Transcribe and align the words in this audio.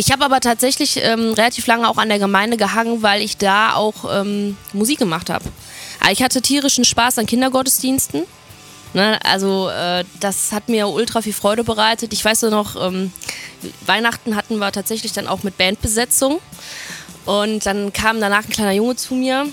Ich 0.00 0.10
habe 0.10 0.24
aber 0.24 0.40
tatsächlich 0.40 0.98
ähm, 1.02 1.34
relativ 1.34 1.66
lange 1.66 1.86
auch 1.86 1.98
an 1.98 2.08
der 2.08 2.18
Gemeinde 2.18 2.56
gehangen, 2.56 3.02
weil 3.02 3.20
ich 3.20 3.36
da 3.36 3.74
auch 3.74 4.06
ähm, 4.10 4.56
Musik 4.72 4.98
gemacht 4.98 5.28
habe. 5.28 5.44
Ich 6.10 6.22
hatte 6.22 6.40
tierischen 6.40 6.86
Spaß 6.86 7.18
an 7.18 7.26
Kindergottesdiensten. 7.26 8.22
Ne, 8.94 9.18
also 9.22 9.68
äh, 9.68 10.06
das 10.18 10.52
hat 10.52 10.70
mir 10.70 10.88
ultra 10.88 11.20
viel 11.20 11.34
Freude 11.34 11.64
bereitet. 11.64 12.14
Ich 12.14 12.24
weiß 12.24 12.40
nur 12.40 12.50
noch, 12.50 12.82
ähm, 12.82 13.12
Weihnachten 13.84 14.36
hatten 14.36 14.56
wir 14.56 14.72
tatsächlich 14.72 15.12
dann 15.12 15.26
auch 15.26 15.42
mit 15.42 15.58
Bandbesetzung. 15.58 16.40
Und 17.26 17.66
dann 17.66 17.92
kam 17.92 18.22
danach 18.22 18.44
ein 18.44 18.50
kleiner 18.50 18.72
Junge 18.72 18.96
zu 18.96 19.14
mir, 19.14 19.48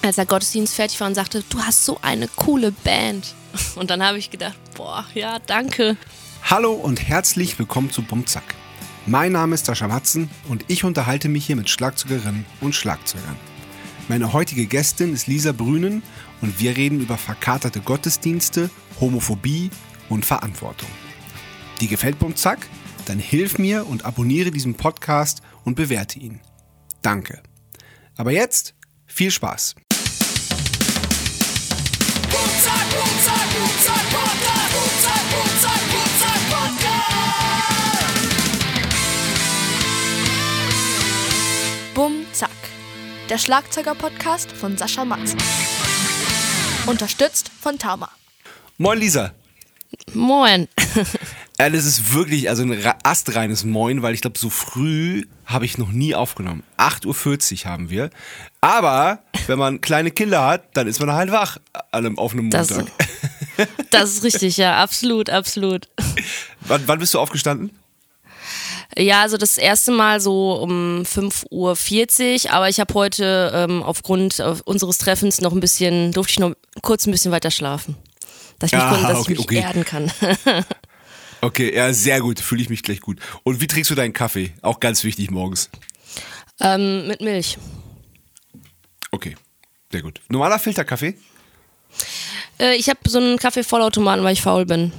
als 0.00 0.16
der 0.16 0.24
Gottesdienst 0.24 0.76
fertig 0.76 0.98
war 0.98 1.08
und 1.08 1.14
sagte, 1.14 1.44
du 1.46 1.60
hast 1.62 1.84
so 1.84 1.98
eine 2.00 2.26
coole 2.36 2.72
Band. 2.72 3.34
Und 3.76 3.90
dann 3.90 4.02
habe 4.02 4.16
ich 4.16 4.30
gedacht, 4.30 4.56
boah, 4.74 5.04
ja, 5.12 5.38
danke. 5.40 5.98
Hallo 6.42 6.72
und 6.72 7.06
herzlich 7.06 7.58
willkommen 7.58 7.90
zu 7.90 8.00
Bumzack. 8.00 8.57
Mein 9.08 9.32
Name 9.32 9.54
ist 9.54 9.64
Sascha 9.64 9.88
Matzen 9.88 10.28
und 10.50 10.66
ich 10.68 10.84
unterhalte 10.84 11.30
mich 11.30 11.46
hier 11.46 11.56
mit 11.56 11.70
Schlagzeugerinnen 11.70 12.44
und 12.60 12.74
Schlagzeugern. 12.74 13.36
Meine 14.06 14.34
heutige 14.34 14.66
Gästin 14.66 15.14
ist 15.14 15.26
Lisa 15.26 15.52
Brünen 15.52 16.02
und 16.42 16.60
wir 16.60 16.76
reden 16.76 17.00
über 17.00 17.16
verkaterte 17.16 17.80
Gottesdienste, 17.80 18.68
Homophobie 19.00 19.70
und 20.10 20.26
Verantwortung. 20.26 20.90
Die 21.80 21.88
gefällt 21.88 22.18
Bumzack? 22.18 22.58
Dann 23.06 23.18
hilf 23.18 23.58
mir 23.58 23.86
und 23.86 24.04
abonniere 24.04 24.50
diesen 24.50 24.74
Podcast 24.74 25.40
und 25.64 25.74
bewerte 25.74 26.18
ihn. 26.18 26.42
Danke. 27.00 27.42
Aber 28.18 28.32
jetzt 28.32 28.74
viel 29.06 29.30
Spaß. 29.30 29.74
Der 43.28 43.36
Schlagzeuger-Podcast 43.36 44.52
von 44.52 44.78
Sascha 44.78 45.04
Matzen. 45.04 45.38
Unterstützt 46.86 47.50
von 47.60 47.78
Tama. 47.78 48.08
Moin 48.78 48.98
Lisa. 48.98 49.32
Moin. 50.14 50.68
Ja, 51.60 51.68
das 51.68 51.86
ist 51.86 52.14
wirklich 52.14 52.48
also 52.48 52.62
ein 52.62 52.80
astreines 53.02 53.64
Moin, 53.64 54.00
weil 54.00 54.14
ich 54.14 54.20
glaube, 54.20 54.38
so 54.38 54.48
früh 54.48 55.24
habe 55.44 55.64
ich 55.64 55.76
noch 55.76 55.90
nie 55.90 56.14
aufgenommen. 56.14 56.62
8.40 56.76 57.64
Uhr 57.64 57.70
haben 57.72 57.90
wir. 57.90 58.10
Aber 58.60 59.24
wenn 59.48 59.58
man 59.58 59.80
kleine 59.80 60.12
Kinder 60.12 60.46
hat, 60.46 60.76
dann 60.76 60.86
ist 60.86 61.00
man 61.00 61.12
halt 61.12 61.32
wach 61.32 61.58
an 61.72 62.06
einem, 62.06 62.16
auf 62.16 62.30
einem 62.30 62.44
Montag. 62.44 62.68
Das, 63.56 63.68
das 63.90 64.10
ist 64.12 64.22
richtig, 64.22 64.56
ja, 64.56 64.80
absolut, 64.80 65.30
absolut. 65.30 65.88
Wann, 66.60 66.84
wann 66.86 67.00
bist 67.00 67.14
du 67.14 67.18
aufgestanden? 67.18 67.72
Ja, 68.96 69.22
also 69.22 69.36
das 69.36 69.58
erste 69.58 69.92
Mal 69.92 70.20
so 70.20 70.54
um 70.54 71.02
5.40 71.02 72.44
Uhr, 72.46 72.52
aber 72.52 72.68
ich 72.68 72.80
habe 72.80 72.94
heute 72.94 73.52
ähm, 73.54 73.82
aufgrund 73.82 74.40
unseres 74.64 74.98
Treffens 74.98 75.40
noch 75.40 75.52
ein 75.52 75.60
bisschen, 75.60 76.12
durfte 76.12 76.32
ich 76.32 76.38
noch 76.38 76.54
kurz 76.82 77.06
ein 77.06 77.10
bisschen 77.12 77.30
weiter 77.30 77.50
schlafen. 77.50 77.96
Dass 78.58 78.72
ich 78.72 78.78
mich, 78.78 78.84
ah, 78.84 79.08
dass 79.08 79.20
okay, 79.20 79.32
ich 79.32 79.38
mich 79.38 79.46
okay. 79.46 79.60
erden 79.60 79.84
kann. 79.84 80.10
okay, 81.42 81.74
ja, 81.74 81.92
sehr 81.92 82.20
gut, 82.20 82.40
fühle 82.40 82.62
ich 82.62 82.70
mich 82.70 82.82
gleich 82.82 83.00
gut. 83.00 83.20
Und 83.44 83.60
wie 83.60 83.66
trinkst 83.66 83.90
du 83.90 83.94
deinen 83.94 84.12
Kaffee? 84.12 84.52
Auch 84.62 84.80
ganz 84.80 85.04
wichtig 85.04 85.30
morgens. 85.30 85.70
Ähm, 86.60 87.06
mit 87.06 87.20
Milch. 87.20 87.58
Okay, 89.12 89.36
sehr 89.92 90.02
gut. 90.02 90.20
Normaler 90.28 90.58
Filterkaffee? 90.58 91.14
Äh, 92.58 92.74
ich 92.76 92.88
habe 92.88 92.98
so 93.06 93.18
einen 93.18 93.38
Kaffee-Vollautomaten, 93.38 94.24
weil 94.24 94.32
ich 94.32 94.42
faul 94.42 94.66
bin. 94.66 94.92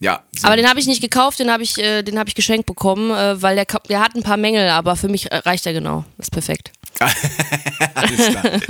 Ja. 0.00 0.22
Aber 0.42 0.56
den 0.56 0.68
habe 0.68 0.80
ich 0.80 0.86
nicht 0.86 1.00
gekauft, 1.00 1.38
den 1.38 1.50
habe 1.50 1.62
ich, 1.62 1.78
äh, 1.78 2.02
den 2.02 2.20
ich 2.26 2.34
geschenkt 2.34 2.66
bekommen, 2.66 3.10
äh, 3.10 3.40
weil 3.40 3.56
der, 3.56 3.66
der 3.88 4.00
hat 4.00 4.14
ein 4.14 4.22
paar 4.22 4.36
Mängel, 4.36 4.68
aber 4.68 4.96
für 4.96 5.08
mich 5.08 5.28
reicht 5.30 5.66
er 5.66 5.72
genau. 5.72 6.04
Das 6.16 6.26
ist 6.26 6.30
perfekt. 6.30 6.72
Alles 7.94 8.30
klar. 8.30 8.60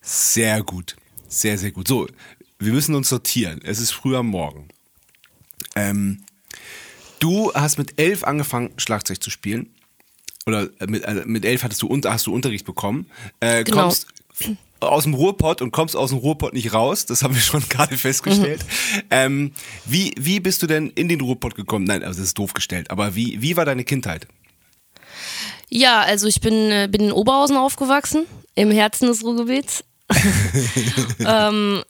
sehr 0.00 0.62
gut. 0.62 0.96
Sehr, 1.28 1.58
sehr 1.58 1.72
gut. 1.72 1.88
So, 1.88 2.06
wir 2.58 2.72
müssen 2.72 2.94
uns 2.94 3.08
sortieren. 3.08 3.60
Es 3.64 3.80
ist 3.80 3.92
früh 3.92 4.16
am 4.16 4.28
Morgen. 4.28 4.68
Ähm, 5.76 6.24
du 7.18 7.52
hast 7.54 7.78
mit 7.78 7.98
elf 7.98 8.24
angefangen, 8.24 8.72
Schlagzeug 8.76 9.22
zu 9.22 9.30
spielen. 9.30 9.74
Oder 10.46 10.68
äh, 10.80 10.86
mit, 10.86 11.04
äh, 11.04 11.22
mit 11.24 11.44
elf 11.44 11.62
hattest 11.62 11.82
du, 11.82 12.00
hast 12.04 12.26
du 12.26 12.34
Unterricht 12.34 12.66
bekommen. 12.66 13.10
Äh, 13.40 13.64
genau. 13.64 13.82
Kommst 13.82 14.06
aus 14.88 15.04
dem 15.04 15.14
Ruhrpott 15.14 15.62
und 15.62 15.70
kommst 15.70 15.96
aus 15.96 16.10
dem 16.10 16.18
Ruhrpott 16.18 16.54
nicht 16.54 16.72
raus. 16.72 17.06
Das 17.06 17.22
haben 17.22 17.34
wir 17.34 17.40
schon 17.40 17.62
gerade 17.68 17.96
festgestellt. 17.96 18.64
Mhm. 18.64 19.02
Ähm, 19.10 19.52
wie, 19.84 20.14
wie 20.18 20.40
bist 20.40 20.62
du 20.62 20.66
denn 20.66 20.90
in 20.90 21.08
den 21.08 21.20
Ruhrpott 21.20 21.54
gekommen? 21.54 21.84
Nein, 21.84 22.02
also 22.02 22.18
das 22.20 22.28
ist 22.28 22.38
doof 22.38 22.54
gestellt. 22.54 22.90
Aber 22.90 23.14
wie, 23.14 23.40
wie 23.42 23.56
war 23.56 23.64
deine 23.64 23.84
Kindheit? 23.84 24.26
Ja, 25.68 26.02
also 26.02 26.26
ich 26.26 26.40
bin, 26.40 26.70
äh, 26.70 26.88
bin 26.90 27.02
in 27.02 27.12
Oberhausen 27.12 27.56
aufgewachsen, 27.56 28.26
im 28.54 28.70
Herzen 28.70 29.08
des 29.08 29.24
Ruhrgebiets. 29.24 29.84
ähm, 31.26 31.82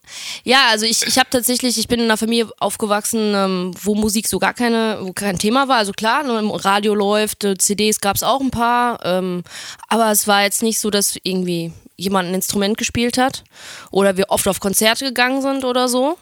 ja, 0.45 0.69
also 0.71 0.87
ich, 0.87 1.03
ich 1.07 1.19
habe 1.19 1.31
tatsächlich, 1.31 1.79
ich 1.79 1.89
bin 1.89 1.99
in 1.99 2.07
einer 2.07 2.17
Familie 2.17 2.49
aufgewachsen, 2.59 3.35
ähm, 3.35 3.75
wo 3.83 3.95
Musik 3.95 4.29
so 4.29 4.39
gar 4.39 4.55
keine, 4.55 4.99
wo 5.03 5.13
kein 5.13 5.39
Thema 5.39 5.67
war. 5.69 5.79
Also 5.79 5.93
klar, 5.93 6.23
nur 6.23 6.39
im 6.39 6.51
Radio 6.51 6.95
läuft, 6.95 7.45
äh, 7.45 7.59
CDs 7.59 8.01
gab 8.01 8.17
es 8.17 8.23
auch 8.23 8.41
ein 8.41 8.51
paar, 8.51 9.05
ähm, 9.05 9.43
aber 9.89 10.11
es 10.13 10.29
war 10.29 10.43
jetzt 10.43 10.63
nicht 10.63 10.79
so, 10.79 10.91
dass 10.91 11.17
irgendwie 11.23 11.73
jemand 11.97 12.29
ein 12.29 12.35
Instrument 12.35 12.79
gespielt 12.79 13.19
hat 13.19 13.43
oder 13.91 14.17
wir 14.17 14.31
oft 14.31 14.47
auf 14.49 14.61
Konzerte 14.61 15.07
gegangen 15.07 15.43
sind 15.43 15.65
oder 15.65 15.89
so. 15.89 16.17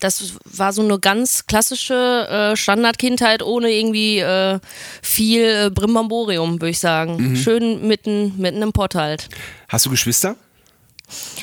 Das 0.00 0.34
war 0.44 0.72
so 0.72 0.82
eine 0.82 0.98
ganz 0.98 1.46
klassische 1.46 2.52
äh, 2.52 2.56
Standardkindheit 2.56 3.42
ohne 3.42 3.70
irgendwie 3.70 4.18
äh, 4.18 4.58
viel 5.02 5.42
äh, 5.42 5.70
Brimbamborium, 5.70 6.60
würde 6.60 6.70
ich 6.70 6.78
sagen. 6.78 7.30
Mhm. 7.30 7.36
Schön 7.36 7.86
mitten, 7.86 8.36
mitten 8.38 8.62
im 8.62 8.72
Pott 8.72 8.94
halt. 8.94 9.28
Hast 9.68 9.86
du 9.86 9.90
Geschwister? 9.90 10.36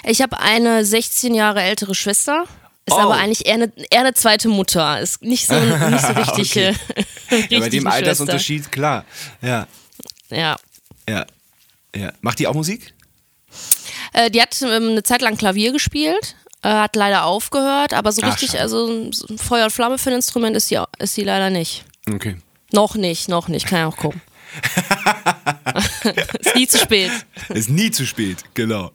Ich 0.03 0.21
habe 0.21 0.39
eine 0.39 0.85
16 0.85 1.33
Jahre 1.33 1.61
ältere 1.61 1.95
Schwester. 1.95 2.45
Ist 2.85 2.95
oh. 2.95 2.99
aber 2.99 3.15
eigentlich 3.15 3.45
eher 3.45 3.53
eine, 3.53 3.71
eher 3.89 4.01
eine 4.01 4.13
zweite 4.13 4.49
Mutter. 4.49 4.99
Ist 4.99 5.21
nicht 5.21 5.47
so, 5.47 5.53
nicht 5.89 6.05
so 6.05 6.13
richtig. 6.13 6.51
okay. 6.51 6.75
ja, 7.49 7.59
bei 7.59 7.69
dem 7.69 7.87
Altersunterschied, 7.87 8.71
klar. 8.71 9.05
Ja. 9.41 9.67
Ja. 10.29 10.57
Ja. 11.07 11.25
Ja. 11.95 12.11
Macht 12.21 12.39
die 12.39 12.47
auch 12.47 12.53
Musik? 12.53 12.93
Äh, 14.13 14.29
die 14.29 14.41
hat 14.41 14.61
ähm, 14.61 14.89
eine 14.89 15.03
Zeit 15.03 15.21
lang 15.21 15.37
Klavier 15.37 15.71
gespielt, 15.71 16.35
äh, 16.63 16.69
hat 16.69 16.95
leider 16.95 17.25
aufgehört, 17.25 17.93
aber 17.93 18.11
so 18.11 18.21
Ach, 18.23 18.31
richtig, 18.31 18.51
schade. 18.51 18.63
also 18.63 19.11
so 19.11 19.37
Feuer 19.37 19.65
und 19.65 19.71
Flamme 19.71 19.97
für 19.97 20.09
ein 20.09 20.15
Instrument 20.15 20.55
ist 20.55 20.69
sie, 20.69 20.79
ist 20.99 21.15
sie 21.15 21.23
leider 21.23 21.49
nicht. 21.49 21.85
Okay. 22.11 22.37
Noch 22.71 22.95
nicht, 22.95 23.29
noch 23.29 23.47
nicht, 23.47 23.67
kann 23.67 23.79
ja 23.79 23.87
auch 23.87 23.97
gucken. 23.97 24.21
ist 26.39 26.55
nie 26.55 26.67
zu 26.67 26.77
spät. 26.77 27.11
Ist 27.49 27.69
nie 27.69 27.91
zu 27.91 28.05
spät, 28.05 28.43
genau. 28.53 28.91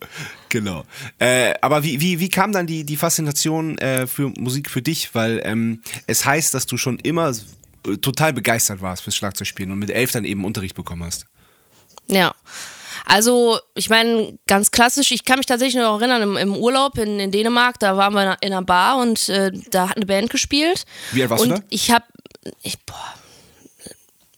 Genau. 0.49 0.85
Äh, 1.19 1.55
aber 1.61 1.83
wie, 1.83 2.01
wie, 2.01 2.21
wie 2.21 2.29
kam 2.29 2.53
dann 2.53 2.67
die, 2.67 2.85
die 2.85 2.97
Faszination 2.97 3.77
äh, 3.79 4.07
für 4.07 4.29
Musik 4.29 4.71
für 4.71 4.83
dich? 4.83 5.15
Weil 5.15 5.41
ähm, 5.45 5.83
es 6.07 6.25
heißt, 6.25 6.55
dass 6.55 6.67
du 6.67 6.77
schon 6.77 6.99
immer 7.01 7.33
total 8.01 8.33
begeistert 8.33 8.81
warst 8.81 9.03
fürs 9.03 9.17
Schlagzeugspielen 9.17 9.73
und 9.73 9.79
mit 9.79 9.91
elf 9.91 10.13
dann 10.13 10.25
eben 10.25 10.45
Unterricht 10.45 10.75
bekommen 10.75 11.05
hast. 11.05 11.27
Ja. 12.07 12.35
Also, 13.09 13.59
ich 13.75 13.89
meine, 13.89 14.39
ganz 14.47 14.71
klassisch, 14.71 15.11
ich 15.13 15.25
kann 15.25 15.39
mich 15.39 15.47
tatsächlich 15.47 15.83
noch 15.83 15.99
erinnern, 15.99 16.23
im, 16.23 16.37
im 16.37 16.55
Urlaub 16.55 16.99
in, 16.99 17.19
in, 17.19 17.31
Dänemark, 17.31 17.79
da 17.79 17.97
waren 17.97 18.13
wir 18.13 18.37
in 18.43 18.53
einer 18.53 18.63
Bar 18.63 18.99
und 18.99 19.31
äh, 19.31 19.51
da 19.71 19.89
hat 19.89 19.97
eine 19.97 20.05
Band 20.05 20.29
gespielt. 20.29 20.85
Wie 21.13 21.23
alt 21.23 21.31
warst 21.31 21.45
und 21.45 21.51
du 21.51 21.55
da? 21.57 21.63
Ich 21.71 21.91
hab, 21.91 22.05
ich, 22.63 22.79
boah, 22.85 23.15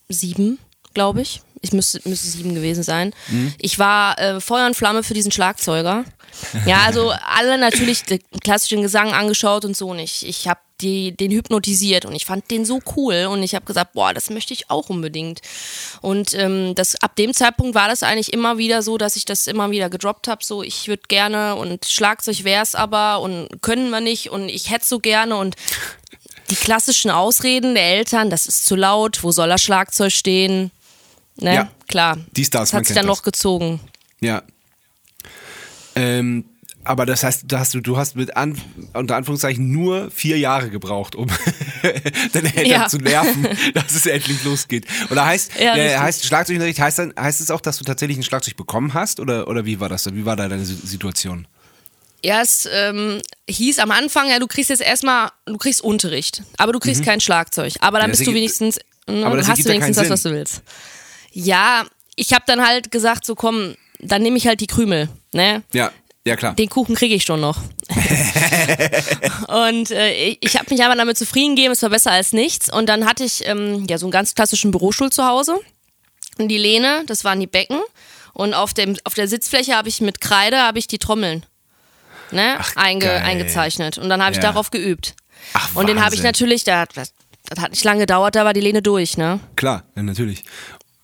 sieben, 0.09 0.59
glaube 0.95 1.23
ich. 1.23 1.43
Ich 1.63 1.73
müsste, 1.73 2.01
müsste 2.09 2.29
sieben 2.29 2.55
gewesen 2.55 2.85
sein. 2.85 3.13
Mhm. 3.29 3.53
Ich 3.59 3.79
war 3.81 4.19
äh, 4.19 4.41
Feuer 4.41 4.67
und 4.67 4.77
Flamme 4.77 5.03
für 5.03 5.15
diesen 5.15 5.33
Schlagzeuger. 5.33 6.05
Ja, 6.65 6.83
also 6.87 7.13
alle 7.27 7.59
natürlich 7.59 8.05
den 8.05 8.21
klassischen 8.43 8.83
Gesang 8.83 9.13
angeschaut 9.13 9.65
und 9.65 9.77
so 9.77 9.91
und 9.91 9.99
ich, 9.99 10.27
ich 10.27 10.47
habe 10.47 10.61
die, 10.81 11.13
den 11.17 11.31
hypnotisiert 11.31 12.05
und 12.05 12.15
ich 12.15 12.25
fand 12.25 12.51
den 12.51 12.65
so 12.65 12.81
cool 12.97 13.27
und 13.31 13.43
ich 13.43 13.55
habe 13.55 13.65
gesagt, 13.65 13.93
boah, 13.93 14.15
das 14.15 14.31
möchte 14.31 14.55
ich 14.55 14.71
auch 14.71 14.89
unbedingt. 14.89 15.41
Und 16.01 16.35
ähm, 16.35 16.75
das, 16.75 17.01
ab 17.03 17.17
dem 17.17 17.35
Zeitpunkt 17.35 17.75
war 17.75 17.89
das 17.89 18.03
eigentlich 18.03 18.33
immer 18.33 18.59
wieder 18.59 18.83
so, 18.83 18.99
dass 18.99 19.17
ich 19.17 19.25
das 19.25 19.47
immer 19.47 19.71
wieder 19.71 19.91
gedroppt 19.91 20.29
habe, 20.29 20.45
so 20.45 20.63
ich 20.63 20.89
würde 20.89 21.03
gerne 21.09 21.57
und 21.57 21.85
Schlagzeug 21.85 22.45
wär's 22.45 22.75
aber 22.75 23.21
und 23.21 23.49
können 23.63 23.91
wir 23.91 24.01
nicht 24.01 24.31
und 24.31 24.49
ich 24.49 24.71
hätte 24.71 24.87
so 24.87 24.99
gerne 24.99 25.37
und 25.37 25.57
die 26.51 26.57
klassischen 26.57 27.11
Ausreden 27.11 27.75
der 27.75 27.85
Eltern, 27.85 28.31
das 28.31 28.47
ist 28.47 28.67
zu 28.67 28.75
laut, 28.77 29.23
wo 29.23 29.31
soll 29.31 29.49
das 29.49 29.63
Schlagzeug 29.63 30.13
stehen? 30.13 30.71
Ne? 31.37 31.55
Ja, 31.55 31.71
klar. 31.89 32.19
Die 32.33 32.45
Stars, 32.45 32.71
das 32.71 32.79
hat 32.79 32.87
sich 32.87 32.97
dann 32.97 33.07
das. 33.07 33.17
noch 33.19 33.23
gezogen. 33.23 33.81
Ja. 34.21 34.43
Ähm, 35.95 36.45
aber 36.85 37.05
das 37.05 37.23
heißt, 37.23 37.45
du 37.47 37.59
hast, 37.59 37.75
du 37.75 37.97
hast 37.97 38.17
mit 38.17 38.37
an, 38.37 38.59
unter 38.95 39.17
Anführungszeichen 39.17 39.71
nur 39.71 40.11
vier 40.11 40.39
Jahre 40.39 40.71
gebraucht, 40.71 41.15
um 41.15 41.29
deine 42.33 42.57
Eltern 42.57 42.67
ja. 42.67 42.87
zu 42.89 42.99
nerven, 42.99 43.47
dass 43.75 43.93
es 43.95 44.07
endlich 44.07 44.43
losgeht. 44.45 44.87
Oder 45.11 45.27
heißt, 45.27 45.53
ja, 45.61 45.77
äh, 45.77 45.99
heißt 45.99 46.25
Schlagzeugunterricht, 46.25 46.81
heißt, 46.81 47.01
heißt 47.19 47.41
es 47.41 47.51
auch, 47.51 47.61
dass 47.61 47.79
du 47.79 47.85
tatsächlich 47.85 48.17
ein 48.17 48.23
Schlagzeug 48.23 48.57
bekommen 48.57 48.95
hast? 48.95 49.21
Oder, 49.21 49.47
oder 49.49 49.67
wie 49.67 49.79
war 49.79 49.89
das? 49.91 50.07
Wie 50.13 50.25
war 50.25 50.37
da 50.37 50.49
deine 50.49 50.65
Situation? 50.65 51.47
Ja, 52.25 52.43
es 52.43 52.69
ähm, 52.71 53.21
hieß 53.49 53.79
am 53.79 53.91
Anfang, 53.91 54.29
ja, 54.29 54.39
du 54.39 54.47
kriegst 54.47 54.71
jetzt 54.71 54.83
erstmal, 54.83 55.31
du 55.47 55.57
kriegst 55.57 55.83
Unterricht, 55.83 56.43
aber 56.59 56.73
du 56.73 56.79
kriegst 56.79 57.05
kein 57.05 57.21
Schlagzeug. 57.21 57.75
Aber 57.81 57.99
dann 57.99 58.11
Mhm. 58.11 58.15
Ja, 58.15 58.19
bist 58.19 58.27
du 58.27 58.35
wenigstens, 58.35 58.79
äh, 59.07 59.23
aber 59.23 59.37
das 59.37 59.49
hast 59.49 59.65
du 59.65 59.69
wenigstens 59.69 59.97
das, 59.97 60.11
was 60.11 60.23
du 60.23 60.31
willst. 60.31 60.63
Ja, 61.33 61.85
ich 62.17 62.33
habe 62.33 62.45
dann 62.47 62.67
halt 62.67 62.91
gesagt, 62.91 63.25
so 63.25 63.35
komm, 63.35 63.75
dann 64.01 64.23
nehme 64.23 64.37
ich 64.37 64.47
halt 64.47 64.61
die 64.61 64.67
Krümel, 64.67 65.09
ne? 65.33 65.63
Ja, 65.73 65.93
ja 66.27 66.37
klar. 66.37 66.55
Den 66.55 66.69
Kuchen 66.69 66.95
kriege 66.95 67.15
ich 67.15 67.25
schon 67.25 67.41
noch. 67.41 67.59
und 69.49 69.91
äh, 69.91 70.13
ich, 70.13 70.39
ich 70.43 70.57
habe 70.57 70.67
mich 70.71 70.85
aber 70.85 70.95
damit 70.95 71.19
zufrieden 71.19 71.57
gegeben, 71.57 71.73
es 71.73 71.83
war 71.83 71.91
besser 71.91 72.13
als 72.13 72.33
nichts. 72.33 72.73
Und 72.73 72.89
dann 72.89 73.07
hatte 73.07 73.25
ich 73.25 73.47
ähm, 73.47 73.87
ja 73.89 73.99
so 73.99 74.07
einen 74.07 74.13
ganz 74.13 74.35
klassischen 74.35 74.71
Bürostuhl 74.71 75.11
zu 75.11 75.27
Hause. 75.27 75.59
Und 76.39 76.49
die 76.49 76.59
Lehne, 76.59 77.03
das 77.07 77.25
waren 77.25 77.41
die 77.41 77.47
Becken. 77.47 77.81
Und 78.33 78.55
auf, 78.55 78.75
dem, 78.75 78.97
auf 79.05 79.15
der 79.15 79.29
Sitzfläche 79.29 79.75
habe 79.77 79.89
ich 79.89 80.01
mit 80.01 80.21
Kreide 80.21 80.59
habe 80.59 80.79
ich 80.79 80.87
die 80.87 80.99
Trommeln 80.99 81.45
ne, 82.31 82.59
einge, 82.77 83.07
geil. 83.07 83.23
eingezeichnet. 83.25 83.99
Und 83.99 84.09
dann 84.09 84.23
habe 84.23 84.33
ich 84.33 84.37
Ja. 84.37 84.43
darauf 84.43 84.71
geübt. 84.71 85.15
Ach, 85.55 85.75
Und 85.75 85.89
den 85.89 86.03
habe 86.05 86.15
ich 86.15 86.23
natürlich, 86.23 86.65
da, 86.65 86.87
das, 86.87 87.13
das 87.49 87.59
hat 87.61 87.71
nicht 87.73 87.83
lange 87.85 88.01
gedauert, 88.01 88.35
da 88.37 88.45
war 88.45 88.53
die 88.53 88.61
Lehne 88.61 88.83
durch, 88.83 89.17
ne? 89.17 89.41
Klar, 89.57 89.85
ja, 89.97 90.03
natürlich. 90.03 90.45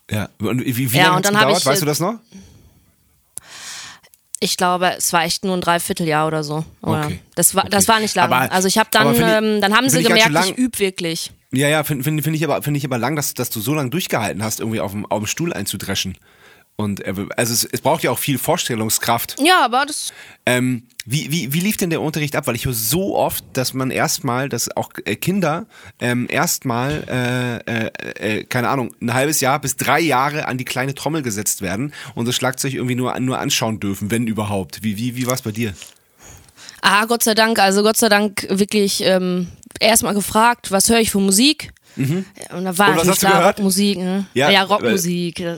Ja, 0.09 0.29
und 0.39 0.63
wie, 0.63 0.91
wie 0.91 0.97
Ja, 0.97 1.09
lange 1.09 1.21
dann 1.23 1.35
hab 1.35 1.41
gedauert? 1.43 1.61
ich, 1.61 1.65
weißt 1.65 1.81
äh, 1.81 1.85
du 1.85 1.85
das 1.87 1.99
noch? 1.99 2.15
Ich 4.39 4.55
glaube, 4.55 4.93
es 4.97 5.11
war 5.13 5.23
echt 5.23 5.43
nur 5.45 5.55
ein 5.55 5.61
Dreivierteljahr 5.61 6.27
oder 6.27 6.43
so. 6.43 6.63
Oder 6.81 7.05
Okay. 7.05 7.19
Das 7.35 7.55
war, 7.55 7.63
Okay. 7.63 7.71
das 7.71 7.87
war 7.87 7.99
nicht 7.99 8.13
lang. 8.15 8.31
Aber- 8.31 8.51
also 8.51 8.67
ich 8.67 8.77
habe 8.77 8.89
dann, 8.91 9.13
ich- 9.13 9.19
ähm, 9.21 9.61
dann 9.61 9.75
haben 9.75 9.89
sie 9.89 9.99
ich 9.99 10.09
halt 10.09 10.21
gemerkt, 10.23 10.45
ich 10.47 10.55
lang- 10.55 10.55
übe 10.57 10.77
wirklich. 10.79 11.31
Ja, 11.51 11.67
ja, 11.69 11.83
finde 11.83 12.03
find, 12.03 12.23
find 12.23 12.35
ich, 12.35 12.43
aber- 12.43 12.61
ich 12.67 12.85
aber 12.85 12.97
lang, 12.97 13.15
dass, 13.15 13.33
dass 13.33 13.49
du 13.49 13.59
so 13.61 13.73
lange 13.73 13.89
durchgehalten 13.89 14.43
hast, 14.43 14.59
irgendwie 14.59 14.79
auf 14.81 14.91
dem, 14.91 15.05
auf 15.07 15.19
dem 15.23 15.27
Stuhl 15.27 15.53
einzudreschen. 15.53 16.17
Und 16.79 17.03
äh, 17.05 17.13
also 17.35 17.53
es, 17.53 17.65
es 17.65 17.81
braucht 17.81 18.03
ja 18.03 18.11
auch 18.11 18.19
viel 18.19 18.37
Vorstellungskraft. 18.37 19.35
Ja, 19.43 19.65
aber 19.65 19.85
das. 19.87 20.13
Ähm, 20.45 20.83
wie, 21.07 21.31
wie, 21.31 21.51
wie 21.51 21.59
lief 21.59 21.77
denn 21.77 21.89
der 21.89 22.01
Unterricht 22.01 22.35
ab? 22.35 22.45
Weil 22.45 22.55
ich 22.55 22.65
höre 22.65 22.73
so 22.73 23.17
oft, 23.17 23.43
dass 23.53 23.73
man 23.73 23.89
erstmal, 23.89 24.47
dass 24.47 24.69
auch 24.77 24.91
äh, 25.05 25.15
Kinder 25.15 25.65
ähm, 25.99 26.27
erstmal, 26.29 27.03
äh, 27.67 27.87
äh, 27.87 28.39
äh, 28.39 28.43
keine 28.43 28.69
Ahnung, 28.69 28.93
ein 29.01 29.13
halbes 29.15 29.39
Jahr 29.41 29.59
bis 29.59 29.75
drei 29.75 29.99
Jahre 29.99 30.47
an 30.47 30.59
die 30.59 30.65
kleine 30.65 30.93
Trommel 30.93 31.23
gesetzt 31.23 31.63
werden 31.63 31.93
und 32.13 32.27
das 32.27 32.35
Schlagzeug 32.35 32.73
irgendwie 32.75 32.93
nur, 32.95 33.19
nur 33.21 33.39
anschauen 33.39 33.79
dürfen, 33.79 34.11
wenn 34.11 34.27
überhaupt. 34.27 34.83
Wie, 34.83 34.97
wie, 34.97 35.15
wie 35.15 35.25
war 35.25 35.33
es 35.33 35.41
bei 35.41 35.51
dir? 35.51 35.73
Ah, 36.81 37.05
Gott 37.05 37.23
sei 37.23 37.33
Dank, 37.33 37.57
also 37.57 37.81
Gott 37.81 37.97
sei 37.97 38.07
Dank 38.09 38.45
wirklich 38.51 39.01
ähm, 39.03 39.47
erstmal 39.79 40.13
gefragt, 40.13 40.69
was 40.71 40.89
höre 40.89 40.99
ich 40.99 41.09
für 41.09 41.19
Musik? 41.19 41.71
Ja, 41.95 42.05
Und 42.55 42.65
da 42.65 42.77
war 42.77 42.89
Mhm. 42.89 42.93
Und 42.93 42.99
was 43.01 43.07
hast 43.07 43.23
du 43.23 43.27
gehört? 43.27 43.45
Rockmusik, 43.57 43.97
ne? 43.97 44.27
Ja, 44.35 44.51
Ja, 44.51 44.61
Rockmusik. 44.63 45.39
äh, 45.39 45.57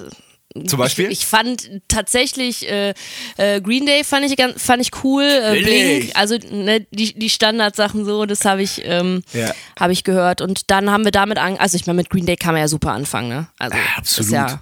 Zum 0.68 0.80
Beispiel? 0.80 1.06
Ich, 1.06 1.20
ich 1.20 1.26
fand 1.26 1.70
tatsächlich 1.88 2.70
äh, 2.70 2.94
äh, 3.38 3.62
Green 3.62 3.86
Day 3.86 4.04
fand 4.04 4.26
ich 4.26 4.36
ganz, 4.38 4.62
fand 4.62 4.82
ich 4.82 4.92
cool, 5.04 5.24
äh. 5.24 5.62
Blink, 5.62 6.12
also 6.16 6.38
ne, 6.52 6.86
die, 6.92 7.14
die 7.18 7.30
Standardsachen 7.30 8.06
so, 8.06 8.26
das 8.26 8.46
habe 8.46 8.62
ich 8.62 8.82
ähm, 8.86 9.24
Ja. 9.34 9.54
habe 9.80 9.94
ich 9.94 10.04
gehört 10.04 10.42
und 10.42 10.70
dann 10.72 10.90
haben 10.92 11.04
wir 11.04 11.12
damit 11.12 11.38
an, 11.38 11.58
also 11.58 11.76
ich 11.76 11.86
meine 11.88 11.98
mit 11.98 12.10
Green 12.10 12.26
Day 12.26 12.36
kann 12.38 12.54
man 12.54 12.62
ja 12.62 12.68
super 12.68 12.92
anfangen, 12.92 13.30
ne? 13.30 13.48
Also 13.60 13.78
das 13.78 13.98
absolut. 13.98 14.32
Ja, 14.32 14.60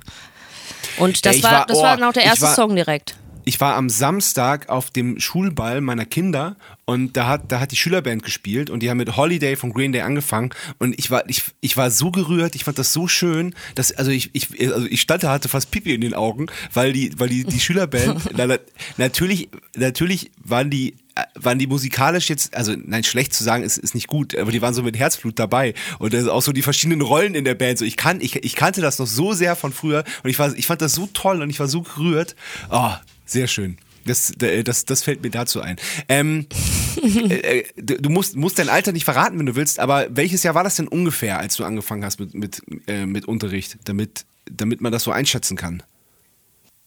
und 0.98 1.26
das 1.26 1.36
ich 1.38 1.44
war, 1.44 1.52
war- 1.52 1.66
das 1.68 1.78
oh, 1.78 1.84
war 1.84 1.98
dann 1.98 2.08
auch 2.10 2.14
der 2.14 2.24
erste 2.24 2.46
war- 2.46 2.56
Song 2.56 2.76
direkt. 2.76 3.16
Ich 3.48 3.62
war 3.62 3.76
am 3.76 3.90
Samstag 3.90 4.68
auf 4.68 4.90
dem 4.90 5.22
Schulball 5.22 5.80
meiner 5.80 6.04
Kinder 6.04 6.58
und 6.84 7.16
da 7.16 7.28
hat, 7.28 7.50
da 7.50 7.62
hat 7.62 7.72
die 7.72 7.78
Schülerband 7.78 8.22
gespielt 8.22 8.70
und 8.70 8.82
die 8.84 8.90
haben 8.90 8.98
mit 8.98 9.16
Holiday 9.16 9.56
von 9.56 9.72
Green 9.72 9.94
Day 9.94 10.02
angefangen 10.02 10.50
und 10.80 11.00
ich 11.00 11.12
war, 11.12 11.30
ich, 11.30 11.44
ich 11.62 11.78
war 11.78 11.90
so 11.90 12.12
gerührt, 12.12 12.56
ich 12.56 12.66
fand 12.66 12.78
das 12.78 12.92
so 12.92 13.08
schön, 13.08 13.56
dass, 13.76 13.94
also 13.94 14.12
ich, 14.12 14.32
ich, 14.34 14.50
also 14.74 14.86
ich 14.88 15.00
stand 15.00 15.24
da, 15.24 15.32
hatte 15.32 15.48
fast 15.48 15.72
Pipi 15.72 15.94
in 15.94 16.02
den 16.02 16.14
Augen, 16.14 16.48
weil 16.74 16.92
die, 16.92 17.18
weil 17.18 17.30
die, 17.30 17.46
die 17.46 17.62
Schülerband, 17.62 18.32
na, 18.36 18.48
na, 18.48 18.58
natürlich, 18.98 19.48
natürlich 19.78 20.30
waren 20.44 20.70
die, 20.70 20.96
waren 21.36 21.58
die 21.58 21.68
musikalisch 21.68 22.28
jetzt, 22.28 22.54
also 22.54 22.74
nein, 22.76 23.06
schlecht 23.06 23.34
zu 23.34 23.46
sagen 23.46 23.64
ist, 23.64 23.78
ist 23.78 23.96
nicht 23.96 24.08
gut, 24.08 24.36
aber 24.36 24.52
die 24.52 24.62
waren 24.62 24.74
so 24.74 24.84
mit 24.84 24.98
Herzblut 24.98 25.40
dabei 25.40 25.74
und 26.00 26.14
das 26.14 26.24
ist 26.24 26.30
auch 26.30 26.42
so 26.42 26.52
die 26.52 26.64
verschiedenen 26.64 27.00
Rollen 27.00 27.34
in 27.34 27.46
der 27.46 27.56
Band, 27.56 27.80
so 27.80 27.86
ich 27.86 27.96
kann, 27.96 28.20
ich, 28.20 28.36
ich 28.44 28.58
kannte 28.58 28.82
das 28.82 29.00
noch 29.00 29.08
so 29.08 29.32
sehr 29.32 29.56
von 29.56 29.72
früher 29.72 30.04
und 30.24 30.30
ich 30.30 30.38
war, 30.38 30.54
ich 30.54 30.68
fand 30.68 30.82
das 30.82 30.94
so 30.94 31.08
toll 31.14 31.42
und 31.42 31.50
ich 31.50 31.62
war 31.62 31.70
so 31.70 31.84
gerührt, 31.84 32.36
oh, 32.72 32.92
sehr 33.28 33.48
schön. 33.48 33.78
Das, 34.06 34.32
das, 34.38 34.86
das 34.86 35.04
fällt 35.04 35.22
mir 35.22 35.30
dazu 35.30 35.62
ein. 35.62 35.76
Ähm, 36.08 36.48
äh, 37.30 37.60
äh, 37.60 37.64
du 37.76 38.02
du 38.02 38.10
musst, 38.10 38.36
musst 38.36 38.58
dein 38.58 38.70
Alter 38.70 38.94
nicht 38.94 39.06
verraten, 39.06 39.38
wenn 39.38 39.46
du 39.46 39.56
willst, 39.56 39.80
aber 39.80 40.08
welches 40.10 40.44
Jahr 40.44 40.56
war 40.56 40.64
das 40.64 40.76
denn 40.76 40.88
ungefähr, 40.88 41.40
als 41.40 41.58
du 41.58 41.66
angefangen 41.66 42.06
hast 42.06 42.20
mit, 42.20 42.34
mit, 42.34 42.62
äh, 42.88 43.06
mit 43.06 43.26
Unterricht, 43.26 43.78
damit, 43.84 44.26
damit 44.50 44.82
man 44.82 44.92
das 44.92 45.04
so 45.04 45.12
einschätzen 45.12 45.58
kann? 45.58 45.84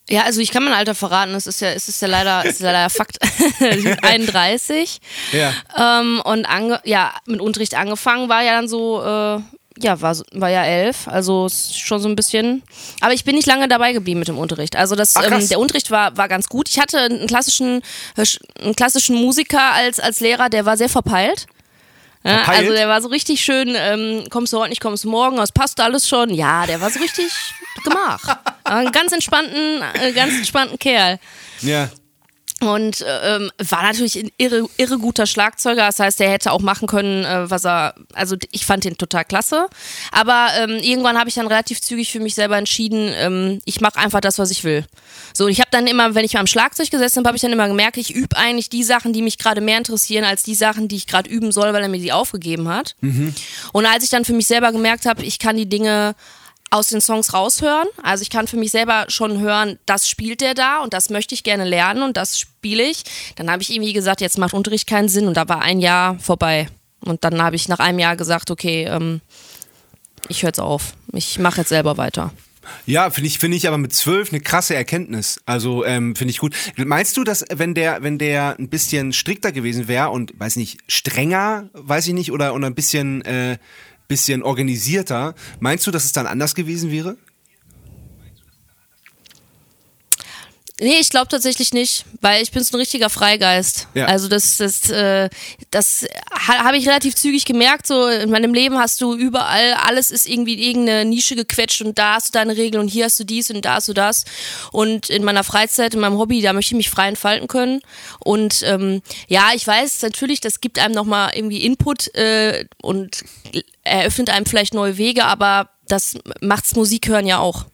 Ja, 0.09 0.23
also 0.23 0.41
ich 0.41 0.51
kann 0.51 0.63
mein 0.63 0.73
Alter 0.73 0.95
verraten, 0.95 1.33
es 1.35 1.47
ist 1.47 1.61
ja, 1.61 1.69
es 1.69 1.87
ist 1.87 2.01
ja 2.01 2.07
leider, 2.07 2.43
es 2.43 2.55
ist 2.55 2.61
ja 2.61 2.71
leider 2.71 2.89
Fakt. 2.89 3.17
Ich 3.59 3.83
bin 3.83 3.99
31. 4.01 4.99
Ja. 5.31 5.53
Ähm, 5.77 6.21
und 6.25 6.45
ange 6.45 6.81
ja, 6.83 7.13
mit 7.27 7.39
Unterricht 7.39 7.75
angefangen 7.75 8.27
war 8.27 8.43
ja 8.43 8.53
dann 8.53 8.67
so, 8.67 9.01
äh, 9.03 9.39
ja, 9.77 10.01
war, 10.01 10.17
war 10.33 10.49
ja 10.49 10.63
elf, 10.63 11.07
also 11.07 11.47
schon 11.49 11.99
so 12.01 12.09
ein 12.09 12.15
bisschen. 12.15 12.63
Aber 12.99 13.13
ich 13.13 13.23
bin 13.23 13.35
nicht 13.35 13.47
lange 13.47 13.67
dabei 13.67 13.93
geblieben 13.93 14.19
mit 14.19 14.27
dem 14.27 14.37
Unterricht. 14.37 14.75
Also 14.75 14.95
das, 14.95 15.15
Ach, 15.15 15.23
ähm, 15.23 15.47
der 15.47 15.59
Unterricht 15.59 15.91
war, 15.91 16.17
war 16.17 16.27
ganz 16.27 16.49
gut. 16.49 16.69
Ich 16.69 16.79
hatte 16.79 16.99
einen 16.99 17.27
klassischen, 17.27 17.81
einen 18.59 18.75
klassischen 18.75 19.15
Musiker 19.15 19.73
als, 19.73 19.99
als 19.99 20.19
Lehrer, 20.19 20.49
der 20.49 20.65
war 20.65 20.77
sehr 20.77 20.89
verpeilt. 20.89 21.47
Ja, 22.23 22.43
also 22.43 22.71
der 22.71 22.87
war 22.87 23.01
so 23.01 23.07
richtig 23.07 23.41
schön, 23.41 23.73
ähm, 23.75 24.25
kommst 24.29 24.53
du 24.53 24.59
heute 24.59 24.69
nicht, 24.69 24.81
kommst 24.81 25.05
du 25.05 25.09
morgen, 25.09 25.37
das 25.37 25.51
passt 25.51 25.79
alles 25.79 26.07
schon. 26.07 26.29
Ja, 26.31 26.67
der 26.67 26.79
war 26.79 26.91
so 26.91 26.99
richtig 26.99 27.31
gemach. 27.83 28.37
Ein 28.63 28.91
ganz 28.91 29.11
entspannten, 29.11 29.81
äh, 29.99 30.11
ganz 30.11 30.35
entspannten 30.35 30.77
Kerl. 30.77 31.19
Ja. 31.61 31.89
Und 32.61 33.03
ähm, 33.23 33.51
war 33.57 33.81
natürlich 33.81 34.17
ein 34.19 34.29
irre, 34.37 34.69
irre 34.77 34.99
guter 34.99 35.25
Schlagzeuger. 35.25 35.87
Das 35.87 35.99
heißt, 35.99 36.21
er 36.21 36.29
hätte 36.29 36.51
auch 36.51 36.61
machen 36.61 36.87
können, 36.87 37.25
äh, 37.25 37.49
was 37.49 37.65
er. 37.65 37.95
Also 38.13 38.35
ich 38.51 38.67
fand 38.67 38.83
den 38.83 38.97
total 38.97 39.25
klasse. 39.25 39.67
Aber 40.11 40.49
ähm, 40.59 40.77
irgendwann 40.77 41.17
habe 41.17 41.27
ich 41.27 41.35
dann 41.35 41.47
relativ 41.47 41.81
zügig 41.81 42.11
für 42.11 42.19
mich 42.19 42.35
selber 42.35 42.57
entschieden, 42.57 43.11
ähm, 43.15 43.61
ich 43.65 43.81
mache 43.81 43.97
einfach 43.97 44.21
das, 44.21 44.37
was 44.37 44.51
ich 44.51 44.63
will. 44.63 44.85
So, 45.33 45.47
ich 45.47 45.59
habe 45.59 45.69
dann 45.71 45.87
immer, 45.87 46.13
wenn 46.13 46.23
ich 46.23 46.37
am 46.37 46.45
Schlagzeug 46.45 46.91
gesessen 46.91 47.19
habe, 47.19 47.29
habe 47.29 47.37
ich 47.37 47.41
dann 47.41 47.51
immer 47.51 47.67
gemerkt, 47.67 47.97
ich 47.97 48.13
übe 48.13 48.37
eigentlich 48.37 48.69
die 48.69 48.83
Sachen, 48.83 49.11
die 49.11 49.23
mich 49.23 49.39
gerade 49.39 49.61
mehr 49.61 49.77
interessieren, 49.77 50.23
als 50.23 50.43
die 50.43 50.55
Sachen, 50.55 50.87
die 50.87 50.97
ich 50.97 51.07
gerade 51.07 51.29
üben 51.29 51.51
soll, 51.51 51.73
weil 51.73 51.81
er 51.81 51.89
mir 51.89 51.99
die 51.99 52.11
aufgegeben 52.11 52.69
hat. 52.69 52.95
Und 53.73 53.85
als 53.85 54.03
ich 54.03 54.09
dann 54.09 54.25
für 54.25 54.33
mich 54.33 54.45
selber 54.47 54.71
gemerkt 54.71 55.05
habe, 55.05 55.23
ich 55.23 55.39
kann 55.39 55.57
die 55.57 55.67
Dinge 55.67 56.15
aus 56.71 56.87
den 56.87 57.01
Songs 57.01 57.33
raushören. 57.33 57.87
Also 58.01 58.23
ich 58.23 58.29
kann 58.29 58.47
für 58.47 58.57
mich 58.57 58.71
selber 58.71 59.05
schon 59.09 59.39
hören, 59.39 59.77
das 59.85 60.09
spielt 60.09 60.41
der 60.41 60.55
da 60.55 60.79
und 60.79 60.93
das 60.93 61.09
möchte 61.09 61.35
ich 61.35 61.43
gerne 61.43 61.65
lernen 61.65 62.01
und 62.01 62.17
das 62.17 62.39
spiele 62.39 62.83
ich. 62.83 63.03
Dann 63.35 63.51
habe 63.51 63.61
ich 63.61 63.71
irgendwie 63.71 63.93
gesagt, 63.93 64.21
jetzt 64.21 64.37
macht 64.37 64.53
Unterricht 64.53 64.87
keinen 64.87 65.09
Sinn 65.09 65.27
und 65.27 65.37
da 65.37 65.47
war 65.47 65.61
ein 65.61 65.79
Jahr 65.79 66.17
vorbei. 66.19 66.67
Und 67.03 67.23
dann 67.23 67.41
habe 67.41 67.55
ich 67.55 67.67
nach 67.67 67.79
einem 67.79 67.99
Jahr 67.99 68.15
gesagt, 68.15 68.49
okay, 68.51 68.85
ähm, 68.85 69.21
ich 70.29 70.43
höre 70.43 70.49
jetzt 70.49 70.59
auf. 70.59 70.93
Ich 71.13 71.39
mache 71.39 71.61
jetzt 71.61 71.69
selber 71.69 71.97
weiter. 71.97 72.31
Ja, 72.85 73.09
finde 73.09 73.27
ich, 73.27 73.39
finde 73.39 73.57
ich 73.57 73.67
aber 73.67 73.77
mit 73.77 73.93
zwölf 73.93 74.31
eine 74.31 74.39
krasse 74.39 74.75
Erkenntnis. 74.75 75.41
Also 75.45 75.83
ähm, 75.83 76.15
finde 76.15 76.31
ich 76.31 76.37
gut. 76.37 76.55
Meinst 76.77 77.17
du, 77.17 77.23
dass 77.23 77.43
wenn 77.51 77.73
der, 77.73 78.03
wenn 78.03 78.17
der 78.17 78.55
ein 78.59 78.69
bisschen 78.69 79.13
strikter 79.13 79.51
gewesen 79.51 79.87
wäre 79.87 80.09
und 80.11 80.39
weiß 80.39 80.55
nicht 80.55 80.79
strenger, 80.87 81.69
weiß 81.73 82.07
ich 82.07 82.13
nicht, 82.13 82.31
oder 82.31 82.53
oder 82.53 82.67
ein 82.67 82.75
bisschen 82.75 83.23
äh, 83.25 83.57
bisschen 84.11 84.43
organisierter, 84.43 85.35
meinst 85.61 85.87
du, 85.87 85.91
dass 85.91 86.03
es 86.03 86.11
dann 86.11 86.27
anders 86.27 86.53
gewesen 86.53 86.91
wäre? 86.91 87.15
Nee, 90.81 90.97
ich 90.99 91.11
glaube 91.11 91.27
tatsächlich 91.27 91.73
nicht, 91.73 92.05
weil 92.21 92.41
ich 92.41 92.51
bin 92.51 92.63
so 92.63 92.75
ein 92.75 92.79
richtiger 92.79 93.11
Freigeist. 93.11 93.87
Ja. 93.93 94.07
Also 94.07 94.27
das, 94.27 94.57
das, 94.57 94.89
äh, 94.89 95.29
das 95.69 96.07
ha, 96.33 96.63
habe 96.63 96.75
ich 96.75 96.87
relativ 96.87 97.13
zügig 97.13 97.45
gemerkt. 97.45 97.85
So 97.85 98.07
in 98.07 98.31
meinem 98.31 98.51
Leben 98.51 98.79
hast 98.79 98.99
du 98.99 99.13
überall, 99.13 99.73
alles 99.73 100.09
ist 100.09 100.27
irgendwie 100.27 100.55
in 100.55 100.59
irgendeine 100.59 101.05
Nische 101.05 101.35
gequetscht 101.35 101.83
und 101.83 101.99
da 101.99 102.15
hast 102.15 102.29
du 102.29 102.31
deine 102.31 102.57
Regeln 102.57 102.81
und 102.81 102.87
hier 102.87 103.05
hast 103.05 103.19
du 103.19 103.23
dies 103.23 103.51
und 103.51 103.63
da 103.63 103.75
hast 103.75 103.89
du 103.89 103.93
das. 103.93 104.25
Und 104.71 105.11
in 105.11 105.23
meiner 105.23 105.43
Freizeit, 105.43 105.93
in 105.93 105.99
meinem 105.99 106.17
Hobby, 106.17 106.41
da 106.41 106.51
möchte 106.51 106.73
ich 106.73 106.77
mich 106.77 106.89
frei 106.89 107.09
entfalten 107.09 107.47
können. 107.47 107.81
Und 108.17 108.63
ähm, 108.65 109.03
ja, 109.27 109.49
ich 109.53 109.67
weiß 109.67 110.01
natürlich, 110.01 110.41
das 110.41 110.61
gibt 110.61 110.79
einem 110.79 110.95
nochmal 110.95 111.29
irgendwie 111.35 111.63
Input 111.63 112.13
äh, 112.15 112.65
und 112.81 113.23
eröffnet 113.83 114.31
einem 114.31 114.47
vielleicht 114.47 114.73
neue 114.73 114.97
Wege, 114.97 115.25
aber 115.25 115.69
das 115.87 116.17
macht's 116.41 116.75
Musik 116.75 117.07
hören 117.07 117.27
ja 117.27 117.37
auch. 117.37 117.65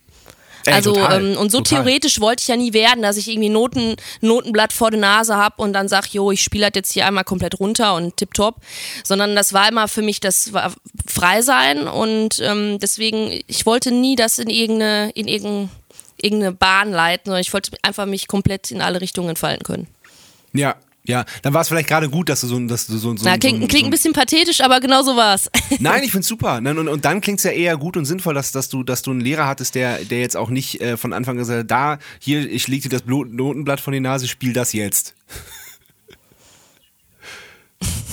Ey, 0.68 0.74
Also 0.74 0.98
ähm, 0.98 1.38
und 1.38 1.50
so 1.50 1.60
total. 1.62 1.84
theoretisch 1.84 2.20
wollte 2.20 2.42
ich 2.42 2.50
ja 2.50 2.58
nie 2.58 2.74
werden, 2.74 3.02
dass 3.02 3.16
ich 3.16 3.30
irgendwie 3.30 3.48
Noten, 3.48 3.96
Notenblatt 4.20 4.74
vor 4.74 4.92
der 4.92 5.00
Nase 5.00 5.38
habe 5.38 5.62
und 5.62 5.72
dann 5.72 5.88
sag, 5.88 6.08
jo, 6.08 6.30
ich 6.30 6.44
spiele 6.44 6.66
halt 6.66 6.76
jetzt 6.76 6.92
hier 6.92 7.08
einmal 7.08 7.24
komplett 7.24 7.58
runter 7.62 7.96
und 7.96 8.18
tipptopp, 8.18 8.58
sondern 9.06 9.34
das 9.34 9.54
war 9.54 9.70
immer 9.70 9.88
für 9.88 10.02
mich, 10.02 10.20
das 10.20 10.52
war 10.52 10.74
frei 11.08 11.42
sein 11.42 11.88
und 11.88 12.42
ähm, 12.42 12.80
deswegen, 12.80 13.42
ich 13.48 13.66
wollte 13.66 13.92
nie 13.92 14.18
das 14.18 14.40
in 14.40 14.50
irgendeine, 14.50 15.12
in 15.12 15.30
irgendeine, 15.30 15.70
irgendeine 16.22 16.52
Bahn 16.52 16.92
leiten, 16.92 17.28
sondern 17.28 17.42
ich 17.42 17.54
wollte 17.54 17.72
einfach 17.82 18.06
mich 18.06 18.28
komplett 18.28 18.70
in 18.70 18.82
alle 18.82 19.00
Richtungen 19.00 19.30
entfalten 19.30 19.64
können. 19.64 19.88
Ja, 20.52 20.76
ja. 21.08 21.26
Dann 21.42 21.54
war 21.54 21.62
es 21.62 21.70
vielleicht 21.70 21.88
gerade 21.88 22.10
gut, 22.10 22.30
dass 22.30 22.42
du 22.42 22.48
so, 22.48 22.60
dass 22.60 22.86
du 22.88 22.98
so, 22.98 23.16
so, 23.16 23.26
Na, 23.26 23.38
klingt, 23.38 23.62
so, 23.62 23.68
klingt 23.68 23.86
ein 23.86 23.92
bisschen 23.92 24.14
pathetisch, 24.14 24.62
aber 24.62 24.80
genau 24.80 25.02
so 25.02 25.16
war's. 25.16 25.50
Nein, 25.80 26.04
ich 26.04 26.12
find's 26.12 26.28
super. 26.28 26.62
Nein, 26.62 26.78
Und, 26.78 26.88
und 26.88 27.06
dann 27.06 27.22
klingt's 27.22 27.44
ja 27.44 27.52
eher 27.52 27.78
gut 27.78 27.98
und 27.98 28.06
sinnvoll, 28.06 28.34
dass, 28.34 28.52
dass, 28.52 28.70
du, 28.70 28.84
dass 28.84 29.02
du 29.02 29.12
einen 29.12 29.22
Lehrer 29.22 29.48
hattest, 29.48 29.76
der, 29.76 30.04
der 30.06 30.20
jetzt 30.20 30.38
auch 30.38 30.50
nicht 30.50 30.82
äh, 30.82 30.98
von 30.98 31.14
Anfang 31.14 31.36
an 31.36 31.40
gesagt 31.40 31.60
hat, 31.60 31.72
da, 31.72 32.00
hier, 32.20 32.50
ich 32.50 32.68
leg 32.68 32.84
dir 32.84 32.90
das 32.90 33.06
Notenblatt 33.06 33.80
von 33.80 33.94
die 33.94 34.00
Nase, 34.00 34.28
spiel 34.28 34.54
das 34.54 34.74
jetzt. 34.74 35.16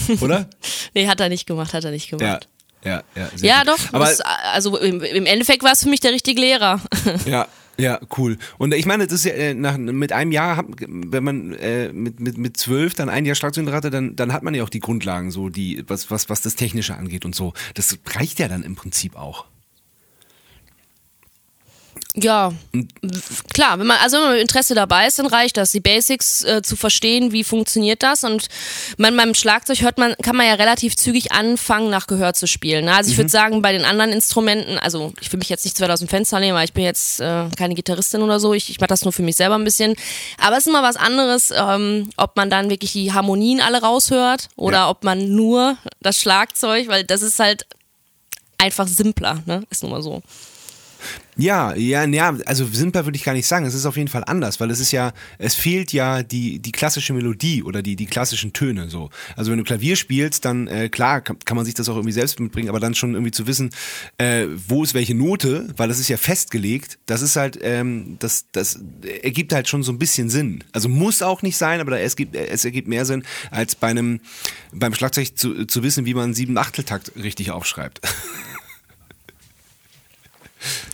oder? 0.21 0.49
nee, 0.95 1.07
hat 1.09 1.21
er 1.21 1.29
nicht 1.29 1.47
gemacht, 1.47 1.75
hat 1.75 1.85
er 1.85 1.91
nicht 1.91 2.09
gemacht. 2.11 2.49
Ja, 2.85 3.03
ja, 3.17 3.21
ja. 3.21 3.29
Ja, 3.41 3.65
doch. 3.65 3.79
Aber 3.93 4.05
das, 4.05 4.21
also 4.21 4.77
im, 4.79 5.03
im 5.03 5.27
Endeffekt 5.27 5.63
war 5.63 5.73
es 5.73 5.83
für 5.83 5.89
mich 5.89 6.01
der 6.01 6.13
richtige 6.13 6.41
Lehrer. 6.41 6.81
Ja, 7.27 7.49
ja, 7.77 8.01
cool. 8.17 8.39
Und 8.59 8.75
ich 8.75 8.87
meine, 8.87 9.07
das 9.07 9.15
ist 9.15 9.25
ja 9.25 9.33
äh, 9.33 9.55
nach, 9.55 9.77
mit 9.77 10.13
einem 10.13 10.33
Jahr, 10.33 10.65
wenn 10.69 11.25
man 11.25 11.53
äh, 11.55 11.93
mit, 11.93 12.21
mit, 12.21 12.39
mit 12.39 12.57
zwölf 12.57 12.95
dann 12.95 13.09
ein 13.09 13.25
Jahr 13.25 13.35
Schlagzeug 13.35 13.71
hatte, 13.73 13.91
dann, 13.91 14.17
dann 14.17 14.33
hat 14.33 14.43
man 14.43 14.55
ja 14.55 14.63
auch 14.63 14.69
die 14.69 14.81
Grundlagen, 14.81 15.31
so 15.31 15.49
die, 15.49 15.85
was, 15.87 16.11
was, 16.11 16.29
was 16.29 16.41
das 16.43 16.57
Technische 16.57 16.97
angeht 16.97 17.25
und 17.25 17.35
so. 17.35 17.53
Das 17.75 17.99
reicht 18.07 18.39
ja 18.39 18.49
dann 18.49 18.63
im 18.63 18.77
Prinzip 18.77 19.17
auch. 19.17 19.47
Ja, 22.17 22.53
klar, 23.53 23.77
wenn 23.81 23.89
man, 23.89 23.97
also 24.01 24.17
wenn 24.17 24.23
man 24.25 24.33
mit 24.35 24.43
Interesse 24.43 24.77
dabei 24.77 25.09
ist, 25.09 25.19
dann 25.19 25.27
reicht 25.27 25.57
das, 25.57 25.73
die 25.73 25.81
Basics 25.81 26.45
äh, 26.45 26.63
zu 26.63 26.77
verstehen, 26.77 27.33
wie 27.33 27.43
funktioniert 27.43 28.05
das. 28.05 28.23
Und 28.23 28.47
man, 28.99 29.17
beim 29.17 29.35
Schlagzeug 29.35 29.81
hört 29.83 29.99
man, 29.99 30.15
kann 30.23 30.37
man 30.37 30.47
ja 30.47 30.55
relativ 30.55 30.95
zügig 30.97 31.33
anfangen, 31.33 31.91
nach 31.91 32.07
Gehör 32.07 32.33
zu 32.33 32.47
spielen. 32.47 32.85
Ne? 32.85 32.95
Also 32.95 33.11
ich 33.11 33.17
würde 33.17 33.31
sagen, 33.31 33.63
bei 33.63 33.73
den 33.73 33.85
anderen 33.85 34.13
Instrumenten, 34.13 34.79
also 34.79 35.13
ich 35.21 35.33
will 35.33 35.39
mich 35.39 35.49
jetzt 35.49 35.65
nicht 35.65 35.77
zu 35.77 35.83
weit 35.83 35.91
aus 35.91 35.99
dem 35.99 36.09
Fenster 36.09 36.39
nehmen, 36.39 36.57
weil 36.57 36.67
ich 36.67 36.73
bin 36.73 36.85
jetzt 36.85 37.19
äh, 37.21 37.49
keine 37.57 37.75
Gitarristin 37.75 38.23
oder 38.23 38.39
so, 38.39 38.55
ich, 38.55 38.71
ich 38.71 38.79
mache 38.79 38.89
das 38.89 39.03
nur 39.03 39.13
für 39.13 39.23
mich 39.23 39.35
selber 39.35 39.57
ein 39.57 39.65
bisschen. 39.65 39.97
Aber 40.39 40.57
es 40.57 40.67
ist 40.67 40.69
immer 40.69 40.85
was 40.85 40.95
anderes, 40.97 41.53
ähm, 41.53 42.11
ob 42.17 42.37
man 42.37 42.49
dann 42.49 42.71
wirklich 42.71 42.93
die 42.93 43.13
Harmonien 43.13 43.61
alle 43.61 43.83
raushört 43.83 44.51
oder 44.55 44.77
Ja. 44.79 44.89
ob 44.91 45.03
man 45.03 45.35
nur 45.35 45.79
das 46.01 46.17
Schlagzeug, 46.21 46.87
weil 46.87 47.03
das 47.03 47.23
ist 47.23 47.41
halt 47.41 47.67
einfach 48.59 48.87
simpler, 48.87 49.43
ne? 49.47 49.65
Ist 49.69 49.83
nun 49.83 49.91
mal 49.91 50.01
so. 50.03 50.23
Ja, 51.37 51.75
ja, 51.75 52.05
ja, 52.05 52.37
also 52.47 52.65
simpler 52.65 53.07
würde 53.07 53.17
ich 53.17 53.25
gar 53.25 53.33
nicht 53.33 53.47
sagen. 53.47 53.67
Es 53.67 53.75
ist 53.75 53.87
auf 53.87 53.97
jeden 53.97 54.09
Fall 54.09 54.23
anders, 54.25 54.61
weil 54.61 54.71
es 54.71 54.79
ist 54.79 54.93
ja, 54.93 55.13
es 55.39 55.55
fehlt 55.55 55.93
ja 55.93 56.23
die, 56.23 56.61
die 56.61 56.71
klassische 56.71 57.13
Melodie 57.13 57.63
oder 57.65 57.83
die, 57.83 57.97
die 57.97 58.07
klassischen 58.07 58.53
Töne 58.53 58.89
so. 58.89 59.11
Also 59.35 59.51
wenn 59.51 59.59
du 59.59 59.65
Klavier 59.65 59.97
spielst, 59.97 60.45
dann 60.45 60.69
äh, 60.69 60.89
klar 60.89 61.21
kann, 61.21 61.39
kann 61.45 61.57
man 61.57 61.65
sich 61.65 61.75
das 61.75 61.89
auch 61.89 61.97
irgendwie 61.97 62.13
selbst 62.13 62.39
mitbringen, 62.39 62.69
aber 62.69 62.79
dann 62.79 62.95
schon 62.95 63.15
irgendwie 63.15 63.33
zu 63.33 63.49
wissen, 63.49 63.71
äh, 64.19 64.47
wo 64.69 64.85
ist 64.85 64.95
welche 64.95 65.15
Note, 65.15 65.69
weil 65.77 65.89
das 65.89 65.99
ist 65.99 66.09
ja 66.09 66.17
festgelegt, 66.17 66.99
das 67.07 67.21
ist 67.21 67.35
halt, 67.35 67.59
ähm, 67.63 68.17
das, 68.21 68.47
das 68.53 68.81
ergibt 69.23 69.53
halt 69.53 69.69
schon 69.69 69.83
so 69.83 69.91
ein 69.91 69.99
bisschen 69.99 70.31
Sinn. 70.31 70.63
Also 70.71 70.89
muss 70.89 71.21
auch 71.21 71.43
nicht 71.43 71.57
sein, 71.57 71.81
aber 71.81 71.93
da, 71.93 71.99
es, 71.99 72.15
gibt, 72.15 72.37
es 72.37 72.65
ergibt 72.65 72.87
mehr 72.87 73.05
Sinn, 73.07 73.25
als 73.51 73.75
bei 73.75 73.89
einem, 73.89 74.21
beim 74.73 74.95
Schlagzeug 74.95 75.37
zu, 75.37 75.65
zu 75.65 75.83
wissen, 75.83 76.07
wie 76.07 76.15
man 76.15 76.25
einen 76.25 76.35
sieben 76.35 76.57
Achteltakt 76.59 77.13
richtig 77.17 77.51
aufschreibt. 77.51 78.01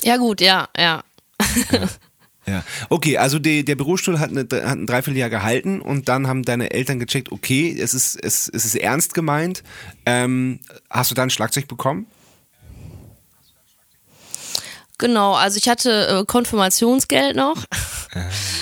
Ja 0.02 0.16
gut, 0.16 0.40
ja, 0.40 0.68
ja. 0.76 1.02
Ja, 2.46 2.64
okay, 2.88 3.18
also 3.18 3.38
die, 3.38 3.64
der 3.64 3.76
Bürostuhl 3.76 4.18
hat, 4.18 4.30
eine, 4.30 4.40
hat 4.40 4.78
ein 4.78 4.86
Dreivierteljahr 4.86 5.30
gehalten 5.30 5.80
und 5.80 6.08
dann 6.08 6.26
haben 6.26 6.42
deine 6.42 6.70
Eltern 6.70 6.98
gecheckt, 6.98 7.30
okay, 7.30 7.78
es 7.78 7.94
ist, 7.94 8.16
es, 8.16 8.48
es 8.48 8.64
ist 8.64 8.74
ernst 8.74 9.14
gemeint. 9.14 9.62
Ähm, 10.06 10.60
hast 10.88 11.10
du 11.10 11.14
dann 11.14 11.28
ein 11.28 11.30
Schlagzeug 11.30 11.68
bekommen? 11.68 12.06
Genau, 14.98 15.34
also 15.34 15.58
ich 15.58 15.68
hatte 15.68 16.08
äh, 16.08 16.24
Konfirmationsgeld 16.26 17.34
noch 17.34 17.64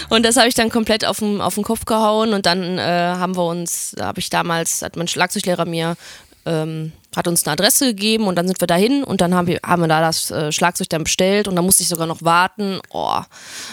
und 0.08 0.24
das 0.24 0.36
habe 0.36 0.48
ich 0.48 0.54
dann 0.54 0.70
komplett 0.70 1.04
auf 1.04 1.18
den, 1.18 1.40
auf 1.40 1.54
den 1.56 1.64
Kopf 1.64 1.84
gehauen 1.84 2.32
und 2.32 2.46
dann 2.46 2.78
äh, 2.78 2.82
haben 2.82 3.36
wir 3.36 3.44
uns, 3.44 3.92
da 3.96 4.06
habe 4.06 4.20
ich 4.20 4.30
damals, 4.30 4.82
hat 4.82 4.96
mein 4.96 5.08
Schlagzeuglehrer 5.08 5.64
mir, 5.64 5.96
ähm, 6.48 6.92
hat 7.14 7.28
uns 7.28 7.44
eine 7.44 7.52
Adresse 7.52 7.86
gegeben 7.86 8.26
und 8.26 8.36
dann 8.36 8.46
sind 8.46 8.60
wir 8.60 8.66
dahin 8.66 9.04
und 9.04 9.20
dann 9.20 9.34
haben 9.34 9.46
wir, 9.46 9.60
haben 9.64 9.82
wir 9.82 9.88
da 9.88 10.00
das 10.00 10.30
äh, 10.30 10.50
Schlagzeug 10.50 10.88
dann 10.88 11.04
bestellt 11.04 11.46
und 11.46 11.56
dann 11.56 11.64
musste 11.64 11.82
ich 11.82 11.88
sogar 11.88 12.06
noch 12.06 12.22
warten. 12.22 12.80
Oh, 12.90 13.20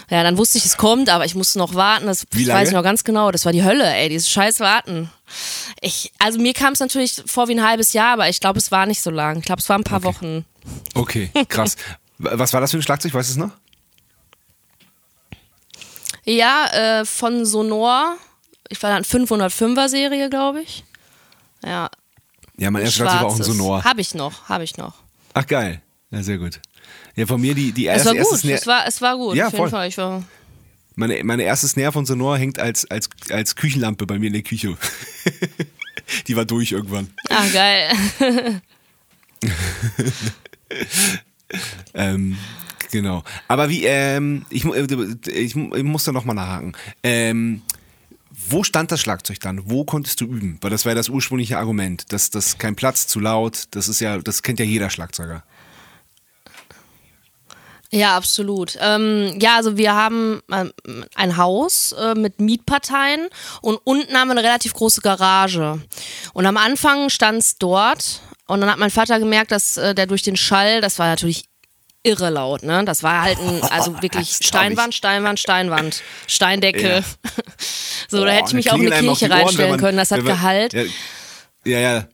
ja, 0.10 0.24
dann 0.24 0.38
wusste 0.38 0.58
ich, 0.58 0.66
es 0.66 0.78
kommt, 0.78 1.10
aber 1.10 1.26
ich 1.26 1.36
musste 1.36 1.58
noch 1.58 1.74
warten. 1.74 2.08
Das 2.08 2.26
Wie 2.32 2.44
lange? 2.44 2.60
weiß 2.60 2.70
ich 2.70 2.74
noch 2.74 2.84
ganz 2.84 3.04
genau. 3.04 3.32
Das 3.32 3.46
war 3.46 3.54
die 3.54 3.64
Hölle, 3.64 3.86
ey, 3.86 4.10
dieses 4.10 4.30
scheiß 4.30 4.60
Warten. 4.60 5.10
Ich, 5.82 6.12
also 6.20 6.40
mir 6.40 6.54
kam 6.54 6.74
es 6.74 6.80
natürlich 6.80 7.24
vor 7.26 7.48
wie 7.48 7.56
ein 7.56 7.66
halbes 7.66 7.94
Jahr, 7.94 8.14
aber 8.14 8.30
ich 8.30 8.40
glaube, 8.40 8.60
es 8.60 8.72
war 8.72 8.86
nicht 8.86 9.02
so 9.02 9.10
lang. 9.10 9.40
Ich 9.40 9.46
glaube, 9.46 9.62
es 9.62 9.70
war 9.70 9.78
ein 9.78 9.84
paar 9.84 10.04
Wochen. 10.04 10.46
Okay, 10.94 11.30
krass. 11.48 11.78
Was 12.18 12.54
war 12.54 12.62
das 12.62 12.72
für 12.72 12.78
ein 12.78 12.84
Schlagzeug? 12.84 13.14
Weißt 13.14 13.30
du 13.30 13.32
es 13.34 13.38
noch? 13.38 13.52
Ja, 16.24 16.66
äh, 17.02 17.06
von 17.06 17.46
Sonor. 17.46 18.18
Ich 18.70 18.82
war 18.82 18.90
dann 18.90 19.04
505er 19.04 19.90
Serie, 19.90 20.30
glaube 20.30 20.62
ich. 20.62 20.84
Ja. 21.64 21.90
Ja, 22.58 22.72
mein 22.72 22.84
erstes 22.84 22.98
Schlagzeug 22.98 23.22
war 23.22 23.28
auch 23.28 23.36
ein 23.36 23.44
Sonor. 23.44 23.84
Habe 23.84 24.02
ich 24.02 24.14
noch, 24.16 24.48
habe 24.50 24.64
ich 24.64 24.78
noch. 24.78 24.96
Ach 25.34 25.46
geil, 25.46 25.82
ja 26.12 26.24
sehr 26.24 26.38
gut. 26.38 26.62
Ja, 27.16 27.26
von 27.26 27.42
mir 27.42 27.54
die, 27.56 27.72
die 27.72 27.88
Es 27.88 27.98
erste, 28.06 28.10
war 28.10 28.16
erste 28.16 28.48
gut, 28.48 28.52
es 28.52 28.68
war, 28.68 28.88
es 28.88 29.02
war 29.02 29.18
gut, 29.18 29.36
Ja, 29.36 29.48
auf 29.48 29.54
jeden 29.54 29.64
voll. 29.64 29.70
Fall. 29.70 29.88
Ich 29.88 29.98
war, 29.98 30.24
meine, 30.96 31.24
meine 31.24 31.44
erste 31.44 31.68
Snare 31.68 31.92
von 31.92 32.06
Sonor 32.06 32.38
hängt 32.38 32.60
als, 32.60 32.90
als, 32.90 33.10
als 33.30 33.56
Küchenlampe 33.56 34.06
bei 34.06 34.18
mir 34.20 34.28
in 34.28 34.34
der 34.34 34.44
Küche. 34.44 34.78
die 36.28 36.36
war 36.36 36.46
durch 36.46 36.72
irgendwann. 36.72 37.10
ah, 37.30 37.46
geil. 37.52 37.92
Ähm, 41.94 42.38
genau. 42.92 43.24
Aber 43.48 43.70
wie, 43.70 43.86
ähm, 43.86 44.46
ich, 44.50 44.66
äh, 44.66 44.88
ich, 45.32 45.56
ich 45.56 45.84
muss 45.84 46.04
da 46.04 46.12
nochmal 46.12 46.36
nachhaken. 46.36 46.76
Ähm, 47.04 47.62
wo 48.50 48.64
stand 48.64 48.92
das 48.92 49.02
Schlagzeug 49.02 49.40
dann? 49.40 49.70
Wo 49.70 49.86
konntest 49.86 50.22
du 50.22 50.26
üben? 50.26 50.58
Weil 50.62 50.70
das 50.70 50.86
war 50.86 50.92
ja 50.92 50.96
das 50.96 51.10
ursprüngliche 51.10 51.58
Argument. 51.58 52.06
Das, 52.10 52.30
das 52.30 52.58
kein 52.58 52.76
Platz, 52.76 53.08
zu 53.08 53.20
laut. 53.20 53.66
Das 53.72 53.88
ist 53.88 54.00
ja, 54.00 54.18
das 54.18 54.44
kennt 54.44 54.60
ja 54.60 54.66
jeder 54.66 54.90
Schlagzeuger. 54.90 55.44
Ja, 57.92 58.18
absolut. 58.18 58.78
Ähm, 58.82 59.38
ja, 59.40 59.56
also 59.56 59.78
wir 59.78 59.94
haben 59.94 60.42
ähm, 60.52 60.74
ein 61.16 61.38
Haus 61.38 61.94
äh, 61.94 62.14
mit 62.14 62.42
Mietparteien 62.42 63.30
und 63.62 63.80
unten 63.84 64.16
haben 64.16 64.28
wir 64.28 64.34
eine 64.34 64.44
relativ 64.44 64.74
große 64.74 65.02
Garage. 65.02 65.82
Und 66.34 66.46
am 66.46 66.58
Anfang 66.58 67.10
stand 67.10 67.40
es 67.40 67.58
dort 67.58 68.22
und 68.48 68.62
dann 68.62 68.70
hat 68.70 68.80
mein 68.80 68.90
Vater 68.90 69.20
gemerkt, 69.20 69.52
dass 69.52 69.78
äh, 69.78 69.96
der 69.96 70.08
durch 70.08 70.24
den 70.24 70.36
Schall, 70.36 70.82
das 70.82 71.00
war 71.00 71.08
natürlich 71.08 71.46
irre 72.04 72.30
laut, 72.30 72.64
ne? 72.64 72.84
Das 72.86 73.02
war 73.04 73.22
halt 73.24 73.40
ein, 73.40 73.64
also 73.64 73.94
wirklich. 74.02 74.38
Steinwand, 74.42 74.94
Steinwand, 74.94 75.40
Steinwand, 75.40 76.04
Steindecke. 76.28 77.04
so, 78.10 78.18
da 78.18 78.24
Boah, 78.26 78.32
hätte 78.32 78.48
ich 78.50 78.54
mich 78.54 78.72
auch 78.72 78.76
in 78.78 78.88
eine 78.88 78.96
einem 78.96 79.08
Kirche 79.08 79.26
die 79.26 79.32
Ohren, 79.32 79.42
reinstellen 79.42 79.72
man- 79.72 79.80
können, 79.80 79.98
das 79.98 80.12
hat 80.12 80.20
man- 80.20 80.28
Gehalt. 80.28 80.74
Ja, 80.74 80.84
ja. 81.66 81.80
ja. 81.80 82.08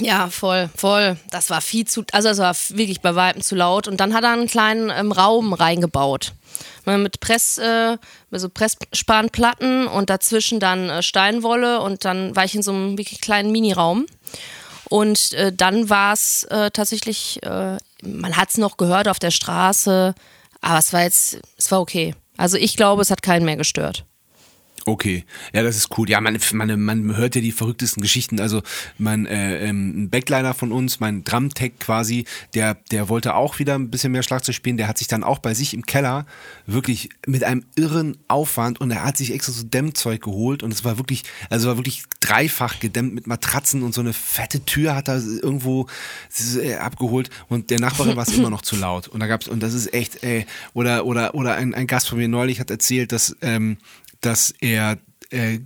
Ja, 0.00 0.28
voll, 0.28 0.70
voll. 0.74 1.16
Das 1.30 1.50
war 1.50 1.60
viel 1.60 1.86
zu, 1.86 2.04
also 2.12 2.28
das 2.28 2.38
war 2.38 2.56
wirklich 2.76 3.02
bei 3.02 3.14
Weitem 3.14 3.42
zu 3.42 3.54
laut. 3.54 3.86
Und 3.88 3.98
dann 4.00 4.14
hat 4.14 4.24
er 4.24 4.32
einen 4.32 4.46
kleinen 4.48 4.90
ähm, 4.90 5.12
Raum 5.12 5.52
reingebaut. 5.52 6.32
Ne, 6.86 6.98
Mit 6.98 7.20
Press, 7.20 7.58
äh, 7.58 7.96
mit 8.30 8.40
so 8.40 8.48
Pressspanplatten 8.48 9.86
und 9.86 10.10
dazwischen 10.10 10.60
dann 10.60 10.88
äh, 10.88 11.02
Steinwolle 11.02 11.80
und 11.80 12.04
dann 12.04 12.34
war 12.34 12.44
ich 12.44 12.54
in 12.54 12.62
so 12.62 12.72
einem 12.72 12.98
wirklich 12.98 13.20
kleinen 13.20 13.52
Miniraum. 13.52 14.06
Und 14.88 15.34
äh, 15.34 15.52
dann 15.52 15.88
war 15.88 16.14
es 16.14 16.44
äh, 16.44 16.70
tatsächlich, 16.70 17.42
äh, 17.42 17.76
man 18.02 18.36
hat 18.36 18.50
es 18.50 18.58
noch 18.58 18.76
gehört 18.78 19.08
auf 19.08 19.18
der 19.18 19.30
Straße, 19.30 20.14
aber 20.62 20.78
es 20.78 20.92
war 20.92 21.02
jetzt, 21.02 21.38
es 21.56 21.70
war 21.70 21.80
okay. 21.80 22.14
Also 22.42 22.56
ich 22.56 22.76
glaube, 22.76 23.02
es 23.02 23.12
hat 23.12 23.22
keinen 23.22 23.44
mehr 23.44 23.56
gestört. 23.56 24.04
Okay, 24.84 25.24
ja, 25.52 25.62
das 25.62 25.76
ist 25.76 25.96
cool. 25.96 26.10
Ja, 26.10 26.20
man, 26.20 26.36
man, 26.52 26.80
man 26.80 27.16
hört 27.16 27.36
ja 27.36 27.40
die 27.40 27.52
verrücktesten 27.52 28.02
Geschichten. 28.02 28.40
Also 28.40 28.62
mein 28.98 29.26
äh, 29.26 29.68
ähm, 29.68 30.04
ein 30.04 30.10
Backliner 30.10 30.54
von 30.54 30.72
uns, 30.72 30.98
mein 30.98 31.22
Drumtech 31.22 31.78
quasi, 31.78 32.24
der, 32.54 32.74
der 32.90 33.08
wollte 33.08 33.34
auch 33.34 33.60
wieder 33.60 33.76
ein 33.76 33.90
bisschen 33.90 34.10
mehr 34.10 34.24
Schlagzeug 34.24 34.56
spielen. 34.56 34.76
Der 34.76 34.88
hat 34.88 34.98
sich 34.98 35.06
dann 35.06 35.22
auch 35.22 35.38
bei 35.38 35.54
sich 35.54 35.72
im 35.72 35.86
Keller 35.86 36.26
wirklich 36.66 37.10
mit 37.26 37.44
einem 37.44 37.64
irren 37.76 38.16
Aufwand 38.26 38.80
und 38.80 38.90
er 38.90 39.04
hat 39.04 39.16
sich 39.16 39.32
extra 39.32 39.52
so 39.52 39.62
Dämmzeug 39.62 40.22
geholt 40.22 40.64
und 40.64 40.72
es 40.72 40.84
war 40.84 40.98
wirklich, 40.98 41.22
also 41.48 41.68
war 41.68 41.76
wirklich 41.76 42.02
dreifach 42.20 42.80
gedämmt 42.80 43.14
mit 43.14 43.26
Matratzen 43.28 43.82
und 43.82 43.94
so 43.94 44.00
eine 44.00 44.12
fette 44.12 44.64
Tür 44.64 44.96
hat 44.96 45.08
er 45.08 45.22
irgendwo 45.22 45.86
äh, 46.60 46.74
abgeholt 46.74 47.30
und 47.48 47.70
der 47.70 47.78
Nachbarin 47.78 48.16
war 48.16 48.26
es 48.26 48.34
immer 48.34 48.50
noch 48.50 48.62
zu 48.62 48.76
laut 48.76 49.06
und 49.08 49.20
da 49.20 49.26
gab's 49.26 49.46
und 49.46 49.62
das 49.62 49.74
ist 49.74 49.94
echt, 49.94 50.24
ey, 50.24 50.46
oder 50.74 51.04
oder 51.06 51.34
oder 51.34 51.54
ein, 51.54 51.74
ein 51.74 51.86
Gast 51.86 52.08
von 52.08 52.18
mir 52.18 52.28
neulich 52.28 52.58
hat 52.58 52.70
erzählt, 52.70 53.12
dass 53.12 53.36
ähm, 53.42 53.76
dass 54.22 54.54
er 54.60 54.98
äh, 55.30 55.60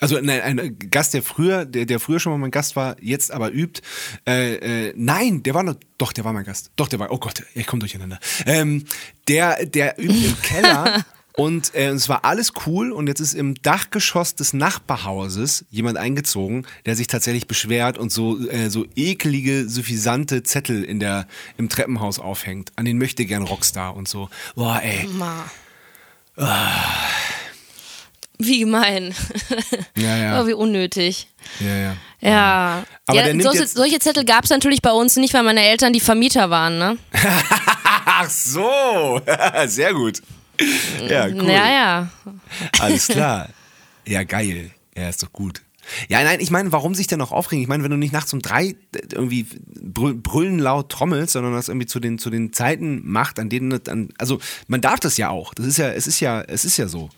also 0.00 0.18
nein, 0.20 0.40
ein 0.42 0.78
Gast, 0.90 1.14
der 1.14 1.22
früher, 1.22 1.64
der, 1.64 1.86
der 1.86 1.98
früher 1.98 2.20
schon 2.20 2.32
mal 2.32 2.38
mein 2.38 2.50
Gast 2.50 2.76
war, 2.76 2.96
jetzt 3.00 3.30
aber 3.30 3.50
übt. 3.52 3.80
Äh, 4.26 4.88
äh, 4.88 4.94
nein, 4.96 5.42
der 5.42 5.54
war 5.54 5.62
noch, 5.62 5.76
doch, 5.96 6.12
der 6.12 6.24
war 6.24 6.32
mein 6.32 6.44
Gast. 6.44 6.70
Doch, 6.76 6.88
der 6.88 6.98
war, 6.98 7.10
oh 7.10 7.18
Gott, 7.18 7.42
ich 7.54 7.66
komme 7.66 7.80
durcheinander. 7.80 8.18
Ähm, 8.44 8.84
der, 9.26 9.64
der 9.64 9.98
übt 9.98 10.26
im 10.26 10.42
Keller 10.42 11.04
und 11.36 11.74
äh, 11.74 11.88
es 11.88 12.10
war 12.10 12.26
alles 12.26 12.52
cool 12.66 12.92
und 12.92 13.06
jetzt 13.06 13.20
ist 13.20 13.32
im 13.32 13.54
Dachgeschoss 13.54 14.34
des 14.34 14.52
Nachbarhauses 14.52 15.64
jemand 15.70 15.96
eingezogen, 15.96 16.66
der 16.84 16.94
sich 16.94 17.06
tatsächlich 17.06 17.46
beschwert 17.46 17.96
und 17.96 18.12
so, 18.12 18.46
äh, 18.50 18.68
so 18.68 18.84
ekelige, 18.96 19.66
suffisante 19.66 20.42
Zettel 20.42 20.84
in 20.84 21.00
der, 21.00 21.26
im 21.56 21.70
Treppenhaus 21.70 22.18
aufhängt. 22.18 22.72
An 22.76 22.84
den 22.84 22.98
möchte 22.98 23.24
gern 23.24 23.42
Rockstar 23.42 23.96
und 23.96 24.08
so. 24.08 24.28
Boah, 24.56 24.82
ey. 24.82 25.08
Ma. 25.08 25.50
Wie 28.38 28.60
gemein. 28.60 29.14
Ja, 29.96 30.16
ja. 30.16 30.40
Oh, 30.42 30.46
wie 30.46 30.52
unnötig. 30.54 31.28
Ja, 31.60 31.76
ja. 31.76 31.96
Ja. 32.20 32.84
Aber 33.06 33.26
ja 33.26 33.42
solche, 33.42 33.66
solche 33.66 33.98
Zettel 33.98 34.24
gab 34.24 34.44
es 34.44 34.50
natürlich 34.50 34.82
bei 34.82 34.90
uns 34.90 35.16
nicht, 35.16 35.34
weil 35.34 35.42
meine 35.42 35.62
Eltern 35.62 35.92
die 35.92 36.00
Vermieter 36.00 36.50
waren, 36.50 36.78
ne? 36.78 36.98
Ach 38.06 38.28
so, 38.28 39.20
sehr 39.66 39.92
gut. 39.92 40.22
Ja, 41.08 41.26
cool. 41.26 41.50
Ja, 41.50 41.68
ja. 41.68 42.08
Alles 42.80 43.08
klar. 43.08 43.48
Ja, 44.06 44.22
geil. 44.24 44.70
Ja, 44.96 45.08
ist 45.08 45.22
doch 45.22 45.32
gut. 45.32 45.62
Ja, 46.08 46.22
nein, 46.22 46.40
ich 46.40 46.50
meine, 46.50 46.72
warum 46.72 46.94
sich 46.94 47.06
denn 47.06 47.18
noch 47.18 47.32
aufregen? 47.32 47.62
Ich 47.62 47.68
meine, 47.68 47.82
wenn 47.82 47.90
du 47.90 47.96
nicht 47.96 48.12
nachts 48.12 48.32
um 48.32 48.40
drei 48.40 48.76
irgendwie 49.12 49.46
brüllen 49.82 50.58
laut 50.58 50.90
trommelst, 50.90 51.32
sondern 51.32 51.52
das 51.52 51.68
irgendwie 51.68 51.86
zu 51.86 52.00
den, 52.00 52.18
zu 52.18 52.30
den 52.30 52.52
Zeiten 52.52 53.02
macht, 53.04 53.38
an 53.38 53.48
denen, 53.48 53.80
an, 53.88 54.10
also 54.18 54.38
man 54.66 54.80
darf 54.80 55.00
das 55.00 55.16
ja 55.16 55.30
auch. 55.30 55.54
Das 55.54 55.66
ist 55.66 55.78
ja, 55.78 55.90
es 55.90 56.06
ist 56.06 56.20
ja, 56.20 56.42
es 56.42 56.64
ist 56.64 56.76
ja 56.76 56.88
so. 56.88 57.10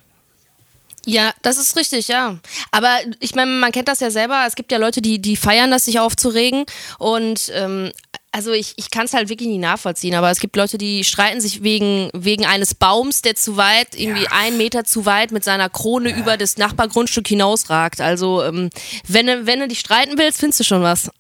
Ja, 1.09 1.33
das 1.43 1.57
ist 1.57 1.77
richtig, 1.77 2.09
ja. 2.09 2.37
Aber 2.73 2.99
ich 3.21 3.37
meine, 3.37 3.53
man 3.53 3.71
kennt 3.71 3.87
das 3.87 4.01
ja 4.01 4.11
selber. 4.11 4.45
Es 4.47 4.57
gibt 4.57 4.73
ja 4.73 4.79
Leute, 4.79 5.01
die, 5.01 5.21
die 5.21 5.37
feiern 5.37 5.71
das, 5.71 5.85
sich 5.85 6.01
aufzuregen. 6.01 6.65
Und 6.99 7.53
ähm, 7.55 7.93
also 8.37 8.53
ich, 8.53 8.75
ich 8.77 8.91
kann 8.91 9.07
es 9.07 9.15
halt 9.15 9.31
wirklich 9.31 9.49
nicht 9.49 9.63
nachvollziehen, 9.63 10.15
aber 10.15 10.31
es 10.31 10.41
gibt 10.41 10.57
Leute, 10.57 10.77
die 10.77 11.05
streiten 11.05 11.41
sich 11.41 11.63
wegen, 11.63 12.11
wegen 12.13 12.45
eines 12.45 12.75
Baums, 12.75 13.23
der 13.23 13.35
zu 13.35 13.57
weit, 13.57 13.99
irgendwie 13.99 14.25
ja. 14.25 14.31
einen 14.31 14.59
Meter 14.59 14.85
zu 14.85 15.07
weit 15.07 15.33
mit 15.33 15.43
seiner 15.43 15.71
Krone 15.71 16.11
ja. 16.11 16.19
über 16.19 16.37
das 16.37 16.59
Nachbargrundstück 16.59 17.27
hinausragt. 17.27 18.03
Also 18.03 18.45
ähm, 18.45 18.69
wenn, 19.09 19.27
du, 19.27 19.47
wenn 19.47 19.61
du 19.61 19.69
dich 19.69 19.81
streiten 19.81 20.19
willst, 20.19 20.39
findest 20.41 20.61
du 20.61 20.65
schon 20.65 20.83
was. 20.83 21.11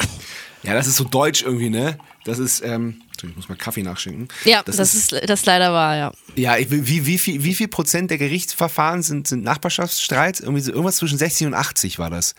Ja, 0.62 0.74
das 0.74 0.86
ist 0.86 0.96
so 0.96 1.04
deutsch 1.04 1.42
irgendwie, 1.42 1.70
ne? 1.70 1.96
Das 2.24 2.38
ist, 2.38 2.62
ähm, 2.62 3.00
ich 3.16 3.34
muss 3.34 3.48
mal 3.48 3.56
Kaffee 3.56 3.82
nachschenken. 3.82 4.28
Ja, 4.44 4.62
das, 4.62 4.76
das 4.76 4.94
ist, 4.94 5.14
ist, 5.14 5.30
das 5.30 5.46
leider 5.46 5.72
wahr, 5.72 5.96
ja. 5.96 6.12
Ja, 6.34 6.58
wie, 6.58 7.06
wie, 7.06 7.16
viel, 7.16 7.42
wie 7.44 7.54
viel 7.54 7.68
Prozent 7.68 8.10
der 8.10 8.18
Gerichtsverfahren 8.18 9.02
sind, 9.02 9.26
sind 9.26 9.42
Nachbarschaftsstreits? 9.42 10.40
Irgendwie 10.40 10.60
so, 10.60 10.70
irgendwas 10.70 10.96
zwischen 10.96 11.16
60 11.16 11.46
und 11.46 11.54
80 11.54 11.98
war 11.98 12.10
das 12.10 12.34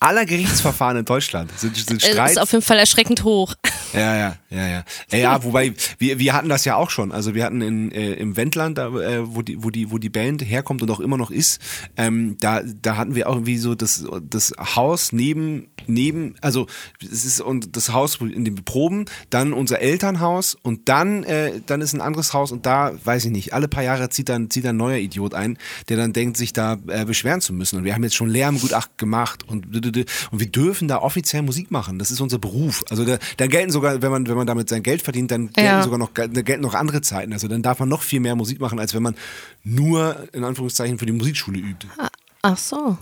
aller 0.00 0.26
Gerichtsverfahren 0.26 0.98
in 0.98 1.04
Deutschland 1.04 1.50
sind, 1.58 1.76
sind 1.76 2.02
Streits. 2.02 2.16
Das 2.16 2.30
ist 2.32 2.38
auf 2.38 2.52
jeden 2.52 2.64
Fall 2.64 2.78
erschreckend 2.78 3.24
hoch. 3.24 3.54
Ja, 3.94 4.16
ja, 4.16 4.36
ja, 4.50 4.68
ja. 4.68 4.84
Ja, 5.10 5.42
wobei, 5.42 5.72
wir, 5.98 6.18
wir 6.18 6.34
hatten 6.34 6.50
das 6.50 6.64
ja 6.66 6.76
auch 6.76 6.90
schon. 6.90 7.12
Also 7.12 7.34
wir 7.34 7.44
hatten 7.44 7.62
in, 7.62 7.92
äh, 7.92 8.12
im 8.14 8.36
Wendland, 8.36 8.76
da, 8.76 8.88
äh, 8.88 9.34
wo, 9.34 9.40
die, 9.40 9.62
wo, 9.62 9.70
die, 9.70 9.90
wo 9.90 9.98
die 9.98 10.10
Band 10.10 10.42
herkommt 10.42 10.82
und 10.82 10.90
auch 10.90 11.00
immer 11.00 11.16
noch 11.16 11.30
ist, 11.30 11.60
ähm, 11.96 12.36
da, 12.40 12.62
da 12.62 12.96
hatten 12.96 13.14
wir 13.14 13.28
auch 13.28 13.34
irgendwie 13.34 13.56
so 13.56 13.74
das, 13.74 14.04
das 14.28 14.52
Haus 14.58 15.12
neben, 15.12 15.68
neben, 15.86 16.34
also 16.42 16.66
es 17.00 17.24
ist 17.24 17.40
und 17.40 17.76
das 17.76 17.92
Haus, 17.92 18.18
in 18.20 18.44
dem 18.44 18.56
wir 18.56 18.64
proben, 18.64 19.06
dann 19.30 19.54
unser 19.54 19.80
Elternhaus 19.80 20.56
und 20.60 20.88
dann, 20.90 21.22
äh, 21.24 21.60
dann 21.64 21.80
ist 21.80 21.94
ein 21.94 22.00
anderes 22.02 22.34
Haus 22.34 22.52
und 22.52 22.66
da, 22.66 22.92
weiß 23.04 23.24
ich 23.24 23.30
nicht, 23.30 23.54
alle 23.54 23.68
paar 23.68 23.82
Jahre 23.82 24.10
zieht 24.10 24.28
dann, 24.28 24.50
zieht 24.50 24.66
ein 24.66 24.76
neuer 24.76 24.98
Idiot 24.98 25.32
ein, 25.32 25.56
der 25.88 25.96
dann 25.96 26.12
denkt, 26.12 26.36
sich 26.36 26.52
da 26.52 26.76
äh, 26.88 27.04
beschweren 27.04 27.40
zu 27.40 27.54
müssen. 27.54 27.78
Und 27.78 27.84
wir 27.84 27.94
haben 27.94 28.02
jetzt 28.02 28.16
schon 28.16 28.28
Lärmgutachten 28.28 28.96
gemacht 28.98 29.48
und 29.48 29.85
und 29.86 30.40
wir 30.40 30.46
dürfen 30.46 30.88
da 30.88 30.98
offiziell 30.98 31.42
Musik 31.42 31.70
machen. 31.70 31.98
Das 31.98 32.10
ist 32.10 32.20
unser 32.20 32.38
Beruf. 32.38 32.84
Also 32.90 33.04
da, 33.04 33.18
da 33.36 33.46
gelten 33.46 33.70
sogar, 33.70 34.02
wenn 34.02 34.10
man, 34.10 34.26
wenn 34.26 34.36
man 34.36 34.46
damit 34.46 34.68
sein 34.68 34.82
Geld 34.82 35.02
verdient, 35.02 35.30
dann 35.30 35.46
gelten 35.52 35.60
ja. 35.60 35.82
sogar 35.82 35.98
noch, 35.98 36.14
gelten 36.14 36.60
noch 36.60 36.74
andere 36.74 37.00
Zeiten. 37.02 37.32
Also 37.32 37.48
dann 37.48 37.62
darf 37.62 37.78
man 37.78 37.88
noch 37.88 38.02
viel 38.02 38.20
mehr 38.20 38.36
Musik 38.36 38.60
machen, 38.60 38.78
als 38.78 38.94
wenn 38.94 39.02
man 39.02 39.16
nur 39.64 40.28
in 40.32 40.44
Anführungszeichen 40.44 40.98
für 40.98 41.06
die 41.06 41.12
Musikschule 41.12 41.58
übt. 41.58 41.86
Ah, 41.98 42.08
ach 42.42 42.58
so. 42.58 42.98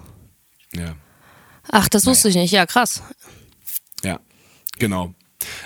Ja. 0.73 0.95
Ach, 1.71 1.89
das 1.89 2.07
wusste 2.07 2.29
naja. 2.29 2.37
ich 2.37 2.43
nicht. 2.43 2.53
Ja, 2.53 2.67
krass. 2.67 3.03
Ja, 4.03 4.21
genau. 4.79 5.15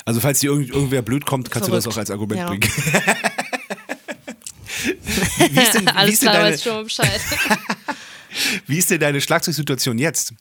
Also 0.04 0.20
falls 0.20 0.40
dir 0.40 0.50
irgend, 0.50 0.70
irgendwer 0.70 1.02
blöd 1.02 1.25
kommt, 1.26 1.50
kannst 1.50 1.68
Verrückt. 1.68 1.87
du 1.87 1.88
das 1.88 1.96
auch 1.96 1.98
als 1.98 2.10
Argument 2.10 2.40
ja. 2.40 2.48
bringen. 2.48 2.62
wie 5.50 5.60
ist 5.60 5.75
denn, 5.75 5.87
wie 5.87 5.90
Alles 5.90 6.14
ist 6.14 6.22
klar, 6.22 6.34
deine, 6.34 6.58
schon 6.58 6.84
Bescheid. 6.84 7.20
wie 8.66 8.78
ist 8.78 8.90
denn 8.90 9.00
deine 9.00 9.20
Schlagzeugsituation 9.20 9.98
jetzt? 9.98 10.34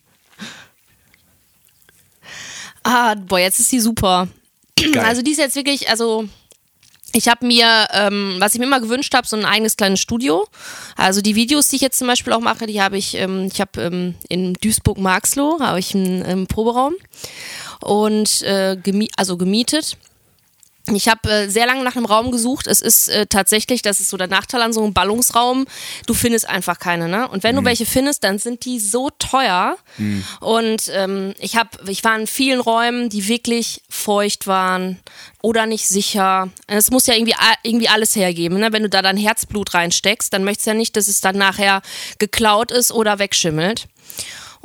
Ah, 2.90 3.16
boah, 3.16 3.38
jetzt 3.38 3.60
ist 3.60 3.70
sie 3.70 3.82
super. 3.82 4.30
Geil. 4.78 5.04
Also 5.04 5.22
die 5.22 5.32
ist 5.32 5.40
jetzt 5.40 5.58
wirklich, 5.58 5.90
also 5.90 6.30
ich 7.12 7.28
habe 7.28 7.46
mir, 7.46 7.86
ähm, 7.92 8.38
was 8.40 8.54
ich 8.54 8.60
mir 8.60 8.66
immer 8.66 8.80
gewünscht 8.80 9.14
habe, 9.14 9.28
so 9.28 9.36
ein 9.36 9.44
eigenes 9.44 9.76
kleines 9.76 10.00
Studio. 10.00 10.48
Also 10.96 11.20
die 11.20 11.36
Videos, 11.36 11.68
die 11.68 11.76
ich 11.76 11.82
jetzt 11.82 12.00
zum 12.00 12.08
Beispiel 12.08 12.32
auch 12.32 12.40
mache, 12.40 12.66
die 12.66 12.82
habe 12.82 12.98
ich, 12.98 13.16
ähm, 13.16 13.50
ich 13.52 13.60
habe 13.60 13.82
ähm, 13.82 14.16
in 14.30 14.54
Duisburg-Marxloh 14.54 15.60
habe 15.60 15.80
ich 15.80 15.94
einen, 15.96 16.24
einen, 16.24 16.48
Proberaum 16.48 16.94
und 17.82 18.42
äh, 18.44 18.78
gemi 18.82 19.10
also 19.18 19.36
gemietet. 19.36 19.98
Ich 20.94 21.08
habe 21.08 21.30
äh, 21.30 21.50
sehr 21.50 21.66
lange 21.66 21.84
nach 21.84 21.96
einem 21.96 22.06
Raum 22.06 22.32
gesucht. 22.32 22.68
Es 22.68 22.82
ist 22.82 23.10
äh, 23.10 23.26
tatsächlich, 23.26 23.82
das 23.82 24.00
ist 24.00 24.10
so 24.10 24.18
der 24.18 24.28
Nachteil 24.28 24.62
an 24.62 24.74
so 24.74 24.84
einem 24.84 24.94
Ballungsraum, 24.94 25.66
du 26.06 26.14
findest 26.14 26.48
einfach 26.48 26.80
keine. 26.80 27.08
Ne? 27.08 27.28
Und 27.28 27.44
wenn 27.44 27.56
mhm. 27.56 27.60
du 27.60 27.66
welche 27.66 27.86
findest, 27.86 28.24
dann 28.24 28.40
sind 28.40 28.66
die 28.66 28.80
so 28.80 29.10
teuer. 29.20 29.78
Mhm. 29.98 30.24
Und 30.40 30.92
ähm, 30.94 31.34
ich 31.40 31.56
habe, 31.56 31.70
ich 31.88 32.04
war 32.04 32.18
in 32.18 32.28
vielen 32.28 32.60
Räumen, 32.60 33.10
die 33.10 33.28
wirklich 33.28 33.82
feucht 33.90 34.48
waren 34.48 35.00
oder 35.42 35.66
nicht 35.66 35.88
sicher. 35.88 36.50
Es 36.68 36.92
muss 36.92 37.08
ja 37.08 37.16
irgendwie, 37.16 37.36
irgendwie 37.64 37.90
alles 37.90 38.16
hergeben. 38.16 38.60
Ne? 38.60 38.72
Wenn 38.72 38.84
du 38.84 38.90
da 38.90 39.02
dein 39.02 39.18
Herzblut 39.18 39.74
reinsteckst, 39.74 40.34
dann 40.34 40.44
möchtest 40.44 40.68
du 40.68 40.72
ja 40.72 40.76
nicht, 40.76 40.96
dass 40.96 41.08
es 41.08 41.22
dann 41.22 41.38
nachher 41.38 41.82
geklaut 42.20 42.72
ist 42.72 42.92
oder 42.92 43.20
wegschimmelt. 43.20 43.88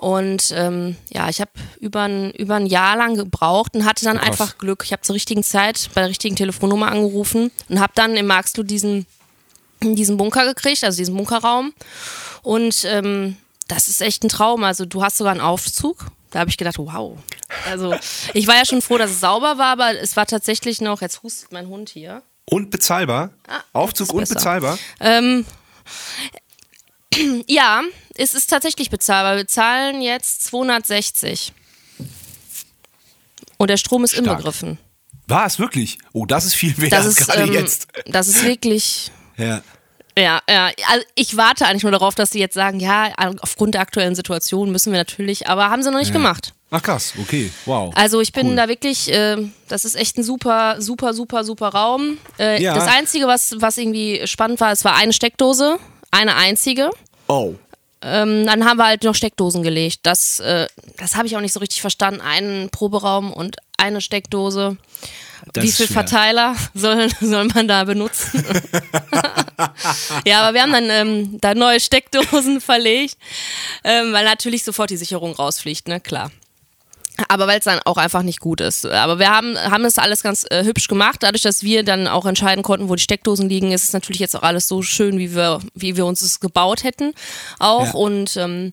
Und 0.02 0.52
ähm, 0.56 0.96
ja, 1.10 1.28
ich 1.28 1.40
habe 1.40 1.52
über 1.78 2.00
ein, 2.02 2.32
über 2.32 2.56
ein 2.56 2.66
Jahr 2.66 2.96
lang 2.96 3.14
gebraucht 3.14 3.76
und 3.76 3.84
hatte 3.84 4.04
dann 4.04 4.16
Krass. 4.18 4.30
einfach 4.30 4.58
Glück. 4.58 4.82
Ich 4.84 4.90
habe 4.90 5.02
zur 5.02 5.14
richtigen 5.14 5.44
Zeit 5.44 5.90
bei 5.94 6.00
der 6.00 6.10
richtigen 6.10 6.34
Telefonnummer 6.34 6.90
angerufen 6.90 7.52
und 7.68 7.78
habe 7.78 7.92
dann 7.94 8.16
im 8.16 8.26
Marxloh 8.26 8.64
diesen, 8.64 9.06
diesen 9.80 10.16
Bunker 10.16 10.44
gekriegt, 10.44 10.82
also 10.82 10.96
diesen 10.98 11.16
Bunkerraum. 11.16 11.72
Und 12.42 12.84
ähm, 12.84 13.36
das 13.68 13.86
ist 13.86 14.02
echt 14.02 14.24
ein 14.24 14.28
Traum. 14.28 14.64
Also 14.64 14.86
du 14.86 15.04
hast 15.04 15.18
sogar 15.18 15.30
einen 15.30 15.40
Aufzug. 15.40 16.06
Da 16.32 16.40
habe 16.40 16.50
ich 16.50 16.56
gedacht, 16.56 16.78
wow. 16.78 17.16
Also 17.70 17.94
ich 18.34 18.48
war 18.48 18.56
ja 18.56 18.64
schon 18.64 18.82
froh, 18.82 18.98
dass 18.98 19.12
es 19.12 19.20
sauber 19.20 19.56
war, 19.56 19.68
aber 19.68 20.00
es 20.00 20.16
war 20.16 20.26
tatsächlich 20.26 20.80
noch, 20.80 21.00
jetzt 21.00 21.22
hustet 21.22 21.52
mein 21.52 21.68
Hund 21.68 21.90
hier. 21.90 22.22
Und 22.50 22.72
bezahlbar? 22.72 23.30
Ah, 23.46 23.60
Aufzug 23.72 24.12
und 24.12 24.28
bezahlbar? 24.28 24.80
Ähm, 24.98 25.46
ja, 27.46 27.82
es 28.14 28.34
ist 28.34 28.48
tatsächlich 28.48 28.90
bezahlbar. 28.90 29.36
Wir 29.36 29.48
zahlen 29.48 30.02
jetzt 30.02 30.44
260. 30.44 31.52
Und 33.58 33.68
der 33.68 33.76
Strom 33.76 34.04
ist 34.04 34.12
Stark. 34.12 34.26
inbegriffen. 34.26 34.78
War 35.28 35.46
es 35.46 35.58
wirklich? 35.58 35.98
Oh, 36.12 36.26
das 36.26 36.44
ist 36.44 36.54
viel 36.54 36.76
wert 36.78 37.16
gerade 37.16 37.42
ähm, 37.42 37.52
jetzt. 37.52 37.86
Das 38.06 38.28
ist 38.28 38.44
wirklich. 38.44 39.10
Ja. 39.36 39.62
Ja, 40.18 40.42
ja. 40.48 40.70
Also 40.88 41.04
ich 41.14 41.36
warte 41.36 41.66
eigentlich 41.66 41.84
nur 41.84 41.92
darauf, 41.92 42.14
dass 42.14 42.30
sie 42.30 42.38
jetzt 42.38 42.54
sagen, 42.54 42.80
ja, 42.80 43.12
aufgrund 43.40 43.74
der 43.74 43.80
aktuellen 43.80 44.14
Situation 44.14 44.70
müssen 44.70 44.92
wir 44.92 44.98
natürlich, 44.98 45.48
aber 45.48 45.70
haben 45.70 45.82
sie 45.82 45.90
noch 45.90 45.98
nicht 45.98 46.08
ja. 46.08 46.14
gemacht. 46.14 46.52
Ach 46.70 46.82
krass, 46.82 47.12
okay, 47.20 47.50
wow. 47.66 47.92
Also 47.94 48.20
ich 48.20 48.32
bin 48.32 48.48
cool. 48.48 48.56
da 48.56 48.68
wirklich, 48.68 49.12
äh, 49.12 49.36
das 49.68 49.84
ist 49.84 49.94
echt 49.94 50.16
ein 50.16 50.22
super, 50.22 50.80
super, 50.80 51.12
super, 51.12 51.44
super 51.44 51.68
Raum. 51.68 52.18
Äh, 52.38 52.62
ja. 52.62 52.74
Das 52.74 52.88
Einzige, 52.88 53.26
was, 53.26 53.56
was 53.58 53.76
irgendwie 53.76 54.26
spannend 54.26 54.60
war, 54.60 54.72
es 54.72 54.84
war 54.84 54.96
eine 54.96 55.12
Steckdose, 55.12 55.78
eine 56.12 56.36
einzige. 56.36 56.90
Oh. 57.26 57.54
Ähm, 58.02 58.46
dann 58.46 58.64
haben 58.64 58.78
wir 58.78 58.86
halt 58.86 59.04
noch 59.04 59.14
Steckdosen 59.14 59.62
gelegt. 59.62 60.00
Das, 60.04 60.40
äh, 60.40 60.66
das 60.96 61.16
habe 61.16 61.26
ich 61.26 61.36
auch 61.36 61.40
nicht 61.40 61.52
so 61.52 61.60
richtig 61.60 61.80
verstanden. 61.80 62.20
Einen 62.20 62.70
Proberaum 62.70 63.32
und 63.32 63.56
eine 63.76 64.00
Steckdose. 64.00 64.76
Das 65.52 65.64
Wie 65.64 65.72
viel 65.72 65.86
Verteiler 65.88 66.56
soll, 66.74 67.08
soll 67.20 67.46
man 67.46 67.66
da 67.68 67.84
benutzen? 67.84 68.44
ja, 70.26 70.42
aber 70.42 70.54
wir 70.54 70.62
haben 70.62 70.72
dann 70.72 70.90
ähm, 70.90 71.40
da 71.40 71.54
neue 71.54 71.80
Steckdosen 71.80 72.60
verlegt, 72.60 73.16
ähm, 73.84 74.12
weil 74.12 74.24
natürlich 74.24 74.64
sofort 74.64 74.90
die 74.90 74.96
Sicherung 74.96 75.32
rausfliegt, 75.34 75.88
ne? 75.88 76.00
Klar. 76.00 76.30
Aber 77.28 77.46
weil 77.46 77.58
es 77.58 77.64
dann 77.64 77.80
auch 77.84 77.96
einfach 77.96 78.22
nicht 78.22 78.40
gut 78.40 78.60
ist. 78.60 78.86
Aber 78.86 79.18
wir 79.18 79.30
haben, 79.30 79.58
haben 79.58 79.84
es 79.84 79.98
alles 79.98 80.22
ganz 80.22 80.44
äh, 80.50 80.64
hübsch 80.64 80.88
gemacht. 80.88 81.16
Dadurch, 81.20 81.42
dass 81.42 81.62
wir 81.62 81.84
dann 81.84 82.08
auch 82.08 82.26
entscheiden 82.26 82.62
konnten, 82.62 82.88
wo 82.88 82.94
die 82.94 83.02
Steckdosen 83.02 83.48
liegen, 83.48 83.72
ist 83.72 83.84
es 83.84 83.92
natürlich 83.92 84.20
jetzt 84.20 84.36
auch 84.36 84.42
alles 84.42 84.68
so 84.68 84.82
schön, 84.82 85.18
wie 85.18 85.34
wir, 85.34 85.60
wie 85.74 85.96
wir 85.96 86.06
uns 86.06 86.22
es 86.22 86.40
gebaut 86.40 86.84
hätten. 86.84 87.12
Auch. 87.58 87.86
Ja. 87.86 87.92
Und 87.92 88.36
ähm, 88.36 88.72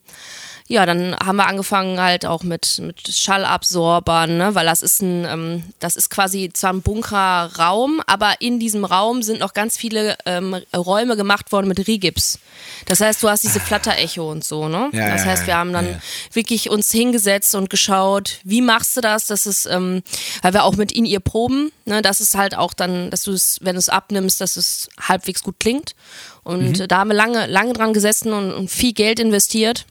ja, 0.71 0.85
dann 0.85 1.15
haben 1.15 1.37
wir 1.37 1.47
angefangen 1.47 1.99
halt 1.99 2.27
auch 2.27 2.43
mit, 2.43 2.77
mit 2.77 3.07
Schallabsorbern, 3.07 4.37
ne? 4.37 4.53
weil 4.53 4.67
das 4.67 4.83
ist 4.83 5.01
ein, 5.01 5.25
ähm, 5.25 5.63
das 5.79 5.95
ist 5.95 6.11
quasi 6.11 6.51
zwar 6.53 6.73
ein 6.73 6.83
Bunkerraum, 6.83 8.01
aber 8.05 8.35
in 8.39 8.59
diesem 8.59 8.85
Raum 8.85 9.23
sind 9.23 9.39
noch 9.39 9.55
ganz 9.55 9.77
viele 9.77 10.15
ähm, 10.27 10.55
Räume 10.75 11.17
gemacht 11.17 11.51
worden 11.51 11.67
mit 11.67 11.87
Rigips. 11.87 12.37
Das 12.85 13.01
heißt, 13.01 13.23
du 13.23 13.29
hast 13.29 13.43
diese 13.43 13.59
Flatterecho 13.59 14.29
und 14.29 14.43
so, 14.43 14.69
ne? 14.69 14.89
Ja, 14.93 15.09
das 15.09 15.25
heißt, 15.25 15.47
wir 15.47 15.57
haben 15.57 15.73
dann 15.73 15.87
ja. 15.87 15.99
wirklich 16.33 16.69
uns 16.69 16.91
hingesetzt 16.91 17.55
und 17.55 17.71
geschaut, 17.71 18.37
wie 18.43 18.61
machst 18.61 18.95
du 18.95 19.01
das? 19.01 19.25
Das 19.25 19.47
ist, 19.47 19.65
ähm, 19.65 20.03
weil 20.43 20.53
wir 20.53 20.65
auch 20.65 20.75
mit 20.75 20.91
ihnen 20.91 21.07
ihr 21.07 21.19
proben, 21.19 21.71
ne? 21.85 22.03
Das 22.03 22.21
ist 22.21 22.37
halt 22.37 22.55
auch 22.55 22.75
dann, 22.75 23.09
dass 23.09 23.23
du 23.23 23.31
es, 23.31 23.57
wenn 23.61 23.73
du 23.73 23.79
es 23.79 23.89
abnimmst, 23.89 24.39
dass 24.39 24.55
es 24.55 24.87
halbwegs 25.01 25.41
gut 25.41 25.55
klingt. 25.59 25.95
Und 26.43 26.77
mhm. 26.79 26.87
da 26.87 26.99
haben 26.99 27.09
wir 27.09 27.15
lange, 27.15 27.47
lange 27.47 27.73
dran 27.73 27.93
gesessen 27.93 28.33
und, 28.33 28.51
und 28.51 28.69
viel 28.69 28.93
Geld 28.93 29.19
investiert. 29.19 29.87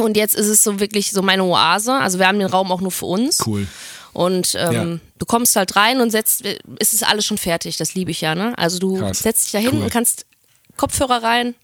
Und 0.00 0.16
jetzt 0.16 0.34
ist 0.34 0.48
es 0.48 0.62
so 0.62 0.80
wirklich 0.80 1.12
so 1.12 1.22
meine 1.22 1.44
Oase. 1.44 1.94
Also 1.94 2.18
wir 2.18 2.26
haben 2.26 2.38
den 2.38 2.48
Raum 2.48 2.72
auch 2.72 2.80
nur 2.80 2.90
für 2.90 3.06
uns. 3.06 3.46
Cool. 3.46 3.66
Und 4.12 4.56
ähm, 4.58 4.72
ja. 4.72 5.10
du 5.18 5.26
kommst 5.26 5.54
halt 5.56 5.76
rein 5.76 6.00
und 6.00 6.10
setzt, 6.10 6.42
ist 6.42 6.92
es 6.92 7.02
alles 7.02 7.24
schon 7.24 7.38
fertig. 7.38 7.76
Das 7.76 7.94
liebe 7.94 8.10
ich 8.10 8.20
ja, 8.20 8.34
ne? 8.34 8.54
Also 8.58 8.78
du 8.78 8.98
Krass. 8.98 9.20
setzt 9.20 9.46
dich 9.46 9.52
da 9.52 9.58
hin 9.58 9.70
cool. 9.74 9.82
und 9.82 9.90
kannst 9.90 10.26
Kopfhörer 10.76 11.22
rein, 11.22 11.54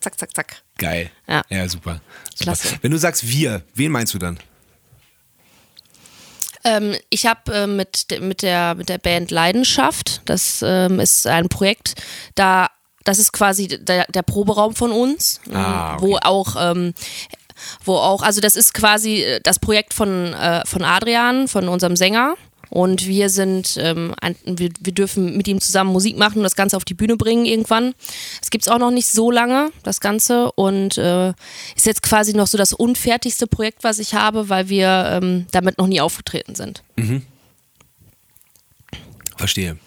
zack, 0.00 0.18
zack, 0.18 0.34
zack. 0.34 0.62
Geil. 0.76 1.10
Ja, 1.26 1.42
ja 1.48 1.68
super. 1.68 2.00
super. 2.34 2.52
Klasse. 2.52 2.78
Wenn 2.82 2.92
du 2.92 2.98
sagst 2.98 3.26
wir, 3.26 3.62
wen 3.74 3.90
meinst 3.90 4.14
du 4.14 4.18
dann? 4.18 4.38
Ähm, 6.64 6.96
ich 7.10 7.26
habe 7.26 7.52
äh, 7.52 7.66
mit, 7.66 8.06
mit, 8.20 8.42
der, 8.42 8.74
mit 8.74 8.88
der 8.88 8.98
Band 8.98 9.30
Leidenschaft, 9.30 10.22
das 10.24 10.62
ähm, 10.62 11.00
ist 11.00 11.26
ein 11.26 11.48
Projekt, 11.48 11.94
da 12.34 12.68
das 13.04 13.18
ist 13.18 13.32
quasi 13.32 13.68
der, 13.68 14.04
der 14.08 14.22
Proberaum 14.22 14.74
von 14.74 14.92
uns, 14.92 15.40
ah, 15.50 15.94
okay. 15.94 16.02
wo 16.02 16.18
auch 16.18 16.56
ähm, 16.58 16.92
wo 17.84 17.94
auch, 17.94 18.22
also 18.22 18.40
das 18.40 18.56
ist 18.56 18.74
quasi 18.74 19.22
äh, 19.22 19.40
das 19.42 19.58
Projekt 19.58 19.94
von, 19.94 20.34
äh, 20.34 20.64
von 20.66 20.82
Adrian, 20.84 21.48
von 21.48 21.68
unserem 21.68 21.96
Sänger. 21.96 22.34
Und 22.70 23.06
wir 23.06 23.30
sind, 23.30 23.78
ähm, 23.80 24.14
ein, 24.20 24.36
wir, 24.44 24.68
wir 24.80 24.92
dürfen 24.92 25.36
mit 25.36 25.48
ihm 25.48 25.60
zusammen 25.60 25.90
Musik 25.90 26.18
machen 26.18 26.38
und 26.38 26.42
das 26.42 26.56
Ganze 26.56 26.76
auf 26.76 26.84
die 26.84 26.94
Bühne 26.94 27.16
bringen 27.16 27.46
irgendwann. 27.46 27.94
Es 28.42 28.50
gibt's 28.50 28.68
auch 28.68 28.78
noch 28.78 28.90
nicht 28.90 29.08
so 29.08 29.30
lange, 29.30 29.70
das 29.84 30.00
Ganze. 30.00 30.52
Und 30.52 30.98
äh, 30.98 31.30
ist 31.76 31.86
jetzt 31.86 32.02
quasi 32.02 32.34
noch 32.34 32.46
so 32.46 32.58
das 32.58 32.74
unfertigste 32.74 33.46
Projekt, 33.46 33.84
was 33.84 33.98
ich 33.98 34.14
habe, 34.14 34.50
weil 34.50 34.68
wir 34.68 35.20
ähm, 35.22 35.46
damit 35.50 35.78
noch 35.78 35.86
nie 35.86 36.00
aufgetreten 36.00 36.54
sind. 36.54 36.82
Verstehe. 39.38 39.78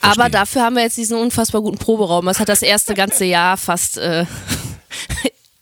Aber 0.00 0.14
Verstehe. 0.14 0.30
dafür 0.30 0.62
haben 0.62 0.76
wir 0.76 0.82
jetzt 0.82 0.96
diesen 0.96 1.16
unfassbar 1.18 1.60
guten 1.60 1.78
Proberaum. 1.78 2.24
Das 2.26 2.40
hat 2.40 2.48
das 2.48 2.62
erste 2.62 2.94
ganze 2.94 3.24
Jahr 3.24 3.56
fast 3.56 3.98
äh, 3.98 4.24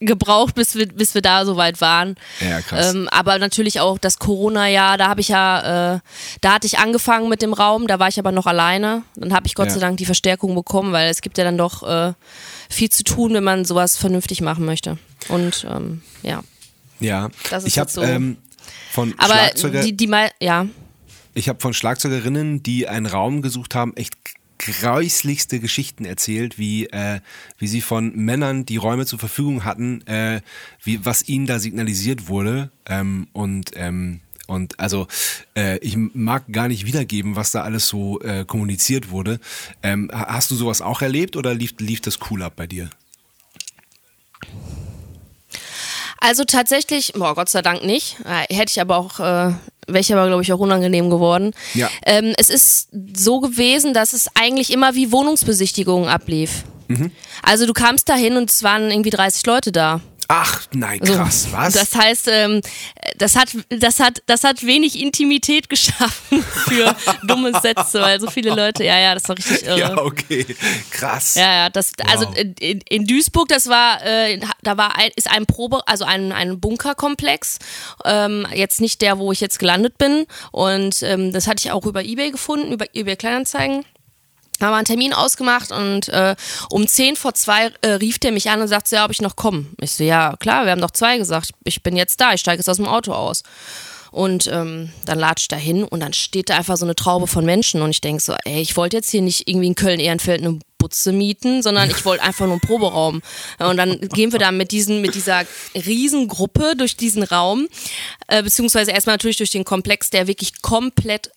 gebraucht, 0.00 0.54
bis 0.54 0.74
wir, 0.74 0.86
bis 0.86 1.14
wir 1.14 1.20
da 1.22 1.44
so 1.44 1.56
weit 1.56 1.80
waren. 1.80 2.16
Ja, 2.40 2.60
krass. 2.62 2.94
Ähm, 2.94 3.08
aber 3.10 3.38
natürlich 3.38 3.80
auch 3.80 3.98
das 3.98 4.18
Corona-Jahr, 4.18 4.96
da 4.96 5.08
habe 5.08 5.20
ich 5.20 5.28
ja, 5.28 5.94
äh, 5.96 6.00
da 6.40 6.54
hatte 6.54 6.66
ich 6.66 6.78
angefangen 6.78 7.28
mit 7.28 7.42
dem 7.42 7.52
Raum, 7.52 7.86
da 7.86 7.98
war 7.98 8.08
ich 8.08 8.18
aber 8.18 8.32
noch 8.32 8.46
alleine. 8.46 9.02
Dann 9.16 9.32
habe 9.34 9.46
ich 9.46 9.54
Gott 9.54 9.66
Ja. 9.68 9.74
sei 9.74 9.80
Dank 9.80 9.98
die 9.98 10.06
Verstärkung 10.06 10.54
bekommen, 10.54 10.92
weil 10.92 11.10
es 11.10 11.20
gibt 11.20 11.36
ja 11.38 11.44
dann 11.44 11.58
doch 11.58 11.82
äh, 11.82 12.14
viel 12.70 12.88
zu 12.90 13.04
tun, 13.04 13.34
wenn 13.34 13.44
man 13.44 13.64
sowas 13.64 13.96
vernünftig 13.98 14.40
machen 14.40 14.64
möchte. 14.64 14.96
Und 15.28 15.66
ähm, 15.70 16.02
ja. 16.22 16.42
Ja, 16.98 17.28
Das 17.50 17.64
ist 17.64 17.68
ich 17.68 17.78
habe 17.78 17.90
so. 17.90 18.02
ähm, 18.02 18.36
von 18.92 19.14
Aber 19.18 19.34
Schlagzeuger, 19.34 19.82
die, 19.82 19.96
die 19.96 20.06
mal, 20.06 20.30
ja. 20.40 20.66
ich 21.34 21.48
habe 21.48 21.60
von 21.60 21.74
Schlagzeugerinnen, 21.74 22.62
die 22.62 22.88
einen 22.88 23.06
Raum 23.06 23.42
gesucht 23.42 23.74
haben, 23.74 23.94
echt 23.96 24.14
gräuslichste 24.60 25.58
Geschichten 25.58 26.04
erzählt, 26.04 26.58
wie 26.58 26.86
äh, 26.86 27.20
wie 27.58 27.66
sie 27.66 27.80
von 27.80 28.14
Männern, 28.14 28.66
die 28.66 28.76
Räume 28.76 29.06
zur 29.06 29.18
Verfügung 29.18 29.64
hatten, 29.64 30.06
äh, 30.06 30.42
wie 30.84 31.04
was 31.04 31.26
ihnen 31.28 31.46
da 31.46 31.58
signalisiert 31.58 32.28
wurde 32.28 32.70
ähm, 32.86 33.28
und 33.32 33.70
ähm, 33.74 34.20
und 34.46 34.78
also 34.80 35.06
äh, 35.56 35.78
ich 35.78 35.96
mag 35.96 36.44
gar 36.52 36.68
nicht 36.68 36.84
wiedergeben, 36.84 37.36
was 37.36 37.52
da 37.52 37.62
alles 37.62 37.86
so 37.88 38.20
äh, 38.20 38.44
kommuniziert 38.44 39.10
wurde. 39.10 39.38
Ähm, 39.82 40.10
ha- 40.12 40.26
hast 40.34 40.50
du 40.50 40.56
sowas 40.56 40.82
auch 40.82 41.02
erlebt 41.02 41.36
oder 41.36 41.54
lief 41.54 41.74
lief 41.78 42.00
das 42.00 42.18
cool 42.30 42.42
ab 42.42 42.54
bei 42.56 42.66
dir? 42.66 42.90
Also 46.20 46.44
tatsächlich, 46.44 47.14
boah, 47.14 47.34
Gott 47.34 47.48
sei 47.48 47.62
Dank 47.62 47.84
nicht. 47.84 48.16
Äh, 48.24 48.54
hätte 48.54 48.70
ich 48.70 48.80
aber 48.80 48.98
auch, 48.98 49.18
äh, 49.20 49.54
wäre 49.86 50.00
ich 50.00 50.12
aber, 50.12 50.26
glaube 50.26 50.42
ich, 50.42 50.52
auch 50.52 50.58
unangenehm 50.58 51.08
geworden. 51.08 51.52
Ja. 51.74 51.88
Ähm, 52.04 52.34
es 52.36 52.50
ist 52.50 52.88
so 53.16 53.40
gewesen, 53.40 53.94
dass 53.94 54.12
es 54.12 54.28
eigentlich 54.34 54.70
immer 54.70 54.94
wie 54.94 55.12
Wohnungsbesichtigungen 55.12 56.08
ablief. 56.08 56.64
Mhm. 56.88 57.10
Also 57.42 57.66
du 57.66 57.72
kamst 57.72 58.08
da 58.08 58.14
hin 58.14 58.36
und 58.36 58.50
es 58.50 58.62
waren 58.62 58.90
irgendwie 58.90 59.10
30 59.10 59.46
Leute 59.46 59.72
da. 59.72 60.00
Ach, 60.32 60.62
nein, 60.72 61.00
So. 61.02 61.14
krass, 61.14 61.48
was? 61.50 61.74
Das 61.74 61.92
heißt, 61.96 62.28
ähm, 62.28 62.60
das 63.18 63.34
hat, 63.34 63.48
das 63.68 63.98
hat, 63.98 64.22
das 64.26 64.44
hat 64.44 64.64
wenig 64.64 65.00
Intimität 65.00 65.68
geschaffen 65.68 66.40
für 66.42 66.94
dumme 67.24 67.58
Sätze, 67.60 68.00
weil 68.00 68.20
so 68.20 68.30
viele 68.30 68.54
Leute, 68.54 68.84
ja, 68.84 68.96
ja, 69.00 69.14
das 69.14 69.28
war 69.28 69.36
richtig 69.36 69.64
irre. 69.64 69.78
ja, 69.80 69.96
okay, 69.98 70.46
krass. 70.92 71.34
Ja, 71.34 71.52
ja, 71.52 71.68
das, 71.68 71.92
also 72.08 72.26
Wow. 72.26 72.36
in, 72.36 72.54
in, 72.60 72.80
in 72.88 73.06
Duisburg, 73.06 73.48
das 73.48 73.66
war, 73.68 74.04
äh, 74.06 74.38
da 74.62 74.76
war 74.76 74.96
ein, 74.96 75.10
ist 75.16 75.28
ein 75.28 75.46
Probe, 75.46 75.82
also 75.88 76.04
ein, 76.04 76.30
ein 76.30 76.60
Bunkerkomplex, 76.60 77.58
ähm, 78.04 78.46
jetzt 78.54 78.80
nicht 78.80 79.02
der, 79.02 79.18
wo 79.18 79.32
ich 79.32 79.40
jetzt 79.40 79.58
gelandet 79.58 79.98
bin. 79.98 80.26
Und 80.52 81.02
ähm, 81.02 81.32
das 81.32 81.48
hatte 81.48 81.62
ich 81.66 81.72
auch 81.72 81.86
über 81.86 82.04
Ebay 82.04 82.30
gefunden, 82.30 82.70
über 82.72 82.86
eBay 82.94 83.16
Kleinanzeigen. 83.16 83.84
Haben 84.60 84.72
wir 84.72 84.76
einen 84.76 84.84
Termin 84.84 85.12
ausgemacht 85.12 85.72
und 85.72 86.08
äh, 86.08 86.36
um 86.68 86.86
10 86.86 87.16
vor 87.16 87.34
zwei 87.34 87.72
äh, 87.82 87.92
rief 87.92 88.18
der 88.18 88.32
mich 88.32 88.50
an 88.50 88.60
und 88.60 88.68
sagte, 88.68 88.94
ja, 88.94 89.04
ob 89.04 89.10
ich 89.10 89.22
noch 89.22 89.36
komme. 89.36 89.66
Ich 89.80 89.92
so, 89.92 90.04
ja, 90.04 90.36
klar, 90.38 90.64
wir 90.64 90.72
haben 90.72 90.80
doch 90.80 90.90
zwei 90.90 91.18
gesagt. 91.18 91.50
Ich 91.64 91.82
bin 91.82 91.96
jetzt 91.96 92.20
da, 92.20 92.34
ich 92.34 92.40
steige 92.40 92.58
jetzt 92.58 92.68
aus 92.68 92.76
dem 92.76 92.86
Auto 92.86 93.12
aus. 93.12 93.42
Und 94.10 94.48
ähm, 94.48 94.90
dann 95.04 95.20
latsche 95.20 95.44
ich 95.44 95.48
da 95.48 95.56
hin 95.56 95.84
und 95.84 96.00
dann 96.00 96.12
steht 96.12 96.50
da 96.50 96.56
einfach 96.56 96.76
so 96.76 96.84
eine 96.84 96.96
Traube 96.96 97.28
von 97.28 97.44
Menschen 97.44 97.80
und 97.80 97.90
ich 97.90 98.00
denke 98.00 98.20
so, 98.20 98.34
ey, 98.44 98.60
ich 98.60 98.76
wollte 98.76 98.96
jetzt 98.96 99.10
hier 99.10 99.22
nicht 99.22 99.46
irgendwie 99.46 99.68
in 99.68 99.76
Köln-Ehrenfeld 99.76 100.40
eine 100.40 100.58
Butze 100.78 101.12
mieten, 101.12 101.62
sondern 101.62 101.88
ich 101.90 102.04
wollte 102.04 102.24
einfach 102.24 102.46
nur 102.46 102.54
einen 102.54 102.60
Proberaum. 102.60 103.22
Und 103.58 103.76
dann 103.76 104.00
gehen 104.00 104.32
wir 104.32 104.40
da 104.40 104.50
mit, 104.50 104.72
diesen, 104.72 105.00
mit 105.00 105.14
dieser 105.14 105.42
Riesengruppe 105.74 106.74
durch 106.76 106.96
diesen 106.96 107.22
Raum, 107.22 107.68
äh, 108.26 108.42
beziehungsweise 108.42 108.90
erstmal 108.90 109.14
natürlich 109.14 109.36
durch 109.36 109.50
den 109.50 109.64
Komplex, 109.64 110.10
der 110.10 110.26
wirklich 110.26 110.60
komplett 110.60 111.30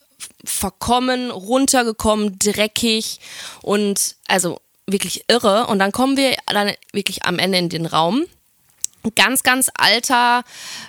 verkommen, 0.46 1.32
runtergekommen, 1.32 2.38
dreckig 2.40 3.20
und 3.62 4.16
also 4.28 4.60
wirklich 4.88 5.26
irre. 5.28 5.68
Und 5.68 5.80
dann 5.80 5.92
kommen 5.92 6.18
wir 6.18 6.36
dann 6.48 6.72
wirklich 6.92 7.26
am 7.26 7.40
Ende 7.40 7.58
in 7.58 7.70
den 7.70 7.86
Raum. 7.86 8.26
Ganz, 9.16 9.44
ganz 9.44 9.70
alter 9.78 10.44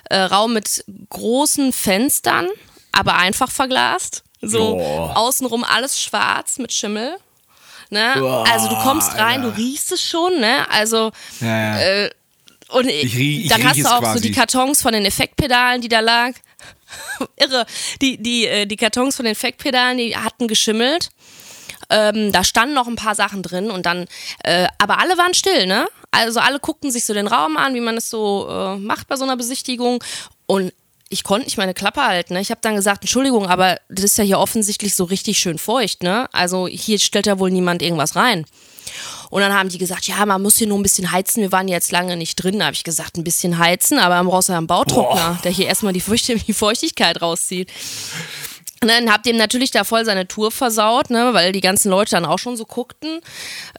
äh, 0.09 0.17
Raum 0.19 0.53
mit 0.53 0.85
großen 1.11 1.73
Fenstern, 1.73 2.49
aber 2.93 3.17
einfach 3.17 3.51
verglast. 3.51 4.23
So 4.41 4.77
Boah. 4.77 5.17
außenrum 5.17 5.65
alles 5.65 6.01
schwarz 6.01 6.59
mit 6.59 6.73
Schimmel. 6.73 7.17
Ne? 7.91 8.15
Boah, 8.19 8.45
also 8.51 8.69
du 8.69 8.77
kommst 8.77 9.13
rein, 9.15 9.43
Alter. 9.43 9.51
du 9.53 9.57
riechst 9.57 9.91
es 9.93 10.03
schon, 10.03 10.39
ne? 10.41 10.69
Also 10.71 11.11
Ja, 11.41 11.47
ja. 11.47 11.79
äh, 11.81 12.11
und 12.69 12.89
Ich 12.89 13.15
riech- 13.15 13.43
ich 13.45 13.49
dann 13.49 13.63
hast 13.65 13.79
du 13.81 13.87
auch 13.87 14.01
quasi. 14.01 14.19
so 14.19 14.23
die 14.23 14.33
Kartons 14.33 14.81
von 14.83 14.93
den 14.93 15.05
Effektpedalen, 15.05 15.81
die 15.81 15.89
da 15.89 16.01
lag. 16.01 16.33
Irre. 17.37 17.67
Die, 18.01 18.23
die, 18.23 18.47
äh, 18.47 18.67
die 18.67 18.77
Kartons 18.77 19.17
von 19.17 19.25
den 19.25 19.33
Effektpedalen, 19.33 19.99
die 19.99 20.17
hatten 20.17 20.49
geschimmelt. 20.49 21.11
Ähm, 21.91 22.33
da 22.33 22.45
standen 22.45 22.75
noch 22.75 22.87
ein 22.87 22.97
paar 22.97 23.15
Sachen 23.15 23.43
drin 23.43 23.71
und 23.71 23.85
dann, 23.85 24.07
äh, 24.43 24.67
aber 24.79 24.99
alle 24.99 25.19
waren 25.19 25.35
still, 25.35 25.67
ne? 25.67 25.87
Also 26.11 26.41
alle 26.41 26.61
guckten 26.61 26.91
sich 26.91 27.05
so 27.05 27.13
den 27.13 27.27
Raum 27.27 27.57
an, 27.57 27.75
wie 27.75 27.81
man 27.81 27.97
es 27.97 28.09
so 28.09 28.49
äh, 28.49 28.77
macht 28.79 29.09
bei 29.09 29.17
so 29.17 29.25
einer 29.25 29.37
Besichtigung. 29.37 30.03
Und 30.47 30.73
ich 31.15 31.23
konnte 31.23 31.47
nicht 31.47 31.57
meine 31.57 31.75
Klappe 31.75 32.05
halten. 32.05 32.35
Ne? 32.35 32.41
Ich 32.41 32.51
habe 32.51 32.61
dann 32.61 32.75
gesagt, 32.75 33.03
Entschuldigung, 33.03 33.47
aber 33.47 33.79
das 33.89 34.05
ist 34.05 34.19
ja 34.19 34.25
hier 34.25 34.41
offensichtlich 34.41 34.97
so 34.97 35.05
richtig 35.05 35.39
schön 35.39 35.59
feucht, 35.59 36.03
ne? 36.03 36.29
Also 36.33 36.67
hier 36.67 36.99
stellt 36.99 37.27
ja 37.27 37.39
wohl 37.39 37.53
niemand 37.53 37.83
irgendwas 37.83 38.17
rein. 38.17 38.45
Und 39.31 39.41
dann 39.41 39.55
haben 39.55 39.69
die 39.69 39.79
gesagt, 39.79 40.07
ja, 40.07 40.27
man 40.27 40.43
muss 40.43 40.57
hier 40.57 40.67
nur 40.67 40.79
ein 40.79 40.83
bisschen 40.83 41.13
heizen. 41.13 41.41
Wir 41.41 41.53
waren 41.53 41.69
jetzt 41.69 41.93
lange 41.93 42.17
nicht 42.17 42.35
drin. 42.37 42.59
Da 42.59 42.67
habe 42.67 42.75
ich 42.75 42.83
gesagt, 42.83 43.17
ein 43.17 43.25
bisschen 43.25 43.59
heizen, 43.59 43.99
aber 43.99 44.17
dann 44.17 44.27
brauchst 44.27 44.49
du 44.49 44.53
ja 44.53 44.59
einen 44.59 44.67
Bautrockner, 44.67 45.39
der 45.45 45.53
hier 45.53 45.67
erstmal 45.67 45.93
die, 45.93 46.01
Feucht 46.01 46.29
die 46.29 46.53
Feuchtigkeit 46.53 47.23
rauszieht. 47.23 47.71
Und 48.83 48.89
dann 48.89 49.11
habt 49.11 49.27
ihr 49.27 49.35
natürlich 49.35 49.71
da 49.71 49.85
voll 49.85 50.05
seine 50.05 50.27
Tour 50.27 50.51
versaut, 50.51 51.11
ne, 51.11 51.31
weil 51.33 51.53
die 51.53 51.61
ganzen 51.61 51.91
Leute 51.91 52.11
dann 52.11 52.25
auch 52.25 52.39
schon 52.39 52.57
so 52.57 52.65
guckten. 52.65 53.21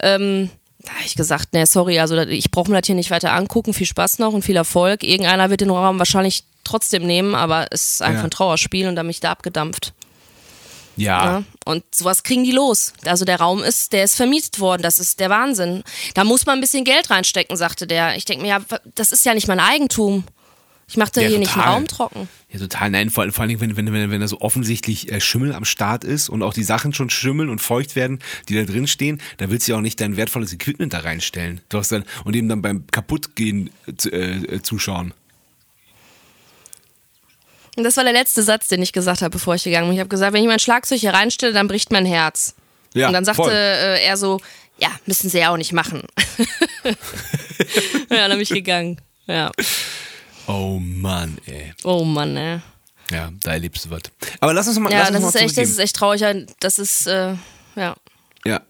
Ähm, 0.01 0.49
da 0.85 0.91
habe 0.93 1.05
ich 1.05 1.15
gesagt, 1.15 1.53
ne, 1.53 1.65
sorry, 1.65 1.99
also 1.99 2.17
ich 2.17 2.51
brauche 2.51 2.69
mir 2.71 2.79
das 2.79 2.85
hier 2.87 2.95
nicht 2.95 3.11
weiter 3.11 3.33
angucken. 3.33 3.73
Viel 3.73 3.87
Spaß 3.87 4.19
noch 4.19 4.33
und 4.33 4.43
viel 4.43 4.55
Erfolg. 4.55 5.03
Irgendeiner 5.03 5.49
wird 5.49 5.61
den 5.61 5.69
Raum 5.69 5.99
wahrscheinlich 5.99 6.43
trotzdem 6.63 7.05
nehmen, 7.05 7.35
aber 7.35 7.67
es 7.71 7.93
ist 7.93 8.01
einfach 8.01 8.21
Ja. 8.21 8.27
ein 8.27 8.31
Trauerspiel 8.31 8.87
und 8.87 8.95
dann 8.95 9.05
bin 9.05 9.11
ich 9.11 9.19
da 9.19 9.31
abgedampft. 9.31 9.93
ja. 10.97 11.23
Ja, 11.25 11.43
und 11.65 11.83
sowas 11.93 12.23
kriegen 12.23 12.43
die 12.45 12.51
los. 12.53 12.93
Also 13.05 13.25
der 13.25 13.39
Raum 13.39 13.61
ist, 13.63 13.91
der 13.91 14.03
ist 14.05 14.15
vermietet 14.15 14.59
worden. 14.59 14.81
Das 14.81 14.97
ist 14.99 15.19
der 15.19 15.29
Wahnsinn. 15.29 15.83
Da 16.13 16.23
muss 16.23 16.45
man 16.45 16.57
ein 16.57 16.61
bisschen 16.61 16.85
Geld 16.85 17.09
reinstecken, 17.09 17.57
sagte 17.57 17.85
der. 17.85 18.15
Ich 18.15 18.23
denke 18.25 18.43
mir, 18.43 18.49
ja, 18.49 18.59
das 18.95 19.11
ist 19.11 19.25
ja 19.25 19.33
nicht 19.33 19.47
mein 19.47 19.59
Eigentum. 19.59 20.23
Ich 20.87 20.97
mache 20.97 21.11
da 21.13 21.21
Ja, 21.21 21.29
hier 21.29 21.39
nicht 21.39 21.49
einen 21.49 21.57
total. 21.57 21.73
Raum 21.73 21.87
trocken. 21.87 22.29
Ja, 22.49 22.59
total. 22.59 22.89
Nein, 22.91 23.09
vor, 23.09 23.29
vor 23.31 23.47
Dingen, 23.47 23.59
wenn, 23.59 23.75
wenn, 23.75 23.91
wenn, 23.91 24.11
wenn 24.11 24.21
da 24.21 24.27
so 24.27 24.41
offensichtlich 24.41 25.11
äh, 25.11 25.19
Schimmel 25.19 25.53
am 25.53 25.65
Start 25.65 26.03
ist 26.03 26.29
und 26.29 26.43
auch 26.43 26.53
die 26.53 26.63
Sachen 26.63 26.93
schon 26.93 27.09
schimmeln 27.09 27.49
und 27.49 27.59
feucht 27.59 27.95
werden, 27.95 28.19
die 28.49 28.55
da 28.55 28.63
drin 28.63 28.87
stehen, 28.87 29.21
da 29.37 29.49
willst 29.49 29.67
du 29.67 29.71
ja 29.71 29.77
auch 29.77 29.81
nicht 29.81 29.99
dein 29.99 30.15
wertvolles 30.15 30.53
Equipment 30.53 30.93
da 30.93 30.99
reinstellen. 30.99 31.61
Du 31.69 31.79
hast 31.79 31.91
dann, 31.91 32.03
und 32.23 32.35
eben 32.35 32.47
dann 32.47 32.61
beim 32.61 32.85
Kaputtgehen 32.87 33.71
äh, 33.87 34.17
äh, 34.17 34.61
zuschauen. 34.61 35.13
Und 37.75 37.83
das 37.83 37.97
war 37.97 38.03
der 38.03 38.13
letzte 38.13 38.43
Satz, 38.43 38.67
den 38.67 38.81
ich 38.81 38.93
gesagt 38.93 39.21
habe, 39.21 39.31
bevor 39.31 39.55
ich 39.55 39.63
gegangen 39.63 39.87
bin. 39.87 39.95
Ich 39.95 39.99
habe 39.99 40.09
gesagt, 40.09 40.33
wenn 40.33 40.41
ich 40.41 40.47
mein 40.47 40.59
Schlagzeug 40.59 40.99
hier 40.99 41.13
reinstelle, 41.13 41.51
dann 41.51 41.67
bricht 41.67 41.91
mein 41.91 42.05
Herz. 42.05 42.55
Ja, 42.93 43.07
und 43.07 43.13
dann 43.13 43.25
sagte 43.25 43.51
äh, 43.51 44.05
er 44.05 44.15
so, 44.15 44.39
ja, 44.77 44.89
müssen 45.05 45.29
sie 45.29 45.39
ja 45.39 45.51
auch 45.51 45.57
nicht 45.57 45.73
machen. 45.73 46.03
ja, 48.09 48.27
dann 48.27 48.31
bin 48.31 48.41
ich 48.41 48.49
gegangen. 48.49 49.01
Ja. 49.27 49.51
Oh 50.47 50.79
Mann, 50.79 51.37
ey. 51.45 51.73
Oh 51.83 52.03
Mann, 52.03 52.37
ey. 52.37 52.59
Ja, 53.11 53.31
da 53.43 53.53
erlebst 53.53 53.85
du 53.85 53.91
was. 53.91 54.01
Aber 54.39 54.53
lass 54.53 54.67
uns 54.67 54.79
mal, 54.79 54.91
Ja, 54.91 55.07
lass 55.09 55.09
uns 55.09 55.15
das 55.15 55.21
mal 55.23 55.29
ist 55.29 55.35
echt, 55.45 55.57
das 55.57 55.69
ist 55.69 55.79
echt 55.79 55.95
traurig. 55.95 56.47
Das 56.59 56.79
ist, 56.79 57.07
äh, 57.07 57.35
ja. 57.75 57.95
Ja, 58.45 58.61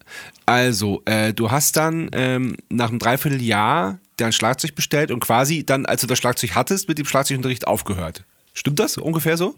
also 0.45 1.01
äh, 1.05 1.33
du 1.33 1.51
hast 1.51 1.75
dann 1.75 2.09
ähm, 2.13 2.55
nach 2.69 2.89
einem 2.89 2.99
Dreivierteljahr 2.99 3.99
dein 4.17 4.31
Schlagzeug 4.31 4.75
bestellt 4.75 5.11
und 5.11 5.19
quasi 5.19 5.65
dann, 5.65 5.85
als 5.85 6.01
du 6.01 6.07
das 6.07 6.17
Schlagzeug 6.17 6.55
hattest, 6.55 6.87
mit 6.87 6.97
dem 6.97 7.05
Schlagzeugunterricht 7.05 7.67
aufgehört. 7.67 8.23
Stimmt 8.53 8.79
das 8.79 8.97
ungefähr 8.97 9.35
so? 9.35 9.55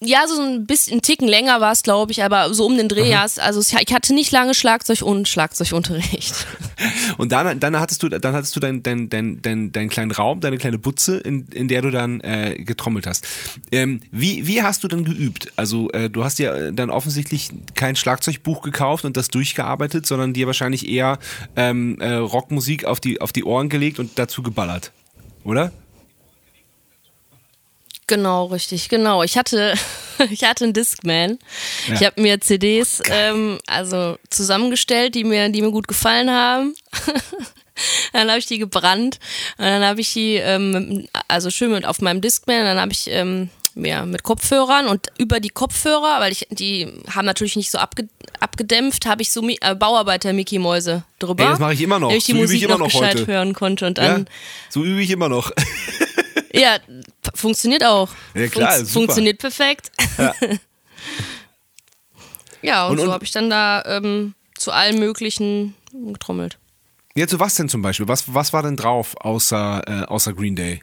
Ja, 0.00 0.28
so 0.28 0.40
ein 0.40 0.64
bisschen, 0.64 0.98
ein 0.98 1.02
Ticken 1.02 1.26
länger 1.26 1.60
war 1.60 1.72
es, 1.72 1.82
glaube 1.82 2.12
ich, 2.12 2.22
aber 2.22 2.54
so 2.54 2.66
um 2.66 2.76
den 2.76 2.88
Dreh, 2.88 3.10
ja. 3.10 3.26
Also 3.38 3.60
ich 3.60 3.74
hatte 3.74 4.14
nicht 4.14 4.30
lange 4.30 4.54
Schlagzeug 4.54 5.02
und 5.02 5.26
Schlagzeugunterricht. 5.26 6.46
Und 7.16 7.32
dann, 7.32 7.58
dann 7.58 7.80
hattest 7.80 8.04
du, 8.04 8.08
dann 8.08 8.34
hattest 8.34 8.54
du 8.54 8.60
deinen 8.60 8.84
dein, 8.84 9.08
dein, 9.08 9.42
dein, 9.42 9.72
dein 9.72 9.88
kleinen 9.88 10.12
Raum, 10.12 10.40
deine 10.40 10.58
kleine 10.58 10.78
Butze, 10.78 11.16
in, 11.16 11.48
in 11.48 11.66
der 11.66 11.82
du 11.82 11.90
dann 11.90 12.20
äh, 12.20 12.54
getrommelt 12.62 13.08
hast. 13.08 13.26
Ähm, 13.72 14.00
wie, 14.12 14.46
wie 14.46 14.62
hast 14.62 14.84
du 14.84 14.88
dann 14.88 15.04
geübt? 15.04 15.52
Also 15.56 15.90
äh, 15.90 16.08
du 16.08 16.22
hast 16.22 16.38
ja 16.38 16.70
dann 16.70 16.90
offensichtlich 16.90 17.50
kein 17.74 17.96
Schlagzeugbuch 17.96 18.62
gekauft 18.62 19.04
und 19.04 19.16
das 19.16 19.26
durchgearbeitet, 19.28 20.06
sondern 20.06 20.32
dir 20.32 20.46
wahrscheinlich 20.46 20.88
eher 20.88 21.18
ähm, 21.56 22.00
äh, 22.00 22.12
Rockmusik 22.12 22.84
auf 22.84 23.00
die, 23.00 23.20
auf 23.20 23.32
die 23.32 23.42
Ohren 23.42 23.68
gelegt 23.68 23.98
und 23.98 24.16
dazu 24.16 24.44
geballert, 24.44 24.92
oder? 25.42 25.72
Genau, 28.08 28.46
richtig, 28.46 28.88
genau. 28.88 29.22
Ich 29.22 29.38
hatte, 29.38 29.74
ich 30.30 30.42
hatte 30.42 30.64
einen 30.64 30.72
Discman. 30.72 31.38
Ja. 31.86 31.94
Ich 31.94 32.04
habe 32.04 32.20
mir 32.20 32.40
CDs 32.40 33.00
ähm, 33.10 33.58
also 33.66 34.18
zusammengestellt, 34.30 35.14
die 35.14 35.24
mir, 35.24 35.48
die 35.50 35.62
mir 35.62 35.70
gut 35.70 35.86
gefallen 35.86 36.30
haben. 36.30 36.74
dann 38.12 38.28
habe 38.28 38.38
ich 38.40 38.46
die 38.46 38.58
gebrannt 38.58 39.20
und 39.58 39.64
dann 39.64 39.84
habe 39.84 40.00
ich 40.00 40.12
die 40.12 40.34
ähm, 40.36 41.06
also 41.28 41.50
schön 41.50 41.70
mit 41.70 41.84
auf 41.84 42.00
meinem 42.00 42.20
Discman. 42.20 42.64
Dann 42.64 42.80
habe 42.80 42.92
ich 42.92 43.08
ähm, 43.08 43.50
ja, 43.74 44.04
mit 44.04 44.22
Kopfhörern 44.22 44.88
und 44.88 45.08
über 45.18 45.38
die 45.40 45.50
Kopfhörer, 45.50 46.20
weil 46.20 46.32
ich 46.32 46.46
die 46.50 46.88
haben 47.14 47.26
natürlich 47.26 47.56
nicht 47.56 47.70
so 47.70 47.78
abge, 47.78 48.08
abgedämpft, 48.40 49.06
habe 49.06 49.22
ich 49.22 49.30
so 49.30 49.42
Mi 49.42 49.58
äh, 49.60 49.74
Bauarbeiter 49.74 50.32
Mickey 50.32 50.58
Mäuse 50.58 51.04
drüber. 51.18 51.44
Ey, 51.44 51.50
das 51.50 51.58
mache 51.58 51.74
ich 51.74 51.82
immer 51.82 51.98
noch. 51.98 52.10
Ich 52.10 52.24
die 52.24 52.32
So 52.32 52.38
übe 52.38 52.44
ich 52.46 52.50
Musik 52.50 52.62
immer 52.62 52.78
noch 52.78 52.86
noch 52.86 52.92
gescheit 52.92 53.14
heute. 53.20 53.26
hören 53.26 53.54
konnte 53.54 53.86
und 53.86 53.98
dann 53.98 54.22
Ja, 54.22 54.24
so 54.70 54.82
übe 54.82 55.02
ich 55.02 55.10
immer 55.10 55.28
noch. 55.28 55.52
ja, 56.52 56.78
funktioniert 57.34 57.84
auch. 57.84 58.08
Ja, 58.34 58.48
klar, 58.48 58.70
Funkt- 58.72 58.78
super. 58.86 58.92
Funktioniert 58.92 59.38
perfekt. 59.38 59.90
Ja. 60.16 60.34
Ja, 62.60 62.86
und, 62.86 62.94
Und- 62.94 62.98
und- 63.00 63.06
so 63.06 63.12
habe 63.12 63.24
ich 63.24 63.30
dann 63.30 63.50
da 63.50 63.84
ähm, 63.86 64.34
zu 64.56 64.72
allen 64.72 64.98
möglichen 64.98 65.74
getrommelt. 65.92 66.58
Ja, 67.14 67.28
zu 67.28 67.38
was 67.38 67.54
denn 67.54 67.68
zum 67.68 67.82
Beispiel? 67.82 68.08
Was, 68.08 68.34
was 68.34 68.52
war 68.52 68.64
denn 68.64 68.76
drauf 68.76 69.14
außer, 69.20 69.82
äh, 69.86 70.04
außer 70.06 70.32
Green 70.32 70.56
Day? 70.56 70.80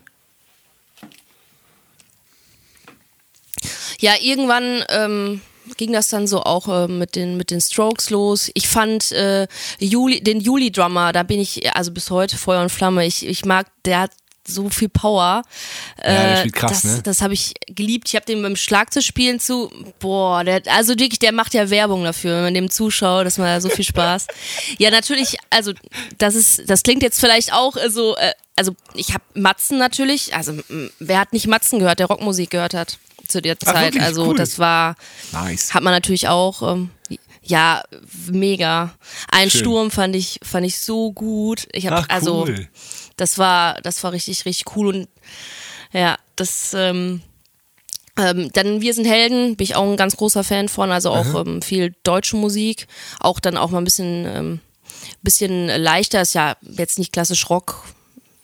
Ja, 3.99 4.13
irgendwann 4.21 4.83
ähm, 4.89 5.41
ging 5.77 5.93
das 5.93 6.09
dann 6.09 6.27
so 6.27 6.43
auch 6.43 6.67
äh, 6.67 6.87
mit, 6.87 7.15
den, 7.15 7.37
mit 7.37 7.51
den 7.51 7.61
Strokes 7.61 8.09
los. 8.09 8.51
Ich 8.53 8.67
fand 8.67 9.11
äh, 9.11 9.47
Juli, 9.79 10.21
den 10.21 10.39
Juli-Drummer, 10.41 11.11
da 11.13 11.23
bin 11.23 11.39
ich 11.39 11.73
also 11.75 11.91
bis 11.91 12.09
heute 12.11 12.37
Feuer 12.37 12.61
und 12.61 12.69
Flamme. 12.71 13.05
Ich, 13.05 13.25
ich 13.25 13.45
mag, 13.45 13.67
der 13.85 14.01
hat 14.01 14.11
so 14.47 14.69
viel 14.69 14.89
Power. 14.89 15.43
Ja, 15.97 16.03
der 16.03 16.31
Äh, 16.33 16.37
spielt 16.39 16.55
krass, 16.55 16.71
das 16.71 16.83
ne? 16.83 17.01
das 17.03 17.21
habe 17.21 17.33
ich 17.33 17.53
geliebt. 17.67 18.07
Ich 18.09 18.15
habe 18.15 18.25
den 18.25 18.41
beim 18.41 18.55
Schlagzeugspielen 18.55 19.39
zu, 19.39 19.71
boah, 19.99 20.43
der, 20.43 20.61
also 20.67 20.93
wirklich, 20.99 21.19
der 21.19 21.31
macht 21.31 21.53
ja 21.53 21.69
Werbung 21.69 22.03
dafür, 22.03 22.35
wenn 22.37 22.43
man 22.43 22.53
dem 22.53 22.69
zuschaut, 22.69 23.25
das 23.25 23.37
macht 23.37 23.47
ja 23.47 23.61
so 23.61 23.69
viel 23.69 23.85
Spaß. 23.85 24.27
ja, 24.77 24.91
natürlich, 24.91 25.37
also 25.49 25.73
das 26.17 26.35
ist, 26.35 26.69
das 26.69 26.83
klingt 26.83 27.03
jetzt 27.03 27.19
vielleicht 27.19 27.53
auch 27.53 27.75
äh, 27.75 27.89
so, 27.89 28.15
äh, 28.17 28.31
also 28.55 28.75
ich 28.93 29.13
habe 29.13 29.23
Matzen 29.33 29.77
natürlich, 29.77 30.35
also 30.35 30.53
wer 30.99 31.19
hat 31.19 31.33
nicht 31.33 31.47
Matzen 31.47 31.79
gehört, 31.79 31.99
der 31.99 32.07
Rockmusik 32.07 32.51
gehört 32.51 32.73
hat 32.73 32.97
zu 33.27 33.41
der 33.41 33.59
Zeit. 33.59 33.75
wirklich? 33.93 34.03
also 34.03 34.27
Cool. 34.27 34.35
das 34.37 34.59
war, 34.59 34.95
Nice. 35.31 35.73
hat 35.73 35.83
man 35.83 35.91
natürlich 35.93 36.27
auch, 36.27 36.61
ähm, 36.61 36.91
ja, 37.47 37.83
mega. 38.27 38.95
Ein 39.31 39.51
Schön. 39.51 39.61
Sturm 39.61 39.91
fand 39.91 40.15
ich, 40.15 40.39
fand 40.41 40.65
ich 40.65 40.79
so 40.79 41.11
gut. 41.11 41.67
Ich 41.73 41.85
habe 41.85 41.97
Ach, 41.97 42.09
also, 42.09 42.45
cool. 42.45 42.67
Das 43.17 43.37
war, 43.37 43.81
das 43.81 44.03
war 44.03 44.11
richtig, 44.11 44.45
richtig 44.45 44.75
cool 44.75 44.87
und 44.87 45.07
ja, 45.91 46.17
das. 46.35 46.73
Ähm, 46.73 47.21
ähm, 48.17 48.49
dann 48.53 48.79
Wir 48.79 48.93
sind 48.93 49.05
Helden, 49.05 49.57
bin 49.57 49.65
ich 49.65 49.75
auch 49.75 49.83
ein 49.83 49.97
ganz 49.97 50.15
großer 50.15 50.45
Fan 50.45 50.69
von, 50.69 50.89
also 50.89 51.11
auch 51.11 51.45
ähm, 51.45 51.61
viel 51.61 51.93
deutsche 52.03 52.37
Musik, 52.37 52.87
auch 53.19 53.41
dann 53.41 53.57
auch 53.57 53.71
mal 53.71 53.79
ein 53.79 53.83
bisschen, 53.83 54.25
ähm, 54.25 54.59
bisschen 55.21 55.67
leichter, 55.67 56.21
ist 56.21 56.33
ja 56.33 56.55
jetzt 56.61 56.97
nicht 56.97 57.11
klassisch 57.11 57.49
Rock. 57.49 57.83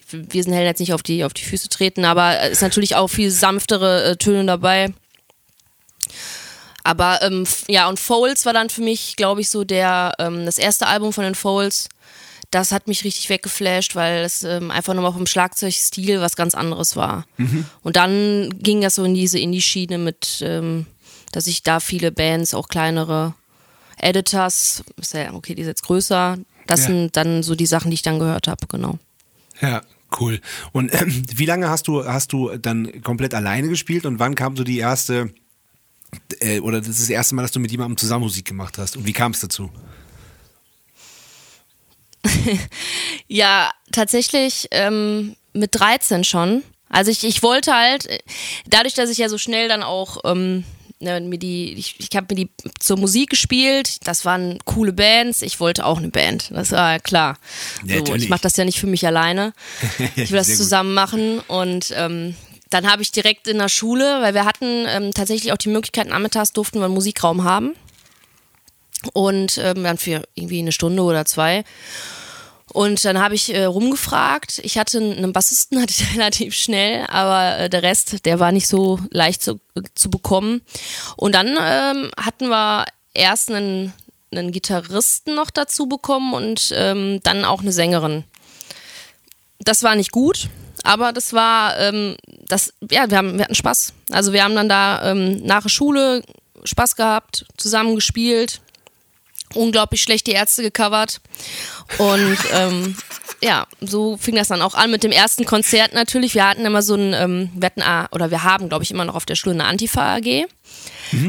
Wir 0.09 0.43
sind 0.43 0.51
Helden 0.51 0.67
jetzt 0.67 0.79
nicht 0.79 0.93
auf 0.93 1.03
die, 1.03 1.23
auf 1.23 1.33
die 1.33 1.45
Füße 1.45 1.69
treten, 1.69 2.03
aber 2.03 2.49
ist 2.49 2.61
natürlich 2.61 2.97
auch 2.97 3.07
viel 3.07 3.31
sanftere 3.31 4.11
äh, 4.11 4.15
Töne 4.17 4.45
dabei. 4.45 4.93
Aber 6.83 7.21
ähm, 7.21 7.45
ja, 7.67 7.87
und 7.87 7.99
Foles 7.99 8.45
war 8.45 8.53
dann 8.53 8.69
für 8.69 8.81
mich, 8.81 9.15
glaube 9.15 9.39
ich, 9.39 9.49
so 9.49 9.63
der, 9.63 10.13
ähm, 10.19 10.45
das 10.45 10.57
erste 10.57 10.87
Album 10.87 11.13
von 11.13 11.23
den 11.23 11.35
Foles. 11.35 11.87
Das 12.51 12.71
hat 12.73 12.87
mich 12.87 13.03
richtig 13.05 13.29
weggeflasht, 13.29 13.95
weil 13.95 14.23
es 14.25 14.43
ähm, 14.43 14.71
einfach 14.71 14.93
nochmal 14.93 15.13
vom 15.13 15.25
Schlagzeugstil 15.25 16.19
was 16.19 16.35
ganz 16.35 16.53
anderes 16.53 16.95
war. 16.97 17.25
Und 17.81 17.95
dann 17.95 18.49
ging 18.59 18.81
das 18.81 18.95
so 18.95 19.03
in 19.05 19.15
diese 19.15 19.39
Indie-Schiene 19.39 19.97
mit, 19.97 20.41
ähm, 20.45 20.85
dass 21.31 21.47
ich 21.47 21.63
da 21.63 21.79
viele 21.79 22.11
Bands, 22.11 22.53
auch 22.53 22.67
kleinere 22.67 23.33
Editors, 23.97 24.83
ist 24.97 25.13
ja, 25.13 25.33
okay, 25.33 25.55
die 25.55 25.61
ist 25.61 25.67
jetzt 25.67 25.83
größer. 25.83 26.37
Das 26.67 26.81
Ja. 26.81 26.87
sind 26.87 27.15
dann 27.15 27.41
so 27.43 27.55
die 27.55 27.65
Sachen, 27.65 27.89
die 27.89 27.95
ich 27.95 28.01
dann 28.01 28.19
gehört 28.19 28.47
habe, 28.47 28.67
genau. 28.67 28.99
Ja, 29.61 29.81
cool. 30.19 30.41
Und 30.73 30.93
ähm, 30.93 31.23
wie 31.35 31.45
lange 31.45 31.69
hast 31.69 31.87
du, 31.87 32.03
hast 32.05 32.33
du 32.33 32.57
dann 32.57 33.01
komplett 33.01 33.33
alleine 33.33 33.69
gespielt 33.69 34.05
und 34.05 34.19
wann 34.19 34.35
kam 34.35 34.57
so 34.57 34.63
die 34.63 34.79
erste, 34.79 35.33
äh, 36.41 36.59
oder 36.59 36.79
das 36.79 36.89
ist 36.89 37.01
das 37.01 37.09
erste 37.09 37.35
Mal, 37.35 37.43
dass 37.43 37.51
du 37.51 37.59
mit 37.61 37.71
jemandem 37.71 37.95
zusammen 37.97 38.23
Musik 38.23 38.45
gemacht 38.45 38.77
hast? 38.77 38.97
Und 38.97 39.05
wie 39.05 39.13
kam 39.13 39.31
es 39.31 39.39
dazu? 39.39 39.69
Ja, 43.27 43.71
tatsächlich 43.91 44.67
ähm, 44.71 45.35
mit 45.53 45.73
13 45.73 46.23
schon. 46.23 46.63
Also 46.89 47.09
ich, 47.09 47.23
ich 47.23 47.41
wollte 47.43 47.73
halt, 47.73 48.07
dadurch, 48.67 48.93
dass 48.93 49.09
ich 49.09 49.17
ja 49.17 49.29
so 49.29 49.37
schnell 49.37 49.69
dann 49.69 49.83
auch 49.83 50.17
ähm, 50.25 50.65
ne, 51.01 51.19
mir 51.21 51.37
die, 51.37 51.73
ich, 51.73 51.95
ich 51.99 52.15
habe 52.15 52.27
mir 52.29 52.35
die 52.35 52.49
zur 52.79 52.97
Musik 52.97 53.29
gespielt, 53.29 54.05
das 54.07 54.25
waren 54.25 54.59
coole 54.65 54.93
Bands, 54.93 55.41
ich 55.41 55.59
wollte 55.59 55.85
auch 55.85 55.97
eine 55.97 56.09
Band, 56.09 56.51
das 56.51 56.71
war 56.71 56.93
ja 56.93 56.99
klar. 56.99 57.37
Ja, 57.85 58.05
so, 58.05 58.15
ich 58.15 58.29
mache 58.29 58.41
das 58.41 58.57
ja 58.57 58.65
nicht 58.65 58.79
für 58.79 58.87
mich 58.87 59.05
alleine. 59.05 59.53
Ich 60.15 60.31
will 60.31 60.37
das 60.37 60.55
zusammen 60.55 60.93
machen 60.93 61.39
und 61.47 61.93
ähm, 61.95 62.35
dann 62.69 62.89
habe 62.89 63.01
ich 63.01 63.11
direkt 63.11 63.47
in 63.47 63.57
der 63.57 63.69
Schule, 63.69 64.21
weil 64.21 64.33
wir 64.33 64.45
hatten 64.45 64.85
ähm, 64.87 65.13
tatsächlich 65.13 65.51
auch 65.51 65.57
die 65.57 65.69
Möglichkeit, 65.69 66.07
nachmittags 66.07 66.53
durften 66.53 66.79
wir 66.79 66.85
einen 66.85 66.93
Musikraum 66.93 67.43
haben. 67.43 67.75
Und 69.13 69.57
ähm, 69.57 69.83
dann 69.83 69.97
für 69.97 70.23
irgendwie 70.35 70.59
eine 70.59 70.71
Stunde 70.71 71.03
oder 71.03 71.25
zwei. 71.25 71.63
Und 72.73 73.03
dann 73.03 73.19
habe 73.19 73.35
ich 73.35 73.53
äh, 73.53 73.65
rumgefragt. 73.65 74.59
Ich 74.63 74.77
hatte 74.77 74.99
einen 74.99 75.33
Bassisten, 75.33 75.81
hatte 75.81 75.93
ich 75.93 76.13
relativ 76.13 76.55
schnell, 76.55 77.05
aber 77.07 77.59
äh, 77.59 77.69
der 77.69 77.83
Rest, 77.83 78.25
der 78.25 78.39
war 78.39 78.51
nicht 78.51 78.67
so 78.67 78.99
leicht 79.09 79.41
zu, 79.41 79.59
zu 79.95 80.09
bekommen. 80.09 80.61
Und 81.17 81.35
dann 81.35 81.57
ähm, 81.59 82.11
hatten 82.17 82.47
wir 82.47 82.85
erst 83.13 83.51
einen, 83.51 83.93
einen 84.31 84.51
Gitarristen 84.51 85.35
noch 85.35 85.49
dazu 85.49 85.87
bekommen 85.87 86.33
und 86.33 86.71
ähm, 86.75 87.19
dann 87.23 87.43
auch 87.43 87.61
eine 87.61 87.73
Sängerin. 87.73 88.23
Das 89.59 89.83
war 89.83 89.95
nicht 89.95 90.11
gut, 90.11 90.49
aber 90.83 91.11
das 91.11 91.33
war, 91.33 91.77
ähm, 91.77 92.15
das, 92.47 92.73
ja, 92.89 93.09
wir, 93.09 93.17
haben, 93.17 93.37
wir 93.37 93.43
hatten 93.43 93.55
Spaß. 93.55 93.93
Also 94.11 94.33
wir 94.33 94.43
haben 94.43 94.55
dann 94.55 94.69
da 94.69 95.11
ähm, 95.11 95.43
nach 95.43 95.63
der 95.63 95.69
Schule 95.69 96.23
Spaß 96.63 96.95
gehabt, 96.95 97.45
zusammen 97.57 97.95
gespielt, 97.95 98.61
unglaublich 99.53 100.01
schlecht 100.01 100.27
die 100.27 100.31
Ärzte 100.31 100.63
gecovert. 100.63 101.21
Und 101.97 102.37
ähm, 102.53 102.95
ja, 103.41 103.65
so 103.79 104.17
fing 104.17 104.35
das 104.35 104.49
dann 104.49 104.61
auch 104.61 104.75
an 104.75 104.91
mit 104.91 105.03
dem 105.03 105.11
ersten 105.11 105.45
Konzert 105.45 105.93
natürlich. 105.93 106.35
Wir 106.35 106.47
hatten 106.47 106.65
immer 106.65 106.81
so 106.81 106.95
ein, 106.95 107.13
ähm, 107.13 107.49
wir 107.55 107.65
hatten, 107.67 107.81
ah, 107.81 108.07
oder 108.11 108.31
wir 108.31 108.43
haben, 108.43 108.69
glaube 108.69 108.83
ich, 108.83 108.91
immer 108.91 109.05
noch 109.05 109.15
auf 109.15 109.25
der 109.25 109.35
Schule 109.35 109.55
eine 109.55 109.65
Antifa 109.65 110.15
AG. 110.15 110.45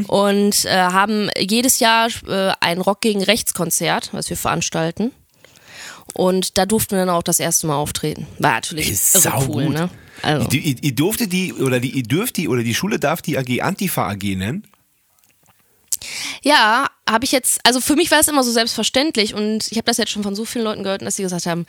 Und 0.07 0.65
äh, 0.65 0.71
haben 0.71 1.29
jedes 1.37 1.81
Jahr 1.81 2.09
äh, 2.29 2.53
ein 2.61 2.81
Rock 2.81 3.01
gegen 3.01 3.23
Rechts 3.23 3.53
Konzert, 3.53 4.11
was 4.13 4.31
wir 4.31 4.37
veranstalten. 4.37 5.11
Und 6.15 6.59
da 6.59 6.67
durften 6.67 6.93
wir 6.93 6.99
dann 6.99 7.09
auch 7.09 7.23
das 7.23 7.41
erste 7.41 7.67
Mal 7.67 7.77
auftreten. 7.77 8.27
War 8.39 8.53
natürlich 8.53 8.91
Ist 8.91 9.15
irre 9.15 9.45
cool, 9.49 9.69
ne? 9.71 9.91
Also. 10.23 10.49
Ihr, 10.53 10.77
ihr, 10.81 10.85
ihr 10.85 11.27
die, 11.27 11.53
oder 11.55 11.81
die, 11.81 11.91
ihr 11.91 12.03
dürft 12.05 12.37
die, 12.37 12.49
oder 12.49 12.63
die 12.63 12.75
Schule 12.75 13.01
darf 13.01 13.23
die 13.23 13.39
AG 13.39 13.61
Antifa 13.63 14.09
AG 14.09 14.23
nennen? 14.37 14.67
Ja, 16.43 16.89
habe 17.09 17.25
ich 17.25 17.33
jetzt, 17.33 17.61
also 17.65 17.81
für 17.81 17.95
mich 17.97 18.11
war 18.11 18.21
es 18.21 18.29
immer 18.29 18.43
so 18.43 18.51
selbstverständlich 18.51 19.35
und 19.35 19.71
ich 19.71 19.79
habe 19.79 19.85
das 19.87 19.97
jetzt 19.97 20.11
schon 20.11 20.23
von 20.23 20.35
so 20.35 20.45
vielen 20.45 20.65
Leuten 20.65 20.83
gehört, 20.83 21.03
dass 21.03 21.17
sie 21.17 21.23
gesagt 21.23 21.47
haben, 21.47 21.67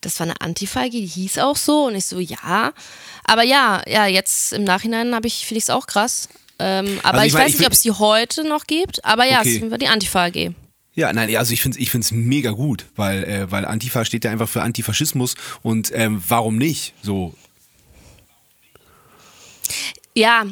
das 0.00 0.18
war 0.20 0.26
eine 0.26 0.40
Antifa, 0.40 0.88
die 0.88 1.06
hieß 1.06 1.38
auch 1.38 1.56
so 1.56 1.86
und 1.86 1.94
ich 1.94 2.06
so, 2.06 2.18
ja. 2.18 2.72
Aber 3.24 3.42
ja, 3.42 3.82
ja, 3.88 4.06
jetzt 4.06 4.52
im 4.52 4.64
Nachhinein 4.64 5.14
habe 5.14 5.26
ich, 5.26 5.46
finde 5.46 5.58
ich 5.58 5.64
es 5.64 5.70
auch 5.70 5.86
krass. 5.86 6.28
Ähm, 6.58 7.00
aber 7.02 7.18
Also 7.18 7.22
ich 7.22 7.28
ich, 7.28 7.32
mein, 7.34 7.42
weiß 7.44 7.52
ich 7.52 7.58
nicht, 7.58 7.66
ob 7.66 7.72
es 7.72 7.80
die 7.82 7.90
heute 7.92 8.44
noch 8.44 8.66
gibt, 8.66 9.04
aber 9.04 9.24
ja, 9.24 9.40
Okay. 9.40 9.62
es 9.64 9.70
war 9.70 9.78
die 9.78 9.88
Antifa 9.88 10.24
AG. 10.26 10.52
Ja, 10.94 11.12
nein, 11.12 11.34
also 11.36 11.52
ich 11.52 11.60
finde 11.60 11.76
es 11.76 11.82
ich 11.82 11.90
find's 11.90 12.10
mega 12.10 12.50
gut, 12.52 12.86
weil, 12.96 13.24
äh, 13.24 13.50
weil 13.50 13.64
Antifa 13.66 14.04
steht 14.04 14.24
ja 14.24 14.30
einfach 14.30 14.48
für 14.48 14.62
Antifaschismus 14.62 15.34
und 15.62 15.92
ähm, 15.94 16.22
warum 16.26 16.56
nicht? 16.56 16.94
So, 17.02 17.34
Ja, 20.16 20.46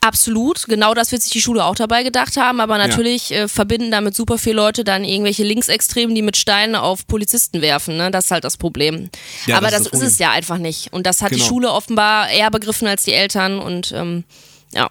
absolut. 0.00 0.66
Genau 0.66 0.92
das 0.92 1.12
wird 1.12 1.22
sich 1.22 1.30
die 1.30 1.40
Schule 1.40 1.64
auch 1.64 1.76
dabei 1.76 2.02
gedacht 2.02 2.36
haben. 2.36 2.60
Aber 2.60 2.78
natürlich 2.78 3.30
äh, 3.30 3.46
verbinden 3.46 3.92
damit 3.92 4.16
super 4.16 4.38
viele 4.38 4.56
Leute 4.56 4.82
dann 4.82 5.04
irgendwelche 5.04 5.44
Linksextremen, 5.44 6.16
die 6.16 6.22
mit 6.22 6.36
Steinen 6.36 6.74
auf 6.74 7.06
Polizisten 7.06 7.62
werfen. 7.62 7.96
Ne? 7.96 8.10
Das 8.10 8.24
ist 8.24 8.30
halt 8.32 8.42
das 8.42 8.56
Problem. 8.56 9.10
Ja, 9.46 9.56
aber 9.58 9.70
das 9.70 9.82
ist 9.82 9.92
das 9.92 10.00
ist, 10.00 10.12
es 10.14 10.18
ja 10.18 10.32
einfach 10.32 10.58
nicht. 10.58 10.92
Und 10.92 11.06
das 11.06 11.22
hat 11.22 11.30
Genau. 11.30 11.42
die 11.44 11.48
Schule 11.48 11.70
offenbar 11.70 12.28
eher 12.28 12.50
begriffen 12.50 12.88
als 12.88 13.04
die 13.04 13.12
Eltern. 13.12 13.60
Und 13.60 13.92
ähm, 13.92 14.24
ja. 14.72 14.90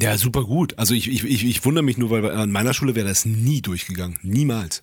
Ja, 0.00 0.18
super 0.18 0.42
gut. 0.42 0.76
Also 0.76 0.94
ich, 0.94 1.08
ich, 1.08 1.22
ich, 1.22 1.44
ich 1.44 1.64
wundere 1.64 1.84
mich 1.84 1.96
nur, 1.98 2.10
weil 2.10 2.28
an 2.32 2.50
meiner 2.50 2.74
Schule 2.74 2.96
wäre 2.96 3.06
das 3.06 3.24
nie 3.26 3.62
durchgegangen. 3.62 4.18
Niemals. 4.22 4.82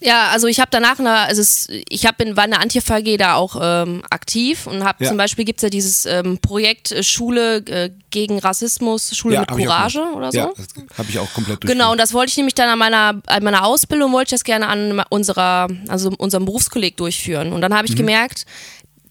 Ja, 0.00 0.28
also 0.28 0.46
ich 0.46 0.60
habe 0.60 0.68
danach, 0.70 0.98
eine, 0.98 1.10
also 1.10 1.42
ich 1.88 2.06
hab 2.06 2.20
in, 2.20 2.36
war 2.36 2.44
in 2.44 2.50
der 2.50 2.60
Antifa 2.60 3.00
da 3.00 3.34
auch 3.34 3.56
ähm, 3.60 4.02
aktiv 4.10 4.66
und 4.66 4.84
habe 4.84 5.02
Ja. 5.04 5.08
zum 5.08 5.16
Beispiel 5.16 5.44
gibt's 5.44 5.62
ja 5.62 5.70
dieses 5.70 6.04
ähm, 6.06 6.38
Projekt 6.38 6.92
äh, 6.92 7.02
Schule 7.02 7.56
äh, 7.66 7.90
gegen 8.10 8.38
Rassismus, 8.38 9.16
Schule 9.16 9.40
mit 9.40 9.48
ich 9.50 9.54
auch 9.54 9.58
Courage 9.58 10.00
oder 10.14 10.32
so. 10.32 10.38
Ja, 10.38 10.52
habe 10.98 11.08
ich 11.08 11.18
auch 11.18 11.32
komplett 11.32 11.60
Genau, 11.62 11.92
und 11.92 11.98
das 11.98 12.12
wollte 12.12 12.30
ich 12.30 12.36
nämlich 12.36 12.54
dann 12.54 12.68
an 12.68 12.78
meiner, 12.78 13.20
an 13.26 13.42
meiner 13.44 13.64
Ausbildung, 13.64 14.12
wollte 14.12 14.28
ich 14.34 14.38
das 14.38 14.44
gerne 14.44 14.68
an 14.68 15.02
unserer, 15.08 15.68
also 15.88 16.10
unserem 16.18 16.44
Berufskolleg 16.44 16.96
durchführen. 16.96 17.52
Und 17.52 17.60
dann 17.62 17.74
habe 17.74 17.86
ich 17.86 17.92
Mhm. 17.92 17.96
gemerkt, 17.98 18.44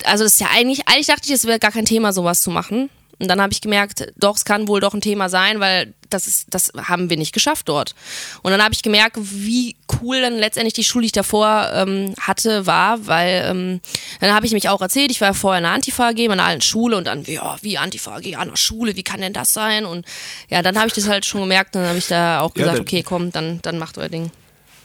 also 0.04 0.24
das 0.24 0.34
ist 0.34 0.42
ja 0.42 0.48
eigentlich, 0.54 0.88
eigentlich 0.88 1.08
dachte 1.08 1.22
ich, 1.26 1.32
es 1.32 1.46
wäre 1.46 1.60
gar 1.60 1.72
kein 1.72 1.86
Thema, 1.86 2.14
sowas 2.14 2.42
zu 2.42 2.52
machen. 2.52 2.90
Und 3.20 3.28
dann 3.30 3.42
habe 3.42 3.54
ich 3.54 3.62
gemerkt, 3.62 4.08
doch, 4.18 4.36
es 4.36 4.44
kann 4.46 4.68
wohl 4.68 4.82
doch 4.82 4.94
ein 4.94 5.02
Thema 5.02 5.30
sein, 5.30 5.60
weil 5.60 5.94
das 6.10 6.28
ist, 6.28 6.48
das 6.54 6.72
haben 6.76 7.10
wir 7.10 7.18
nicht 7.18 7.34
geschafft 7.34 7.70
dort. 7.70 7.96
Und 8.44 8.52
dann 8.52 8.62
habe 8.64 8.74
ich 8.74 8.82
gemerkt, 8.84 9.18
wie 9.22 9.76
cool 10.02 10.22
dann 10.22 10.38
letztendlich 10.38 10.74
die 10.74 10.84
Schule, 10.84 11.04
die 11.04 11.08
ich 11.08 11.12
davor 11.14 11.70
ähm, 11.74 12.14
hatte, 12.20 12.66
war, 12.68 13.08
weil 13.08 13.46
ähm, 13.50 13.82
dann 14.20 14.34
habe 14.34 14.46
ich 14.46 14.52
mich 14.52 14.70
auch 14.70 14.82
erzählt, 14.82 15.12
ich 15.12 15.22
war 15.22 15.30
ja 15.30 15.34
vorher 15.34 15.60
in 15.60 15.64
der 15.64 15.72
Antifa 15.74 16.10
AG, 16.10 16.20
in 16.20 16.32
einer 16.32 16.44
alten 16.44 16.62
Schule 16.62 16.98
und 16.98 17.08
dann, 17.08 17.24
ja, 17.24 17.56
wie 17.62 17.78
Antifa 17.78 18.16
AG 18.18 18.36
an 18.36 18.50
der 18.50 18.58
Schule, 18.58 18.96
wie 18.96 19.04
kann 19.04 19.22
denn 19.22 19.34
das 19.34 19.54
sein? 19.54 19.86
Und 19.86 20.06
ja, 20.50 20.62
dann 20.62 20.78
habe 20.78 20.88
ich 20.88 20.94
das 20.94 21.08
halt 21.08 21.26
schon 21.26 21.42
gemerkt 21.42 21.76
und 21.76 21.82
dann 21.82 21.90
habe 21.90 22.00
ich 22.00 22.08
da 22.08 22.42
auch 22.42 22.52
Ja, 22.56 22.64
gesagt, 22.64 22.78
dann- 22.78 22.82
okay, 22.82 23.04
komm, 23.04 23.32
dann, 23.32 23.62
dann 23.62 23.78
macht 23.80 23.98
euer 23.98 24.10
Ding. 24.10 24.30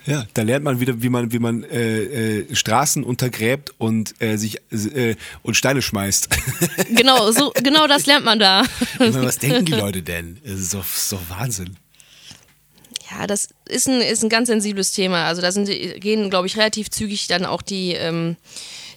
Ja, 0.06 0.26
da 0.34 0.42
lernt 0.42 0.64
man 0.64 0.80
wieder, 0.80 1.02
wie 1.02 1.08
man, 1.08 1.32
wie 1.32 1.38
man 1.38 1.62
äh, 1.64 2.38
äh, 2.38 2.54
Straßen 2.54 3.04
untergräbt 3.04 3.74
und 3.78 4.14
äh, 4.20 4.36
sich 4.36 4.60
äh, 4.72 5.16
und 5.42 5.54
Steine 5.54 5.82
schmeißt. 5.82 6.28
Genau, 6.90 7.30
so, 7.30 7.52
genau 7.54 7.86
das 7.86 8.06
lernt 8.06 8.24
man 8.24 8.38
da. 8.38 8.64
meine, 8.98 9.22
was 9.22 9.38
denken 9.38 9.64
die 9.64 9.72
Leute 9.72 10.02
denn? 10.02 10.38
Das 10.44 10.58
ist 10.58 10.74
doch, 10.74 10.84
doch 11.10 11.38
Wahnsinn. 11.38 11.76
Ja, 13.10 13.26
das 13.26 13.48
ist 13.66 13.88
ein, 13.88 14.00
ist 14.00 14.22
ein 14.22 14.28
ganz 14.28 14.48
sensibles 14.48 14.92
Thema. 14.92 15.24
Also 15.24 15.42
da 15.42 15.52
sind, 15.52 15.66
gehen, 15.66 16.30
glaube 16.30 16.46
ich, 16.46 16.56
relativ 16.56 16.90
zügig 16.90 17.26
dann 17.26 17.44
auch 17.44 17.62
die, 17.62 17.92
ähm, 17.92 18.36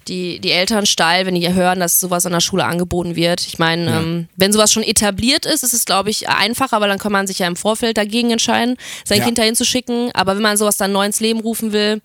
die, 0.08 0.40
die 0.40 0.52
Eltern 0.52 0.86
steil, 0.86 1.26
wenn 1.26 1.36
die 1.36 1.54
hören, 1.54 1.80
dass 1.80 2.00
sowas 2.00 2.26
an 2.26 2.32
der 2.34 2.40
Schule 2.40 2.66
angeboten 2.66 3.16
wird. 3.16 3.46
Ich 3.46 3.60
meine, 3.60 3.86
Ja. 3.90 4.00
ähm, 4.02 4.28
wenn 4.36 4.52
sowas 4.54 4.72
schon 4.72 4.84
etabliert 4.84 5.46
ist, 5.46 5.64
ist 5.64 5.74
es, 5.74 5.86
glaube 5.86 6.10
ich, 6.10 6.30
einfacher, 6.30 6.82
weil 6.82 6.90
dann 6.90 7.00
kann 7.00 7.12
man 7.12 7.28
sich 7.28 7.40
ja 7.40 7.48
im 7.48 7.56
Vorfeld 7.56 7.98
dagegen 7.98 8.32
entscheiden, 8.32 8.78
sein 9.06 9.20
Ja. 9.20 9.26
Kind 9.26 9.38
dahin 9.38 9.56
zu 9.56 9.66
schicken. 9.66 10.12
Aber 10.14 10.36
wenn 10.36 10.42
man 10.44 10.58
sowas 10.58 10.78
dann 10.78 10.92
neu 10.92 11.06
ins 11.06 11.20
Leben 11.20 11.40
rufen 11.40 11.72
will, 11.74 12.02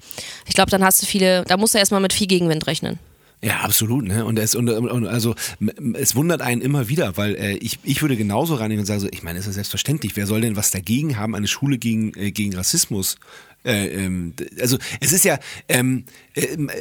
ich 0.46 0.54
glaube, 0.54 0.70
dann 0.70 0.84
hast 0.84 1.02
du 1.02 1.06
viele, 1.06 1.44
da 1.44 1.56
musst 1.56 1.74
du 1.74 1.78
erstmal 1.78 2.00
mit 2.00 2.12
viel 2.12 2.26
Gegenwind 2.26 2.66
rechnen. 2.66 2.98
Ja, 3.42 3.60
absolut. 3.60 4.04
Ne? 4.04 4.24
Und, 4.24 4.38
es, 4.38 4.54
und, 4.56 4.68
und 4.68 5.06
also 5.06 5.36
es 5.94 6.16
wundert 6.16 6.42
einen 6.42 6.60
immer 6.60 6.88
wieder, 6.88 7.16
weil 7.16 7.36
äh, 7.36 7.52
ich, 7.58 7.78
ich 7.84 8.02
würde 8.02 8.16
genauso 8.16 8.56
reingehen 8.56 8.80
und 8.80 8.86
sagen, 8.86 9.00
so, 9.00 9.08
ich 9.10 9.22
meine, 9.22 9.38
es 9.38 9.44
ist 9.44 9.50
ja 9.50 9.52
selbstverständlich, 9.54 10.16
wer 10.16 10.26
soll 10.26 10.40
denn 10.40 10.56
was 10.56 10.72
dagegen 10.72 11.16
haben, 11.16 11.36
eine 11.36 11.46
Schule 11.46 11.78
gegen, 11.78 12.12
äh, 12.14 12.32
gegen 12.32 12.54
Rassismus? 12.54 13.16
Äh, 13.64 13.88
ähm, 13.88 14.34
also 14.60 14.78
es 15.00 15.12
ist 15.12 15.24
ja, 15.24 15.38
ähm, 15.68 16.04
ähm, 16.34 16.68
äh, 16.68 16.74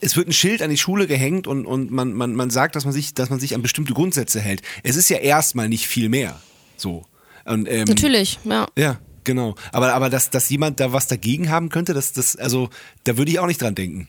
es 0.00 0.16
wird 0.16 0.28
ein 0.28 0.32
Schild 0.32 0.62
an 0.62 0.70
die 0.70 0.78
Schule 0.78 1.06
gehängt 1.06 1.46
und, 1.46 1.66
und 1.66 1.90
man, 1.90 2.14
man, 2.14 2.34
man 2.34 2.48
sagt, 2.48 2.74
dass 2.74 2.84
man 2.84 2.94
sich, 2.94 3.12
dass 3.12 3.28
man 3.28 3.38
sich 3.40 3.54
an 3.54 3.60
bestimmte 3.60 3.92
Grundsätze 3.92 4.40
hält. 4.40 4.62
Es 4.82 4.96
ist 4.96 5.10
ja 5.10 5.18
erstmal 5.18 5.68
nicht 5.68 5.86
viel 5.86 6.08
mehr. 6.08 6.40
So. 6.76 7.04
Und, 7.44 7.68
ähm, 7.68 7.84
Natürlich, 7.84 8.38
ja. 8.44 8.66
Ja, 8.76 8.98
genau. 9.24 9.54
Aber, 9.72 9.92
aber 9.92 10.08
dass, 10.08 10.30
dass 10.30 10.48
jemand 10.48 10.80
da 10.80 10.92
was 10.92 11.08
dagegen 11.08 11.50
haben 11.50 11.68
könnte, 11.68 11.92
das, 11.92 12.12
das, 12.12 12.36
also, 12.36 12.70
da 13.04 13.18
würde 13.18 13.30
ich 13.30 13.38
auch 13.38 13.46
nicht 13.46 13.60
dran 13.60 13.74
denken. 13.74 14.08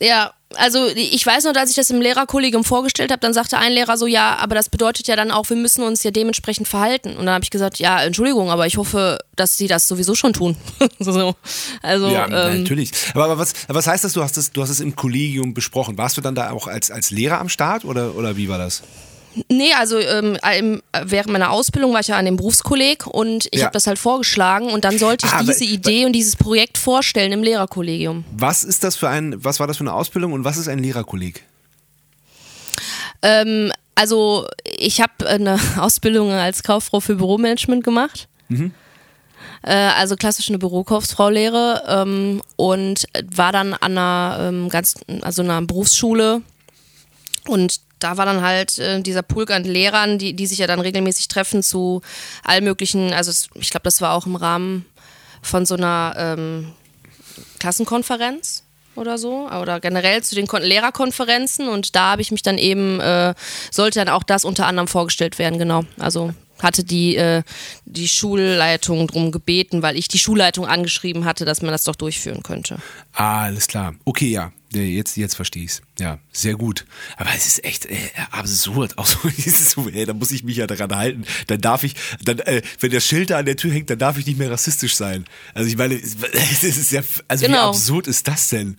Ja, 0.00 0.32
also 0.56 0.86
ich 0.88 1.24
weiß 1.24 1.44
noch, 1.44 1.54
als 1.54 1.70
ich 1.70 1.76
das 1.76 1.90
im 1.90 2.00
Lehrerkollegium 2.00 2.64
vorgestellt 2.64 3.12
habe, 3.12 3.20
dann 3.20 3.32
sagte 3.32 3.58
ein 3.58 3.72
Lehrer 3.72 3.96
so, 3.96 4.06
ja, 4.06 4.36
aber 4.36 4.54
das 4.54 4.68
bedeutet 4.68 5.06
ja 5.06 5.14
dann 5.14 5.30
auch, 5.30 5.48
wir 5.48 5.56
müssen 5.56 5.84
uns 5.84 6.02
ja 6.02 6.10
dementsprechend 6.10 6.66
verhalten. 6.66 7.10
Und 7.10 7.26
dann 7.26 7.34
habe 7.34 7.44
ich 7.44 7.50
gesagt, 7.50 7.78
ja, 7.78 8.02
Entschuldigung, 8.02 8.50
aber 8.50 8.66
ich 8.66 8.76
hoffe, 8.76 9.18
dass 9.36 9.56
sie 9.56 9.68
das 9.68 9.86
sowieso 9.86 10.14
schon 10.14 10.32
tun. 10.32 10.56
so. 10.98 11.36
Also 11.82 12.08
Ja, 12.08 12.26
ähm, 12.26 12.62
natürlich. 12.62 12.90
Aber, 13.14 13.26
aber 13.26 13.38
was, 13.38 13.52
was 13.68 13.86
heißt 13.86 14.02
das, 14.02 14.14
du 14.14 14.22
hast 14.22 14.36
es, 14.38 14.50
du 14.50 14.62
hast 14.62 14.70
es 14.70 14.80
im 14.80 14.96
Kollegium 14.96 15.54
besprochen? 15.54 15.96
Warst 15.98 16.16
du 16.16 16.20
dann 16.20 16.34
da 16.34 16.50
auch 16.50 16.66
als, 16.66 16.90
als 16.90 17.10
Lehrer 17.10 17.38
am 17.38 17.48
Start 17.48 17.84
oder, 17.84 18.16
oder 18.16 18.36
wie 18.36 18.48
war 18.48 18.58
das? 18.58 18.82
Nee, 19.48 19.72
also 19.78 19.96
ähm, 19.98 20.36
während 21.04 21.30
meiner 21.32 21.50
Ausbildung 21.52 21.92
war 21.92 22.00
ich 22.00 22.08
ja 22.08 22.16
an 22.16 22.24
dem 22.24 22.36
Berufskolleg 22.36 23.06
und 23.06 23.46
ich 23.52 23.60
Ja. 23.60 23.66
habe 23.66 23.72
das 23.72 23.86
halt 23.86 23.98
vorgeschlagen 23.98 24.70
und 24.70 24.84
dann 24.84 24.98
sollte 24.98 25.26
ich 25.26 25.32
Ah, 25.32 25.42
diese 25.42 25.64
Idee 25.64 26.04
und 26.04 26.12
dieses 26.12 26.34
Projekt 26.34 26.78
vorstellen 26.78 27.30
im 27.30 27.42
Lehrerkollegium. 27.44 28.24
Was 28.32 28.64
ist 28.64 28.82
das 28.82 28.96
für 28.96 29.08
ein, 29.08 29.36
was 29.44 29.60
war 29.60 29.68
das 29.68 29.76
für 29.76 29.84
eine 29.84 29.92
Ausbildung 29.92 30.32
und 30.32 30.44
was 30.44 30.56
ist 30.56 30.66
ein 30.68 30.80
Lehrerkolleg? 30.80 31.44
Ähm, 33.22 33.72
also 33.94 34.46
ich 34.64 35.00
habe 35.00 35.26
eine 35.28 35.58
Ausbildung 35.78 36.30
als 36.32 36.62
Kauffrau 36.62 37.00
für 37.00 37.14
Büromanagement 37.16 37.84
gemacht. 37.84 38.26
Äh, 39.62 39.72
also 39.72 40.16
klassisch 40.16 40.48
eine 40.48 40.58
Bürokauffrau-Lehre 40.58 41.84
ähm, 41.86 42.42
und 42.56 43.04
war 43.32 43.52
dann 43.52 43.74
an 43.74 43.96
einer 43.96 44.38
ähm, 44.48 44.68
ganz, 44.70 44.94
also 45.20 45.42
einer 45.42 45.62
Berufsschule 45.62 46.42
und 47.46 47.80
da 48.00 48.16
war 48.16 48.26
dann 48.26 48.42
halt 48.42 48.78
äh, 48.78 49.00
dieser 49.00 49.22
Pulk 49.22 49.50
an 49.50 49.64
Lehrern, 49.64 50.18
die, 50.18 50.34
die 50.34 50.46
sich 50.46 50.58
ja 50.58 50.66
dann 50.66 50.80
regelmäßig 50.80 51.28
treffen 51.28 51.62
zu 51.62 52.02
allen 52.42 52.64
möglichen, 52.64 53.12
also 53.12 53.30
ich 53.54 53.70
glaube, 53.70 53.84
das 53.84 54.00
war 54.00 54.14
auch 54.14 54.26
im 54.26 54.36
Rahmen 54.36 54.86
von 55.42 55.66
so 55.66 55.76
einer 55.76 56.14
ähm, 56.16 56.72
Klassenkonferenz 57.58 58.64
oder 58.96 59.18
so 59.18 59.48
oder 59.48 59.80
generell 59.80 60.22
zu 60.22 60.34
den 60.34 60.46
Kon 60.46 60.62
Lehrerkonferenzen 60.62 61.68
und 61.68 61.94
da 61.94 62.12
habe 62.12 62.22
ich 62.22 62.32
mich 62.32 62.42
dann 62.42 62.58
eben 62.58 63.00
äh, 63.00 63.34
sollte 63.70 64.00
dann 64.00 64.08
auch 64.08 64.22
das 64.22 64.44
unter 64.44 64.66
anderem 64.66 64.88
vorgestellt 64.88 65.38
werden 65.38 65.58
genau 65.58 65.84
also 65.98 66.32
hatte 66.60 66.84
die 66.84 67.16
äh, 67.16 67.42
die 67.84 68.08
Schulleitung 68.08 69.06
drum 69.06 69.30
gebeten 69.30 69.82
weil 69.82 69.96
ich 69.96 70.08
die 70.08 70.18
Schulleitung 70.18 70.66
angeschrieben 70.66 71.24
hatte 71.24 71.44
dass 71.44 71.62
man 71.62 71.70
das 71.70 71.84
doch 71.84 71.96
durchführen 71.96 72.42
könnte 72.42 72.78
alles 73.12 73.68
klar. 73.68 73.94
Okay, 74.04 74.30
ja. 74.30 74.52
Jetzt, 74.72 75.16
jetzt 75.16 75.34
verstehe 75.34 75.64
ich's. 75.64 75.82
Ja, 75.98 76.20
sehr 76.32 76.54
gut. 76.54 76.86
Aber 77.16 77.30
es 77.36 77.46
ist 77.46 77.64
echt 77.64 77.86
äh, 77.86 77.96
absurd. 78.30 78.96
Auch 78.98 79.06
so, 79.06 79.18
dieses 79.28 79.76
ey, 79.76 80.06
da 80.06 80.12
muss 80.14 80.30
ich 80.30 80.44
mich 80.44 80.58
ja 80.58 80.66
daran 80.68 80.94
halten. 80.94 81.24
Dann 81.48 81.60
darf 81.60 81.82
ich, 81.82 81.94
dann, 82.22 82.38
äh, 82.40 82.62
wenn 82.78 82.90
der 82.92 83.00
Schild 83.00 83.30
da 83.30 83.38
an 83.38 83.46
der 83.46 83.56
Tür 83.56 83.72
hängt, 83.72 83.90
dann 83.90 83.98
darf 83.98 84.16
ich 84.16 84.26
nicht 84.26 84.38
mehr 84.38 84.50
rassistisch 84.50 84.94
sein. 84.94 85.24
Also 85.54 85.68
ich 85.68 85.76
meine, 85.76 85.94
es 85.96 86.14
ist 86.62 86.92
ja, 86.92 87.02
also 87.26 87.42
wie 87.42 87.48
Genau. 87.48 87.70
absurd 87.70 88.06
ist 88.06 88.28
das 88.28 88.48
denn? 88.48 88.78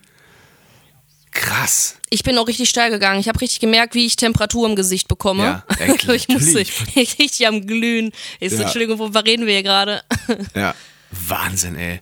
Krass. 1.33 1.95
ich 2.09 2.23
bin 2.23 2.37
auch 2.37 2.47
richtig 2.47 2.69
steil 2.69 2.91
gegangen. 2.91 3.19
Ich 3.21 3.29
habe 3.29 3.39
richtig 3.39 3.61
gemerkt, 3.61 3.95
wie 3.95 4.05
ich 4.05 4.17
Temperatur 4.17 4.67
im 4.67 4.75
Gesicht 4.75 5.07
bekomme. 5.07 5.63
Ja, 5.79 5.93
klar, 5.97 6.15
ich 6.15 6.27
musste 6.27 6.57
richtig 6.95 7.47
am 7.47 7.65
Glühen. 7.65 8.11
Ich 8.41 8.51
so, 8.51 8.57
Ja. 8.57 8.63
Entschuldigung, 8.63 8.99
worüber 8.99 9.23
reden 9.25 9.45
wir 9.45 9.53
hier 9.53 9.63
gerade? 9.63 10.03
Ja. 10.53 10.75
Wahnsinn, 11.11 11.75
ey. 11.77 12.01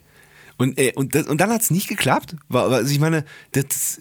Und, 0.60 0.78
äh, 0.78 0.92
und, 0.94 1.14
das, 1.14 1.26
und 1.26 1.40
dann 1.40 1.50
hat's 1.50 1.70
nicht 1.70 1.88
geklappt? 1.88 2.36
Also 2.52 2.92
ich 2.92 3.00
meine, 3.00 3.24
das, 3.52 4.00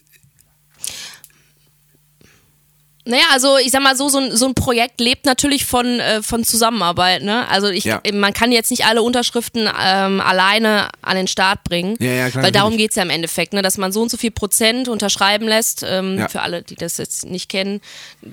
Naja, 3.06 3.24
also 3.32 3.58
ich 3.58 3.72
sag 3.72 3.82
mal 3.82 3.96
so, 3.96 4.08
so 4.08 4.20
ein, 4.20 4.36
so 4.36 4.46
ein 4.46 4.54
Projekt 4.54 5.00
lebt 5.02 5.26
natürlich 5.26 5.66
von, 5.66 6.00
äh, 6.00 6.22
von 6.22 6.44
Zusammenarbeit. 6.44 7.24
Ne? 7.24 7.48
Also 7.48 7.68
ich, 7.70 7.86
Ja. 7.86 8.02
man 8.14 8.34
kann 8.34 8.52
jetzt 8.52 8.70
nicht 8.70 8.86
alle 8.86 9.02
Unterschriften 9.02 9.68
ähm, 9.84 10.22
alleine 10.22 10.90
an 11.02 11.16
den 11.16 11.28
Start 11.28 11.64
bringen, 11.64 11.96
Ja, 12.00 12.12
ja, 12.12 12.30
klar, 12.30 12.44
weil 12.44 12.52
darum 12.52 12.74
natürlich. 12.74 12.86
geht's 12.90 12.96
ja 12.98 13.04
im 13.04 13.10
Endeffekt, 13.10 13.54
ne? 13.54 13.64
dass 13.64 13.78
man 13.80 13.92
so 13.92 14.02
und 14.04 14.12
so 14.12 14.18
viel 14.18 14.30
Prozent 14.30 14.90
unterschreiben 14.90 15.48
lässt. 15.48 15.84
Ähm. 15.88 16.28
Für 16.30 16.42
alle, 16.42 16.62
die 16.62 16.76
das 16.76 16.98
jetzt 16.98 17.26
nicht 17.26 17.50
kennen, 17.50 17.82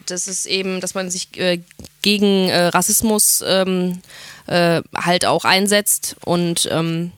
das 0.06 0.28
ist 0.28 0.44
eben, 0.44 0.80
dass 0.82 0.92
man 0.94 1.10
sich 1.10 1.28
äh, 1.38 1.60
gegen 2.02 2.50
äh, 2.50 2.66
Rassismus 2.66 3.42
ähm, 3.46 4.02
äh, 4.46 4.82
halt 4.94 5.24
auch 5.24 5.44
einsetzt 5.46 6.16
und 6.24 6.68
ähm, 6.70 7.12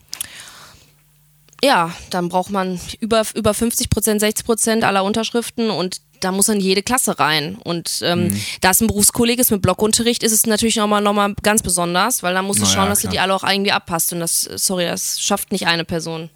ja, 1.63 1.93
dann 2.09 2.29
braucht 2.29 2.49
man 2.51 2.79
über, 2.99 3.23
über 3.35 3.53
50 3.53 3.89
Prozent, 3.89 4.19
60 4.21 4.45
Prozent 4.45 4.83
aller 4.83 5.03
Unterschriften 5.03 5.69
und 5.69 6.01
da 6.21 6.31
muss 6.33 6.47
dann 6.47 6.59
jede 6.59 6.83
Klasse 6.83 7.17
rein. 7.19 7.55
Und 7.55 7.99
ähm, 8.03 8.27
Mhm. 8.27 8.41
da 8.61 8.71
es 8.71 8.81
ein 8.81 8.87
Berufskolleg 8.87 9.39
ist 9.39 9.51
mit 9.51 9.61
Blockunterricht, 9.61 10.21
ist 10.23 10.33
es 10.33 10.45
natürlich 10.45 10.75
nochmal 10.75 11.01
noch 11.01 11.13
mal 11.13 11.33
ganz 11.43 11.61
besonders, 11.63 12.23
weil 12.23 12.33
da 12.33 12.41
musst 12.41 12.59
du 12.59 12.63
Na 12.63 12.69
ja, 12.69 12.75
schauen, 12.75 12.89
dass 12.89 12.99
du 13.01 13.07
die 13.07 13.19
alle 13.19 13.33
auch 13.33 13.43
irgendwie 13.43 13.71
abpasst. 13.71 14.11
Und 14.13 14.19
das, 14.19 14.41
sorry, 14.41 14.85
das 14.85 15.21
schafft 15.21 15.51
nicht 15.53 15.67
eine 15.67 15.85
Person. 15.85 16.29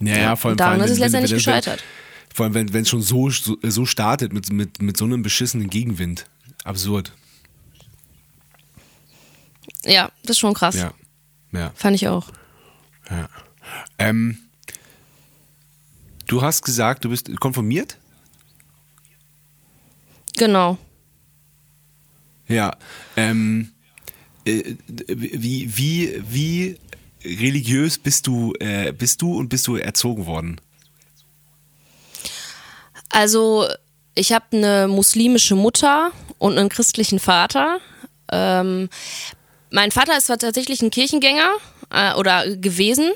ja, 0.00 0.16
ja, 0.16 0.36
vor 0.36 0.50
allem, 0.50 0.52
und 0.54 0.60
daran 0.60 0.80
ist 0.80 0.90
es 0.92 0.98
letztendlich 1.00 1.32
gescheitert. 1.32 1.82
Vor 2.32 2.46
allem, 2.46 2.54
wenn 2.72 2.82
es 2.82 2.88
schon 2.88 3.02
so, 3.02 3.28
so, 3.30 3.56
so 3.62 3.84
startet 3.86 4.32
mit, 4.32 4.52
mit, 4.52 4.80
mit 4.80 4.96
so 4.96 5.04
einem 5.04 5.22
beschissenen 5.22 5.68
Gegenwind. 5.70 6.26
Absurd. 6.62 7.12
Ja, 9.84 10.10
das 10.22 10.30
ist 10.36 10.38
schon 10.40 10.54
krass. 10.54 10.74
Ja. 10.76 10.92
Ja. 11.52 11.72
Fand 11.74 11.96
ich 11.96 12.06
auch. 12.08 12.28
ja. 13.10 13.28
Ähm, 13.98 14.38
du 16.28 16.42
hast 16.42 16.62
gesagt, 16.62 17.04
du 17.04 17.08
bist 17.08 17.28
konformiert? 17.40 17.96
Genau. 20.36 20.78
Ja. 22.46 22.76
Ähm, 23.16 23.72
äh, 24.44 24.76
wie, 25.08 25.76
wie, 25.76 26.22
wie 26.30 26.78
religiös 27.24 27.98
bist 27.98 28.26
du, 28.26 28.54
äh, 28.60 28.92
bist 28.92 29.20
du 29.20 29.36
und 29.36 29.48
bist 29.48 29.66
du 29.66 29.76
erzogen 29.76 30.26
worden? 30.26 30.60
Also 33.10 33.66
ich 34.14 34.32
habe 34.32 34.44
eine 34.52 34.86
muslimische 34.88 35.56
Mutter 35.56 36.12
und 36.38 36.56
einen 36.56 36.68
christlichen 36.68 37.18
Vater. 37.18 37.80
Ähm, 38.30 38.88
mein 39.70 39.90
Vater 39.90 40.16
ist 40.16 40.26
zwar 40.26 40.38
tatsächlich 40.38 40.82
ein 40.82 40.90
Kirchengänger 40.90 41.50
äh, 41.90 42.14
oder 42.14 42.56
gewesen 42.56 43.10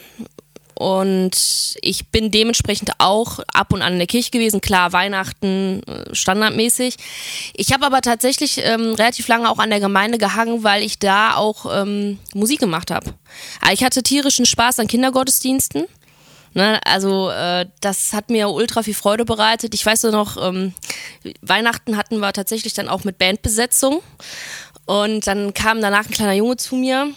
und 0.74 1.76
ich 1.82 2.08
bin 2.08 2.30
dementsprechend 2.30 2.92
auch 2.98 3.40
ab 3.52 3.72
und 3.72 3.82
an 3.82 3.94
in 3.94 3.98
der 3.98 4.06
Kirche 4.06 4.30
gewesen. 4.30 4.60
Klar, 4.60 4.92
Weihnachten 4.92 5.82
äh, 5.84 6.14
standardmäßig. 6.14 6.96
Ich 7.54 7.72
habe 7.72 7.86
aber 7.86 8.00
tatsächlich 8.00 8.58
ähm, 8.64 8.94
relativ 8.94 9.28
lange 9.28 9.50
auch 9.50 9.58
an 9.58 9.70
der 9.70 9.80
Gemeinde 9.80 10.18
gehangen, 10.18 10.64
weil 10.64 10.82
ich 10.82 10.98
da 10.98 11.36
auch 11.36 11.66
ähm, 11.74 12.18
Musik 12.34 12.60
gemacht 12.60 12.90
habe. 12.90 13.14
Ich 13.72 13.84
hatte 13.84 14.02
tierischen 14.02 14.46
Spaß 14.46 14.78
an 14.78 14.86
Kindergottesdiensten. 14.86 15.86
Ne, 16.54 16.80
also 16.84 17.30
äh, 17.30 17.64
das 17.80 18.12
hat 18.12 18.28
mir 18.28 18.50
ultra 18.50 18.82
viel 18.82 18.92
Freude 18.92 19.24
bereitet. 19.24 19.72
Ich 19.74 19.86
weiß 19.86 20.02
nur 20.02 20.12
noch, 20.12 20.36
ähm, 20.36 20.74
Weihnachten 21.40 21.96
hatten 21.96 22.18
wir 22.18 22.30
tatsächlich 22.34 22.74
dann 22.74 22.90
auch 22.90 23.04
mit 23.04 23.16
Bandbesetzung. 23.16 24.02
Und 24.84 25.26
dann 25.26 25.54
kam 25.54 25.80
danach 25.80 26.04
ein 26.04 26.10
kleiner 26.10 26.34
Junge 26.34 26.58
zu 26.58 26.76
mir 26.76 27.14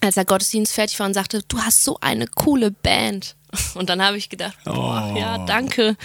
als 0.00 0.14
der 0.14 0.24
Gottesdienst 0.24 0.72
fertig 0.72 0.98
war 0.98 1.06
und 1.06 1.14
sagte, 1.14 1.42
du 1.48 1.58
hast 1.60 1.84
so 1.84 1.98
eine 2.00 2.26
coole 2.26 2.70
Band. 2.70 3.34
Und 3.74 3.88
dann 3.88 4.02
habe 4.02 4.18
ich 4.18 4.28
gedacht, 4.28 4.58
boah, 4.64 5.10
oh. 5.14 5.18
ja, 5.18 5.38
danke. 5.38 5.96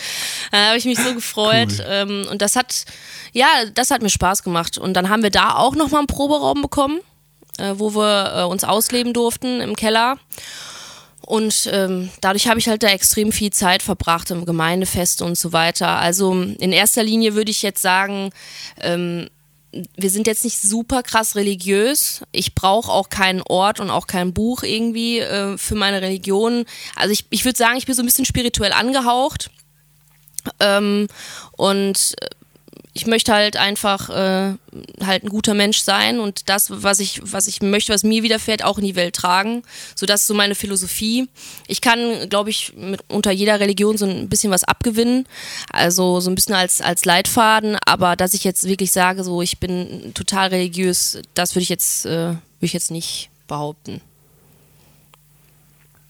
Dann 0.52 0.68
habe 0.68 0.78
ich 0.78 0.86
mich 0.86 0.98
so 0.98 1.14
gefreut. 1.14 1.74
Cool. 1.78 1.86
Ähm, 1.88 2.26
und 2.32 2.42
das 2.42 2.56
hat, 2.56 2.86
ja, 3.34 3.48
das 3.74 3.92
hat 3.92 4.02
mir 4.02 4.10
Spaß 4.10 4.44
gemacht. 4.44 4.78
Und 4.78 4.94
dann 4.94 5.10
haben 5.10 5.24
wir 5.24 5.30
da 5.30 5.56
auch 5.56 5.76
nochmal 5.76 6.00
einen 6.00 6.08
Proberaum 6.08 6.62
bekommen, 6.62 7.02
äh, 7.58 7.74
wo 7.76 7.96
wir 7.96 8.34
äh, 8.34 8.44
uns 8.44 8.64
ausleben 8.64 9.14
durften 9.14 9.60
im 9.60 9.76
Keller. 9.76 10.18
Und 11.26 11.70
ähm, 11.72 12.10
dadurch 12.22 12.48
habe 12.48 12.60
ich 12.60 12.68
halt 12.68 12.84
da 12.84 12.88
extrem 12.88 13.32
viel 13.32 13.52
Zeit 13.52 13.82
verbracht 13.82 14.30
im 14.32 14.46
Gemeindefest 14.46 15.22
und 15.22 15.38
so 15.38 15.54
weiter. 15.54 15.88
Also 16.00 16.34
in 16.34 16.72
erster 16.72 17.04
Linie 17.04 17.34
würde 17.34 17.52
ich 17.52 17.62
jetzt 17.62 17.82
sagen, 17.82 18.32
ähm, 18.82 19.30
wir 19.96 20.10
sind 20.10 20.28
jetzt 20.28 20.44
nicht 20.44 20.62
super 20.62 21.04
krass 21.04 21.36
religiös. 21.36 22.22
Ich 22.32 22.54
brauche 22.54 22.92
auch 22.92 23.10
keinen 23.10 23.42
Ort 23.42 23.80
und 23.80 23.90
auch 23.90 24.08
kein 24.08 24.34
Buch 24.34 24.64
irgendwie 24.64 25.20
äh, 25.20 25.58
für 25.58 25.76
meine 25.76 26.02
Religion. 26.02 26.66
Also 26.96 27.12
ich, 27.12 27.26
ich 27.32 27.44
würde 27.46 27.58
sagen, 27.58 27.78
ich 27.78 27.86
bin 27.86 27.96
so 27.96 28.04
ein 28.04 28.06
bisschen 28.06 28.26
spirituell 28.26 28.72
angehaucht. 28.72 29.50
Ähm, 30.60 31.08
und 31.54 32.16
äh, 32.22 32.30
ich 32.96 33.08
möchte 33.08 33.34
halt 33.34 33.58
einfach 33.58 34.10
äh, 34.10 34.54
halt 35.04 35.24
ein 35.24 35.30
guter 35.30 35.56
Mensch 35.56 35.80
sein 35.80 36.20
und 36.20 36.48
das, 36.48 36.68
was 36.70 37.00
ich, 37.00 37.22
was 37.24 37.48
ich 37.48 37.62
möchte, 37.62 37.92
was 37.92 38.04
mir 38.04 38.22
widerfährt, 38.22 38.64
auch 38.64 38.78
in 38.78 38.86
die 38.86 38.96
Welt 38.96 39.16
tragen. 39.16 39.64
So, 39.96 40.06
das 40.06 40.22
ist 40.22 40.28
so 40.28 40.36
meine 40.36 40.54
Philosophie. 40.54 41.28
Ich 41.68 41.82
kann, 41.82 42.30
glaube 42.30 42.52
ich, 42.52 42.74
mit, 42.76 43.02
unter 43.08 43.32
jeder 43.32 43.60
Religion 43.60 43.98
so 43.98 44.06
ein 44.06 44.30
bisschen 44.30 44.52
was 44.52 44.64
abgewinnen. 44.64 45.26
Also 45.72 46.20
so 46.20 46.30
ein 46.30 46.36
bisschen 46.36 46.54
als, 46.54 46.82
als 46.82 47.04
Leitfaden, 47.04 47.78
aber 47.86 48.16
dass 48.16 48.36
ich 48.36 48.44
jetzt 48.44 48.68
wirklich 48.68 48.92
sage, 48.92 49.24
so 49.24 49.42
ich 49.42 49.58
bin 49.58 50.14
total 50.14 50.50
religiös, 50.50 51.20
das 51.34 51.56
würde 51.56 51.64
ich 51.64 51.70
jetzt, 51.70 52.06
äh, 52.06 52.10
würde 52.10 52.40
ich 52.62 52.74
jetzt 52.74 52.92
nicht 52.92 53.32
behaupten. 53.48 54.02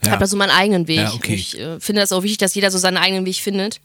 Ich 0.01 0.09
habe 0.09 0.19
da 0.19 0.27
so 0.27 0.35
meinen 0.35 0.49
eigenen 0.49 0.89
Weg. 0.89 0.97
Ja, 0.97 1.13
okay. 1.13 1.35
Ich 1.35 1.57
äh, 1.57 1.79
finde 1.79 2.01
das 2.01 2.11
auch 2.11 2.23
wichtig, 2.23 2.39
dass 2.39 2.55
jeder 2.55 2.71
so 2.71 2.77
seinen 2.77 2.97
eigenen 2.97 3.25
Weg 3.25 3.37
findet. 3.37 3.79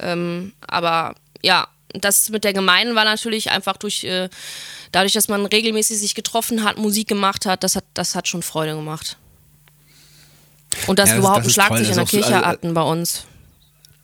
Ähm, 0.00 0.54
aber 0.66 1.14
ja, 1.42 1.68
das 1.92 2.30
mit 2.30 2.44
der 2.44 2.52
Gemeinde 2.52 2.94
war 2.94 3.04
natürlich 3.04 3.50
einfach 3.50 3.76
durch, 3.76 4.04
äh, 4.04 4.28
dadurch, 4.92 5.12
dass 5.12 5.28
man 5.28 5.46
regelmäßig 5.46 5.98
sich 5.98 6.14
getroffen 6.14 6.64
hat, 6.64 6.78
Musik 6.78 7.08
gemacht 7.08 7.46
hat, 7.46 7.62
das 7.62 7.76
hat, 7.76 7.84
das 7.94 8.14
hat 8.14 8.28
schon 8.28 8.42
Freude 8.42 8.74
gemacht. 8.74 9.16
Und 10.86 10.98
dass 10.98 11.10
ja, 11.10 11.16
das, 11.16 11.22
wir 11.22 11.28
überhaupt 11.28 11.44
ein 11.44 11.50
Schlagzeug 11.50 11.88
in 11.88 11.94
der 11.94 12.04
Kirche 12.04 12.36
also, 12.36 12.46
hatten 12.46 12.74
bei 12.74 12.82
uns. 12.82 13.24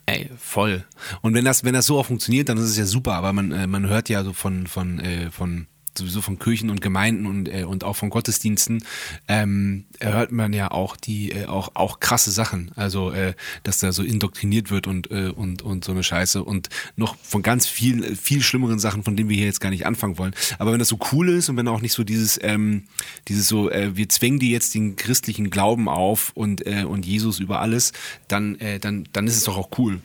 Ey, 0.07 0.31
voll. 0.39 0.85
Und 1.21 1.35
wenn 1.35 1.45
das, 1.45 1.65
wenn 1.65 1.75
das 1.75 1.87
so 1.87 1.99
auch 1.99 2.07
funktioniert, 2.07 2.49
dann 2.49 2.59
ist 2.59 2.65
es 2.65 2.77
ja 2.77 2.85
super, 2.85 3.15
aber 3.15 3.33
man, 3.33 3.53
äh, 3.53 3.67
man 3.67 3.89
hört 3.89 4.09
ja 4.09 4.25
so 4.25 4.33
von, 4.33 4.67
von, 4.67 4.99
äh, 5.01 5.31
von 5.31 5.67
sowieso 5.99 6.21
von 6.21 6.39
Kirchen 6.39 6.71
und 6.71 6.81
Gemeinden 6.81 7.27
und, 7.27 7.49
äh, 7.49 7.65
und 7.65 7.85
auch 7.85 7.97
von 7.97 8.11
Gottesdiensten 8.11 8.85
ähm, 9.29 9.85
hört 10.01 10.33
man 10.33 10.53
ja 10.53 10.71
auch 10.71 10.97
die 10.97 11.33
äh, 11.33 11.47
auch 11.47 11.73
auch 11.75 12.01
krasse 12.01 12.31
Sachen. 12.31 12.71
Also 12.77 13.11
äh, 13.11 13.35
dass 13.63 13.79
da 13.79 13.93
so 13.93 14.03
indoktriniert 14.03 14.71
wird 14.71 14.87
und 14.87 15.11
äh, 15.11 15.33
und 15.35 15.63
und 15.63 15.85
so 15.85 15.93
eine 15.93 16.03
Scheiße 16.03 16.43
und 16.43 16.69
noch 16.97 17.17
von 17.23 17.43
ganz 17.43 17.67
vielen 17.67 18.17
viel 18.17 18.43
schlimmeren 18.43 18.79
Sachen 18.79 19.03
von 19.03 19.17
denen 19.17 19.29
wir 19.29 19.37
hier 19.37 19.47
jetzt 19.47 19.61
gar 19.61 19.71
nicht 19.71 19.87
anfangen 19.87 20.19
wollen. 20.19 20.35
Aber 20.59 20.73
wenn 20.73 20.79
das 20.79 20.89
so 20.89 20.99
cool 21.13 21.29
ist 21.29 21.49
und 21.49 21.57
wenn 21.57 21.69
auch 21.69 21.81
nicht 21.81 21.93
so 21.93 22.05
dieses 22.05 22.39
ähm, 22.43 22.85
dieses 23.29 23.49
so 23.49 23.71
äh, 23.71 23.97
wir 23.97 24.09
zwängen 24.09 24.39
dir 24.39 24.51
jetzt 24.51 24.75
den 24.75 24.97
christlichen 24.97 25.51
Glauben 25.51 25.89
auf 25.89 26.33
und 26.35 26.67
äh, 26.67 26.85
und 26.85 27.05
Jesus 27.07 27.39
über 27.39 27.61
alles 27.61 27.93
dann 28.29 28.59
äh, 28.61 28.79
dann 28.79 29.09
dann 29.13 29.27
ist 29.27 29.37
es 29.37 29.45
doch 29.45 29.57
auch 29.57 29.71
cool. 29.79 30.01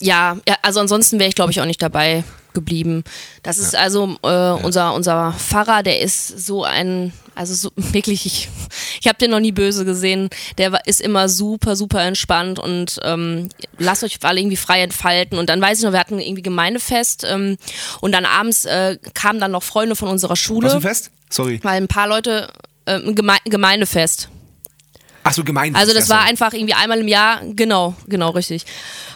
Ja, 0.00 0.38
ja 0.46 0.56
also 0.62 0.80
ansonsten 0.80 1.18
wäre 1.18 1.28
ich 1.28 1.34
glaube 1.34 1.52
ich 1.52 1.60
auch 1.60 1.66
nicht 1.66 1.82
dabei 1.82 2.24
geblieben. 2.54 3.04
Das 3.42 3.58
ist 3.58 3.76
also 3.76 4.16
äh, 4.22 4.28
ja. 4.28 4.52
unser, 4.54 4.94
unser 4.94 5.32
Pfarrer, 5.32 5.82
der 5.82 6.00
ist 6.00 6.46
so 6.46 6.64
ein, 6.64 7.12
also 7.34 7.54
so, 7.54 7.70
wirklich, 7.76 8.26
ich, 8.26 8.48
ich 9.00 9.08
habe 9.08 9.18
den 9.18 9.30
noch 9.30 9.40
nie 9.40 9.52
böse 9.52 9.84
gesehen. 9.84 10.30
Der 10.58 10.86
ist 10.86 11.00
immer 11.00 11.28
super, 11.28 11.76
super 11.76 12.02
entspannt 12.02 12.58
und 12.58 12.98
ähm, 13.02 13.48
lasst 13.78 14.04
euch 14.04 14.18
alle 14.22 14.40
irgendwie 14.40 14.56
frei 14.56 14.82
entfalten. 14.82 15.38
Und 15.38 15.48
dann 15.48 15.60
weiß 15.60 15.78
ich 15.78 15.84
noch, 15.84 15.92
wir 15.92 16.00
hatten 16.00 16.18
irgendwie 16.18 16.42
Gemeindefest 16.42 17.26
ähm, 17.28 17.56
und 18.00 18.12
dann 18.12 18.24
abends 18.24 18.64
äh, 18.64 18.98
kamen 19.14 19.40
dann 19.40 19.50
noch 19.50 19.62
Freunde 19.62 19.96
von 19.96 20.08
unserer 20.08 20.36
Schule. 20.36 20.68
Was 20.68 20.74
ein 20.74 20.80
Fest? 20.80 21.10
Sorry. 21.30 21.60
Weil 21.62 21.80
ein 21.80 21.88
paar 21.88 22.08
Leute, 22.08 22.48
äh, 22.86 23.00
Geme 23.12 23.36
Gemeindefest. 23.44 24.28
Ach 25.26 25.32
so, 25.32 25.42
gemein. 25.42 25.74
Also 25.74 25.94
das 25.94 26.10
war 26.10 26.20
einfach 26.20 26.52
irgendwie 26.52 26.74
einmal 26.74 27.00
im 27.00 27.08
Jahr, 27.08 27.40
genau, 27.42 27.94
genau, 28.06 28.30
richtig. 28.30 28.66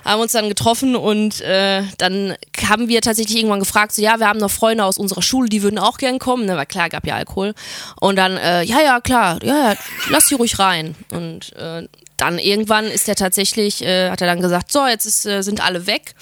Haben 0.06 0.22
uns 0.22 0.32
dann 0.32 0.48
getroffen 0.48 0.96
und 0.96 1.42
äh, 1.42 1.82
dann 1.98 2.34
haben 2.66 2.88
wir 2.88 3.02
tatsächlich 3.02 3.36
irgendwann 3.36 3.60
gefragt, 3.60 3.92
so 3.92 4.00
ja, 4.00 4.18
wir 4.18 4.26
haben 4.26 4.40
noch 4.40 4.50
Freunde 4.50 4.84
aus 4.84 4.96
unserer 4.96 5.20
Schule, 5.20 5.50
die 5.50 5.62
würden 5.62 5.78
auch 5.78 5.98
gern 5.98 6.18
kommen, 6.18 6.46
ne, 6.46 6.56
weil 6.56 6.64
klar, 6.64 6.88
gab 6.88 7.06
ja 7.06 7.14
Alkohol. 7.14 7.54
Und 8.00 8.16
dann, 8.16 8.38
äh, 8.38 8.62
ja, 8.62 8.80
ja, 8.80 9.00
klar, 9.00 9.38
ja, 9.44 9.72
ja, 9.72 9.76
lass 10.08 10.28
sie 10.28 10.34
ruhig 10.34 10.58
rein. 10.58 10.94
Und 11.10 11.54
äh, 11.56 11.86
dann 12.16 12.38
irgendwann 12.38 12.86
ist 12.86 13.06
er 13.06 13.14
tatsächlich, 13.14 13.84
äh, 13.84 14.08
hat 14.08 14.22
er 14.22 14.28
dann 14.28 14.40
gesagt, 14.40 14.72
so, 14.72 14.86
jetzt 14.86 15.04
ist, 15.04 15.26
äh, 15.26 15.42
sind 15.42 15.62
alle 15.62 15.86
weg. 15.86 16.14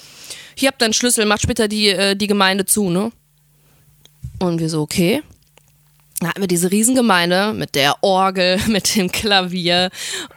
Hier 0.55 0.67
habt 0.67 0.81
ihr 0.81 0.85
einen 0.85 0.93
Schlüssel, 0.93 1.25
macht 1.25 1.43
später 1.43 1.69
die, 1.69 1.87
äh, 1.87 2.15
die 2.15 2.27
Gemeinde 2.27 2.65
zu, 2.65 2.89
ne? 2.89 3.13
Und 4.39 4.59
wir 4.59 4.69
so, 4.69 4.81
okay. 4.81 5.23
Da 6.19 6.29
hatten 6.29 6.41
wir 6.41 6.47
diese 6.47 6.71
Riesengemeinde 6.71 7.53
mit 7.53 7.75
der 7.75 8.03
Orgel, 8.03 8.59
mit 8.67 8.95
dem 8.95 9.11
Klavier 9.11 9.89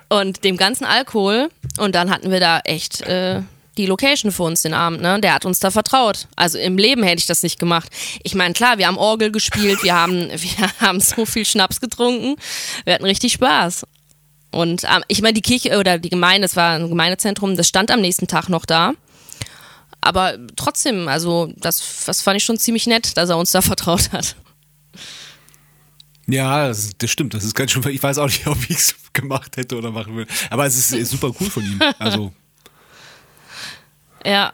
und 0.09 0.45
dem 0.45 0.57
ganzen 0.57 0.85
Alkohol. 0.85 1.49
Und 1.79 1.95
dann 1.95 2.11
hatten 2.11 2.31
wir 2.31 2.41
da 2.41 2.61
echt 2.61 3.01
äh, 3.03 3.41
die 3.77 3.87
Location 3.87 4.31
für 4.31 4.43
uns 4.43 4.63
den 4.63 4.75
Abend. 4.75 5.01
Ne? 5.01 5.21
Der 5.21 5.35
hat 5.35 5.47
uns 5.47 5.59
da 5.59 5.71
vertraut. 5.71 6.27
Also 6.37 6.59
im 6.59 6.77
Leben 6.77 7.03
hätte 7.03 7.21
ich 7.21 7.27
das 7.27 7.43
nicht 7.43 7.59
gemacht. 7.59 7.91
Ich 8.23 8.35
meine, 8.35 8.53
klar, 8.53 8.79
wir 8.79 8.87
haben 8.87 8.99
Orgel 8.99 9.31
gespielt, 9.33 9.83
wir 9.83 9.95
haben, 9.95 10.31
wir 10.35 10.71
haben 10.81 11.01
so 11.01 11.25
viel 11.25 11.45
Schnaps 11.45 11.81
getrunken. 11.81 12.37
Wir 12.85 12.95
hatten 12.95 13.05
richtig 13.05 13.33
Spaß. 13.33 13.87
Und 14.51 14.85
ähm, 14.85 15.03
ich 15.09 15.23
meine, 15.23 15.35
die 15.35 15.43
Kirche 15.43 15.79
oder 15.79 15.99
die 15.99 16.11
Gemeinde, 16.11 16.43
das 16.43 16.57
war 16.57 16.73
ein 16.73 16.89
Gemeindezentrum, 16.89 17.57
das 17.57 17.69
stand 17.69 17.91
am 17.91 18.01
nächsten 18.01 18.27
Tag 18.27 18.49
noch 18.49 18.67
da. 18.67 18.93
Aber 20.01 20.35
trotzdem, 20.57 21.09
also 21.09 21.53
das, 21.57 22.05
das 22.07 22.23
fand 22.23 22.39
ich 22.39 22.45
schon 22.45 22.59
ziemlich 22.59 22.87
nett, 22.87 23.17
dass 23.17 23.31
er 23.31 23.39
uns 23.39 23.51
da 23.51 23.63
vertraut 23.63 24.13
hat. 24.13 24.37
Ja, 26.31 26.69
das, 26.69 26.91
das, 26.97 27.11
stimmt. 27.11 27.35
Das 27.35 27.45
ist 27.45 27.55
ganz 27.55 27.71
schön. 27.71 27.87
Ich 27.89 28.03
weiß 28.03 28.19
auch 28.19 28.27
nicht, 28.27 28.47
ob 28.47 28.59
ich 28.69 28.77
es 28.77 28.95
gemacht 29.13 29.57
hätte 29.57 29.77
oder 29.77 29.91
machen 29.91 30.15
würde. 30.15 30.33
Aber 30.51 30.67
es 30.67 30.77
ist, 30.77 30.93
ist 30.93 31.11
super 31.11 31.33
cool 31.41 31.51
von 31.51 31.65
ihm. 31.65 31.81
Also. 31.99 32.33
Ja. 34.25 34.53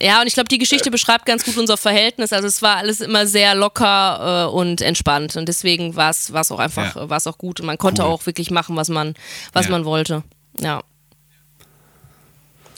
Ja, 0.00 0.20
und 0.20 0.28
ich 0.28 0.34
glaube, 0.34 0.48
die 0.48 0.58
Geschichte 0.58 0.92
beschreibt 0.92 1.26
ganz 1.26 1.44
gut 1.44 1.56
unser 1.56 1.76
Verhältnis. 1.76 2.32
Also 2.32 2.46
es 2.46 2.62
war 2.62 2.76
alles 2.76 3.00
immer 3.00 3.26
sehr 3.26 3.56
locker 3.56 4.46
äh, 4.46 4.54
und 4.54 4.80
entspannt. 4.80 5.36
Und 5.36 5.48
deswegen 5.48 5.96
war 5.96 6.10
es 6.10 6.32
auch 6.32 6.60
einfach, 6.60 6.94
ja. 6.94 7.10
war 7.10 7.16
es 7.16 7.26
auch 7.26 7.38
gut. 7.38 7.58
Und 7.58 7.66
man 7.66 7.78
konnte 7.78 8.02
cool. 8.02 8.08
auch 8.08 8.26
wirklich 8.26 8.52
machen, 8.52 8.76
was 8.76 8.88
man, 8.88 9.14
was 9.52 9.66
ja. 9.66 9.72
man 9.72 9.84
wollte. 9.84 10.22
Ja. 10.60 10.82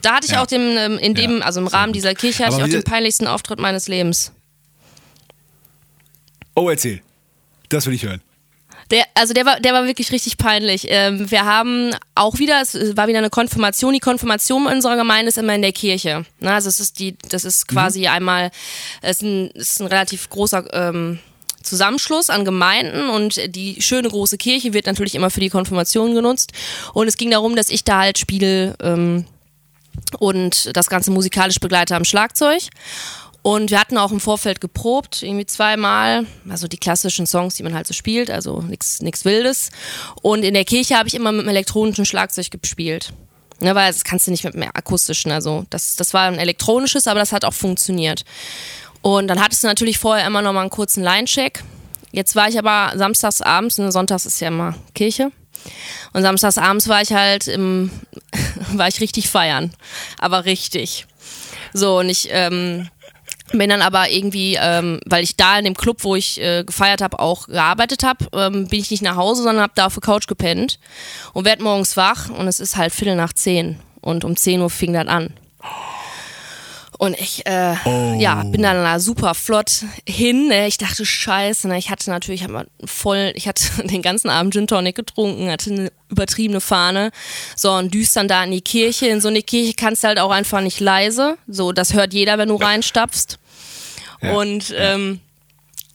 Da 0.01 0.15
hatte 0.15 0.27
ich 0.27 0.33
ja. 0.33 0.43
auch 0.43 0.47
den, 0.47 0.79
ähm, 0.79 0.99
in 0.99 1.15
dem, 1.15 1.43
also 1.43 1.61
im 1.61 1.67
Rahmen 1.67 1.93
dieser 1.93 2.15
Kirche 2.15 2.45
hatte 2.45 2.55
Aber 2.55 2.67
ich 2.67 2.75
auch 2.75 2.81
den 2.81 2.85
peinlichsten 2.85 3.27
Auftritt 3.27 3.59
meines 3.59 3.87
Lebens. 3.87 4.33
Oh, 6.55 6.71
erzähl. 6.71 7.03
Das 7.71 7.87
will 7.87 7.95
ich 7.95 8.05
hören. 8.05 8.21
Der, 8.91 9.05
also 9.15 9.33
der 9.33 9.47
war, 9.47 9.61
der 9.61 9.73
war 9.73 9.87
wirklich 9.87 10.11
richtig 10.11 10.37
peinlich. 10.37 10.87
Ähm, 10.89 11.31
wir 11.31 11.45
haben 11.45 11.95
auch 12.17 12.39
wieder, 12.39 12.61
es 12.61 12.75
war 12.97 13.07
wieder 13.07 13.19
eine 13.19 13.31
Konfirmation. 13.31 13.93
Die 13.93 14.01
Konfirmation 14.01 14.67
unserer 14.67 14.97
Gemeinde 14.97 15.29
ist 15.29 15.39
immer 15.39 15.55
in 15.55 15.63
der 15.63 15.73
Kirche. 15.73 16.27
Na, 16.41 16.55
also 16.55 16.69
es 16.69 16.81
ist 16.81 16.99
die, 16.99 17.17
das 17.29 17.45
ist 17.45 17.69
quasi 17.69 18.01
mhm. 18.01 18.07
einmal, 18.09 18.51
es 19.01 19.19
ist 19.19 19.23
ein, 19.23 19.51
ist 19.51 19.81
ein 19.81 19.87
relativ 19.87 20.29
großer 20.29 20.65
ähm, 20.73 21.21
Zusammenschluss 21.63 22.31
an 22.31 22.45
Gemeinden 22.45 23.11
und 23.11 23.55
die 23.55 23.81
schöne 23.81 24.09
große 24.09 24.39
Kirche 24.39 24.73
wird 24.73 24.87
natürlich 24.87 25.15
immer 25.15 25.31
für 25.31 25.41
die 25.41 25.51
Konfirmation 25.51 26.15
genutzt. 26.15 26.53
Und 26.93 27.07
es 27.07 27.17
ging 27.17 27.31
darum, 27.31 27.55
dass 27.55 27.71
ich 27.71 27.85
da 27.85 28.01
halt 28.01 28.19
spiele 28.19 28.75
ähm, 28.83 29.25
und 30.19 30.75
das 30.77 30.89
Ganze 30.89 31.13
musikalisch 31.13 31.61
begleite 31.61 31.95
am 31.95 32.05
Schlagzeug. 32.05 32.63
Und 33.43 33.71
wir 33.71 33.81
hatten 33.81 33.97
auch 33.97 34.13
im 34.13 34.21
Vorfeld 34.21 34.61
geprobt, 34.61 35.23
irgendwie 35.23 35.47
zweimal, 35.47 36.27
also 36.49 36.69
die 36.69 36.77
klassischen 36.77 37.27
Songs, 37.27 37.55
die 37.55 37.63
man 37.63 37.75
halt 37.75 37.87
so 37.87 37.95
spielt, 37.95 38.31
also 38.31 38.61
nichts 38.61 39.25
Wildes. 39.25 39.71
Und 40.21 40.45
in 40.45 40.53
der 40.55 40.67
Kirche 40.67 40.97
habe 40.97 41.09
ich 41.09 41.15
immer 41.15 41.33
mit 41.33 41.43
dem 41.43 41.49
elektronischen 41.49 42.05
Schlagzeug 42.05 42.51
gespielt. 42.51 43.13
Ne, 43.63 43.75
weil 43.75 43.93
das 43.93 44.05
kannst 44.05 44.27
du 44.27 44.31
nicht 44.31 44.45
mit 44.45 44.55
einem 44.55 44.71
akustischen. 44.73 45.33
Also 45.33 45.67
das, 45.69 45.97
das 45.97 46.15
war 46.15 46.29
ein 46.29 46.39
elektronisches, 46.39 47.07
aber 47.07 47.21
das 47.21 47.33
hat 47.33 47.45
auch 47.45 47.53
funktioniert. 47.53 48.25
Und 49.03 49.29
dann 49.29 49.41
hattest 49.41 49.63
du 49.63 49.67
natürlich 49.67 49.99
vorher 49.99 50.27
immer 50.27 50.41
noch 50.41 50.53
mal 50.53 50.63
einen 50.63 50.71
kurzen 50.71 51.03
Line-Check. 51.03 51.63
Jetzt 52.11 52.37
war 52.37 52.49
ich 52.49 52.59
aber 52.59 52.97
samstags 52.97 53.43
abends, 53.43 53.79
ne, 53.79 53.93
sonntags 53.93 54.27
ist 54.27 54.41
ja 54.41 54.49
immer 54.49 54.77
Kirche. 54.95 55.31
Und 56.13 56.23
samstags 56.23 56.57
abends 56.57 56.89
war 56.89 57.03
ich 57.03 57.13
halt 57.13 57.49
im, 57.49 57.91
war 58.73 58.89
ich 58.89 59.01
richtig 59.01 59.29
feiern. 59.29 59.73
Aber 60.19 60.47
richtig. 60.47 61.07
So, 61.73 61.99
und 61.99 62.09
ich 62.09 62.29
ähm, 62.31 62.89
bin 63.53 63.71
dann 63.71 63.83
aber 63.83 64.11
irgendwie, 64.11 64.59
ähm, 64.61 65.01
weil 65.07 65.25
ich 65.25 65.37
da 65.37 65.59
in 65.59 65.65
dem 65.65 65.77
Club, 65.77 65.99
wo 66.03 66.15
ich 66.15 66.41
äh, 66.41 66.65
gefeiert 66.65 67.03
habe, 67.03 67.19
auch 67.19 67.47
gearbeitet 67.47 68.03
habe, 68.03 68.27
ähm, 68.33 68.69
bin 68.69 68.81
ich 68.81 68.91
nicht 68.91 69.03
nach 69.03 69.17
Hause, 69.17 69.43
sondern 69.43 69.63
habe 69.63 69.73
da 69.75 69.87
auf 69.87 69.95
der 69.95 70.03
Couch 70.03 70.27
gepennt 70.27 70.79
und 71.33 71.45
werd 71.45 71.61
morgens 71.61 71.97
wach 71.97 72.29
und 72.31 72.47
es 72.49 72.61
ist 72.61 72.77
halt 72.77 72.93
Viertel 72.93 73.17
nach 73.17 73.33
zehn 73.33 73.79
und 74.01 74.25
um 74.25 74.37
10 74.37 74.61
Uhr 74.61 74.71
fing 74.71 74.93
das 74.93 75.07
an. 75.07 75.33
Und 77.01 77.19
ich, 77.19 77.47
äh, 77.47 77.77
Oh. 77.87 78.15
ja, 78.19 78.43
bin 78.45 78.61
dann 78.61 78.77
da 78.77 79.01
super 79.01 79.35
flott 79.35 79.87
hin. 80.07 80.49
Ne? 80.49 80.67
Ich 80.67 80.77
dachte, 80.77 81.07
scheiße, 81.07 81.67
ne? 81.67 81.79
ich 81.79 81.89
hatte 81.89 82.11
natürlich 82.11 82.45
hab 82.45 82.67
voll, 82.85 83.33
ich 83.37 83.49
hatte 83.49 83.65
den 83.87 84.03
ganzen 84.03 84.29
Abend 84.29 84.53
Gin 84.53 84.67
Tonic 84.67 84.97
getrunken, 84.97 85.51
hatte 85.51 85.71
eine 85.71 85.93
übertriebene 86.11 86.61
Fahne. 86.61 87.11
So, 87.57 87.73
und 87.73 87.95
düst 87.95 88.15
dann 88.17 88.29
da 88.29 88.45
in 88.45 88.51
die 88.51 88.61
Kirche. 88.61 89.07
In 89.07 89.23
so 89.23 89.29
eine 89.29 89.43
Kirche 89.43 89.73
kannst 89.73 90.05
du 90.05 90.09
halt 90.09 90.19
auch 90.19 90.31
einfach 90.31 90.61
nicht 90.61 90.79
leise. 90.79 91.39
So, 91.49 91.73
das 91.73 91.95
hört 91.95 92.13
jeder, 92.13 92.37
wenn 92.37 92.51
du 92.51 92.57
reinstapfst. 92.57 93.39
Ja. 94.21 94.35
Und 94.37 94.75
ähm, 94.77 95.21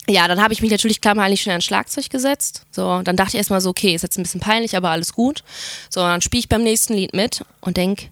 ja, 0.09 0.27
dann 0.27 0.41
habe 0.41 0.55
ich 0.55 0.63
mich 0.63 0.71
natürlich 0.71 1.01
klammerlich 1.01 1.43
schnell 1.43 1.53
ans 1.53 1.65
Schlagzeug 1.65 2.09
gesetzt. 2.09 2.63
So, 2.71 3.03
dann 3.03 3.15
dachte 3.15 3.33
ich 3.33 3.37
erstmal 3.37 3.61
so, 3.61 3.69
okay, 3.69 3.93
ist 3.93 4.01
jetzt 4.01 4.17
ein 4.17 4.23
bisschen 4.23 4.41
peinlich, 4.41 4.75
aber 4.75 4.89
alles 4.89 5.13
gut. 5.13 5.43
So, 5.87 5.99
dann 5.99 6.21
spiele 6.21 6.39
ich 6.39 6.49
beim 6.49 6.63
nächsten 6.63 6.95
Lied 6.95 7.13
mit 7.13 7.45
und 7.61 7.77
denk, 7.77 8.09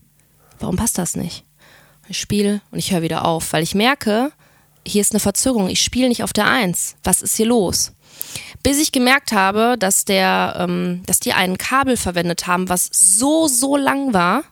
warum 0.60 0.76
passt 0.76 1.00
das 1.00 1.16
nicht? 1.16 1.44
Ich 2.08 2.20
spiele 2.20 2.62
und 2.72 2.80
ich 2.80 2.92
höre 2.92 3.02
wieder 3.02 3.26
auf, 3.26 3.54
weil 3.54 3.64
ich 3.64 3.76
merke, 3.76 4.32
hier 4.86 5.02
ist 5.02 5.14
eine 5.14 5.20
Verzögerung. 5.20 5.70
Ich 5.70 5.82
spiele 5.82 6.10
nicht 6.10 6.24
auf 6.24 6.34
der 6.34 6.48
Eins. 6.48 6.96
Was 7.04 7.22
ist 7.22 7.36
hier 7.36 7.46
los? 7.46 7.94
Bis 8.62 8.80
ich 8.80 8.92
gemerkt 8.92 9.32
habe, 9.32 9.76
dass 9.78 10.06
der, 10.06 10.56
ähm, 10.60 11.04
dass 11.06 11.20
die 11.20 11.34
ein 11.34 11.58
Kabel 11.58 11.98
verwendet 11.98 12.48
haben, 12.48 12.70
was 12.70 12.90
so, 12.92 13.48
so 13.48 13.78
lang 13.78 14.14
war, 14.14 14.44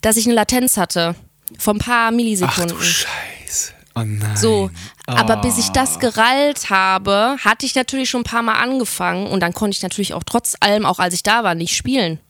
dass 0.00 0.16
ich 0.16 0.26
eine 0.26 0.34
Latenz 0.34 0.76
hatte. 0.76 1.14
Von 1.58 1.76
ein 1.76 1.80
paar 1.80 2.08
Ach 2.08 2.12
Millisekunden. 2.12 2.76
du 2.76 2.82
Scheiße. 2.82 3.72
Oh 3.94 4.02
nein. 4.04 4.36
So, 4.36 4.70
aber 5.06 5.38
bis 5.38 5.56
ich 5.56 5.70
das 5.70 5.98
gerallt 6.00 6.68
habe, 6.68 7.36
hatte 7.42 7.64
ich 7.64 7.74
natürlich 7.74 8.10
schon 8.10 8.20
ein 8.20 8.24
paar 8.24 8.42
Mal 8.42 8.60
angefangen 8.60 9.26
und 9.26 9.40
dann 9.40 9.54
konnte 9.54 9.76
ich 9.76 9.82
natürlich 9.82 10.12
auch 10.12 10.24
trotz 10.24 10.54
allem, 10.60 10.84
auch 10.84 10.98
als 10.98 11.14
ich 11.14 11.22
da 11.22 11.44
war, 11.44 11.54
nicht 11.54 11.74
spielen. 11.74 12.20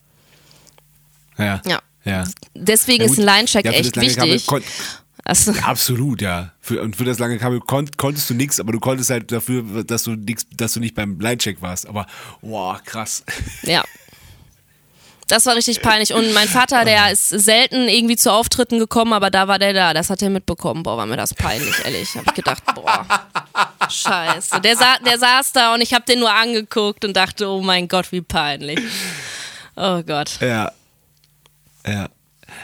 Ja. 1.37 1.61
Ja. 1.65 1.81
Ja. 2.07 2.23
Deswegen 2.53 3.03
Ja, 3.03 3.11
ist 3.11 3.19
ein 3.19 3.25
Line-Check 3.25 3.65
Ja, 3.65 3.71
echt 3.71 3.93
Kabel 3.93 4.33
wichtig. 4.33 4.47
Also, 5.23 5.51
Absolut, 5.61 6.21
ja. 6.21 6.53
Für, 6.61 6.81
und 6.81 6.95
für 6.95 7.03
das 7.03 7.19
lange 7.19 7.37
Kabel 7.37 7.59
kon 7.59 7.89
konntest 7.97 8.29
du 8.29 8.33
nichts, 8.33 8.61
aber 8.61 8.71
du 8.71 8.79
konntest 8.79 9.09
halt 9.09 9.29
dafür, 9.29 9.83
dass 9.83 10.03
du 10.03 10.11
nix, 10.11 10.45
dass 10.55 10.73
du 10.73 10.79
nicht 10.79 10.95
beim 10.95 11.19
Line-Check 11.19 11.61
warst. 11.61 11.85
Aber, 11.85 12.05
wow, 12.41 12.81
krass. 12.81 13.25
ja. 13.63 13.83
Das 15.27 15.45
war 15.45 15.57
richtig 15.57 15.81
peinlich. 15.81 16.13
Und 16.13 16.33
mein 16.33 16.47
Vater, 16.47 16.85
der 16.85 17.11
ist 17.11 17.27
selten 17.27 17.89
irgendwie 17.89 18.15
zu 18.15 18.31
Auftritten 18.31 18.79
gekommen, 18.79 19.11
aber 19.11 19.29
da 19.29 19.49
war 19.49 19.59
der 19.59 19.73
da. 19.73 19.93
Das 19.93 20.09
hat 20.09 20.21
er 20.21 20.29
mitbekommen. 20.29 20.83
Boah, 20.83 20.95
war 20.95 21.05
mir 21.05 21.17
das 21.17 21.33
peinlich, 21.33 21.75
ehrlich. 21.83 22.15
Hab 22.15 22.27
ich 22.27 22.33
gedacht, 22.33 22.63
boah, 22.73 23.05
scheiße. 23.89 24.61
Der, 24.61 24.77
sa 24.77 24.97
der 24.99 25.19
saß 25.19 25.51
da 25.51 25.73
und 25.73 25.81
ich 25.81 25.93
hab 25.93 26.05
den 26.05 26.19
nur 26.19 26.33
angeguckt 26.33 27.03
und 27.03 27.17
dachte, 27.17 27.49
oh 27.49 27.61
mein 27.61 27.89
Gott, 27.89 28.13
wie 28.13 28.21
peinlich. 28.21 28.79
Oh 29.75 30.01
Gott. 30.03 30.39
Ja. 30.39 30.71
Ja. 31.87 32.09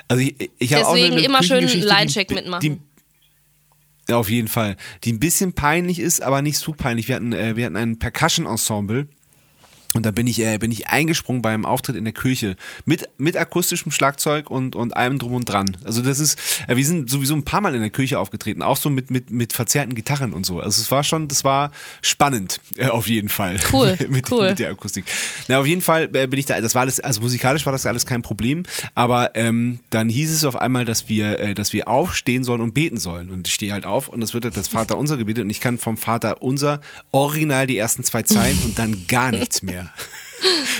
Also 0.07 0.23
ich, 0.23 0.51
ich 0.59 0.73
habe 0.73 0.87
auch 0.87 0.95
Deswegen 0.95 1.17
immer 1.17 1.43
schön 1.43 1.67
Line-Check 1.67 2.31
mitmachen. 2.31 2.61
Die, 2.61 2.79
ja, 4.09 4.17
auf 4.17 4.29
jeden 4.29 4.47
Fall. 4.47 4.75
Die 5.03 5.13
ein 5.13 5.19
bisschen 5.19 5.53
peinlich 5.53 5.99
ist, 5.99 6.21
aber 6.21 6.41
nicht 6.41 6.57
zu 6.57 6.73
peinlich. 6.73 7.07
Wir 7.07 7.15
hatten, 7.15 7.33
äh, 7.33 7.55
wir 7.55 7.65
hatten 7.65 7.77
ein 7.77 7.99
Percussion-Ensemble. 7.99 9.07
Und 9.93 10.05
da 10.05 10.11
bin 10.11 10.27
ich, 10.27 10.39
äh, 10.39 10.57
bin 10.57 10.71
ich 10.71 10.87
eingesprungen 10.87 11.41
beim 11.41 11.65
Auftritt 11.65 11.95
in 11.95 12.03
der 12.03 12.13
Kirche 12.13 12.55
mit, 12.85 13.09
mit 13.17 13.37
akustischem 13.37 13.91
Schlagzeug 13.91 14.49
und, 14.49 14.75
und 14.75 14.95
allem 14.95 15.19
drum 15.19 15.33
und 15.33 15.45
dran. 15.45 15.77
Also 15.83 16.01
das 16.01 16.19
ist, 16.19 16.39
äh, 16.67 16.75
wir 16.75 16.85
sind 16.85 17.09
sowieso 17.09 17.35
ein 17.35 17.43
paar 17.43 17.61
Mal 17.61 17.75
in 17.75 17.81
der 17.81 17.89
Kirche 17.89 18.19
aufgetreten, 18.19 18.61
auch 18.61 18.77
so 18.77 18.89
mit, 18.89 19.11
mit, 19.11 19.29
mit 19.29 19.53
verzerrten 19.53 19.95
Gitarren 19.95 20.33
und 20.33 20.45
so. 20.45 20.59
Also 20.59 20.81
es 20.81 20.89
war 20.89 21.03
schon, 21.03 21.27
das 21.27 21.43
war 21.43 21.71
spannend, 22.01 22.59
äh, 22.77 22.87
auf 22.87 23.07
jeden 23.07 23.29
Fall. 23.29 23.57
Cool, 23.71 23.97
mit, 24.09 24.31
cool. 24.31 24.49
mit 24.49 24.59
der 24.59 24.71
Akustik. 24.71 25.05
Na, 25.47 25.59
auf 25.59 25.67
jeden 25.67 25.81
Fall 25.81 26.09
äh, 26.13 26.27
bin 26.27 26.39
ich 26.39 26.45
da, 26.45 26.59
das 26.59 26.73
war 26.73 26.81
alles, 26.81 26.99
also 26.99 27.21
musikalisch 27.21 27.65
war 27.65 27.73
das 27.73 27.85
alles 27.85 28.05
kein 28.05 28.21
Problem, 28.23 28.63
aber 28.95 29.35
ähm, 29.35 29.79
dann 29.89 30.09
hieß 30.09 30.31
es 30.31 30.43
auf 30.43 30.55
einmal, 30.55 30.85
dass 30.85 31.09
wir, 31.09 31.39
äh, 31.39 31.53
dass 31.53 31.73
wir 31.73 31.87
aufstehen 31.87 32.43
sollen 32.43 32.61
und 32.61 32.73
beten 32.73 32.97
sollen. 32.97 33.29
Und 33.29 33.47
ich 33.47 33.53
stehe 33.53 33.73
halt 33.73 33.85
auf 33.85 34.09
und 34.09 34.21
das 34.21 34.33
wird 34.33 34.45
halt 34.45 34.57
das 34.57 34.67
Vater 34.67 34.97
unser 34.97 35.17
gebetet 35.17 35.43
und 35.43 35.49
ich 35.49 35.59
kann 35.59 35.77
vom 35.77 35.97
Vater 35.97 36.41
unser 36.41 36.81
original 37.11 37.67
die 37.67 37.77
ersten 37.77 38.03
zwei 38.03 38.23
Zeilen 38.23 38.57
und 38.63 38.79
dann 38.79 39.05
gar 39.07 39.31
nichts 39.31 39.61
mehr. 39.61 39.82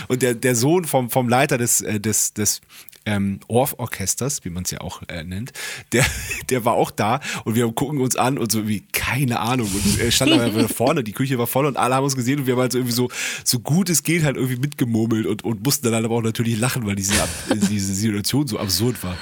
Und 0.07 0.21
der, 0.21 0.33
der 0.33 0.55
Sohn 0.55 0.85
vom, 0.85 1.09
vom 1.09 1.29
Leiter 1.29 1.57
des, 1.57 1.81
äh, 1.81 1.99
des, 1.99 2.33
des 2.33 2.61
ähm, 3.05 3.39
Orff-Orchesters, 3.47 4.45
wie 4.45 4.49
man 4.49 4.63
es 4.63 4.71
ja 4.71 4.81
auch 4.81 5.01
äh, 5.07 5.23
nennt, 5.23 5.51
der, 5.91 6.05
der 6.49 6.65
war 6.65 6.73
auch 6.73 6.91
da 6.91 7.19
und 7.43 7.55
wir 7.55 7.71
gucken 7.71 7.99
uns 7.99 8.15
an 8.15 8.37
und 8.37 8.51
so 8.51 8.67
wie, 8.67 8.81
keine 8.91 9.39
Ahnung. 9.39 9.69
Und 9.73 9.99
er 9.99 10.11
stand 10.11 10.31
aber 10.31 10.43
einfach 10.43 10.69
vorne, 10.75 11.03
die 11.03 11.11
Küche 11.11 11.37
war 11.37 11.47
voll 11.47 11.65
und 11.65 11.77
alle 11.77 11.95
haben 11.95 12.03
uns 12.03 12.15
gesehen 12.15 12.39
und 12.39 12.47
wir 12.47 12.53
haben 12.53 12.61
halt 12.61 12.71
so 12.71 12.77
irgendwie 12.77 12.95
so, 12.95 13.09
so 13.43 13.59
gut 13.59 13.89
es 13.89 14.03
geht, 14.03 14.23
halt 14.23 14.37
irgendwie 14.37 14.57
mitgemurmelt 14.57 15.25
und, 15.25 15.43
und 15.43 15.63
mussten 15.63 15.85
dann 15.85 15.95
halt 15.95 16.05
aber 16.05 16.15
auch 16.15 16.21
natürlich 16.21 16.57
lachen, 16.59 16.85
weil 16.85 16.95
diese, 16.95 17.13
diese 17.69 17.93
Situation 17.93 18.47
so 18.47 18.59
absurd 18.59 19.03
war. 19.03 19.17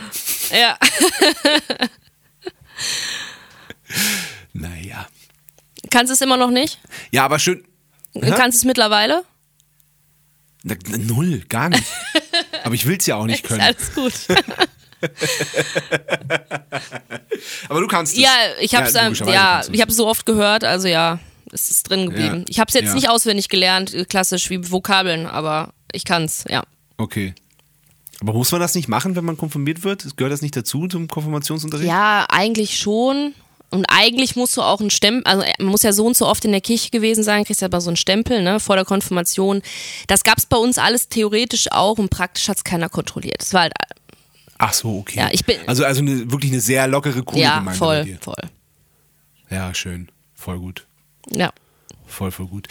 Ja. 0.51 0.77
Naja. 4.53 5.07
Kannst 5.89 6.09
du 6.09 6.13
es 6.13 6.21
immer 6.21 6.37
noch 6.37 6.51
nicht? 6.51 6.79
Ja, 7.11 7.25
aber 7.25 7.39
schön. 7.39 7.63
Kannst 8.13 8.57
du 8.57 8.59
es 8.59 8.65
mittlerweile? 8.65 9.23
Null, 10.63 11.39
gar 11.49 11.69
nicht. 11.69 11.83
Aber 12.63 12.75
ich 12.75 12.85
will 12.85 12.97
es 12.97 13.05
ja 13.07 13.15
auch 13.15 13.25
nicht 13.25 13.43
Ist 13.43 13.47
können. 13.49 13.61
alles 13.61 13.93
gut. 13.93 14.13
Aber 17.69 17.81
du 17.81 17.87
kannst 17.87 18.13
es. 18.13 18.19
ja, 18.19 18.29
ich 18.59 18.75
habe 18.75 18.85
es 18.87 18.93
ja, 18.93 19.09
ja, 19.31 19.59
es. 19.61 19.69
ich 19.69 19.81
habe 19.81 19.91
so 19.91 20.07
oft 20.07 20.25
gehört, 20.25 20.63
also 20.63 20.87
ja, 20.87 21.19
es 21.51 21.69
ist 21.71 21.89
drin 21.89 22.05
geblieben. 22.07 22.39
Ja. 22.39 22.45
Ich 22.47 22.59
habe 22.59 22.67
es 22.69 22.73
jetzt 22.75 22.87
Ja. 22.89 22.93
nicht 22.93 23.09
auswendig 23.09 23.49
gelernt, 23.49 23.93
äh, 23.93 24.05
klassisch 24.05 24.49
wie 24.49 24.71
Vokabeln, 24.71 25.25
aber 25.25 25.73
ich 25.91 26.05
kann's, 26.05 26.45
ja. 26.47 26.63
Okay. 26.97 27.33
Aber 28.19 28.33
muss 28.33 28.51
man 28.51 28.61
das 28.61 28.75
nicht 28.75 28.87
machen, 28.87 29.15
wenn 29.15 29.25
man 29.25 29.35
konfirmiert 29.37 29.83
wird? 29.83 30.15
Gehört 30.15 30.31
das 30.31 30.43
nicht 30.43 30.55
dazu 30.55 30.87
zum 30.87 31.07
Konfirmationsunterricht? 31.07 31.89
Ja, 31.89 32.27
eigentlich 32.29 32.77
schon. 32.77 33.33
Und 33.71 33.85
eigentlich 33.89 34.35
musst 34.35 34.55
du 34.57 34.61
auch 34.61 34.81
einen 34.81 34.89
Stempel, 34.89 35.23
also 35.25 35.43
man 35.59 35.67
muss 35.69 35.81
ja 35.83 35.93
so 35.93 36.05
und 36.05 36.15
so 36.17 36.27
oft 36.27 36.43
in 36.45 36.51
der 36.51 36.61
Kirche 36.61 36.89
gewesen 36.89 37.23
sein, 37.23 37.45
kriegst 37.45 37.61
ja 37.61 37.67
aber 37.67 37.79
so 37.81 37.89
einen 37.89 37.97
Stempel, 37.97 38.43
ne, 38.43 38.59
vor 38.59 38.75
der 38.75 38.83
Konfirmation. 38.85 39.61
Das 40.07 40.23
gab's 40.23 40.45
bei 40.45 40.57
uns 40.57 40.77
alles 40.77 41.07
theoretisch 41.07 41.71
auch 41.71 41.97
und 41.97 42.09
praktisch 42.09 42.49
hat's 42.49 42.63
keiner 42.63 42.89
kontrolliert. 42.89 43.41
Das 43.41 43.53
war 43.53 43.61
halt, 43.61 43.73
Ach 44.57 44.73
so, 44.73 44.99
okay. 44.99 45.17
Ja, 45.19 45.29
ich 45.31 45.43
bin- 45.45 45.57
also 45.65 45.83
also 45.85 46.01
eine, 46.01 46.29
wirklich 46.31 46.51
eine 46.51 46.61
sehr 46.61 46.87
lockere, 46.87 47.23
coole 47.23 47.41
ja, 47.41 47.57
Gemeinde 47.59 47.79
bei 47.79 48.03
voll, 48.05 48.17
voll. 48.21 48.49
Ja, 49.49 49.73
schön. 49.73 50.09
Voll 50.35 50.59
gut. 50.59 50.85
Ja. 51.31 51.51
Voll, 52.11 52.31
voll 52.31 52.47
gut. 52.47 52.67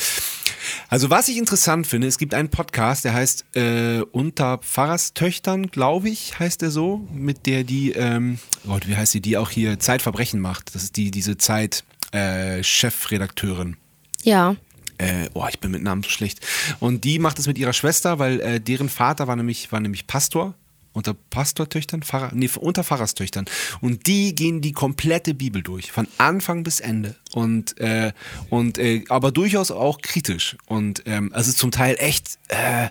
Also 0.88 1.11
was 1.11 1.28
ich 1.28 1.38
interessant 1.38 1.86
finde, 1.86 2.07
es 2.07 2.18
gibt 2.18 2.34
einen 2.34 2.51
Podcast, 2.51 3.05
der 3.05 3.14
heißt 3.14 3.57
äh, 3.57 4.01
Unter 4.12 4.59
Pfarrerstöchtern, 4.59 5.68
glaube 5.68 6.09
ich, 6.09 6.38
heißt 6.38 6.62
der 6.62 6.70
so, 6.70 7.09
mit 7.12 7.47
der 7.47 7.64
die, 7.64 7.93
ähm, 7.93 8.38
Gott, 8.66 8.86
wie 8.86 8.97
heißt 8.97 9.14
die, 9.14 9.20
die 9.20 9.36
auch 9.36 9.51
hier 9.51 9.78
Zeitverbrechen 9.78 10.41
macht. 10.41 10.74
Das 10.74 10.82
ist 10.82 10.97
die, 10.97 11.11
diese 11.11 11.36
Zeit 11.38 11.84
äh, 12.12 12.62
Chefredakteurin. 12.62 13.76
Ja. 14.22 14.57
Äh, 14.99 15.30
oh, 15.32 15.47
ich 15.49 15.61
bin 15.61 15.70
mit 15.70 15.82
Namen 15.82 16.03
so 16.03 16.11
schlecht. 16.11 16.47
Und 16.78 17.05
die 17.05 17.18
macht 17.18 17.38
es 17.38 17.47
mit 17.47 17.57
ihrer 17.57 17.72
Schwester, 17.72 18.18
weil 18.18 18.41
äh, 18.41 18.61
deren 18.61 18.88
Vater 18.88 19.26
war 19.26 19.36
nämlich, 19.36 19.72
war 19.72 19.80
nämlich 19.80 20.07
Pastor. 20.07 20.55
Unter 20.93 21.14
Pastortöchtern? 21.14 22.03
Pfarrer, 22.03 22.30
nee, 22.34 22.51
unter 22.59 22.82
Pfarrerstöchtern. 22.82 23.45
Und 23.80 24.07
die 24.07 24.34
gehen 24.34 24.61
die 24.61 24.72
komplette 24.72 25.34
Bibel 25.34 25.62
durch, 25.62 25.93
von 25.93 26.09
Anfang 26.18 26.64
bis 26.64 26.80
Ende. 26.80 27.16
Und, 27.32 27.78
äh, 27.78 28.12
und 28.49 28.78
äh, 28.78 29.05
aber 29.09 29.30
durchaus 29.30 29.70
auch 29.70 30.01
kritisch. 30.01 30.57
Und 30.66 31.03
ähm, 31.07 31.32
ist 31.34 31.59
zum 31.59 31.70
Teil 31.70 31.97
echt. 31.99 32.38
Äh, 32.49 32.88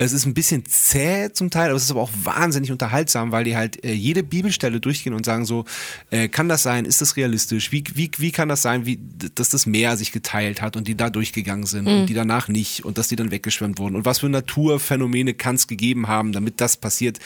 es 0.00 0.12
ist 0.12 0.26
ein 0.26 0.34
bisschen 0.34 0.64
zäh 0.66 1.32
zum 1.32 1.50
Teil, 1.50 1.68
aber 1.70 1.76
es 1.76 1.82
ist 1.84 1.90
aber 1.90 2.02
auch 2.02 2.10
wahnsinnig 2.22 2.70
unterhaltsam, 2.70 3.32
weil 3.32 3.42
die 3.44 3.56
halt 3.56 3.84
äh, 3.84 3.92
jede 3.92 4.22
Bibelstelle 4.22 4.78
durchgehen 4.80 5.12
und 5.12 5.24
sagen 5.26 5.44
so, 5.44 5.64
äh, 6.10 6.28
kann 6.28 6.48
das 6.48 6.62
sein, 6.62 6.84
ist 6.84 7.00
das 7.00 7.16
realistisch, 7.16 7.72
wie, 7.72 7.82
wie, 7.94 8.08
wie 8.16 8.30
kann 8.30 8.48
das 8.48 8.62
sein, 8.62 8.86
wie, 8.86 9.00
dass 9.34 9.48
das 9.50 9.66
Meer 9.66 9.96
sich 9.96 10.12
geteilt 10.12 10.62
hat 10.62 10.76
und 10.76 10.86
die 10.86 10.96
da 10.96 11.10
durchgegangen 11.10 11.66
sind 11.66 11.88
und 11.88 12.06
die 12.06 12.14
danach 12.14 12.46
nicht 12.46 12.84
und 12.84 12.96
dass 12.96 13.08
die 13.08 13.16
dann 13.16 13.32
weggeschwemmt 13.32 13.78
wurden 13.80 13.96
und 13.96 14.04
was 14.04 14.20
für 14.20 14.28
Naturphänomene 14.28 15.34
kann 15.34 15.56
es 15.56 15.66
gegeben 15.66 16.06
haben, 16.06 16.30
damit 16.32 16.60
das 16.60 16.76
passiert 16.76 17.18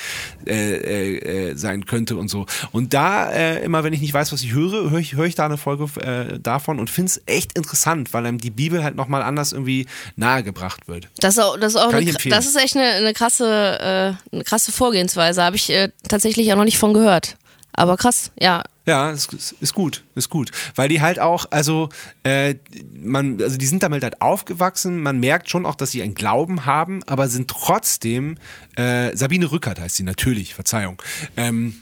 äh, 0.46 0.76
äh, 0.76 1.50
äh, 1.50 1.56
sein 1.56 1.84
könnte 1.84 2.16
und 2.16 2.28
so. 2.28 2.46
Und 2.72 2.94
da 2.94 3.30
äh, 3.30 3.62
immer, 3.64 3.84
wenn 3.84 3.92
ich 3.92 4.00
nicht 4.00 4.14
weiß, 4.14 4.32
was 4.32 4.42
ich 4.42 4.52
höre, 4.52 4.90
höre 4.90 4.98
ich, 4.98 5.14
höre 5.14 5.26
ich 5.26 5.34
da 5.34 5.44
eine 5.44 5.58
Folge 5.58 5.88
äh, 6.00 6.38
davon 6.38 6.78
und 6.80 6.88
finde 6.88 7.10
es 7.10 7.22
echt 7.26 7.56
interessant, 7.58 8.14
weil 8.14 8.24
einem 8.24 8.38
die 8.38 8.50
Bibel 8.50 8.82
halt 8.82 8.96
nochmal 8.96 9.20
anders 9.22 9.52
irgendwie 9.52 9.86
nahegebracht 10.16 10.88
wird. 10.88 11.10
Das 11.18 11.36
ist 11.36 11.42
auch, 11.42 11.58
das 11.58 11.74
ist 11.74 11.80
auch 11.80 11.90
Kann 11.90 11.96
eine, 11.96 12.02
ich 12.04 12.08
kr- 12.08 12.14
empfehlen. 12.14 12.34
das 12.34 12.46
ist 12.46 12.56
echt 12.62 12.76
eine, 12.76 12.86
eine 12.92 13.12
krasse, 13.12 14.18
äh, 14.30 14.34
eine 14.34 14.44
krasse 14.44 14.72
Vorgehensweise. 14.72 15.42
Habe 15.42 15.56
ich 15.56 15.70
äh, 15.70 15.90
tatsächlich 16.08 16.52
auch 16.52 16.56
noch 16.56 16.64
nicht 16.64 16.78
von 16.78 16.94
gehört. 16.94 17.36
Aber 17.72 17.96
krass, 17.96 18.30
ja. 18.38 18.64
Ja, 18.84 19.10
ist, 19.10 19.54
ist 19.60 19.74
gut, 19.74 20.04
ist 20.14 20.28
gut. 20.28 20.50
Weil 20.74 20.88
die 20.88 21.00
halt 21.00 21.18
auch, 21.18 21.46
also, 21.50 21.88
äh, 22.24 22.56
man, 22.94 23.40
also 23.40 23.56
die 23.56 23.66
sind 23.66 23.82
damit 23.82 24.02
halt 24.02 24.20
aufgewachsen, 24.20 25.00
man 25.00 25.20
merkt 25.20 25.48
schon 25.48 25.64
auch, 25.64 25.76
dass 25.76 25.92
sie 25.92 26.02
einen 26.02 26.14
Glauben 26.14 26.66
haben, 26.66 27.02
aber 27.04 27.28
sind 27.28 27.48
trotzdem, 27.48 28.36
äh, 28.76 29.16
Sabine 29.16 29.50
Rückert 29.50 29.80
heißt 29.80 29.96
sie, 29.96 30.02
natürlich, 30.02 30.54
Verzeihung. 30.54 31.00
Ähm, 31.36 31.80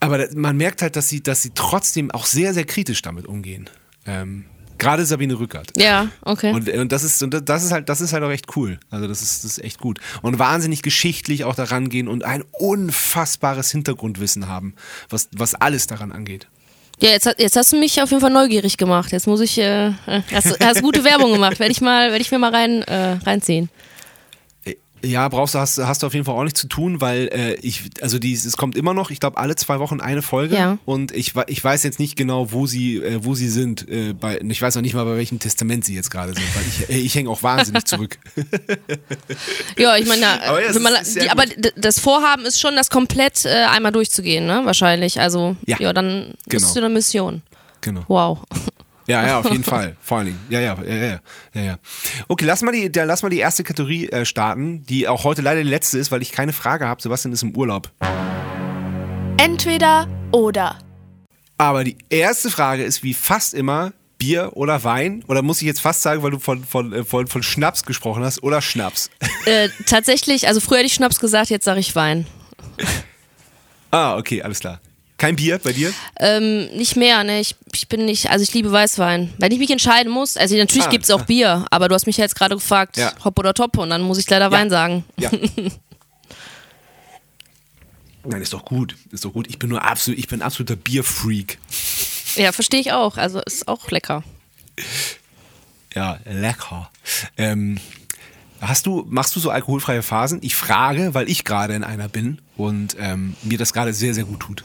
aber 0.00 0.26
man 0.34 0.56
merkt 0.56 0.82
halt, 0.82 0.96
dass 0.96 1.08
sie, 1.08 1.22
dass 1.22 1.42
sie 1.42 1.52
trotzdem 1.54 2.10
auch 2.10 2.26
sehr, 2.26 2.52
sehr 2.52 2.64
kritisch 2.64 3.02
damit 3.02 3.26
umgehen. 3.26 3.70
Ähm, 4.04 4.46
Gerade 4.78 5.04
Sabine 5.06 5.38
Rückert. 5.38 5.72
Ja, 5.76 6.08
okay. 6.22 6.52
Und, 6.52 6.68
und, 6.68 6.92
das 6.92 7.04
ist, 7.04 7.22
und 7.22 7.48
das 7.48 7.64
ist 7.64 7.72
halt, 7.72 7.88
das 7.88 8.00
ist 8.00 8.12
halt 8.12 8.24
auch 8.24 8.30
echt 8.30 8.56
cool. 8.56 8.78
Also 8.90 9.06
das 9.06 9.22
ist, 9.22 9.44
das 9.44 9.58
ist 9.58 9.64
echt 9.64 9.78
gut. 9.78 10.00
Und 10.22 10.38
wahnsinnig 10.38 10.82
geschichtlich 10.82 11.44
auch 11.44 11.54
daran 11.54 11.88
gehen 11.88 12.08
und 12.08 12.24
ein 12.24 12.42
unfassbares 12.52 13.70
Hintergrundwissen 13.70 14.48
haben, 14.48 14.74
was, 15.08 15.28
was 15.32 15.54
alles 15.54 15.86
daran 15.86 16.12
angeht. 16.12 16.48
Ja, 17.00 17.10
jetzt, 17.10 17.28
jetzt 17.38 17.56
hast 17.56 17.72
du 17.72 17.78
mich 17.78 18.00
auf 18.00 18.10
jeden 18.10 18.20
Fall 18.20 18.30
neugierig 18.30 18.76
gemacht. 18.76 19.10
Jetzt 19.10 19.26
muss 19.26 19.40
ich, 19.40 19.58
äh, 19.58 19.92
hast, 20.32 20.58
hast 20.62 20.82
gute 20.82 21.02
Werbung 21.02 21.32
gemacht. 21.32 21.58
Werde 21.58 21.72
ich 21.72 21.80
mal, 21.80 22.10
werde 22.10 22.22
ich 22.22 22.30
mir 22.30 22.38
mal 22.38 22.54
rein, 22.54 22.82
äh, 22.82 23.18
reinziehen. 23.24 23.70
Ja, 25.04 25.28
brauchst 25.28 25.54
du, 25.54 25.58
hast, 25.58 25.78
hast 25.78 26.02
du 26.02 26.06
auf 26.06 26.14
jeden 26.14 26.24
Fall 26.24 26.34
auch 26.36 26.44
nichts 26.44 26.60
zu 26.60 26.68
tun, 26.68 27.00
weil 27.00 27.28
äh, 27.32 27.54
ich, 27.54 27.90
also 28.00 28.18
die, 28.18 28.32
es 28.34 28.56
kommt 28.56 28.76
immer 28.76 28.94
noch, 28.94 29.10
ich 29.10 29.18
glaube, 29.20 29.36
alle 29.36 29.56
zwei 29.56 29.78
Wochen 29.80 30.00
eine 30.00 30.22
Folge. 30.22 30.54
Ja. 30.56 30.78
Und 30.84 31.10
ich, 31.12 31.34
ich 31.48 31.62
weiß 31.64 31.82
jetzt 31.82 31.98
nicht 31.98 32.16
genau, 32.16 32.52
wo 32.52 32.66
sie, 32.66 32.96
äh, 32.98 33.18
wo 33.24 33.34
sie 33.34 33.48
sind. 33.48 33.88
Äh, 33.88 34.12
bei, 34.12 34.38
ich 34.38 34.62
weiß 34.62 34.76
auch 34.76 34.80
nicht 34.80 34.94
mal, 34.94 35.04
bei 35.04 35.16
welchem 35.16 35.38
Testament 35.38 35.84
sie 35.84 35.94
jetzt 35.94 36.10
gerade 36.10 36.34
sind, 36.34 36.44
weil 36.54 36.62
ich, 36.68 36.90
äh, 36.90 36.98
ich 37.00 37.14
hänge 37.14 37.30
auch 37.30 37.42
wahnsinnig 37.42 37.84
zurück. 37.84 38.18
ja, 39.76 39.96
ich 39.96 40.06
meine, 40.06 40.26
Aber 40.42 40.62
ja, 40.62 40.68
es 40.70 40.78
man, 40.78 40.94
ist 40.94 41.16
die, 41.20 41.30
aber 41.30 41.44
das 41.76 41.98
Vorhaben 41.98 42.44
ist 42.44 42.60
schon, 42.60 42.76
das 42.76 42.90
komplett 42.90 43.44
äh, 43.44 43.64
einmal 43.64 43.92
durchzugehen, 43.92 44.46
ne? 44.46 44.62
Wahrscheinlich. 44.64 45.20
Also, 45.20 45.56
Ja. 45.66 45.78
ja, 45.80 45.92
dann 45.92 46.12
Genau. 46.12 46.34
bist 46.48 46.76
du 46.76 46.80
eine 46.80 46.88
Mission. 46.88 47.42
genau. 47.80 48.04
Wow. 48.08 48.38
Ja, 49.06 49.26
ja, 49.26 49.38
auf 49.40 49.50
jeden 49.50 49.64
Fall. 49.64 49.96
Vor 50.00 50.18
allen 50.18 50.26
Dingen. 50.26 50.40
Ja, 50.48 50.60
ja, 50.60 50.76
ja, 50.82 51.20
ja, 51.54 51.62
ja. 51.62 51.78
Okay, 52.28 52.44
lass 52.44 52.62
mal 52.62 52.72
die, 52.72 52.90
der, 52.90 53.06
lass 53.06 53.22
mal 53.22 53.30
die 53.30 53.38
erste 53.38 53.64
Kategorie 53.64 54.08
äh, 54.08 54.24
starten, 54.24 54.84
die 54.86 55.08
auch 55.08 55.24
heute 55.24 55.42
leider 55.42 55.62
die 55.62 55.68
letzte 55.68 55.98
ist, 55.98 56.12
weil 56.12 56.22
ich 56.22 56.32
keine 56.32 56.52
Frage 56.52 56.86
habe. 56.86 57.02
Sebastian 57.02 57.32
ist 57.32 57.42
im 57.42 57.56
Urlaub. 57.56 57.90
Entweder 59.38 60.06
oder. 60.30 60.78
Aber 61.58 61.84
die 61.84 61.96
erste 62.10 62.50
Frage 62.50 62.84
ist 62.84 63.02
wie 63.02 63.14
fast 63.14 63.54
immer 63.54 63.92
Bier 64.22 64.52
oder 64.54 64.84
Wein? 64.84 65.24
Oder 65.26 65.42
muss 65.42 65.60
ich 65.60 65.66
jetzt 65.66 65.80
fast 65.80 66.02
sagen, 66.02 66.22
weil 66.22 66.30
du 66.30 66.38
von, 66.38 66.64
von, 66.64 66.92
äh, 66.92 67.04
von, 67.04 67.26
von 67.26 67.42
Schnaps 67.42 67.84
gesprochen 67.84 68.22
hast, 68.22 68.40
oder 68.44 68.62
Schnaps? 68.62 69.10
äh, 69.46 69.68
tatsächlich, 69.86 70.46
also 70.46 70.60
früher 70.60 70.78
hätte 70.78 70.86
ich 70.86 70.94
Schnaps 70.94 71.18
gesagt, 71.18 71.50
jetzt 71.50 71.64
sage 71.64 71.80
ich 71.80 71.96
Wein. 71.96 72.26
Ah, 73.90 74.16
okay, 74.16 74.40
alles 74.40 74.60
klar. 74.60 74.80
Kein 75.22 75.36
Bier 75.36 75.58
bei 75.58 75.72
dir? 75.72 75.94
Ähm, 76.18 76.66
nicht 76.74 76.96
mehr, 76.96 77.22
ne? 77.22 77.38
Ich, 77.38 77.54
ich 77.72 77.86
bin 77.86 78.06
nicht, 78.06 78.28
also 78.30 78.42
ich 78.42 78.52
liebe 78.54 78.72
Weißwein. 78.72 79.32
Wenn 79.38 79.52
ich 79.52 79.60
mich 79.60 79.70
entscheiden 79.70 80.10
muss, 80.10 80.36
also 80.36 80.56
natürlich 80.56 80.86
Ah, 80.86 80.90
gibt's 80.90 81.12
auch 81.12 81.20
ah. 81.20 81.24
Bier, 81.24 81.64
aber 81.70 81.88
du 81.88 81.94
hast 81.94 82.06
mich 82.06 82.16
ja 82.16 82.24
jetzt 82.24 82.34
gerade 82.34 82.56
gefragt, 82.56 82.96
Ja. 82.96 83.12
hopp 83.24 83.38
oder 83.38 83.54
top, 83.54 83.78
und 83.78 83.90
dann 83.90 84.02
muss 84.02 84.18
ich 84.18 84.28
leider 84.28 84.50
Wein 84.50 84.68
sagen. 84.68 85.04
Ja. 85.16 85.30
Nein, 88.24 88.42
ist 88.42 88.52
doch 88.52 88.64
gut. 88.64 88.96
Ist 89.12 89.24
doch 89.24 89.32
gut. 89.32 89.46
Ich 89.48 89.60
bin 89.60 89.68
nur 89.68 89.84
absolut, 89.84 90.18
ich 90.18 90.26
bin 90.26 90.42
absoluter 90.42 90.74
Bierfreak. 90.74 91.58
Ja, 92.34 92.50
verstehe 92.50 92.80
ich 92.80 92.90
auch. 92.90 93.16
Also 93.16 93.40
ist 93.42 93.68
auch 93.68 93.92
lecker. 93.92 94.24
Ja, 95.94 96.18
lecker. 96.24 96.90
Ähm, 97.36 97.78
hast 98.62 98.86
du, 98.86 99.04
machst 99.08 99.34
du 99.34 99.40
so 99.40 99.50
alkoholfreie 99.50 100.02
Phasen? 100.02 100.38
Ich 100.42 100.54
frage, 100.54 101.14
weil 101.14 101.28
ich 101.28 101.44
gerade 101.44 101.74
in 101.74 101.84
einer 101.84 102.08
bin 102.08 102.40
und 102.56 102.96
ähm, 102.98 103.34
mir 103.42 103.58
das 103.58 103.72
gerade 103.72 103.92
sehr, 103.92 104.14
sehr 104.14 104.24
gut 104.24 104.40
tut. 104.40 104.64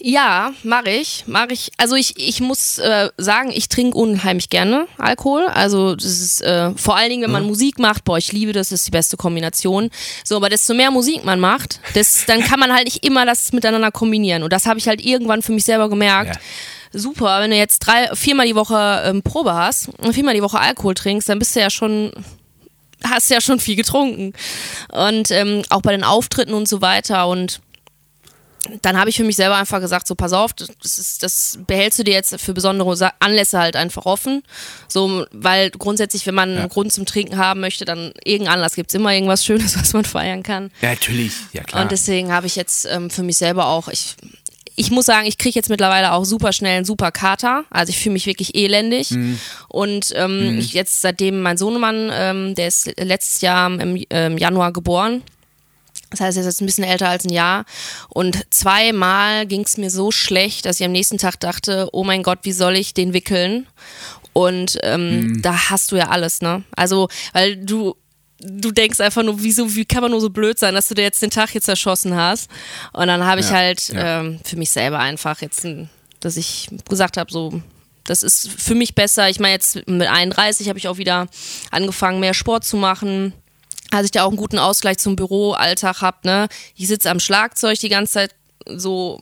Ja, 0.00 0.52
mache 0.62 0.90
ich, 0.90 1.24
mache 1.26 1.52
ich. 1.52 1.72
Also 1.76 1.96
ich, 1.96 2.18
ich 2.18 2.40
muss 2.40 2.78
äh, 2.78 3.08
sagen, 3.16 3.50
ich 3.52 3.68
trinke 3.68 3.96
unheimlich 3.96 4.48
gerne 4.48 4.86
Alkohol. 4.98 5.46
Also 5.46 5.96
das 5.96 6.20
ist 6.20 6.42
äh, 6.42 6.70
vor 6.76 6.96
allen 6.96 7.10
Dingen, 7.10 7.22
wenn 7.24 7.32
man 7.32 7.46
Musik 7.46 7.78
macht, 7.78 8.04
boah, 8.04 8.18
ich 8.18 8.32
liebe 8.32 8.52
das, 8.52 8.70
ist 8.70 8.86
die 8.86 8.92
beste 8.92 9.16
Kombination. 9.16 9.90
So, 10.24 10.36
aber 10.36 10.50
desto 10.50 10.74
mehr 10.74 10.90
Musik 10.90 11.24
man 11.24 11.40
macht, 11.40 11.80
das, 11.94 12.26
dann 12.26 12.42
kann 12.42 12.60
man 12.60 12.72
halt 12.72 12.84
nicht 12.84 13.04
immer 13.04 13.26
das 13.26 13.52
miteinander 13.52 13.90
kombinieren. 13.90 14.42
Und 14.42 14.52
das 14.52 14.66
habe 14.66 14.78
ich 14.78 14.86
halt 14.86 15.04
irgendwann 15.04 15.42
für 15.42 15.52
mich 15.52 15.64
selber 15.64 15.88
gemerkt. 15.88 16.36
Ja. 16.36 16.40
Super, 17.00 17.40
wenn 17.40 17.50
du 17.50 17.56
jetzt 17.56 17.80
drei, 17.80 18.14
viermal 18.14 18.46
die 18.46 18.54
Woche 18.54 19.02
ähm, 19.04 19.22
Probe 19.22 19.54
hast 19.54 19.88
und 19.98 20.14
viermal 20.14 20.34
die 20.34 20.42
Woche 20.42 20.60
Alkohol 20.60 20.94
trinkst, 20.94 21.28
dann 21.28 21.38
bist 21.38 21.54
du 21.56 21.60
ja 21.60 21.70
schon 21.70 22.12
hast 23.04 23.30
ja 23.30 23.40
schon 23.40 23.60
viel 23.60 23.76
getrunken. 23.76 24.32
Und 24.92 25.30
ähm, 25.30 25.62
auch 25.70 25.82
bei 25.82 25.92
den 25.92 26.04
Auftritten 26.04 26.54
und 26.54 26.68
so 26.68 26.80
weiter. 26.80 27.28
Und 27.28 27.60
dann 28.82 28.98
habe 28.98 29.10
ich 29.10 29.16
für 29.16 29.24
mich 29.24 29.36
selber 29.36 29.56
einfach 29.56 29.80
gesagt, 29.80 30.06
so 30.06 30.14
pass 30.14 30.32
auf, 30.32 30.52
das, 30.52 30.98
ist, 30.98 31.22
das 31.22 31.58
behältst 31.66 31.98
du 31.98 32.04
dir 32.04 32.14
jetzt 32.14 32.40
für 32.40 32.52
besondere 32.52 33.12
Anlässe 33.20 33.58
halt 33.58 33.76
einfach 33.76 34.04
offen. 34.04 34.42
So, 34.88 35.26
weil 35.32 35.70
grundsätzlich, 35.70 36.26
wenn 36.26 36.34
man 36.34 36.56
einen 36.56 36.68
Grund 36.68 36.92
zum 36.92 37.06
Trinken 37.06 37.38
haben 37.38 37.60
möchte, 37.60 37.84
dann 37.84 38.12
irgendeinen 38.24 38.56
Anlass 38.56 38.74
gibt 38.74 38.90
es 38.90 38.94
immer 38.94 39.12
irgendwas 39.12 39.44
Schönes, 39.44 39.78
was 39.80 39.92
man 39.92 40.04
feiern 40.04 40.42
kann. 40.42 40.70
Ja, 40.80 40.90
natürlich. 40.90 41.32
Ja, 41.52 41.62
klar. 41.62 41.82
Und 41.82 41.92
deswegen 41.92 42.32
habe 42.32 42.46
ich 42.46 42.56
jetzt 42.56 42.84
ähm, 42.86 43.10
für 43.10 43.22
mich 43.22 43.36
selber 43.36 43.66
auch, 43.66 43.88
ich, 43.88 44.16
ich 44.78 44.90
muss 44.90 45.06
sagen, 45.06 45.26
ich 45.26 45.38
kriege 45.38 45.56
jetzt 45.56 45.68
mittlerweile 45.68 46.12
auch 46.12 46.24
super 46.24 46.52
schnell 46.52 46.76
einen 46.76 46.84
super 46.84 47.10
Kater. 47.10 47.64
Also 47.68 47.90
ich 47.90 47.98
fühle 47.98 48.12
mich 48.12 48.26
wirklich 48.26 48.54
elendig. 48.54 49.10
Und 49.68 50.12
ähm, 50.14 50.58
ich 50.58 50.72
jetzt 50.72 51.00
seitdem 51.00 51.42
mein 51.42 51.58
Sohnemann, 51.58 52.10
ähm, 52.12 52.54
der 52.54 52.68
ist 52.68 52.92
letztes 52.98 53.40
Jahr 53.40 53.68
im 53.68 54.02
ähm, 54.10 54.38
Januar 54.38 54.72
geboren. 54.72 55.22
Das 56.10 56.20
heißt, 56.20 56.38
er 56.38 56.42
ist 56.42 56.46
jetzt 56.46 56.62
ein 56.62 56.66
bisschen 56.66 56.84
älter 56.84 57.08
als 57.08 57.24
ein 57.24 57.32
Jahr. 57.32 57.64
Und 58.08 58.46
zweimal 58.50 59.46
ging 59.46 59.62
es 59.62 59.76
mir 59.76 59.90
so 59.90 60.10
schlecht, 60.10 60.64
dass 60.64 60.78
ich 60.80 60.86
am 60.86 60.92
nächsten 60.92 61.18
Tag 61.18 61.38
dachte, 61.40 61.88
oh 61.92 62.04
mein 62.04 62.22
Gott, 62.22 62.40
wie 62.42 62.52
soll 62.52 62.76
ich 62.76 62.94
den 62.94 63.12
wickeln? 63.12 63.66
Und 64.32 64.78
ähm, 64.82 65.42
da 65.42 65.70
hast 65.70 65.90
du 65.90 65.96
ja 65.96 66.08
alles, 66.08 66.40
ne? 66.40 66.62
Also, 66.76 67.08
weil 67.32 67.56
du, 67.56 67.96
du 68.40 68.70
denkst 68.72 69.00
einfach 69.00 69.22
nur, 69.22 69.42
wieso, 69.42 69.74
wie 69.74 69.84
kann 69.84 70.02
man 70.02 70.10
nur 70.10 70.20
so 70.20 70.30
blöd 70.30 70.58
sein, 70.58 70.74
dass 70.74 70.88
du 70.88 70.94
dir 70.94 71.02
jetzt 71.02 71.22
den 71.22 71.30
Tag 71.30 71.54
jetzt 71.54 71.68
erschossen 71.68 72.14
hast? 72.14 72.50
Und 72.92 73.06
dann 73.08 73.24
habe 73.24 73.40
ich 73.40 73.48
Ja, 73.50 73.56
halt 73.56 73.88
ja. 73.88 74.20
ähm, 74.20 74.40
für 74.44 74.56
mich 74.56 74.70
selber 74.70 74.98
einfach 75.00 75.40
jetzt, 75.42 75.64
ein- 75.64 75.90
dass 76.20 76.36
ich 76.36 76.68
gesagt 76.88 77.16
habe, 77.16 77.30
so, 77.32 77.60
das 78.04 78.22
ist 78.22 78.48
für 78.50 78.74
mich 78.74 78.94
besser. 78.94 79.28
Ich 79.28 79.38
meine, 79.40 79.54
jetzt 79.54 79.86
mit 79.86 80.08
31 80.08 80.68
habe 80.68 80.78
ich 80.78 80.88
auch 80.88 80.98
wieder 80.98 81.26
angefangen, 81.70 82.20
mehr 82.20 82.34
Sport 82.34 82.64
zu 82.64 82.76
machen. 82.76 83.32
Also 83.90 84.04
ich 84.06 84.10
da 84.12 84.22
auch 84.24 84.28
einen 84.28 84.36
guten 84.36 84.58
Ausgleich 84.58 84.98
zum 84.98 85.16
Büroalltag 85.16 86.00
habe, 86.02 86.18
ne? 86.24 86.48
Ich 86.76 86.88
sitze 86.88 87.10
am 87.10 87.20
Schlagzeug 87.20 87.78
die 87.80 87.88
ganze 87.88 88.12
Zeit 88.14 88.34
so, 88.66 89.20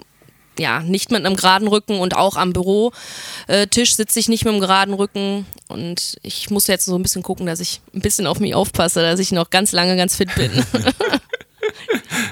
ja, 0.58 0.80
nicht 0.80 1.10
mit 1.10 1.24
einem 1.24 1.36
geraden 1.36 1.68
Rücken 1.68 1.98
und 1.98 2.16
auch 2.16 2.36
am 2.36 2.52
Bürotisch 2.52 3.96
sitze 3.96 4.18
ich 4.18 4.28
nicht 4.28 4.44
mit 4.44 4.52
einem 4.52 4.60
geraden 4.60 4.94
Rücken. 4.94 5.46
Und 5.68 6.16
ich 6.22 6.50
muss 6.50 6.66
jetzt 6.66 6.84
so 6.84 6.96
ein 6.96 7.02
bisschen 7.02 7.22
gucken, 7.22 7.46
dass 7.46 7.60
ich 7.60 7.80
ein 7.94 8.00
bisschen 8.00 8.26
auf 8.26 8.40
mich 8.40 8.54
aufpasse, 8.54 9.02
dass 9.02 9.20
ich 9.20 9.32
noch 9.32 9.50
ganz 9.50 9.72
lange 9.72 9.96
ganz 9.96 10.16
fit 10.16 10.34
bin. 10.34 10.50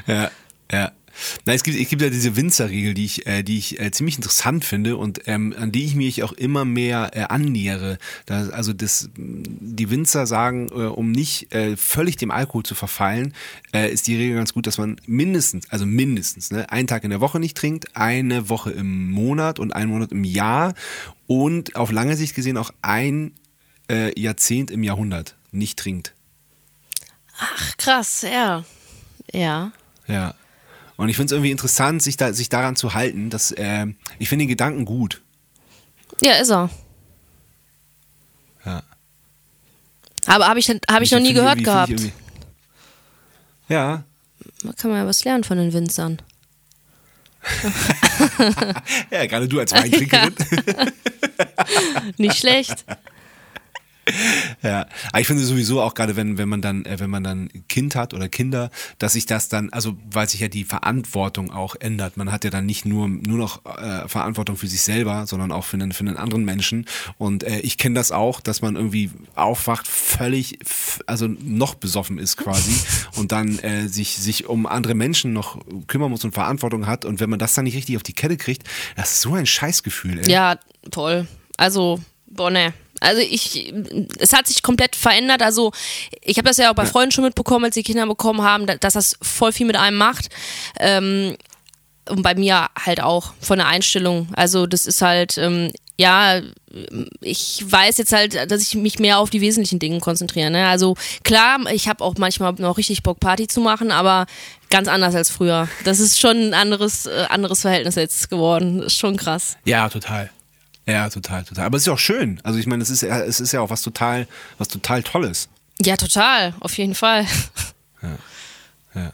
Ja, 0.07 0.31
ja. 0.71 0.93
Na, 1.45 1.55
es 1.55 1.63
gibt, 1.63 1.79
es 1.79 1.89
gibt 1.89 2.03
ja 2.03 2.11
diese 2.11 2.37
Winzerregel, 2.37 2.95
die 2.95 3.05
ich, 3.05 3.27
äh, 3.27 3.43
die 3.43 3.59
ich 3.59 3.81
äh, 3.81 3.91
ziemlich 3.91 4.17
interessant 4.17 4.65
finde 4.65 4.97
und 4.97 5.23
ähm, 5.27 5.55
an 5.59 5.73
die 5.73 5.85
ich 5.85 5.95
mich 5.95 6.23
auch 6.23 6.33
immer 6.33 6.65
mehr 6.65 7.11
äh, 7.15 7.23
annähere. 7.23 7.99
Da, 8.27 8.49
also 8.49 8.73
das, 8.73 9.11
die 9.17 9.91
Winzer 9.91 10.27
sagen, 10.27 10.69
äh, 10.69 10.87
um 10.87 11.13
nicht 11.13 11.53
äh, 11.55 11.77
völlig 11.77 12.17
dem 12.17 12.31
Alkohol 12.31 12.65
zu 12.65 12.75
verfallen, 12.75 13.35
äh, 13.73 13.91
ist 13.93 14.07
die 14.07 14.17
Regel 14.17 14.37
ganz 14.37 14.53
gut, 14.53 14.67
dass 14.67 14.79
man 14.79 15.01
mindestens, 15.07 15.71
also 15.71 15.87
mindestens, 15.87 16.51
ne, 16.51 16.71
einen 16.71 16.87
Tag 16.87 17.05
in 17.05 17.11
der 17.11 17.21
Woche 17.21 17.41
nicht 17.41 17.57
trinkt, 17.57 17.97
eine 17.97 18.49
Woche 18.49 18.71
im 18.71 19.11
Monat 19.11 19.59
und 19.59 19.75
einen 19.75 19.91
Monat 19.91 20.13
im 20.13 20.25
Jahr 20.25 20.75
und 21.27 21.77
auf 21.77 21.91
lange 21.91 22.17
Sicht 22.17 22.35
gesehen 22.35 22.57
auch 22.57 22.71
ein 22.83 23.33
äh, 23.91 24.19
Jahrzehnt 24.19 24.71
im 24.71 24.83
Jahrhundert 24.83 25.37
nicht 25.53 25.79
trinkt. 25.79 26.15
Ach, 27.39 27.77
krass, 27.77 28.23
ja. 28.23 28.65
Ja. 29.33 29.73
Ja. 30.07 30.35
Und 30.97 31.09
ich 31.09 31.17
finde 31.17 31.27
es 31.27 31.33
irgendwie 31.33 31.51
interessant, 31.51 32.03
sich, 32.03 32.17
da, 32.17 32.33
sich 32.33 32.49
daran 32.49 32.77
zu 32.77 32.95
halten, 32.95 33.31
dass 33.31 33.53
äh, 33.53 33.87
ich 34.19 34.29
finde 34.29 34.45
den 34.45 34.49
Gedanken 34.49 34.85
gut. 34.85 35.23
Ja, 36.23 36.35
ist 36.35 36.51
er. 36.51 36.71
Ja. 38.65 38.83
Aber 40.27 40.47
habe 40.47 40.61
ich, 40.61 40.69
hab 40.69 41.03
ich 41.03 41.11
noch 41.11 41.21
nie 41.21 41.33
gehört 41.33 41.63
gehabt. 41.63 41.91
ich 41.91 42.13
Ja, 43.69 44.05
Da 44.63 44.73
kann 44.73 44.91
man 44.91 45.01
ja 45.01 45.07
was 45.07 45.25
lernen 45.25 45.45
von 45.45 45.59
den 45.59 45.73
Winzern. 45.73 46.23
ja, 49.11 49.27
gerade 49.27 49.49
du 49.49 49.61
als 49.61 49.73
Weintrinkerin. 49.73 50.35
Nicht 52.17 52.39
schlecht. 52.39 52.87
Ja, 54.63 54.87
aber 55.11 55.21
ich 55.21 55.27
finde 55.27 55.45
sowieso 55.45 55.83
auch 55.83 55.95
gerade, 55.95 56.17
wenn, 56.17 56.39
wenn 56.39 56.49
man 56.49 56.63
dann, 56.63 56.85
äh, 56.87 56.99
wenn 56.99 57.11
man 57.11 57.23
dann 57.23 57.49
Kind 57.69 57.97
hat 57.97 58.15
oder 58.15 58.29
Kinder, 58.29 58.71
dass 58.99 59.13
sich 59.13 59.27
das 59.27 59.49
dann, 59.49 59.71
also 59.71 59.97
weil 60.11 60.29
sich 60.29 60.41
ja 60.41 60.49
die 60.49 60.65
Verantwortung 60.65 61.51
auch 61.51 61.77
ändert. 61.79 62.17
Man 62.17 62.33
hat 62.33 62.45
ja 62.45 62.51
dann 62.51 62.65
nicht 62.67 62.87
nur, 62.87 63.09
nur 63.09 63.39
noch 63.39 63.65
äh, 63.67 64.09
Verantwortung 64.09 64.57
für 64.57 64.67
sich 64.67 64.83
selber, 64.83 65.27
sondern 65.27 65.53
auch 65.53 65.65
für 65.65 65.77
einen, 65.77 65.93
für 65.93 66.01
einen 66.01 66.17
anderen 66.17 66.45
Menschen. 66.45 66.87
Und 67.19 67.45
äh, 67.45 67.61
ich 67.61 67.77
kenne 67.77 67.95
das 67.95 68.11
auch, 68.11 68.41
dass 68.41 68.63
man 68.63 68.77
irgendwie 68.77 69.11
aufwacht, 69.35 69.87
völlig, 69.87 70.59
also 71.07 71.29
noch 71.29 71.75
besoffen 71.75 72.19
ist 72.19 72.37
quasi 72.37 72.75
und 73.17 73.33
dann 73.33 73.59
äh, 73.59 73.89
sich, 73.89 74.17
sich 74.17 74.47
um 74.47 74.67
andere 74.67 74.95
Menschen 74.95 75.33
noch 75.33 75.59
kümmern 75.87 76.11
muss 76.11 76.25
und 76.25 76.33
Verantwortung 76.33 76.87
hat. 76.87 77.05
Und 77.05 77.21
wenn 77.21 77.31
man 77.31 77.39
das 77.39 77.55
dann 77.55 77.65
nicht 77.65 77.77
richtig 77.77 77.97
auf 77.97 78.03
die 78.03 78.15
Kette 78.15 78.37
kriegt, 78.37 78.67
das 78.97 79.13
ist 79.13 79.21
so 79.21 79.35
ein 79.35 79.47
Scheißgefühl. 79.47 80.21
Ey. 80.21 80.31
Ja, 80.31 80.59
toll. 80.91 81.27
Also, 81.57 82.01
boah, 82.27 82.51
ne. 82.51 82.73
Also 83.01 83.21
ich, 83.21 83.73
es 84.19 84.33
hat 84.33 84.47
sich 84.47 84.63
komplett 84.63 84.97
verändert. 84.97 85.43
Also 85.43 85.73
ich 86.23 86.39
habe 86.39 86.49
das 86.49 86.57
ja 86.57 86.71
auch 86.71 86.75
bei 86.75 86.87
Freunden 86.87 87.13
schon 87.13 87.25
mitbekommen, 87.25 87.67
als 87.67 87.75
sie 87.75 87.83
Kinder 87.83 88.07
bekommen 88.07 88.43
haben, 88.43 88.67
dass 88.67 88.95
das 88.95 89.17
voll 89.21 89.53
viel 89.53 89.67
mit 89.67 89.77
einem 89.77 89.99
macht. 89.99 90.29
Ähm, 90.79 91.37
und 92.09 92.23
bei 92.23 92.35
mir 92.35 92.69
halt 92.79 93.01
auch 93.01 93.33
von 93.41 93.59
der 93.59 93.67
Einstellung. 93.67 94.29
Also 94.35 94.67
das 94.67 94.87
ist 94.87 95.01
halt, 95.01 95.39
ähm, 95.39 95.71
ja, 95.97 96.41
ich 97.21 97.65
weiß 97.67 97.99
jetzt 97.99 98.13
halt, 98.13 98.51
dass 98.51 98.63
ich 98.63 98.75
mich 98.75 98.99
mehr 98.99 99.19
auf 99.19 99.31
die 99.31 99.41
wesentlichen 99.41 99.79
Dinge 99.79 100.01
konzentriere. 100.01 100.51
Ne? 100.51 100.67
Also 100.67 100.97
klar, 101.23 101.61
ich 101.73 101.89
habe 101.89 102.05
auch 102.05 102.15
manchmal 102.19 102.53
noch 102.55 102.79
richtig 102.79 103.03
Bock, 103.03 103.21
Party 103.21 103.47
zu 103.47 103.61
machen, 103.61 103.91
aber 103.91 104.27
ganz 104.71 104.89
anders 104.89 105.15
als 105.15 105.31
früher. 105.31 105.69
Das 105.85 106.01
ist 106.01 106.19
schon 106.19 106.49
ein 106.49 106.55
anderes, 106.55 107.07
äh, 107.07 107.27
anderes 107.29 107.61
Verhältnis 107.61 107.95
jetzt 107.95 108.29
geworden. 108.29 108.79
Das 108.79 108.89
ist 108.89 108.99
schon 108.99 109.17
krass. 109.17 109.57
Ja, 109.65 109.89
total. 109.89 110.31
Ja, 110.87 111.09
total, 111.09 111.45
total. 111.45 111.65
Aber 111.67 111.77
es 111.77 111.85
ist 111.85 111.89
auch 111.89 111.99
schön. 111.99 112.41
Also 112.45 112.59
ich 112.59 112.67
meine, 112.67 112.83
es 112.83 112.91
ist, 112.91 113.03
es 113.03 113.41
ist 113.41 113.53
ja 113.53 113.61
auch 113.61 113.71
was 113.71 113.83
total, 113.83 114.27
was 114.59 114.69
total 114.69 115.03
Tolles. 115.03 115.49
Ja, 115.81 115.97
total, 115.97 116.55
auf 116.61 116.77
jeden 116.79 116.95
Fall. 116.95 117.27
Ja. 118.03 118.19
Ja. 118.95 119.13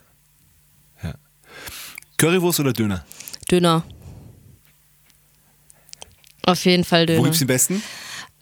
ja. 1.04 1.14
Currywurst 2.18 2.60
oder 2.60 2.72
Döner? 2.72 3.04
Döner. 3.50 3.84
Auf 6.44 6.64
jeden 6.64 6.84
Fall 6.84 7.06
Döner. 7.06 7.20
Wo 7.20 7.22
gibt's 7.24 7.38
den 7.38 7.46
besten? 7.46 7.82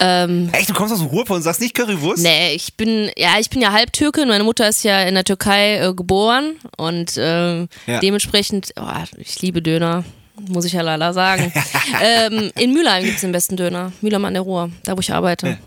Ähm, 0.01 0.49
Echt, 0.53 0.71
du 0.71 0.75
kommst 0.75 0.93
aus 0.95 1.01
dem 1.01 1.09
Ruhrpott 1.09 1.37
und 1.39 1.43
sagst 1.43 1.61
nicht 1.61 1.75
Currywurst? 1.75 2.23
Nee, 2.23 2.55
ich 2.55 2.75
bin, 2.77 3.11
ja, 3.17 3.39
ich 3.41 3.51
bin 3.51 3.61
ja 3.61 3.73
Halbtürkin. 3.73 4.29
Meine 4.29 4.45
Mutter 4.45 4.69
ist 4.69 4.85
ja 4.85 5.03
in 5.03 5.15
der 5.15 5.25
Türkei 5.25 5.79
äh, 5.79 5.93
geboren 5.93 6.55
und 6.77 7.17
äh, 7.17 7.63
Ja. 7.87 7.99
dementsprechend, 8.01 8.73
oh, 8.81 8.87
ich 9.17 9.43
liebe 9.43 9.61
Döner, 9.61 10.05
muss 10.49 10.65
ich 10.65 10.73
ja 10.73 10.83
leider 10.83 11.13
sagen. 11.13 11.53
ähm, 12.03 12.51
in 12.57 12.73
Mülheim 12.73 13.05
gibt 13.05 13.17
es 13.17 13.21
den 13.23 13.33
besten 13.33 13.57
Döner. 13.57 13.93
Mülheim 14.01 14.25
an 14.25 14.35
der 14.35 14.43
Ruhr, 14.43 14.71
da 14.85 14.97
wo 14.97 15.01
ich 15.01 15.13
arbeite. 15.13 15.49
Ja. 15.49 15.59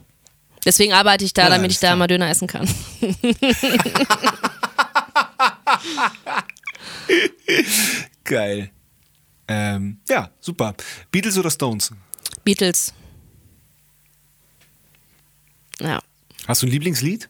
Deswegen 0.66 0.94
arbeite 0.94 1.26
ich 1.26 1.34
da, 1.34 1.44
Ja, 1.44 1.50
damit 1.50 1.72
ich 1.72 1.80
da 1.80 1.96
mal 1.96 2.08
Döner 2.08 2.30
essen 2.30 2.48
kann. 2.48 2.68
Geil. 8.24 8.72
Ähm, 9.48 10.00
ja, 10.08 10.30
super. 10.40 10.76
Beatles 11.12 11.38
oder 11.38 11.50
Stones? 11.50 11.92
Beatles. 12.44 12.94
Ja. 15.80 16.00
Hast 16.48 16.62
du 16.62 16.68
ein 16.68 16.72
Lieblingslied? 16.72 17.30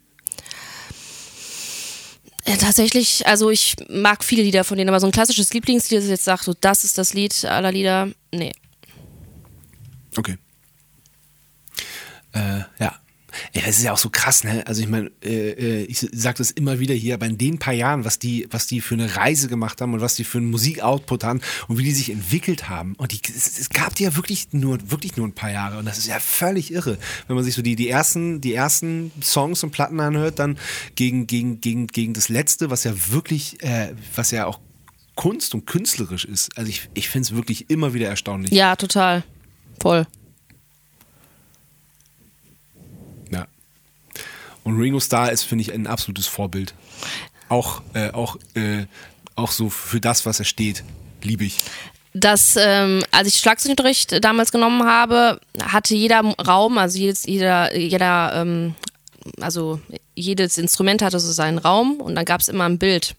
Ja, 2.48 2.56
tatsächlich, 2.56 3.26
also 3.28 3.52
ich 3.52 3.76
mag 3.90 4.24
viele 4.24 4.42
Lieder 4.42 4.64
von 4.64 4.78
denen, 4.78 4.90
aber 4.90 5.00
so 5.00 5.06
ein 5.06 5.12
klassisches 5.12 5.54
Lieblingslied, 5.54 6.00
das 6.00 6.08
jetzt 6.08 6.26
sage, 6.26 6.44
so 6.44 6.54
das 6.60 6.84
ist 6.84 6.98
das 6.98 7.14
Lied 7.14 7.46
aller 7.46 7.72
Lieder, 7.72 8.10
nee. 8.34 8.52
Okay. 10.18 10.38
Äh, 12.34 12.62
ja. 12.80 13.01
Ja, 13.54 13.62
das 13.66 13.78
ist 13.78 13.84
ja 13.84 13.94
auch 13.94 13.98
so 13.98 14.10
krass, 14.10 14.44
ne? 14.44 14.66
Also 14.68 14.82
ich 14.82 14.88
meine, 14.88 15.12
äh, 15.24 15.52
äh, 15.52 15.84
ich 15.84 16.06
sag 16.12 16.36
das 16.38 16.52
immer 16.52 16.80
wieder 16.80 16.96
hier, 16.96 17.16
aber 17.16 17.26
in 17.26 17.38
den 17.38 17.60
paar 17.60 17.74
Jahren, 17.74 18.06
was 18.06 18.20
die, 18.20 18.48
was 18.50 18.68
die 18.68 18.82
für 18.82 18.96
eine 18.96 19.16
Reise 19.16 19.48
gemacht 19.48 19.82
haben 19.82 19.94
und 19.94 20.02
was 20.02 20.16
die 20.16 20.24
für 20.24 20.38
einen 20.38 20.50
Musikoutput 20.50 21.24
haben 21.24 21.42
und 21.68 21.78
wie 21.78 21.84
die 21.84 21.92
sich 21.92 22.10
entwickelt 22.12 22.70
haben. 22.70 22.96
Und 22.96 23.12
die, 23.12 23.22
es, 23.28 23.60
es 23.60 23.70
gab 23.70 23.96
die 23.96 24.04
ja 24.04 24.16
wirklich 24.16 24.50
nur, 24.52 24.78
wirklich 24.92 25.18
nur 25.18 25.28
ein 25.28 25.34
paar 25.34 25.52
Jahre. 25.52 25.78
Und 25.78 25.86
das 25.86 25.98
ist 25.98 26.08
ja 26.08 26.20
völlig 26.20 26.72
irre. 26.72 26.98
Wenn 27.28 27.36
man 27.36 27.46
sich 27.46 27.56
so 27.56 27.62
die, 27.62 27.76
die 27.76 27.90
ersten, 27.90 28.42
die 28.42 28.54
ersten 28.54 29.12
Songs 29.22 29.64
und 29.64 29.72
Platten 29.72 30.00
anhört, 30.00 30.40
dann 30.40 30.58
gegen, 30.96 31.28
gegen, 31.28 31.62
gegen, 31.62 31.88
gegen 31.88 32.14
das 32.14 32.30
letzte, 32.30 32.70
was 32.70 32.84
ja 32.84 32.94
wirklich, 33.12 33.62
äh, 33.64 33.94
was 34.16 34.32
ja 34.32 34.46
auch 34.46 34.60
Kunst 35.16 35.54
und 35.54 35.66
künstlerisch 35.66 36.26
ist. 36.26 36.58
Also 36.58 36.70
ich, 36.70 36.90
ich 36.94 37.10
finde 37.10 37.28
es 37.28 37.36
wirklich 37.36 37.70
immer 37.70 37.94
wieder 37.94 38.08
erstaunlich. 38.08 38.52
Ja, 38.52 38.76
total. 38.76 39.24
Voll. 39.80 40.08
Ja. 43.30 43.48
Und 44.64 44.78
Ringo 44.80 45.00
Starr 45.00 45.32
ist, 45.32 45.44
finde 45.44 45.64
ich, 45.64 45.74
ein 45.74 45.88
absolutes 45.88 46.28
Vorbild. 46.28 46.74
Auch, 47.50 47.82
äh, 47.94 48.12
auch, 48.12 48.38
äh, 48.54 48.86
auch 49.36 49.52
so 49.52 49.70
für 49.70 50.00
das, 50.00 50.26
was 50.26 50.40
er 50.40 50.46
steht, 50.46 50.84
liebe 51.24 51.44
ich. 51.44 51.60
dass 52.14 52.56
ähm, 52.58 53.04
als 53.12 53.28
ich 53.28 53.36
Schlagzeugunterricht 53.36 54.24
damals 54.24 54.52
genommen 54.52 54.84
habe, 54.84 55.40
hatte 55.64 55.96
jeder 55.96 56.22
Raum, 56.22 56.78
also 56.78 56.98
jedes, 56.98 57.26
jeder, 57.26 57.76
jeder, 57.76 58.34
ähm, 58.36 58.76
also 59.40 59.80
jedes 60.16 60.58
Instrument 60.58 61.02
hatte 61.02 61.20
so 61.20 61.32
seinen 61.32 61.58
Raum 61.58 62.02
und 62.02 62.16
dann 62.16 62.26
gab 62.26 62.42
es 62.42 62.50
immer 62.50 62.66
ein 62.66 62.80
Bild. 62.80 63.16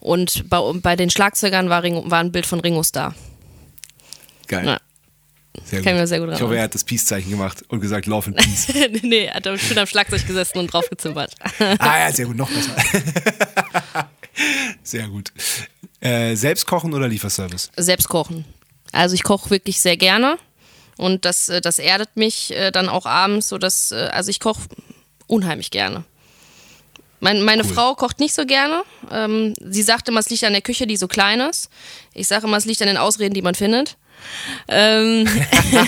Und 0.00 0.48
bei, 0.48 0.60
bei 0.74 0.96
den 0.96 1.10
Schlagzeugern 1.10 1.68
war, 1.68 1.82
Ringo, 1.82 2.10
war 2.10 2.20
ein 2.20 2.32
Bild 2.32 2.46
von 2.46 2.60
Ringo 2.60 2.82
Starr. 2.82 3.14
Geil. 4.48 4.66
Ja. 4.66 4.78
Sehr 5.62 5.82
Kann 5.82 5.94
ich 5.94 6.00
mir 6.00 6.06
sehr 6.06 6.20
gut 6.20 6.30
Ich 6.32 6.42
hoffe, 6.42 6.56
er 6.56 6.64
hat 6.64 6.74
das 6.74 6.84
Peace-Zeichen 6.84 7.30
gemacht 7.30 7.64
und 7.68 7.80
gesagt, 7.80 8.06
Love 8.06 8.28
and 8.28 8.36
Peace. 8.36 8.66
nee, 9.02 9.26
er 9.26 9.34
hat 9.34 9.60
schön 9.60 9.78
am 9.78 9.86
Schlagzeug 9.86 10.26
gesessen 10.26 10.58
und 10.58 10.72
draufgezimmert. 10.72 11.34
ah 11.78 11.98
ja, 11.98 12.12
sehr 12.12 12.26
gut, 12.26 12.36
noch 12.36 12.50
besser. 12.50 12.74
sehr 14.82 15.08
gut. 15.08 15.32
Äh, 16.00 16.34
selbst 16.34 16.66
kochen 16.66 16.92
oder 16.92 17.08
Lieferservice? 17.08 17.70
Selbst 17.76 18.08
kochen. 18.08 18.44
Also 18.92 19.14
ich 19.14 19.22
koche 19.22 19.50
wirklich 19.50 19.80
sehr 19.80 19.96
gerne 19.96 20.38
und 20.96 21.24
das, 21.24 21.48
äh, 21.48 21.60
das 21.60 21.78
erdet 21.78 22.16
mich 22.16 22.54
äh, 22.54 22.70
dann 22.70 22.88
auch 22.88 23.06
abends, 23.06 23.48
so 23.48 23.58
dass, 23.58 23.92
äh, 23.92 24.08
also 24.12 24.30
ich 24.30 24.40
koche 24.40 24.68
unheimlich 25.26 25.70
gerne. 25.70 26.04
Mein, 27.24 27.40
meine 27.40 27.64
Cool. 27.64 27.72
Frau 27.72 27.94
kocht 27.94 28.20
nicht 28.20 28.34
so 28.34 28.44
gerne. 28.44 28.82
Ähm, 29.10 29.54
sie 29.58 29.80
sagt 29.80 30.10
immer, 30.10 30.20
es 30.20 30.28
liegt 30.28 30.44
an 30.44 30.52
der 30.52 30.60
Küche, 30.60 30.86
die 30.86 30.98
so 30.98 31.08
klein 31.08 31.40
ist. 31.40 31.70
Ich 32.12 32.28
sage 32.28 32.46
immer, 32.46 32.58
es 32.58 32.66
liegt 32.66 32.82
an 32.82 32.86
den 32.88 32.98
Ausreden, 32.98 33.32
die 33.32 33.40
man 33.40 33.54
findet. 33.54 33.96
Ähm, 34.68 35.26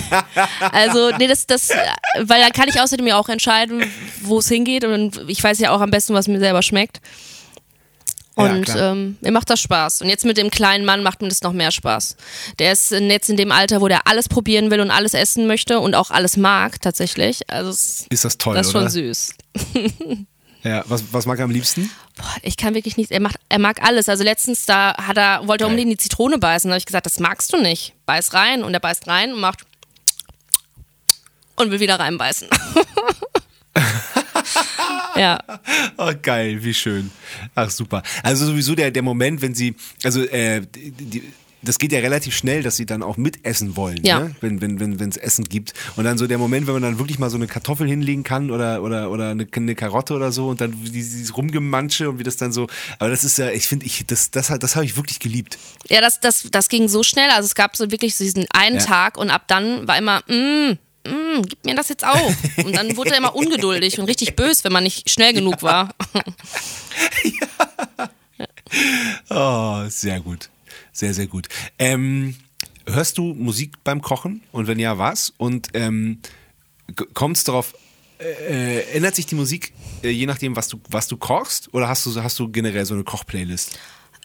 also, 0.71 1.11
nee, 1.19 1.27
das, 1.27 1.45
das, 1.45 1.69
weil 2.19 2.41
dann 2.41 2.51
kann 2.53 2.67
ich 2.69 2.81
außerdem 2.81 3.05
ja 3.05 3.19
auch 3.19 3.29
entscheiden, 3.29 3.83
wo 4.23 4.39
es 4.39 4.47
hingeht 4.47 4.83
und 4.83 5.25
ich 5.27 5.43
weiß 5.43 5.59
ja 5.59 5.69
auch 5.75 5.81
am 5.81 5.91
besten, 5.91 6.15
was 6.15 6.27
mir 6.27 6.39
selber 6.39 6.63
schmeckt. 6.63 7.01
Ja, 8.35 8.43
Und 8.45 8.63
klar. 8.63 8.93
ähm, 8.93 9.17
mir 9.21 9.31
macht 9.31 9.51
das 9.51 9.59
Spaß. 9.59 10.01
Und 10.01 10.09
jetzt 10.09 10.25
mit 10.25 10.37
dem 10.37 10.49
kleinen 10.49 10.85
Mann 10.85 11.03
macht 11.03 11.21
mir 11.21 11.27
das 11.27 11.43
noch 11.43 11.53
mehr 11.53 11.71
Spaß. 11.71 12.17
Der 12.57 12.71
ist 12.71 12.89
jetzt 12.89 13.29
in 13.29 13.37
dem 13.37 13.51
Alter, 13.51 13.79
wo 13.81 13.87
der 13.87 14.07
alles 14.07 14.27
probieren 14.27 14.71
will 14.71 14.79
und 14.79 14.89
alles 14.89 15.13
essen 15.13 15.45
möchte 15.45 15.79
und 15.81 15.93
auch 15.93 16.09
alles 16.09 16.35
mag, 16.35 16.81
tatsächlich. 16.81 17.47
Also, 17.47 17.69
Ist 17.69 18.25
das 18.25 18.39
toll, 18.39 18.55
das 18.55 18.69
ist 18.69 18.75
oder? 18.75 18.85
schon 18.85 18.89
süß. 18.89 19.35
Ja, 20.67 20.83
was, 20.87 21.13
was 21.13 21.25
mag 21.25 21.39
er 21.39 21.45
am 21.45 21.51
liebsten? 21.51 21.89
Boah, 22.17 22.35
ich 22.41 22.57
kann 22.57 22.73
wirklich 22.73 22.97
nichts. 22.97 23.11
Er, 23.11 23.21
macht, 23.21 23.37
er 23.47 23.59
mag 23.59 23.81
alles. 23.81 24.09
Also 24.09 24.25
letztens 24.25 24.65
da 24.65 24.95
hat 24.97 25.17
er, 25.17 25.47
wollte 25.47 25.63
er 25.63 25.67
unbedingt 25.67 25.93
die 25.93 25.97
Zitrone 25.97 26.37
beißen. 26.37 26.67
Da 26.67 26.73
habe 26.73 26.79
ich 26.79 26.85
gesagt, 26.85 27.05
das 27.05 27.19
magst 27.19 27.53
du 27.53 27.61
nicht. 27.61 27.93
Beiß 28.05 28.33
rein. 28.33 28.63
Und 28.63 28.73
er 28.73 28.81
beißt 28.81 29.07
rein 29.07 29.33
und 29.33 29.39
macht 29.39 29.65
und 31.55 31.71
will 31.71 31.79
wieder 31.79 31.99
reinbeißen. 31.99 32.49
ja. 35.15 35.39
Oh, 35.97 36.11
geil, 36.21 36.61
wie 36.63 36.73
schön. 36.73 37.11
Ach, 37.55 37.69
super. 37.69 38.03
Also 38.21 38.45
sowieso 38.45 38.75
der, 38.75 38.91
der 38.91 39.03
Moment, 39.03 39.41
wenn 39.41 39.55
sie, 39.55 39.75
also 40.03 40.21
äh, 40.23 40.61
die, 40.75 41.23
das 41.67 41.77
geht 41.79 41.91
ja 41.91 41.99
relativ 41.99 42.35
schnell, 42.35 42.63
dass 42.63 42.77
sie 42.77 42.85
dann 42.85 43.03
auch 43.03 43.17
mitessen 43.17 43.75
wollen, 43.75 44.03
Ja. 44.03 44.19
ne? 44.19 44.35
wenn 44.41 44.61
wenn 44.61 44.79
wenn 44.79 44.99
wenn, 44.99 45.09
es 45.09 45.17
Essen 45.17 45.45
gibt. 45.45 45.73
Und 45.95 46.03
dann 46.05 46.17
so 46.17 46.27
der 46.27 46.37
Moment, 46.37 46.67
wenn 46.67 46.73
man 46.73 46.83
dann 46.83 46.99
wirklich 46.99 47.19
mal 47.19 47.29
so 47.29 47.37
eine 47.37 47.47
Kartoffel 47.47 47.87
hinlegen 47.87 48.23
kann 48.23 48.51
oder 48.51 48.81
oder 48.81 49.11
oder 49.11 49.29
eine, 49.31 49.47
eine 49.51 49.75
Karotte 49.75 50.13
oder 50.13 50.31
so 50.31 50.47
und 50.49 50.61
dann 50.61 50.73
dieses 50.83 51.35
Rumgemansche 51.35 52.09
und 52.09 52.19
wie 52.19 52.23
das 52.23 52.37
dann 52.37 52.51
so. 52.51 52.67
Aber 52.99 53.09
das 53.09 53.23
ist 53.23 53.37
ja, 53.37 53.49
ich 53.51 53.67
finde, 53.67 53.85
ich 53.85 54.05
das 54.07 54.31
das 54.31 54.47
das 54.47 54.75
habe 54.75 54.85
ich 54.85 54.95
wirklich 54.95 55.19
geliebt. 55.19 55.57
Ja, 55.89 56.01
das, 56.01 56.19
das, 56.19 56.47
das 56.51 56.69
ging 56.69 56.87
so 56.87 57.03
schnell. 57.03 57.29
Also 57.31 57.45
es 57.47 57.55
gab 57.55 57.75
so 57.75 57.91
wirklich 57.91 58.15
so 58.15 58.23
diesen 58.23 58.45
einen 58.51 58.77
Ja. 58.77 58.85
Tag 58.85 59.17
und 59.17 59.29
ab 59.29 59.43
dann 59.47 59.87
war 59.87 59.97
immer, 59.97 60.21
mm, 60.27 60.71
mm, 61.07 61.41
gib 61.47 61.65
mir 61.65 61.75
das 61.75 61.89
jetzt 61.89 62.05
auch. 62.05 62.33
Und 62.63 62.75
dann 62.75 62.95
wurde 62.97 63.11
er 63.11 63.17
immer 63.17 63.35
ungeduldig 63.35 63.99
und 63.99 64.05
richtig 64.05 64.35
böse, 64.35 64.63
wenn 64.65 64.73
man 64.73 64.83
nicht 64.83 65.09
schnell 65.09 65.33
genug 65.33 65.61
war. 65.63 65.93
Oh, 69.29 69.83
sehr 69.87 70.19
gut. 70.19 70.49
Sehr, 70.97 71.13
sehr 71.13 71.27
gut. 71.27 71.47
Ähm, 71.77 72.35
hörst 72.87 73.19
du 73.19 73.35
Musik 73.35 73.83
beim 73.83 74.01
Kochen? 74.01 74.41
Und 74.51 74.65
wenn 74.65 74.79
ja, 74.79 74.97
was? 74.97 75.31
Und 75.37 75.67
ähm, 75.75 76.17
kommt 77.13 77.37
es 77.37 77.43
darauf, 77.43 77.75
äh, 78.19 78.79
ändert 78.95 79.15
sich 79.15 79.27
die 79.27 79.35
Musik 79.35 79.73
äh, 80.01 80.09
je 80.09 80.25
nachdem, 80.25 80.55
was 80.55 80.69
du, 80.69 80.79
was 80.89 81.07
du 81.07 81.15
kochst? 81.17 81.71
Oder 81.71 81.87
hast 81.87 82.03
du, 82.07 82.23
hast 82.23 82.39
du 82.39 82.49
generell 82.49 82.83
so 82.83 82.95
eine 82.95 83.03
Kochplaylist? 83.03 83.77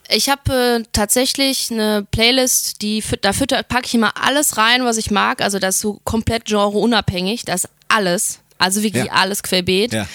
Ich 0.09 0.31
habe 0.31 0.81
äh, 0.81 0.85
tatsächlich 0.93 1.70
eine 1.70 2.07
Playlist, 2.11 2.81
die 2.81 3.05
da 3.20 3.33
packe 3.33 3.85
ich 3.87 3.95
immer 3.95 4.16
alles 4.16 4.57
rein, 4.57 4.83
was 4.87 4.97
ich 4.97 5.11
mag. 5.11 5.43
Also 5.43 5.59
das 5.59 5.75
ist 5.75 5.83
so 5.83 6.01
komplett 6.05 6.47
genre 6.47 6.79
unabhängig. 6.79 7.45
Da 7.45 7.53
ist 7.53 7.68
alles, 7.89 8.41
Also 8.57 8.83
wirklich 8.83 9.05
Ja. 9.05 9.12
alles 9.12 9.43
querbeet. 9.43 9.93
Ja. 9.93 10.09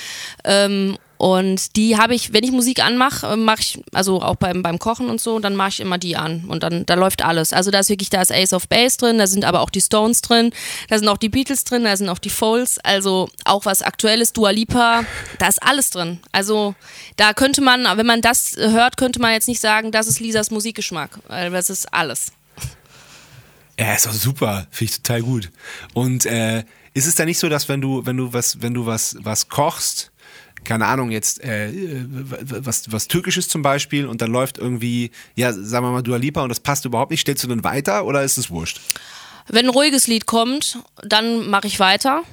Ähm, 0.44 0.98
und 1.18 1.76
die 1.76 1.98
habe 1.98 2.14
ich, 2.14 2.34
wenn 2.34 2.44
ich 2.44 2.52
Musik 2.52 2.84
anmache, 2.84 3.36
mache 3.38 3.62
ich, 3.62 3.80
also 3.92 4.22
auch 4.22 4.36
beim, 4.36 4.62
beim 4.62 4.78
Kochen 4.78 5.10
und 5.10 5.20
so, 5.20 5.40
dann 5.40 5.56
mache 5.56 5.70
ich 5.70 5.80
immer 5.80 5.98
die 5.98 6.16
an. 6.16 6.46
Und 6.48 6.62
dann, 6.64 6.86
da 6.86 6.94
läuft 6.94 7.24
alles. 7.24 7.54
Also 7.54 7.72
da 7.72 7.80
ist 7.80 7.90
wirklich, 7.90 8.10
da 8.10 8.22
ist 8.22 8.32
Ace 8.32 8.54
of 8.54 8.68
Base 8.68 8.98
drin, 8.98 9.18
da 9.18 9.26
sind 9.26 9.44
aber 9.44 9.62
auch 9.62 9.72
die 9.72 9.82
Stones 9.82 10.22
drin, 10.22 10.52
da 10.90 10.98
sind 11.00 11.08
auch 11.08 11.18
die 11.18 11.30
Beatles 11.30 11.64
drin, 11.64 11.84
da 11.84 11.98
sind 11.98 12.10
auch 12.10 12.20
die 12.20 12.30
Foles, 12.30 12.78
also 12.80 13.30
auch 13.46 13.66
was 13.66 13.82
Aktuelles, 13.82 14.34
Dua 14.34 14.52
Lipa, 14.52 15.04
da 15.40 15.48
ist 15.48 15.62
alles 15.64 15.90
drin. 15.90 16.20
Also 16.32 16.76
da 17.16 17.34
könnte 17.34 17.62
man, 17.62 17.86
wenn 17.98 18.06
man 18.06 18.22
das 18.22 18.56
hört, 18.56 18.98
könnte 18.98 19.20
man 19.20 19.34
jetzt 19.34 19.48
nicht 19.48 19.60
sagen, 19.60 19.92
das 19.92 20.08
ist 20.08 20.20
Lisas 20.20 20.52
Musikgeschmack, 20.52 21.20
weil 21.28 21.50
das 21.50 21.72
ist 21.72 21.92
alles. 21.92 22.32
Ja, 23.80 23.94
ist 23.94 24.06
doch 24.06 24.14
super. 24.14 24.68
Finde 24.72 24.92
ich 24.92 25.02
total 25.02 25.22
gut. 25.22 25.52
Und 25.94 26.26
äh, 26.26 26.64
ist 26.94 27.06
es 27.06 27.14
da 27.14 27.26
nicht 27.26 27.38
so, 27.38 27.48
dass 27.48 27.70
wenn 27.70 27.80
du, 27.80 28.06
wenn 28.06 28.18
du 28.18 28.34
was, 28.34 28.62
wenn 28.62 28.74
du 28.74 28.88
was, 28.88 29.16
was 29.20 29.50
kochst, 29.50 30.12
keine 30.68 30.86
Ahnung, 30.86 31.10
jetzt 31.12 31.44
äh, 31.44 31.72
was, 32.10 32.92
was 32.92 33.08
Türkisches 33.08 33.48
zum 33.48 33.62
Beispiel 33.62 34.06
und 34.06 34.22
dann 34.22 34.32
läuft 34.32 34.58
irgendwie, 34.58 35.12
ja, 35.36 35.54
sagen 35.54 35.86
wir 35.86 35.92
mal 35.92 36.04
Dua 36.04 36.18
Lipa 36.18 36.44
und 36.44 36.50
das 36.50 36.60
passt 36.60 36.86
überhaupt 36.86 37.10
nicht, 37.12 37.22
stellst 37.22 37.44
du 37.44 37.48
dann 37.48 37.64
weiter 37.64 38.06
oder 38.06 38.22
ist 38.24 38.38
es 38.38 38.50
wurscht? 38.52 38.82
Wenn 39.48 39.66
ein 39.68 39.72
ruhiges 39.72 40.08
Lied 40.08 40.26
kommt, 40.26 40.78
dann 41.02 41.50
mache 41.50 41.68
ich 41.68 41.80
weiter. 41.80 42.24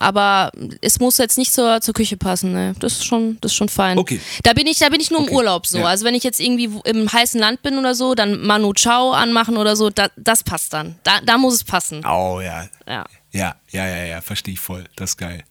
Aber 0.00 0.50
es 0.80 0.98
muss 0.98 1.18
jetzt 1.18 1.38
nicht 1.38 1.52
zur, 1.52 1.80
zur 1.80 1.94
Küche 1.94 2.16
passen, 2.16 2.52
ne? 2.52 2.74
Das 2.80 2.94
ist 2.94 3.04
schon, 3.06 3.38
das 3.40 3.52
ist 3.52 3.56
schon 3.56 3.68
fein. 3.68 3.96
Okay. 3.96 4.18
Da 4.42 4.52
bin 4.54 4.66
ich, 4.66 4.78
da 4.78 4.88
bin 4.88 5.00
ich 5.00 5.10
nur 5.10 5.20
Okay. 5.20 5.30
im 5.30 5.36
Urlaub 5.36 5.66
so. 5.66 5.78
Ja. 5.78 5.84
Also 5.84 6.04
wenn 6.04 6.14
ich 6.16 6.24
jetzt 6.24 6.40
irgendwie 6.40 6.70
im 6.84 7.12
heißen 7.12 7.38
Land 7.38 7.62
bin 7.62 7.78
oder 7.78 7.94
so, 7.94 8.14
dann 8.16 8.40
Manu 8.44 8.72
Chao 8.72 9.12
anmachen 9.12 9.56
oder 9.56 9.76
so, 9.76 9.90
da, 9.90 10.08
das 10.16 10.42
passt 10.42 10.72
dann. 10.72 10.96
Da, 11.04 11.20
da 11.24 11.38
muss 11.38 11.54
es 11.54 11.64
passen. 11.64 12.04
Oh 12.04 12.40
ja. 12.40 12.66
Ja. 12.88 13.04
Ja, 13.30 13.54
ja, 13.70 13.86
ja, 13.86 14.04
ja, 14.04 14.20
verstehe 14.20 14.54
ich 14.54 14.60
voll. 14.60 14.84
Das 14.96 15.10
ist 15.10 15.16
geil. 15.18 15.44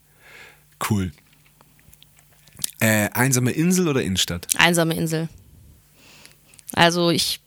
Cool. 0.90 1.12
Äh, 2.80 3.10
einsame 3.14 3.52
Insel 3.52 3.88
oder 3.88 4.02
Innenstadt? 4.02 4.48
Einsame 4.58 4.96
Insel. 4.96 5.30
Also 6.74 7.12
ich, 7.12 7.40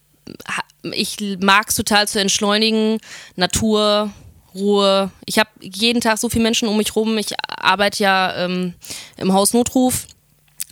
ich 0.83 1.17
mag 1.41 1.69
es 1.69 1.75
total 1.75 2.09
zu 2.09 2.21
entschleunigen, 2.21 2.99
Natur, 3.35 4.13
Ruhe. 4.55 5.11
Ich 5.27 5.39
habe 5.39 5.51
jeden 5.61 6.01
Tag 6.01 6.19
so 6.19 6.29
viele 6.29 6.45
Menschen 6.45 6.69
um 6.69 6.77
mich 6.77 6.97
rum. 6.97 7.19
Ich 7.19 7.35
arbeite 7.47 8.03
ja 8.03 8.35
ähm, 8.37 8.75
im 9.17 9.33
Haus 9.33 9.53
Notruf, 9.53 10.07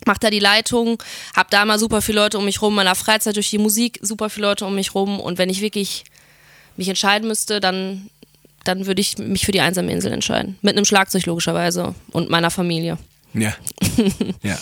mache 0.07 0.21
da 0.21 0.31
die 0.31 0.41
Leitung, 0.41 1.03
habe 1.37 1.51
da 1.51 1.65
mal 1.65 1.79
super 1.79 2.01
viele 2.01 2.21
Leute 2.21 2.39
um 2.39 2.45
mich 2.45 2.63
rum, 2.63 2.73
in 2.73 2.77
meiner 2.77 2.95
Freizeit 2.95 3.37
durch 3.37 3.51
die 3.51 3.59
Musik 3.59 3.99
super 4.03 4.31
viele 4.31 4.47
Leute 4.47 4.67
um 4.67 4.75
mich 4.75 4.95
rum. 4.95 5.21
Und 5.21 5.39
wenn 5.39 5.51
ich 5.51 5.61
wirklich 5.61 6.05
mich 6.77 6.89
entscheiden 6.89 7.29
müsste, 7.29 7.61
dann, 7.61 8.09
dann 8.65 8.87
würde 8.87 9.01
ich 9.01 9.19
mich 9.19 9.45
für 9.45 9.53
die 9.53 9.61
einsame 9.61 9.93
Insel 9.93 10.13
entscheiden. 10.13 10.59
Mit 10.63 10.77
einem 10.77 10.85
Schlagzeug 10.85 11.27
logischerweise 11.27 11.95
und 12.11 12.31
meiner 12.31 12.51
Familie. 12.51 12.99
Ja. 13.35 13.53
ja. 14.43 14.59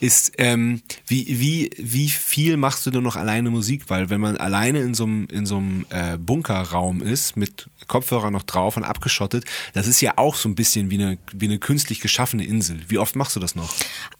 Ist, 0.00 0.32
ähm, 0.38 0.82
wie, 1.06 1.26
wie, 1.40 1.70
wie 1.78 2.08
viel 2.08 2.56
machst 2.56 2.84
du 2.86 2.90
denn 2.90 3.02
noch 3.02 3.16
alleine 3.16 3.50
Musik? 3.50 3.84
Weil 3.88 4.10
wenn 4.10 4.20
man 4.20 4.36
alleine 4.36 4.80
in 4.80 4.94
so 4.94 5.04
einem, 5.04 5.26
in 5.30 5.46
so 5.46 5.56
einem 5.58 5.86
äh, 5.90 6.16
Bunkerraum 6.16 7.02
ist, 7.02 7.36
mit 7.36 7.68
Kopfhörer 7.86 8.30
noch 8.30 8.44
drauf 8.44 8.76
und 8.78 8.84
abgeschottet, 8.84 9.44
das 9.74 9.86
ist 9.86 10.00
ja 10.00 10.14
auch 10.16 10.36
so 10.36 10.48
ein 10.48 10.54
bisschen 10.54 10.90
wie 10.90 10.94
eine, 10.94 11.18
wie 11.32 11.44
eine 11.46 11.58
künstlich 11.58 12.00
geschaffene 12.00 12.44
Insel. 12.46 12.80
Wie 12.88 12.96
oft 12.98 13.14
machst 13.14 13.36
du 13.36 13.40
das 13.40 13.54
noch? 13.54 13.72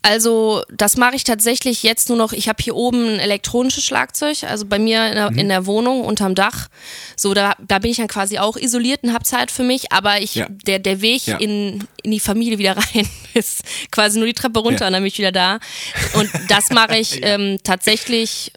Also, 0.03 0.63
das 0.71 0.97
mache 0.99 1.17
ich 1.17 1.25
tatsächlich 1.25 1.83
jetzt 1.83 2.09
nur 2.11 2.19
noch. 2.19 2.33
Ich 2.33 2.49
habe 2.49 2.63
hier 2.63 2.77
oben 2.77 3.07
ein 3.15 3.19
elektronisches 3.21 3.85
Schlagzeug, 3.85 4.45
also 4.45 4.67
bei 4.67 4.79
mir 4.79 5.07
in 5.09 5.15
der, 5.15 5.31
Mhm. 5.31 5.39
in 5.39 5.49
der 5.49 5.65
Wohnung 5.67 6.03
unterm 6.03 6.35
Dach. 6.35 6.69
So, 7.17 7.33
da, 7.33 7.55
da 7.67 7.79
bin 7.79 7.91
ich 7.91 7.97
dann 7.97 8.09
quasi 8.09 8.39
auch 8.39 8.57
isoliert 8.59 9.03
und 9.03 9.15
habe 9.15 9.25
Zeit 9.25 9.51
für 9.51 9.63
mich, 9.63 9.93
aber 9.93 10.21
ich, 10.21 10.35
Ja. 10.35 10.47
der, 10.51 10.79
der 10.79 11.01
Weg 11.01 11.27
Ja. 11.27 11.39
in, 11.39 11.85
in 12.05 12.13
die 12.13 12.21
Familie 12.21 12.59
wieder 12.59 12.77
rein 12.95 13.09
ist 13.35 13.63
quasi 13.91 14.19
nur 14.19 14.27
die 14.29 14.35
Treppe 14.35 14.61
runter 14.61 14.83
Ja. 14.83 14.87
und 14.87 14.93
dann 14.93 15.03
bin 15.03 15.09
ich 15.09 15.19
wieder 15.19 15.33
da. 15.33 15.59
Und 16.15 16.31
das 16.49 16.71
mache 16.71 16.97
ich 16.97 17.19
ähm, 17.23 17.59
tatsächlich 17.65 18.53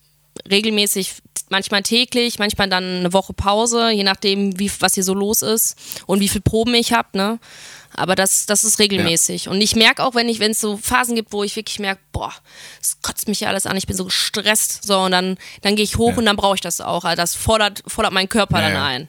regelmäßig, 0.50 1.14
manchmal 1.50 1.82
täglich, 1.82 2.40
manchmal 2.40 2.70
dann 2.70 2.84
eine 3.00 3.14
Woche 3.14 3.34
Pause, 3.34 3.90
je 3.92 4.04
nachdem, 4.04 4.60
wie, 4.60 4.70
was 4.80 4.94
hier 4.94 5.04
so 5.04 5.14
los 5.14 5.42
ist 5.42 5.76
und 6.06 6.20
wie 6.20 6.28
viel 6.28 6.42
Proben 6.42 6.74
ich 6.76 6.94
habe, 6.94 7.18
ne? 7.18 7.40
Aber 7.96 8.14
das, 8.16 8.46
das 8.46 8.64
ist 8.64 8.78
regelmäßig. 8.78 9.48
Und 9.50 9.60
ich 9.60 9.76
merke 9.76 10.04
auch, 10.04 10.14
wenn 10.14 10.30
ich, 10.30 10.40
wenn 10.40 10.52
es 10.52 10.60
so 10.60 10.78
Phasen 10.78 11.16
gibt, 11.16 11.32
wo 11.32 11.44
ich 11.44 11.56
wirklich 11.56 11.80
merke, 11.80 12.02
boah, 12.12 12.32
es 12.80 13.02
kotzt 13.02 13.28
mich 13.28 13.40
ja 13.40 13.48
alles 13.50 13.66
an, 13.66 13.76
ich 13.76 13.88
bin 13.88 13.96
so 13.96 14.06
gestresst, 14.06 14.86
so 14.86 15.00
und 15.00 15.12
dann, 15.14 15.38
dann 15.62 15.76
gehe 15.76 15.84
ich 15.86 15.98
hoch 15.98 16.12
Ja. 16.12 16.18
und 16.18 16.26
dann 16.26 16.36
brauche 16.36 16.54
ich 16.56 16.62
das 16.62 16.80
auch. 16.82 17.06
Also 17.06 17.16
das 17.16 17.34
fordert, 17.34 17.82
fordert 17.88 18.14
meinen 18.14 18.30
Körper 18.30 18.58
Ja, 18.60 18.66
dann 18.66 18.74
ja. 18.74 18.86
ein. 18.86 19.08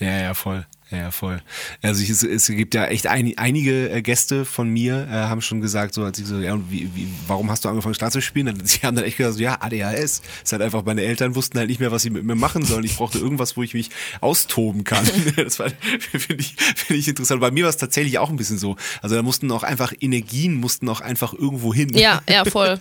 Ja, 0.00 0.18
ja, 0.18 0.34
voll. 0.34 0.66
Ja, 0.92 0.98
ja, 0.98 1.10
voll. 1.10 1.40
Also 1.80 2.02
ich, 2.02 2.10
es, 2.10 2.22
es 2.22 2.46
gibt 2.48 2.74
ja 2.74 2.84
echt 2.84 3.06
ein, 3.06 3.32
einige 3.38 3.90
äh, 3.90 4.02
Gäste 4.02 4.44
von 4.44 4.68
mir, 4.68 5.08
äh, 5.10 5.14
haben 5.14 5.40
schon 5.40 5.62
gesagt, 5.62 5.94
so 5.94 6.04
als 6.04 6.18
ich 6.18 6.26
so, 6.26 6.38
ja, 6.38 6.52
und 6.52 6.70
wie, 6.70 6.90
wie, 6.94 7.08
warum 7.26 7.50
hast 7.50 7.64
du 7.64 7.70
angefangen 7.70 7.94
Schlagzeug 7.94 8.22
zu 8.22 8.26
spielen? 8.26 8.46
Dann, 8.46 8.60
sie 8.66 8.80
haben 8.80 8.94
dann 8.94 9.06
echt 9.06 9.16
gesagt, 9.16 9.36
so, 9.36 9.42
ja, 9.42 9.56
ADHS. 9.60 10.20
Ist 10.44 10.52
halt 10.52 10.60
einfach, 10.60 10.84
meine 10.84 11.00
Eltern 11.00 11.34
wussten 11.34 11.58
halt 11.58 11.70
nicht 11.70 11.80
mehr, 11.80 11.90
was 11.90 12.02
sie 12.02 12.10
mit 12.10 12.24
mir 12.24 12.34
machen 12.34 12.62
sollen. 12.62 12.84
Ich 12.84 12.96
brauchte 12.96 13.18
irgendwas, 13.18 13.56
wo 13.56 13.62
ich 13.62 13.72
mich 13.72 13.88
austoben 14.20 14.84
kann. 14.84 15.06
Das 15.36 15.58
war, 15.58 15.70
finde 16.10 16.42
ich, 16.42 16.54
finde 16.56 17.00
ich 17.00 17.08
interessant. 17.08 17.40
Bei 17.40 17.50
mir 17.50 17.64
war 17.64 17.70
es 17.70 17.76
tatsächlich 17.76 18.18
auch 18.18 18.30
ein 18.30 18.36
bisschen 18.36 18.58
so. 18.58 18.76
Also 19.00 19.16
da 19.16 19.22
mussten 19.22 19.50
auch 19.50 19.62
einfach 19.62 19.92
Energien, 20.00 20.54
mussten 20.54 20.88
auch 20.88 21.00
einfach 21.00 21.32
irgendwo 21.32 21.72
hin. 21.72 21.88
Ja, 21.94 22.22
ja, 22.28 22.44
voll. 22.44 22.78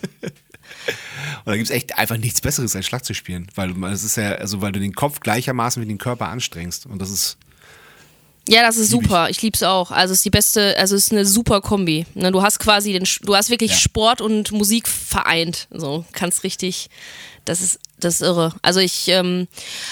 Und 1.39 1.47
da 1.47 1.55
gibt's 1.55 1.71
echt 1.71 1.97
einfach 1.97 2.17
nichts 2.17 2.41
Besseres 2.41 2.75
als 2.75 2.85
Schlagzeug 2.85 3.15
spielen. 3.15 3.47
Weil 3.55 3.71
es 3.85 4.03
ist 4.03 4.17
ja, 4.17 4.33
also 4.33 4.61
weil 4.61 4.71
du 4.71 4.79
den 4.79 4.93
Kopf 4.93 5.19
gleichermaßen 5.19 5.81
wie 5.81 5.87
den 5.87 5.97
Körper 5.97 6.29
anstrengst. 6.29 6.85
Und 6.85 7.01
das 7.01 7.09
ist, 7.09 7.37
Ja, 8.47 8.63
das 8.63 8.77
ist 8.77 8.89
super. 8.89 9.29
Ich 9.29 9.41
lieb's 9.41 9.63
auch. 9.63 9.91
Also 9.91 10.13
es 10.13 10.19
ist 10.19 10.25
die 10.25 10.29
beste, 10.31 10.77
also 10.77 10.95
es 10.95 11.05
ist 11.05 11.11
eine 11.11 11.25
super 11.25 11.61
Kombi. 11.61 12.05
Ne, 12.15 12.31
du 12.31 12.41
hast 12.41 12.59
quasi 12.59 12.91
den, 12.91 13.07
du 13.21 13.35
hast 13.35 13.49
wirklich 13.49 13.71
Ja. 13.71 13.77
Sport 13.77 14.19
und 14.21 14.51
Musik 14.51 14.87
vereint. 14.87 15.67
So 15.69 16.05
kannst 16.11 16.43
richtig. 16.43 16.89
Das 17.45 17.59
ist, 17.59 17.79
das 17.99 18.15
ist 18.15 18.21
irre. 18.21 18.53
Also 18.61 18.79
ich 18.79 19.07
ähm, 19.07 19.47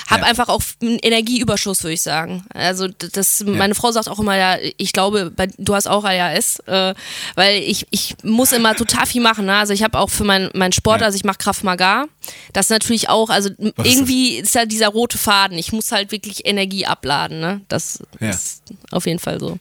habe 0.07 0.21
Ja. 0.21 0.27
einfach 0.27 0.49
auch 0.49 0.61
einen 0.81 0.99
Energieüberschuss, 0.99 1.81
würde 1.83 1.93
ich 1.95 2.01
sagen. 2.03 2.45
Also 2.53 2.87
das, 2.87 3.43
meine 3.43 3.73
Frau 3.73 3.91
sagt 3.91 4.07
auch 4.07 4.19
immer, 4.19 4.37
ja, 4.37 4.57
ich 4.77 4.93
glaube, 4.93 5.31
bei, 5.35 5.47
du 5.57 5.73
hast 5.73 5.87
auch 5.87 6.03
ADHS, 6.03 6.59
äh, 6.67 6.93
weil 7.35 7.57
ich, 7.63 7.87
ich 7.89 8.15
muss 8.23 8.51
immer 8.51 8.75
total 8.75 9.07
viel 9.07 9.21
machen. 9.21 9.45
Ne? 9.47 9.55
Also 9.55 9.73
ich 9.73 9.81
habe 9.81 9.97
auch 9.97 10.11
für 10.11 10.23
meinen 10.25 10.51
mein 10.53 10.71
Sport, 10.71 11.01
Ja. 11.01 11.07
also 11.07 11.15
ich 11.15 11.23
mache 11.23 11.39
Kraft 11.39 11.63
Maga. 11.63 12.05
Das 12.53 12.67
ist 12.67 12.69
natürlich 12.71 13.09
auch, 13.09 13.29
also 13.31 13.49
Was 13.75 13.87
ist 13.87 13.93
irgendwie 13.95 14.35
ist 14.37 14.55
da 14.55 14.65
dieser 14.65 14.89
rote 14.89 15.17
Faden. 15.17 15.57
Ich 15.57 15.71
muss 15.71 15.91
halt 15.91 16.11
wirklich 16.11 16.45
Energie 16.45 16.85
abladen. 16.85 17.39
Ne? 17.39 17.61
Das 17.67 17.99
Ja. 18.19 18.29
ist 18.29 18.61
auf 18.91 19.07
jeden 19.07 19.19
Fall 19.19 19.39
so. 19.39 19.57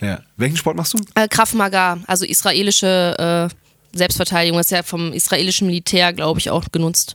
ja. 0.00 0.20
Welchen 0.36 0.56
Sport 0.58 0.76
machst 0.76 0.94
du? 0.94 0.98
Äh, 1.14 1.28
Krav 1.28 1.54
Maga, 1.54 1.98
also 2.06 2.24
israelische 2.24 3.48
äh, 3.50 3.54
Selbstverteidigung, 3.92 4.58
ist 4.60 4.70
ja 4.70 4.82
vom 4.82 5.12
israelischen 5.12 5.66
Militär, 5.66 6.12
glaube 6.12 6.40
ich, 6.40 6.50
auch 6.50 6.64
genutzt. 6.72 7.14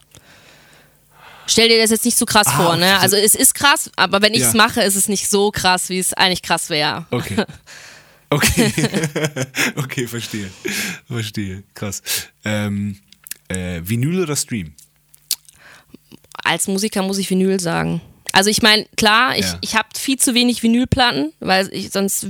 Stell 1.45 1.67
dir 1.67 1.77
das 1.81 1.89
jetzt 1.91 2.05
nicht 2.05 2.17
so 2.17 2.25
krass 2.25 2.47
Ah, 2.47 2.57
vor, 2.63 2.75
ne? 2.77 2.99
Also 2.99 3.17
es 3.17 3.35
ist 3.35 3.53
krass, 3.53 3.91
aber 3.97 4.21
wenn 4.21 4.33
ich 4.33 4.41
es 4.41 4.53
Ja. 4.53 4.57
mache, 4.65 4.81
ist 4.81 4.95
es 4.95 5.09
nicht 5.09 5.29
so 5.29 5.51
krass, 5.51 5.89
wie 5.89 5.99
es 5.99 6.13
eigentlich 6.13 6.41
krass 6.41 6.69
wäre. 6.69 7.05
Okay. 7.11 7.43
Okay. 8.29 8.73
okay, 9.75 10.07
verstehe. 10.07 10.49
Verstehe. 11.05 11.63
Krass. 11.75 12.01
Ähm, 12.43 12.97
äh, 13.47 13.79
Vinyl 13.83 14.23
oder 14.23 14.35
Stream? 14.35 14.73
Als 16.43 16.67
Musiker 16.67 17.03
muss 17.03 17.19
ich 17.19 17.29
Vinyl 17.29 17.59
sagen. 17.59 18.01
Also 18.31 18.49
ich 18.49 18.63
meine, 18.63 18.87
klar, 18.97 19.37
ich, 19.37 19.45
Ja. 19.45 19.57
ich 19.61 19.75
habe 19.75 19.87
viel 19.95 20.17
zu 20.17 20.33
wenig 20.33 20.63
Vinylplatten, 20.63 21.31
weil 21.41 21.69
ich 21.71 21.91
sonst 21.91 22.25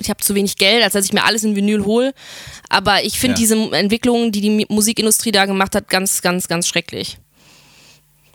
ich 0.00 0.10
habe 0.10 0.20
zu 0.22 0.34
wenig 0.34 0.56
Geld, 0.56 0.82
als 0.84 0.92
dass 0.92 1.04
ich 1.04 1.12
mir 1.12 1.24
alles 1.24 1.44
in 1.44 1.56
Vinyl 1.56 1.84
hole. 1.84 2.14
Aber 2.68 3.04
ich 3.04 3.18
finde 3.18 3.34
Ja. 3.34 3.38
diese 3.38 3.56
Entwicklung, 3.72 4.32
die 4.32 4.40
die 4.40 4.66
Musikindustrie 4.68 5.32
da 5.32 5.46
gemacht 5.46 5.74
hat, 5.74 5.88
ganz, 5.88 6.22
ganz, 6.22 6.48
ganz 6.48 6.68
schrecklich. 6.68 7.18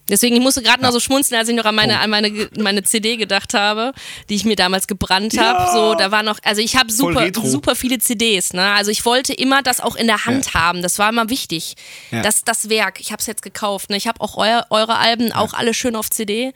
Deswegen, 0.09 0.36
ich 0.36 0.41
musste 0.41 0.61
gerade 0.61 0.84
noch 0.84 0.91
so 0.91 0.99
schmunzeln, 0.99 1.39
als 1.39 1.47
ich 1.47 1.55
noch 1.55 1.64
an 1.64 1.76
meine, 1.76 2.01
an 2.01 2.09
meine, 2.09 2.49
meine 2.59 2.84
CD 2.84 3.16
gedacht 3.16 3.53
habe, 3.53 3.93
die 4.30 4.36
ich 4.36 4.43
mir 4.43 4.57
damals 4.57 4.88
gebrannt 4.88 5.38
habe. 5.39 5.72
So, 5.72 5.95
da 5.95 6.11
war 6.11 6.24
noch, 6.24 6.39
also 6.43 6.61
ich 6.61 6.76
habe 6.76 6.91
super, 6.91 7.30
super 7.41 7.74
viele 7.74 7.99
CDs. 7.99 8.51
Ne? 8.51 8.61
Also 8.74 8.91
ich 8.91 9.05
wollte 9.05 9.32
immer 9.34 9.64
das 9.64 9.80
auch 9.80 9.95
in 9.95 10.07
der 10.07 10.26
Hand 10.26 10.53
haben. 10.55 10.82
Das 10.82 10.99
war 10.99 11.07
immer 11.07 11.30
wichtig. 11.30 11.76
Ja. 12.11 12.22
Das, 12.22 12.43
das 12.43 12.68
Werk. 12.68 12.99
Ich 12.99 13.14
habe 13.14 13.22
es 13.22 13.28
jetzt 13.28 13.43
gekauft. 13.43 13.89
Ne? 13.89 13.95
Ich 13.95 14.05
habe 14.05 14.20
auch 14.20 14.36
euer, 14.36 14.66
eure 14.72 14.97
Alben 14.97 15.32
auch 15.32 15.53
alle 15.53 15.74
schön 15.74 15.95
auf 15.95 16.09
CD, 16.09 16.51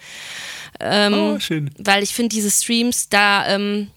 Ähm, 0.81 1.13
oh, 1.13 1.39
schön. 1.39 1.71
weil 1.77 2.03
ich 2.03 2.13
finde 2.13 2.35
diese 2.35 2.51
Streams 2.51 3.07
da 3.07 3.47
ähm, 3.47 3.89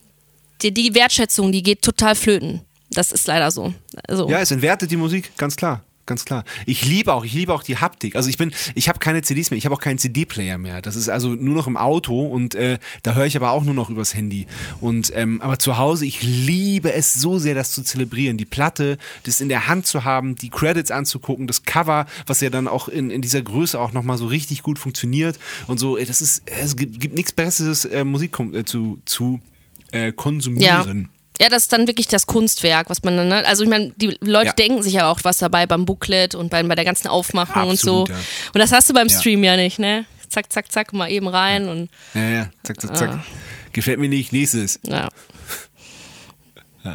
die, 0.62 0.72
die 0.72 0.94
Wertschätzung, 0.94 1.52
die 1.52 1.62
geht 1.62 1.82
total 1.82 2.14
flöten. 2.14 2.60
Das 2.90 3.12
ist 3.12 3.26
leider 3.26 3.50
so. 3.50 3.72
Also, 4.08 4.28
Ja, 4.28 4.40
es 4.40 4.50
entwertet 4.50 4.90
die 4.90 4.96
Musik, 4.96 5.36
ganz 5.36 5.56
klar. 5.56 5.82
Ganz 6.10 6.24
klar. 6.24 6.44
Ich 6.66 6.84
liebe 6.84 7.14
auch, 7.14 7.24
ich 7.24 7.34
liebe 7.34 7.54
auch 7.54 7.62
die 7.62 7.76
Haptik. 7.76 8.16
Also 8.16 8.28
ich 8.28 8.36
bin, 8.36 8.52
ich 8.74 8.88
habe 8.88 8.98
keine 8.98 9.22
CDs 9.22 9.52
mehr, 9.52 9.58
ich 9.58 9.64
habe 9.64 9.76
auch 9.76 9.80
keinen 9.80 9.96
CD-Player 9.96 10.58
mehr. 10.58 10.82
Das 10.82 10.96
ist 10.96 11.08
also 11.08 11.28
nur 11.36 11.54
noch 11.54 11.68
im 11.68 11.76
Auto 11.76 12.26
und 12.26 12.56
äh, 12.56 12.78
da 13.04 13.14
höre 13.14 13.26
ich 13.26 13.36
aber 13.36 13.52
auch 13.52 13.62
nur 13.62 13.74
noch 13.74 13.90
übers 13.90 14.12
Handy. 14.12 14.48
Und 14.80 15.12
ähm, 15.14 15.40
aber 15.40 15.60
zu 15.60 15.78
Hause, 15.78 16.06
ich 16.06 16.20
liebe 16.20 16.92
es 16.92 17.14
so 17.14 17.38
sehr, 17.38 17.54
das 17.54 17.70
zu 17.70 17.84
zelebrieren. 17.84 18.38
Die 18.38 18.44
Platte, 18.44 18.98
das 19.22 19.40
in 19.40 19.48
der 19.48 19.68
Hand 19.68 19.86
zu 19.86 20.02
haben, 20.02 20.34
die 20.34 20.50
Credits 20.50 20.90
anzugucken, 20.90 21.46
das 21.46 21.62
Cover, 21.62 22.06
was 22.26 22.40
ja 22.40 22.50
dann 22.50 22.66
auch 22.66 22.88
in, 22.88 23.10
in 23.10 23.22
dieser 23.22 23.42
Größe 23.42 23.78
auch 23.78 23.92
nochmal 23.92 24.18
so 24.18 24.26
richtig 24.26 24.64
gut 24.64 24.80
funktioniert. 24.80 25.38
Und 25.68 25.78
so, 25.78 25.96
das 25.96 26.20
ist, 26.20 26.42
es 26.46 26.74
gibt, 26.74 26.98
gibt 26.98 27.14
nichts 27.14 27.30
Besseres, 27.30 27.84
äh, 27.84 28.02
Musik 28.02 28.36
äh, 28.52 28.64
zu, 28.64 28.98
zu 29.04 29.40
äh, 29.92 30.12
konsumieren. 30.12 31.08
Ja, 31.40 31.48
das 31.48 31.62
ist 31.62 31.72
dann 31.72 31.86
wirklich 31.86 32.06
das 32.06 32.26
Kunstwerk, 32.26 32.90
was 32.90 33.02
man 33.02 33.16
dann, 33.16 33.28
ne? 33.28 33.46
also 33.46 33.62
ich 33.64 33.70
meine, 33.70 33.92
die 33.96 34.16
Leute 34.20 34.48
Ja. 34.48 34.52
denken 34.52 34.82
sich 34.82 34.92
ja 34.92 35.10
auch 35.10 35.20
was 35.22 35.38
dabei 35.38 35.66
beim 35.66 35.86
Booklet 35.86 36.34
und 36.34 36.50
bei, 36.50 36.62
bei 36.62 36.74
der 36.74 36.84
ganzen 36.84 37.08
Aufmachung 37.08 37.70
und 37.70 37.78
so. 37.80 38.02
Absolut, 38.02 38.08
ja. 38.10 38.14
Und 38.54 38.58
das 38.60 38.72
hast 38.72 38.90
du 38.90 38.94
beim 38.94 39.08
Ja. 39.08 39.18
Stream 39.18 39.42
ja 39.42 39.56
nicht, 39.56 39.78
ne? 39.78 40.04
Zack, 40.28 40.52
zack, 40.52 40.70
zack, 40.70 40.92
mal 40.92 41.10
eben 41.10 41.26
rein 41.28 41.68
und 41.68 41.88
Ja, 42.14 42.28
ja, 42.28 42.50
zack, 42.62 42.80
zack, 42.80 42.90
Ah. 42.90 42.94
zack. 42.94 43.18
Gefällt 43.72 43.98
mir 44.00 44.08
nicht, 44.10 44.32
nächstes. 44.32 44.78
ja. 44.82 45.08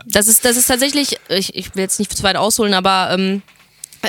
Das 0.08 0.28
ist, 0.28 0.44
das 0.46 0.58
ist 0.58 0.66
tatsächlich, 0.68 1.18
ich, 1.30 1.56
ich 1.56 1.76
will 1.76 1.84
jetzt 1.84 2.00
nicht 2.00 2.12
zu 2.16 2.24
weit 2.24 2.38
ausholen, 2.38 2.74
aber 2.74 3.10
ähm, 3.12 3.44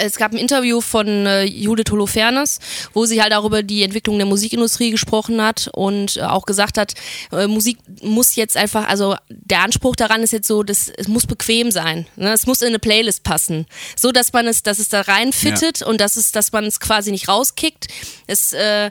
es 0.02 0.16
gab 0.16 0.32
ein 0.32 0.38
Interview 0.38 0.80
von 0.80 1.06
äh, 1.26 1.44
Judith 1.44 1.90
Holofernes, 1.90 2.58
wo 2.92 3.06
sie 3.06 3.20
halt 3.22 3.32
darüber 3.32 3.62
die 3.62 3.82
Entwicklung 3.82 4.16
der 4.18 4.26
Musikindustrie 4.26 4.90
gesprochen 4.90 5.42
hat 5.42 5.68
und 5.72 6.16
äh, 6.16 6.22
auch 6.22 6.46
gesagt 6.46 6.78
hat, 6.78 6.94
äh, 7.32 7.46
Musik 7.46 7.78
muss 8.02 8.36
jetzt 8.36 8.56
einfach, 8.56 8.88
also 8.88 9.16
der 9.28 9.60
Anspruch 9.62 9.96
daran 9.96 10.22
ist 10.22 10.32
jetzt 10.32 10.48
so, 10.48 10.62
dass 10.62 10.88
es 10.88 11.08
muss 11.08 11.26
bequem 11.26 11.70
sein. 11.70 12.06
Ne? 12.16 12.32
Es 12.32 12.46
muss 12.46 12.62
in 12.62 12.68
eine 12.68 12.78
Playlist 12.78 13.22
passen. 13.22 13.66
So 13.96 14.12
dass 14.12 14.32
man 14.32 14.46
es, 14.46 14.62
dass 14.62 14.78
es 14.78 14.88
da 14.88 15.00
reinfittet 15.02 15.82
und 15.82 16.00
dass 16.00 16.16
es, 16.16 16.32
dass 16.32 16.52
man 16.52 16.64
es 16.64 16.80
quasi 16.80 17.10
nicht 17.10 17.28
rauskickt. 17.28 17.88
Es, 18.26 18.52
äh, 18.52 18.90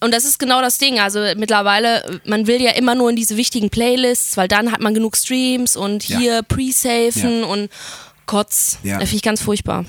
und 0.00 0.12
das 0.12 0.24
ist 0.24 0.38
genau 0.38 0.60
das 0.60 0.78
Ding. 0.78 1.00
Also 1.00 1.20
mittlerweile, 1.36 2.20
man 2.24 2.46
will 2.46 2.60
ja 2.60 2.72
immer 2.72 2.94
nur 2.94 3.08
in 3.10 3.16
diese 3.16 3.36
wichtigen 3.36 3.70
Playlists, 3.70 4.36
weil 4.36 4.46
dann 4.48 4.70
hat 4.70 4.80
man 4.80 4.92
genug 4.92 5.16
Streams 5.16 5.74
und 5.76 6.06
Ja. 6.08 6.18
hier 6.18 6.42
pre-safen 6.42 7.40
Ja. 7.40 7.46
und 7.46 7.70
Kotz. 8.26 8.78
Ja. 8.82 8.94
Das 8.98 9.08
finde 9.08 9.16
ich 9.16 9.22
ganz 9.22 9.40
furchtbar. 9.40 9.84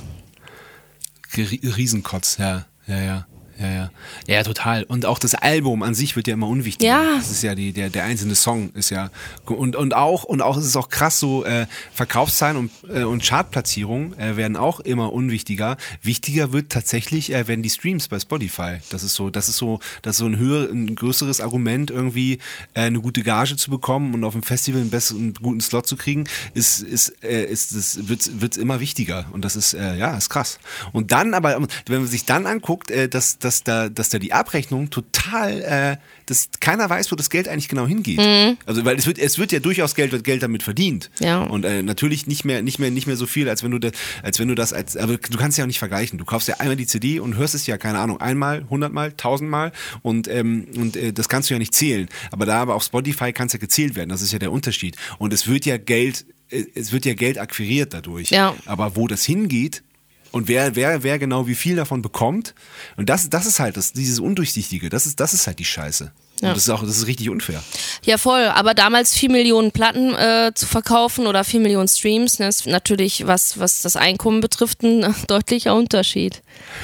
Rie- 1.35 1.75
Riesenkotz, 1.75 2.37
ja, 2.37 2.65
ja, 2.87 2.97
ja. 3.01 3.27
Ja, 3.59 3.67
ja. 3.67 3.91
Ja, 4.27 4.43
total. 4.43 4.83
Und 4.83 5.05
auch 5.05 5.19
das 5.19 5.33
Album 5.33 5.81
an 5.81 5.95
sich 5.95 6.15
wird 6.15 6.27
ja 6.27 6.33
immer 6.33 6.47
unwichtiger. 6.47 6.91
Ja. 6.91 7.15
Das 7.15 7.31
ist 7.31 7.41
ja 7.41 7.55
die, 7.55 7.73
der, 7.73 7.89
der 7.89 8.03
einzelne 8.03 8.35
Song 8.35 8.71
ist 8.73 8.89
ja. 8.91 9.09
Und, 9.45 9.75
und 9.75 9.95
auch, 9.95 10.23
und 10.23 10.41
auch 10.41 10.57
ist 10.57 10.65
es 10.65 10.75
auch 10.75 10.89
krass 10.89 11.19
so, 11.19 11.43
äh, 11.43 11.65
Verkaufszahlen 11.93 12.57
und, 12.57 12.71
äh, 12.93 13.03
und 13.03 13.23
Chartplatzierungen 13.23 14.17
äh, 14.19 14.37
werden 14.37 14.57
auch 14.57 14.79
immer 14.79 15.11
unwichtiger. 15.11 15.77
Wichtiger 16.01 16.53
wird 16.53 16.71
tatsächlich, 16.71 17.33
äh, 17.33 17.47
werden 17.47 17.63
die 17.63 17.69
Streams 17.69 18.07
bei 18.07 18.19
Spotify. 18.19 18.77
Das 18.89 19.03
ist 19.03 19.15
so, 19.15 19.29
das 19.29 19.49
ist 19.49 19.57
so, 19.57 19.79
das 20.01 20.15
ist 20.15 20.19
so 20.19 20.25
ein 20.25 20.37
höher, 20.37 20.69
ein 20.69 20.95
größeres 20.95 21.41
Argument, 21.41 21.89
irgendwie 21.89 22.39
äh, 22.73 22.81
eine 22.81 23.01
gute 23.01 23.23
Gage 23.23 23.55
zu 23.55 23.71
bekommen 23.71 24.13
und 24.13 24.23
auf 24.23 24.33
dem 24.33 24.43
Festival 24.43 24.81
einen 24.81 24.91
besseren, 24.91 25.21
einen 25.21 25.33
guten 25.33 25.61
Slot 25.61 25.87
zu 25.87 25.97
kriegen, 25.97 26.25
ist, 26.53 26.81
ist, 26.81 27.23
äh, 27.23 27.45
ist, 27.45 27.75
das 27.75 28.07
wird, 28.07 28.41
wird's 28.41 28.57
immer 28.57 28.79
wichtiger. 28.79 29.25
Und 29.31 29.43
das 29.43 29.55
ist, 29.55 29.73
äh, 29.73 29.95
ja, 29.95 30.15
ist 30.15 30.29
krass. 30.29 30.59
Und 30.91 31.11
dann 31.11 31.33
aber, 31.33 31.59
wenn 31.87 32.01
man 32.01 32.07
sich 32.07 32.25
dann 32.25 32.45
anguckt, 32.45 32.91
äh, 32.91 33.09
dass, 33.09 33.39
dass, 33.47 33.63
da, 33.63 33.87
dass 33.87 34.09
da 34.09 34.19
die 34.19 34.33
Abrechnung 34.33 34.89
total, 34.89 35.61
äh, 35.61 35.97
dass 36.25 36.49
keiner 36.59 36.89
weiß, 36.89 37.11
wo 37.11 37.15
das 37.15 37.29
Geld 37.29 37.47
eigentlich 37.47 37.69
genau 37.69 37.87
hingeht. 37.87 38.19
Also, 38.65 38.83
weil 38.83 38.97
es 38.97 39.07
wird, 39.07 39.17
es 39.17 39.39
wird 39.39 39.53
ja 39.53 39.59
durchaus 39.59 39.95
Geld, 39.95 40.11
wird 40.11 40.25
Geld 40.25 40.43
damit 40.43 40.63
verdient. 40.63 41.09
Ja. 41.19 41.43
Und 41.43 41.63
äh, 41.63 41.81
natürlich 41.81 42.27
nicht 42.27 42.43
mehr, 42.43 42.61
nicht 42.61 42.77
mehr, 42.77 42.91
nicht 42.91 43.07
mehr 43.07 43.15
so 43.15 43.25
viel, 43.25 43.47
als 43.47 43.63
wenn 43.63 43.71
du, 43.71 43.79
das, 43.79 43.93
als 44.21 44.39
wenn 44.39 44.49
du 44.49 44.55
das 44.55 44.73
als, 44.73 44.97
aber 44.97 45.17
du 45.17 45.37
kannst 45.37 45.57
ja 45.57 45.63
auch 45.63 45.67
nicht 45.67 45.79
vergleichen. 45.79 46.19
Du 46.19 46.25
kaufst 46.25 46.49
ja 46.49 46.55
einmal 46.55 46.75
die 46.75 46.87
CD 46.87 47.21
und 47.21 47.37
hörst 47.37 47.55
es 47.55 47.65
ja, 47.67 47.77
keine 47.77 47.99
Ahnung, 47.99 48.19
einmal, 48.19 48.65
hundertmal, 48.69 49.13
tausendmal 49.13 49.71
und, 50.01 50.27
ähm, 50.27 50.67
und 50.75 50.97
äh, 50.97 51.13
das 51.13 51.29
kannst 51.29 51.49
du 51.49 51.53
ja 51.53 51.59
nicht 51.59 51.73
zählen. 51.73 52.09
Aber 52.31 52.45
da 52.45 52.61
aber 52.61 52.75
auf 52.75 52.83
Spotify 52.83 53.31
kann 53.31 53.47
es 53.47 53.53
ja 53.53 53.59
gezählt 53.59 53.95
werden. 53.95 54.09
Das 54.09 54.21
ist 54.21 54.33
ja 54.33 54.39
der 54.39 54.51
Unterschied. 54.51 54.97
Und 55.19 55.31
es 55.31 55.47
wird 55.47 55.65
ja 55.65 55.77
Geld, 55.77 56.25
äh, 56.49 56.65
es 56.75 56.91
wird 56.91 57.05
ja 57.05 57.13
Geld 57.13 57.37
akquiriert 57.37 57.93
dadurch. 57.93 58.29
Ja. 58.29 58.55
Aber 58.65 58.97
wo 58.97 59.07
das 59.07 59.23
hingeht, 59.23 59.83
und 60.31 60.47
wer, 60.47 60.75
wer, 60.75 61.03
wer 61.03 61.19
genau 61.19 61.47
wie 61.47 61.55
viel 61.55 61.75
davon 61.75 62.01
bekommt, 62.01 62.53
und 62.95 63.09
das, 63.09 63.29
das 63.29 63.45
ist 63.45 63.59
halt 63.59 63.77
das, 63.77 63.93
dieses 63.93 64.19
Undurchsichtige, 64.19 64.89
das 64.89 65.05
ist, 65.05 65.19
das 65.19 65.33
ist 65.33 65.47
halt 65.47 65.59
die 65.59 65.65
Scheiße. 65.65 66.11
Ja. 66.41 66.49
Und 66.49 66.55
das 66.55 66.63
ist 66.63 66.69
auch, 66.69 66.81
das 66.81 66.97
ist 66.97 67.07
richtig 67.07 67.29
unfair. 67.29 67.63
Ja, 68.05 68.19
voll. 68.19 68.43
Aber 68.45 68.75
damals 68.75 69.15
vier 69.15 69.31
Millionen 69.31 69.71
Platten 69.71 70.13
äh, 70.13 70.51
zu 70.53 70.67
verkaufen 70.67 71.25
oder 71.25 71.43
vier 71.43 71.59
Millionen 71.59 71.87
Streams, 71.87 72.37
ne, 72.37 72.47
ist 72.47 72.67
natürlich, 72.67 73.25
was, 73.25 73.59
was 73.59 73.81
das 73.81 73.95
Einkommen 73.95 74.39
betrifft, 74.39 74.83
ein 74.83 75.03
äh, 75.03 75.13
deutlicher 75.27 75.73
Unterschied. 75.73 76.43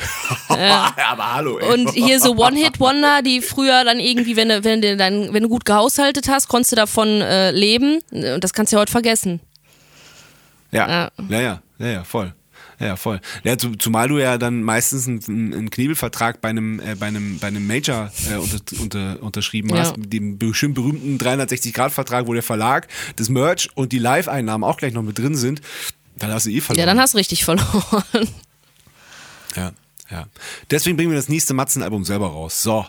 aber 0.48 1.34
hallo, 1.36 1.60
ey. 1.60 1.72
Und 1.72 1.92
hier 1.92 2.20
so 2.20 2.36
One-Hit-Wonder, 2.36 3.22
die 3.22 3.42
früher 3.42 3.84
dann 3.84 4.00
irgendwie, 4.00 4.36
wenn 4.36 4.50
du, 4.50 4.64
wenn 4.64 4.82
du, 4.82 4.98
dann, 4.98 5.34
wenn 5.34 5.44
du 5.44 5.50
gut 5.50 5.66
gehaushaltet 5.66 6.28
hast, 6.30 6.48
konntest 6.48 6.72
du 6.72 6.76
davon 6.76 7.22
äh, 7.22 7.52
leben. 7.52 8.00
Und 8.10 8.44
das 8.44 8.54
kannst 8.54 8.72
du 8.72 8.78
ja 8.78 8.82
heute 8.82 8.92
vergessen. 8.92 9.40
Ja, 10.72 10.88
Ja. 10.88 11.12
ja, 11.30 11.42
ja, 11.42 11.62
ja, 11.78 11.88
ja, 11.88 12.04
voll. 12.04 12.34
Ja, 12.84 12.96
voll. 12.98 13.22
Ja, 13.44 13.58
zu, 13.58 13.76
zumal 13.76 14.10
du 14.10 14.18
ja 14.18 14.38
dann 14.38 14.62
meistens 14.62 15.08
einen, 15.08 15.54
einen 15.54 15.70
Knebelvertrag 15.70 16.42
bei 16.42 16.50
einem, 16.50 16.80
äh, 16.80 16.96
bei 16.96 17.08
einem, 17.08 17.40
bei 17.40 17.48
einem 17.48 17.66
Major 17.66 18.12
äh, 18.30 18.36
unter, 18.36 18.58
unter, 18.82 19.24
unterschrieben 19.24 19.70
Ja. 19.70 19.78
hast, 19.78 19.98
mit 19.98 20.12
dem 20.12 20.38
bestimmt 20.38 20.76
berühmten 20.76 21.18
360-Grad-Vertrag, 21.18 22.28
wo 22.28 22.34
der 22.34 22.44
Verlag, 22.44 22.88
das 23.16 23.30
Merch 23.30 23.70
und 23.76 23.92
die 23.94 24.00
Live-Einnahmen 24.00 24.64
auch 24.64 24.78
gleich 24.78 24.94
noch 24.94 25.04
mit 25.04 25.18
drin 25.18 25.36
sind, 25.36 25.62
dann 26.18 26.32
hast 26.32 26.46
du 26.46 26.50
eh 26.50 26.62
verloren. 26.62 26.80
Ja, 26.80 26.86
dann 26.86 27.00
hast 27.00 27.14
du 27.14 27.18
richtig 27.18 27.46
verloren. 27.46 28.04
ja, 29.56 29.72
ja. 30.12 30.28
Deswegen 30.70 30.98
bringen 30.98 31.12
wir 31.12 31.18
das 31.18 31.30
nächste 31.30 31.54
Matzen-Album 31.54 32.04
selber 32.04 32.28
raus. 32.28 32.62
So. 32.62 32.86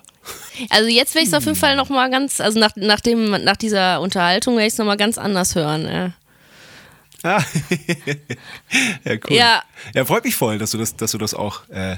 Also 0.70 0.88
jetzt 0.88 1.14
werde 1.14 1.24
ich 1.24 1.32
es 1.32 1.34
auf 1.34 1.45
jeden 1.45 1.57
Fall 1.57 1.76
nochmal 1.76 2.11
ganz, 2.11 2.40
also 2.40 2.59
nach, 2.59 2.74
nach, 2.76 3.01
dem, 3.01 3.30
nach 3.30 3.57
dieser 3.57 4.01
Unterhaltung 4.01 4.57
werde 4.57 4.66
ich 4.66 4.72
es 4.72 4.78
nochmal 4.78 4.97
ganz 4.97 5.18
anders 5.18 5.55
hören. 5.55 5.86
Ja. 5.86 6.12
Ah. 7.24 7.42
ja, 9.04 9.12
cool. 9.28 9.36
Ja. 9.36 9.62
ja, 9.94 10.04
freut 10.04 10.24
mich 10.24 10.36
voll, 10.36 10.58
dass 10.58 10.72
du 10.72 10.78
das, 10.78 10.94
dass 10.94 11.12
du 11.12 11.18
das 11.18 11.32
auch, 11.32 11.66
äh, 11.70 11.96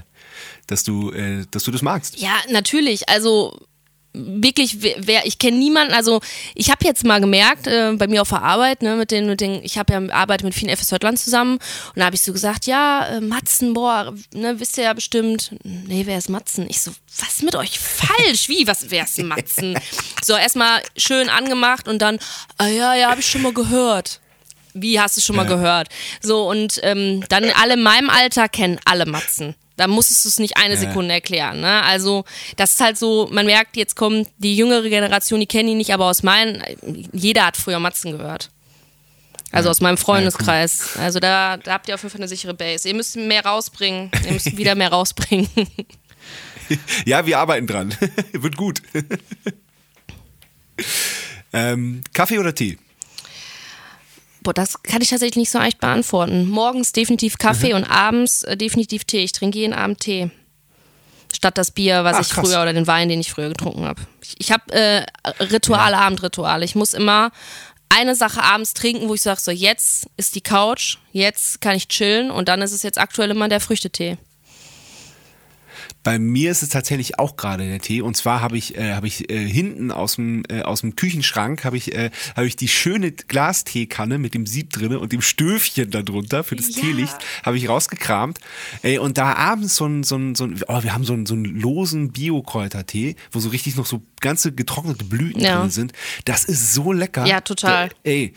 dass 0.69 0.85
du, 0.85 1.11
äh, 1.11 1.45
dass 1.51 1.65
du 1.65 1.73
das 1.73 1.83
magst. 1.83 2.19
Ja, 2.19 2.35
natürlich. 2.49 3.09
Also 3.09 3.59
wirklich, 4.17 4.79
wer, 4.81 5.27
ich 5.27 5.39
kenne 5.39 5.59
niemanden, 5.59 5.93
also 5.93 6.21
ich 6.55 6.71
habe 6.71 6.85
jetzt 6.85 7.05
mal 7.05 7.21
gemerkt, 7.21 7.67
äh, 7.67 7.93
bei 7.97 8.07
mir 8.07 8.23
auf 8.23 8.31
der 8.31 8.43
Arbeit, 8.43 8.83
ne, 8.83 8.97
mit 8.97 9.11
den, 9.11 9.27
mit 9.27 9.41
den, 9.41 9.63
ich 9.63 9.77
habe 9.79 9.93
ja 9.93 10.15
arbeite 10.15 10.45
mit 10.45 10.55
vielen 10.55 10.75
FSJ-Lern 10.75 11.17
zusammen 11.17 11.57
und 11.57 11.97
da 11.97 12.07
habe 12.07 12.17
ich 12.17 12.23
so 12.23 12.33
gesagt, 12.33 12.67
ja, 12.67 13.07
äh, 13.07 13.21
Matzen, 13.21 13.75
boah, 13.75 14.15
ne, 14.33 14.59
wisst 14.59 14.79
ihr 14.79 14.85
ja 14.85 14.95
bestimmt, 14.95 15.55
nee, 15.65 16.03
wer 16.07 16.17
ist 16.17 16.31
Matzen? 16.31 16.67
Ich 16.71 16.81
so, 16.81 16.93
was 17.19 17.43
mit 17.43 17.57
euch 17.57 17.79
falsch? 17.79 18.49
Wie, 18.49 18.67
was, 18.67 18.91
wer 18.91 19.05
ist 19.05 19.23
Matzen? 19.23 19.79
So, 20.23 20.35
erstmal 20.35 20.83
schön 20.97 21.29
angemacht 21.29 21.87
und 21.87 22.01
dann, 22.01 22.19
ah 22.59 22.67
ja, 22.67 22.95
ja, 22.95 23.11
habe 23.11 23.21
ich 23.21 23.31
schon 23.31 23.43
mal 23.43 23.53
gehört. 23.53 24.21
Wie 24.83 25.01
hast 25.01 25.17
du 25.17 25.21
schon 25.21 25.37
mal 25.37 25.49
Ja. 25.49 25.55
gehört? 25.57 25.89
So, 26.21 26.49
und 26.49 26.81
ähm, 26.83 27.25
dann 27.29 27.45
alle 27.51 27.75
in 27.75 27.83
meinem 27.83 28.11
Alter 28.11 28.49
kennen 28.49 28.79
alle 28.85 29.07
Matzen. 29.07 29.55
Da 29.77 29.87
musstest 29.89 30.25
du 30.25 30.29
es 30.31 30.39
nicht 30.39 30.57
eine 30.57 30.75
Ja. 30.75 30.81
Sekunde 30.81 31.13
erklären. 31.15 31.61
Ne? 31.61 31.83
Also, 31.83 32.25
das 32.57 32.73
ist 32.75 32.81
halt 32.81 32.97
so, 32.97 33.29
man 33.31 33.47
merkt, 33.47 33.77
jetzt 33.77 33.95
kommt 33.97 34.29
die 34.39 34.57
jüngere 34.57 34.89
Generation, 34.89 35.41
die 35.41 35.47
kennen 35.47 35.69
ihn 35.71 35.79
nicht, 35.79 35.93
aber 35.93 36.07
aus 36.07 36.23
meinen, 36.23 36.63
jeder 37.13 37.47
hat 37.47 37.57
früher 37.57 37.79
Matzen 37.79 38.13
gehört. 38.13 38.51
Also 39.53 39.71
aus 39.71 39.81
meinem 39.81 39.97
Freundeskreis. 39.97 40.97
Also 40.99 41.21
da, 41.21 41.57
da 41.57 41.75
habt 41.75 41.89
ihr 41.89 41.95
auf 41.95 42.03
jeden 42.03 42.11
Fall 42.11 42.21
eine 42.21 42.29
sichere 42.29 42.53
Base. 42.53 42.89
Ihr 42.89 42.95
müsst 42.95 43.17
mehr 43.17 43.45
rausbringen. 43.45 44.11
Ihr 44.27 44.33
müsst 44.33 44.57
wieder 44.57 44.75
mehr 44.75 44.91
rausbringen. 44.91 45.49
Ja, 47.05 47.27
wir 47.27 47.39
arbeiten 47.39 47.69
dran. 47.69 47.95
Wird 48.33 48.57
gut. 48.57 48.83
ähm, 51.53 52.03
Kaffee 52.13 52.41
oder 52.41 52.53
Tee? 52.57 52.77
Boah, 54.47 54.55
das 54.55 54.81
kann 54.85 55.03
ich 55.03 55.09
tatsächlich 55.11 55.37
nicht 55.37 55.51
so 55.51 55.59
echt 55.59 55.81
beantworten. 55.81 56.49
Morgens 56.49 56.93
definitiv 56.93 57.37
Kaffee 57.37 57.71
Mhm. 57.71 57.75
und 57.79 57.85
abends 57.85 58.45
äh, 58.45 58.57
definitiv 58.57 59.05
Tee. 59.05 59.25
Ich 59.25 59.33
trinke 59.33 59.59
jeden 59.59 59.75
Abend 59.75 59.99
Tee. 59.99 60.31
Statt 61.35 61.59
das 61.59 61.73
Bier, 61.73 62.05
was 62.05 62.17
Ach, 62.17 62.21
ich 62.21 62.29
krass. 62.31 62.47
früher 62.49 62.63
oder 62.63 62.73
den 62.73 62.87
Wein, 62.87 63.09
den 63.09 63.19
ich 63.19 63.33
früher 63.33 63.49
getrunken 63.49 63.85
habe. 63.85 64.01
Ich, 64.23 64.37
ich 64.39 64.53
habe 64.53 64.73
äh, 64.73 65.05
Rituale, 65.43 65.99
Abendrituale. 65.99 66.65
Ich 66.65 66.77
muss 66.77 66.95
immer 66.95 67.33
eine 67.89 68.15
Sache 68.15 68.41
abends 68.41 68.73
trinken, 68.73 69.09
wo 69.09 69.15
ich 69.15 69.23
sage, 69.23 69.41
so 69.41 69.51
jetzt 69.51 70.07
ist 70.17 70.37
die 70.37 70.41
Couch, 70.41 70.99
jetzt 71.11 71.61
kann 71.61 71.75
ich 71.75 71.89
chillen 71.89 72.31
und 72.31 72.49
dann 72.49 72.63
ist 72.63 72.71
es 72.73 72.85
jetzt 72.85 72.99
aktuell 72.99 73.33
immer 73.33 73.49
der 73.49 73.59
Früchtetee. 73.61 74.17
Bei 76.07 76.21
mir 76.21 76.53
ist 76.53 76.63
es 76.63 76.69
tatsächlich 76.69 77.19
auch 77.19 77.35
gerade 77.35 77.67
der 77.67 77.81
Tee. 77.81 78.01
Und 78.01 78.17
zwar 78.17 78.41
habe 78.41 78.57
ich, 78.57 78.79
äh, 78.79 78.93
habe 78.95 79.09
ich 79.09 79.29
äh, 79.29 79.45
hinten 79.45 79.91
aus 79.91 80.15
dem, 80.15 80.45
äh, 80.49 80.63
aus 80.63 80.83
dem 80.83 80.95
Küchenschrank 80.95 81.65
habe 81.65 81.77
ich, 81.77 81.93
äh, 81.97 82.11
habe 82.37 82.47
ich 82.47 82.55
die 82.55 82.69
schöne 82.69 83.11
Glasteekanne 83.11 84.19
mit 84.19 84.33
dem 84.33 84.47
Sieb 84.47 84.73
drinne 84.73 85.01
und 85.01 85.11
dem 85.13 85.21
Stöfchen 85.21 85.91
darunter 85.91 86.45
für 86.45 86.55
das 86.55 86.77
Ja. 86.77 86.83
Teelicht 86.83 87.17
habe 87.43 87.57
ich 87.57 87.69
rausgekramt. 87.69 88.39
Ey, 88.83 88.99
und 88.99 89.19
da 89.19 89.33
abends 89.35 89.75
so 89.75 89.87
ein, 89.87 90.05
so 90.05 90.15
ein, 90.15 90.37
so 90.37 90.45
ein 90.45 90.61
oh, 90.69 90.85
wir 90.85 90.95
haben 90.95 91.03
so 91.03 91.13
einen, 91.13 91.27
so 91.27 91.35
einen 91.35 91.45
losen 91.45 92.13
Bio-Kräutertee, 92.13 93.17
wo 93.33 93.41
so 93.41 93.49
richtig 93.49 93.75
noch 93.75 93.87
so 93.87 94.01
ganze 94.21 94.53
getrocknete 94.53 95.05
Blüten 95.05 95.41
Ja. 95.43 95.59
drin 95.61 95.71
sind. 95.71 95.93
Das 96.25 96.45
ist 96.45 96.73
so 96.73 96.93
lecker. 96.93 97.27
Ja, 97.27 97.41
total. 97.41 97.89
Da, 97.89 97.95
ey, 98.05 98.33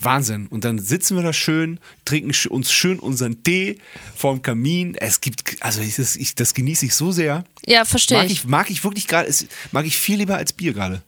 Wahnsinn. 0.00 0.46
Und 0.46 0.64
dann 0.64 0.78
sitzen 0.78 1.16
wir 1.16 1.22
da 1.22 1.32
schön, 1.32 1.80
trinken 2.04 2.32
uns 2.50 2.70
schön 2.72 2.98
unseren 2.98 3.42
Tee 3.42 3.78
vorm 4.16 4.42
Kamin. 4.42 4.94
Es 4.94 5.20
gibt, 5.20 5.56
also 5.60 5.80
ich, 5.80 5.96
das, 5.96 6.16
ich, 6.16 6.34
das 6.34 6.54
genieße 6.54 6.86
ich 6.86 6.94
so 6.94 7.10
sehr. 7.12 7.44
Ja, 7.66 7.84
verstehe 7.84 8.18
Mag 8.18 8.30
ich. 8.30 8.44
mag 8.44 8.70
ich 8.70 8.84
wirklich 8.84 9.06
gerade, 9.08 9.32
mag 9.72 9.86
ich 9.86 9.96
viel 9.98 10.18
lieber 10.18 10.36
als 10.36 10.52
Bier 10.52 10.72
gerade. 10.72 11.02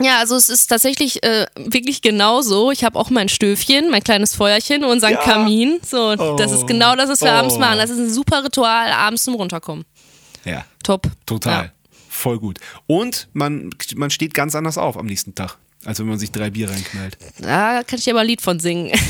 Ja, 0.00 0.18
also 0.20 0.36
es 0.36 0.48
ist 0.48 0.68
tatsächlich 0.68 1.24
äh, 1.24 1.46
wirklich 1.56 2.02
genau 2.02 2.40
so. 2.40 2.70
Ich 2.70 2.84
habe 2.84 2.96
auch 2.98 3.10
mein 3.10 3.28
Stöfchen, 3.28 3.90
mein 3.90 4.04
kleines 4.04 4.34
Feuerchen, 4.36 4.84
unseren 4.84 5.14
Ja. 5.14 5.22
Kamin. 5.22 5.80
So, 5.84 6.14
das 6.36 6.52
ist 6.52 6.66
genau 6.68 6.94
das, 6.94 7.08
was 7.08 7.20
wir 7.20 7.30
Oh. 7.30 7.34
abends 7.34 7.58
machen. 7.58 7.78
Das 7.78 7.90
ist 7.90 7.98
ein 7.98 8.10
super 8.10 8.44
Ritual 8.44 8.92
abends 8.92 9.24
zum 9.24 9.34
Runterkommen. 9.34 9.84
Ja, 10.44 10.64
Top. 10.84 11.08
total. 11.26 11.64
Ja. 11.64 11.72
Voll 12.08 12.38
gut. 12.38 12.58
Und 12.86 13.28
man, 13.32 13.70
man 13.96 14.10
steht 14.10 14.34
ganz 14.34 14.54
anders 14.54 14.78
auf 14.78 14.96
am 14.96 15.06
nächsten 15.06 15.34
Tag. 15.34 15.56
Als 15.84 15.98
wenn 15.98 16.06
man 16.06 16.18
sich 16.18 16.32
drei 16.32 16.50
Bier 16.50 16.70
reinknallt. 16.70 17.16
Da 17.38 17.82
kann 17.84 17.98
ich 17.98 18.04
dir 18.04 18.14
mal 18.14 18.20
ein 18.20 18.26
Lied 18.26 18.42
von 18.42 18.60
singen. 18.60 18.92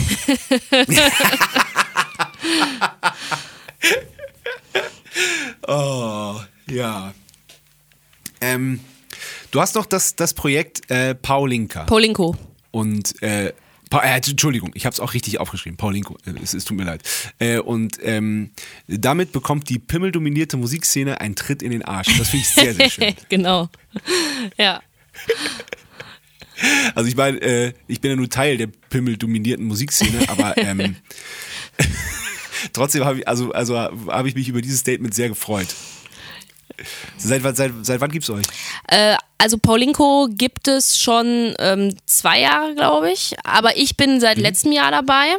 Oh, 5.71 6.41
ja. 6.71 7.13
Ähm, 8.41 8.81
du 9.51 9.61
hast 9.61 9.77
doch 9.77 9.85
das, 9.85 10.17
das 10.17 10.33
Projekt 10.33 10.91
äh, 10.91 11.15
Paulinka. 11.15 11.85
Paulinko. 11.85 12.37
Und 12.71 13.23
äh, 13.23 13.53
Pa 13.91 14.01
äh, 14.01 14.17
Entschuldigung, 14.17 14.71
ich 14.75 14.87
habe 14.87 14.95
es 14.95 15.01
auch 15.01 15.15
richtig 15.15 15.41
aufgeschrieben. 15.41 15.77
Paulinko, 15.77 16.17
äh, 16.27 16.33
es, 16.43 16.55
es 16.55 16.65
tut 16.65 16.77
mir 16.77 16.85
leid. 16.85 17.03
Äh, 17.39 17.59
und 17.59 17.99
ähm, 18.03 18.51
damit 18.87 19.33
bekommt 19.33 19.69
die 19.69 19.79
pimmeldominierte 19.79 20.57
Musikszene 20.57 21.21
einen 21.21 21.37
Tritt 21.37 21.63
in 21.63 21.71
den 21.71 21.85
Arsch. 21.85 22.17
Das 22.19 22.29
finde 22.29 22.45
ich 22.45 22.49
sehr, 22.49 22.75
sehr 22.75 22.91
schön. 22.91 23.15
genau. 23.29 23.69
Ja. 24.57 24.83
Also 26.95 27.09
ich 27.09 27.17
meine, 27.17 27.41
äh, 27.41 27.73
ich 27.87 28.01
bin 28.01 28.11
ja 28.11 28.17
nur 28.17 28.29
Teil 28.29 28.57
der 28.57 28.67
pimmeldominierten 28.91 29.65
Musikszene, 29.65 30.29
aber 30.29 30.57
ähm, 30.59 30.97
trotzdem 32.73 33.05
habe 33.05 33.21
ich, 33.21 33.29
also, 33.29 33.53
also 33.53 33.79
habe 33.79 34.29
ich 34.29 34.35
mich 34.35 34.49
über 34.49 34.61
dieses 34.61 34.81
Statement 34.81 35.15
sehr 35.15 35.29
gefreut. 35.29 35.69
Seit, 37.17 37.43
seit, 37.57 37.73
seit 37.83 38.01
wann 38.01 38.11
gibt's 38.11 38.31
euch? 38.31 38.45
Äh, 38.89 39.17
also 39.39 39.59
Paulinko 39.59 40.29
gibt 40.31 40.69
es 40.69 40.99
schon 40.99 41.55
ähm, 41.59 41.95
zwei 42.07 42.41
Jahre, 42.41 42.75
glaube 42.75 43.11
ich. 43.11 43.35
Aber 43.45 43.77
ich 43.77 43.97
bin 43.97 44.21
seit 44.21 44.37
mhm. 44.37 44.45
letztem 44.45 44.73
Jahr 44.73 44.91
dabei. 44.91 45.37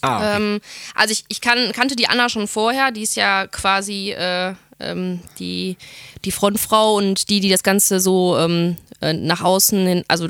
Ah, 0.00 0.16
okay. 0.16 0.36
ähm, 0.36 0.60
also 0.94 1.12
ich, 1.12 1.24
ich 1.28 1.40
kann, 1.40 1.72
kannte 1.72 1.94
die 1.94 2.08
Anna 2.08 2.28
schon 2.28 2.48
vorher, 2.48 2.90
die 2.90 3.02
ist 3.02 3.14
ja 3.14 3.46
quasi 3.46 4.10
äh, 4.10 4.54
ähm, 4.80 5.20
die, 5.38 5.76
die 6.24 6.32
Frontfrau 6.32 6.96
und 6.96 7.28
die, 7.30 7.38
die 7.38 7.48
das 7.48 7.62
Ganze 7.62 8.00
so 8.00 8.36
ähm, 8.36 8.76
äh, 9.02 9.12
nach 9.12 9.42
außen 9.42 9.86
hin, 9.86 10.04
also 10.08 10.28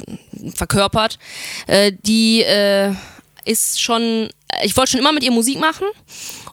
verkörpert. 0.55 1.19
Äh, 1.67 1.93
die 2.05 2.43
äh, 2.43 2.93
ist 3.45 3.81
schon, 3.81 4.31
ich 4.63 4.77
wollte 4.77 4.93
schon 4.93 5.01
immer 5.01 5.13
mit 5.13 5.23
ihr 5.23 5.33
Musik 5.33 5.59
machen 5.59 5.87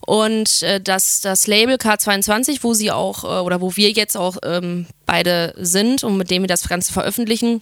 und 0.05 0.63
äh, 0.63 0.81
das, 0.81 1.21
das 1.21 1.47
Label 1.47 1.75
K22, 1.75 2.59
wo 2.61 2.73
sie 2.73 2.91
auch, 2.91 3.23
äh, 3.23 3.43
oder 3.43 3.61
wo 3.61 3.75
wir 3.75 3.91
jetzt 3.91 4.17
auch 4.17 4.37
ähm, 4.43 4.87
beide 5.05 5.53
sind 5.57 6.03
und 6.03 6.17
mit 6.17 6.31
dem 6.31 6.43
wir 6.43 6.47
das 6.47 6.67
Ganze 6.67 6.93
veröffentlichen, 6.93 7.61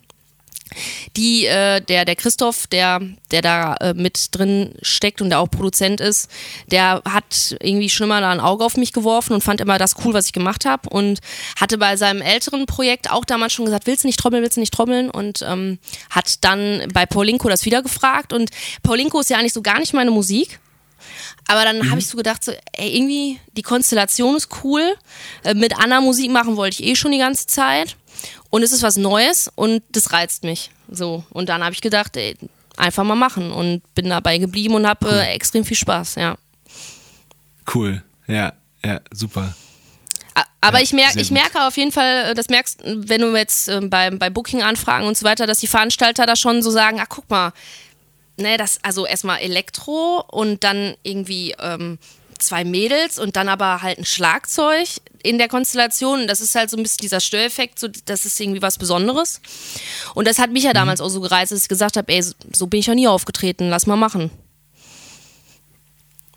die, 1.16 1.46
äh, 1.46 1.82
der, 1.82 2.06
der 2.06 2.16
Christoph, 2.16 2.68
der, 2.68 3.02
der 3.32 3.42
da 3.42 3.76
äh, 3.76 3.94
mit 3.94 4.30
drin 4.32 4.74
steckt 4.82 5.22
und 5.22 5.30
der 5.30 5.40
auch 5.40 5.50
Produzent 5.50 6.02
ist, 6.02 6.30
der 6.68 7.02
hat 7.06 7.56
irgendwie 7.62 7.90
schon 7.90 8.06
immer 8.06 8.22
da 8.22 8.32
ein 8.32 8.40
Auge 8.40 8.66
auf 8.66 8.78
mich 8.78 8.94
geworfen 8.94 9.34
und 9.34 9.44
fand 9.44 9.62
immer 9.62 9.78
das 9.78 9.96
cool, 10.04 10.14
was 10.14 10.28
ich 10.28 10.34
gemacht 10.34 10.66
habe 10.66 10.90
und 10.90 11.20
hatte 11.60 11.78
bei 11.78 11.98
seinem 11.98 12.22
älteren 12.22 12.66
Projekt 12.66 13.12
auch 13.12 13.26
damals 13.26 13.54
schon 13.54 13.66
gesagt, 13.66 13.88
willst 13.88 14.04
du 14.04 14.08
nicht 14.08 14.20
trommeln, 14.20 14.44
willst 14.44 14.58
du 14.58 14.62
nicht 14.62 14.74
trommeln 14.74 15.10
und 15.10 15.42
ähm, 15.48 15.80
hat 16.10 16.44
dann 16.44 16.84
bei 16.94 17.06
Paulinko 17.06 17.50
das 17.50 17.66
wieder 17.66 17.82
gefragt 17.82 18.34
und 18.34 18.50
Paulinko 18.84 19.20
ist 19.20 19.30
ja 19.30 19.38
eigentlich 19.38 19.54
so 19.54 19.62
gar 19.62 19.80
nicht 19.80 19.94
meine 19.94 20.12
Musik. 20.12 20.60
Aber 21.48 21.64
dann 21.64 21.80
mhm. 21.80 21.90
habe 21.90 22.00
ich 22.00 22.08
so 22.08 22.18
gedacht, 22.18 22.44
so, 22.44 22.52
ey, 22.74 22.96
irgendwie 22.96 23.40
die 23.54 23.62
Konstellation 23.62 24.36
ist 24.36 24.50
cool. 24.64 24.96
Äh, 25.44 25.54
mit 25.54 25.78
Anna 25.80 26.02
Musik 26.02 26.32
machen 26.32 26.58
wollte 26.58 26.82
ich 26.82 26.90
eh 26.90 26.96
schon 26.96 27.12
die 27.12 27.18
ganze 27.18 27.48
Zeit. 27.48 27.96
Und 28.50 28.64
es 28.64 28.72
ist 28.72 28.84
was 28.84 28.98
Neues 28.98 29.52
und 29.56 29.84
das 29.92 30.12
reizt 30.12 30.44
mich. 30.44 30.72
So. 30.90 31.24
Und 31.30 31.50
dann 31.50 31.64
habe 31.64 31.74
ich 31.74 31.82
gedacht, 31.82 32.16
ey, 32.18 32.36
einfach 32.78 33.04
mal 33.04 33.16
machen 33.16 33.52
und 33.52 33.82
bin 33.96 34.10
dabei 34.10 34.38
geblieben 34.38 34.76
und 34.76 34.88
habe 34.88 35.10
äh, 35.10 35.34
extrem 35.34 35.66
viel 35.66 35.78
Spaß, 35.78 36.16
ja. 36.16 36.38
Cool, 37.74 38.04
ja, 38.28 38.54
ja, 38.84 39.02
super. 39.12 39.54
Aber 40.62 40.78
ja, 40.78 40.84
ich, 40.84 40.94
merke, 40.94 41.20
ich 41.20 41.32
merke 41.32 41.66
auf 41.66 41.78
jeden 41.78 41.92
Fall, 41.92 42.32
äh, 42.32 42.34
das 42.34 42.50
merkst 42.50 42.82
wenn 42.84 43.22
du 43.22 43.36
jetzt 43.36 43.68
äh, 43.68 43.82
bei, 43.82 44.10
bei 44.12 44.30
Booking-Anfragen 44.30 45.08
und 45.08 45.18
so 45.18 45.26
weiter, 45.26 45.48
dass 45.48 45.60
die 45.60 45.68
Veranstalter 45.68 46.26
da 46.26 46.36
schon 46.36 46.62
so 46.62 46.72
sagen, 46.72 47.00
ach 47.02 47.10
guck 47.10 47.30
mal, 47.30 47.54
ne, 48.38 48.58
das, 48.58 48.80
also 48.84 49.06
erstmal 49.06 49.40
Elektro 49.40 50.24
und 50.32 50.64
dann 50.64 50.96
irgendwie 51.04 51.56
ähm, 51.60 52.00
zwei 52.40 52.64
Mädels 52.64 53.20
und 53.20 53.36
dann 53.36 53.50
aber 53.50 53.82
halt 53.82 54.00
ein 54.00 54.06
Schlagzeug 54.06 54.88
in 55.24 55.38
der 55.38 55.48
Konstellation. 55.48 56.28
Das 56.28 56.42
ist 56.42 56.56
halt 56.56 56.70
so 56.70 56.78
ein 56.78 56.84
bisschen 56.84 57.02
dieser 57.02 57.20
Störeffekt, 57.20 57.80
so, 57.80 57.88
das 58.06 58.26
ist 58.26 58.40
irgendwie 58.40 58.62
was 58.62 58.78
Besonderes. 58.78 59.42
Und 60.16 60.28
das 60.28 60.40
hat 60.40 60.52
mich 60.52 60.64
ja 60.64 60.72
mhm. 60.72 60.76
damals 60.76 61.02
auch 61.02 61.10
so 61.10 61.22
gereizt, 61.22 61.52
dass 61.52 61.62
ich 61.62 61.70
gesagt 61.70 61.98
habe, 61.98 62.12
ey, 62.12 62.24
so 62.24 62.68
bin 62.68 62.80
ich 62.80 62.88
ja 62.88 62.96
nie 62.96 63.08
aufgetreten, 63.08 63.70
lass 63.70 63.88
mal 63.88 63.96
machen. 63.96 64.32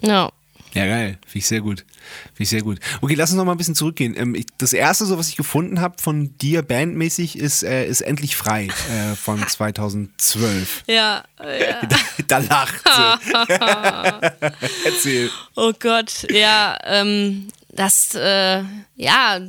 Ja. 0.03 0.31
Ja, 0.75 0.87
geil. 0.87 1.19
Finde 1.27 1.39
ich 1.39 1.47
sehr 1.47 1.61
gut. 1.61 1.79
Finde 1.79 2.43
ich 2.43 2.49
sehr 2.49 2.63
gut. 2.63 2.79
Okay, 3.01 3.15
lass 3.15 3.31
uns 3.31 3.39
noch 3.39 3.45
mal 3.45 3.53
ein 3.53 3.59
bisschen 3.59 3.75
zurückgehen. 3.75 4.15
Ähm, 4.17 4.35
ich, 4.35 4.47
das 4.59 4.73
erste, 4.73 5.05
so 5.05 5.19
was 5.19 5.29
ich 5.29 5.37
gefunden 5.37 5.81
habe 5.81 5.97
von 6.01 6.37
dir 6.39 6.63
bandmäßig, 6.63 7.39
ist, 7.39 7.63
äh, 7.63 7.87
ist 7.87 8.03
Endlich 8.03 8.37
frei 8.37 8.69
äh, 8.91 9.17
von 9.17 9.47
2012. 9.49 10.85
Ja, 10.87 11.25
ja. 11.39 11.81
Da, 11.89 11.97
da 12.27 12.39
lacht 12.39 12.83
sie. 12.85 13.31
Erzähl. 14.85 15.31
Oh 15.57 15.73
Gott, 15.79 16.27
ja, 16.31 16.79
ähm, 16.85 17.49
das, 17.71 18.15
äh, 18.15 18.63
ja 18.97 19.41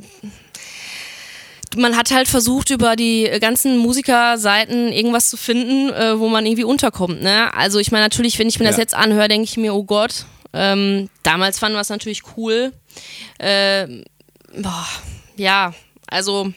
man 1.76 1.96
hat 1.96 2.10
halt 2.10 2.28
versucht, 2.28 2.70
über 2.70 2.96
die 2.96 3.30
ganzen 3.40 3.78
Musikerseiten 3.78 4.92
irgendwas 4.92 5.30
zu 5.30 5.36
finden, 5.36 5.90
äh, 5.90 6.18
wo 6.18 6.28
man 6.28 6.44
irgendwie 6.44 6.64
unterkommt. 6.64 7.22
Ne? 7.22 7.52
Also 7.54 7.78
ich 7.78 7.90
meine, 7.90 8.04
natürlich, 8.04 8.38
wenn 8.38 8.48
ich 8.48 8.58
mir 8.58 8.66
ja. 8.66 8.70
das 8.70 8.78
jetzt 8.78 8.94
anhöre, 8.94 9.28
denke 9.28 9.44
ich 9.44 9.56
mir, 9.56 9.74
oh 9.74 9.84
Gott, 9.84 10.26
ähm, 10.52 11.08
damals 11.22 11.58
fanden 11.58 11.76
wir 11.76 11.80
es 11.80 11.88
natürlich 11.88 12.22
cool. 12.36 12.72
Äh, 13.38 13.86
boah, 14.56 14.86
ja, 15.36 15.74
also 16.06 16.52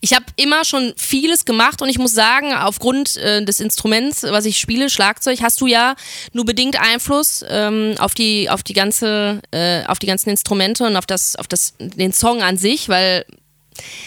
ich 0.00 0.12
habe 0.12 0.26
immer 0.36 0.64
schon 0.64 0.92
vieles 0.96 1.44
gemacht 1.44 1.80
und 1.80 1.88
ich 1.88 1.98
muss 1.98 2.12
sagen, 2.12 2.52
aufgrund 2.52 3.16
äh, 3.16 3.44
des 3.44 3.60
Instruments, 3.60 4.22
was 4.22 4.44
ich 4.44 4.58
spiele, 4.58 4.90
Schlagzeug, 4.90 5.40
hast 5.40 5.60
du 5.60 5.66
ja 5.66 5.94
nur 6.32 6.44
bedingt 6.44 6.78
Einfluss 6.80 7.44
ähm, 7.48 7.94
auf 7.98 8.14
die 8.14 8.50
auf 8.50 8.62
die 8.62 8.74
ganze 8.74 9.40
äh, 9.50 9.84
auf 9.86 9.98
die 9.98 10.06
ganzen 10.06 10.30
Instrumente 10.30 10.84
und 10.84 10.96
auf 10.96 11.06
das 11.06 11.36
auf 11.36 11.48
das 11.48 11.74
den 11.78 12.12
Song 12.12 12.42
an 12.42 12.56
sich, 12.56 12.88
weil 12.88 13.24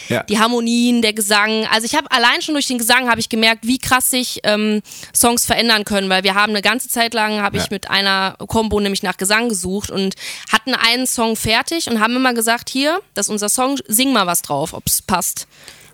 ja. 0.10 0.24
Die 0.24 0.40
Harmonien, 0.40 1.02
der 1.02 1.14
Gesang. 1.14 1.66
Also 1.72 1.86
ich 1.86 1.96
habe 1.96 2.10
allein 2.12 2.42
schon 2.42 2.56
durch 2.56 2.68
den 2.68 2.78
Gesang 2.78 3.10
habe 3.10 3.20
ich 3.20 3.30
gemerkt, 3.30 3.68
wie 3.68 3.78
krass 3.78 4.10
sich 4.10 4.40
ähm, 4.44 4.82
Songs 5.14 5.46
verändern 5.46 5.84
können, 5.86 6.10
weil 6.10 6.24
wir 6.24 6.36
haben 6.36 6.52
eine 6.52 6.62
ganze 6.62 6.90
Zeit 6.90 7.14
lang 7.14 7.42
habe 7.42 7.58
ja. 7.58 7.64
ich 7.64 7.70
mit 7.70 7.90
einer 7.90 8.36
Combo 8.48 8.80
nämlich 8.80 9.04
nach 9.04 9.18
Gesang 9.18 9.50
gesucht 9.50 9.92
und 9.92 10.16
hatten 10.52 10.74
einen 10.74 11.08
Song 11.08 11.36
fertig 11.36 11.90
und 11.90 12.00
haben 12.00 12.16
immer 12.16 12.34
gesagt, 12.34 12.70
hier, 12.70 13.00
das 13.14 13.28
ist 13.28 13.32
unser 13.32 13.50
Song, 13.50 13.78
sing 13.88 14.14
mal 14.14 14.28
was 14.28 14.42
drauf, 14.42 14.74
ob 14.74 14.88
es 14.88 15.02
passt. 15.02 15.48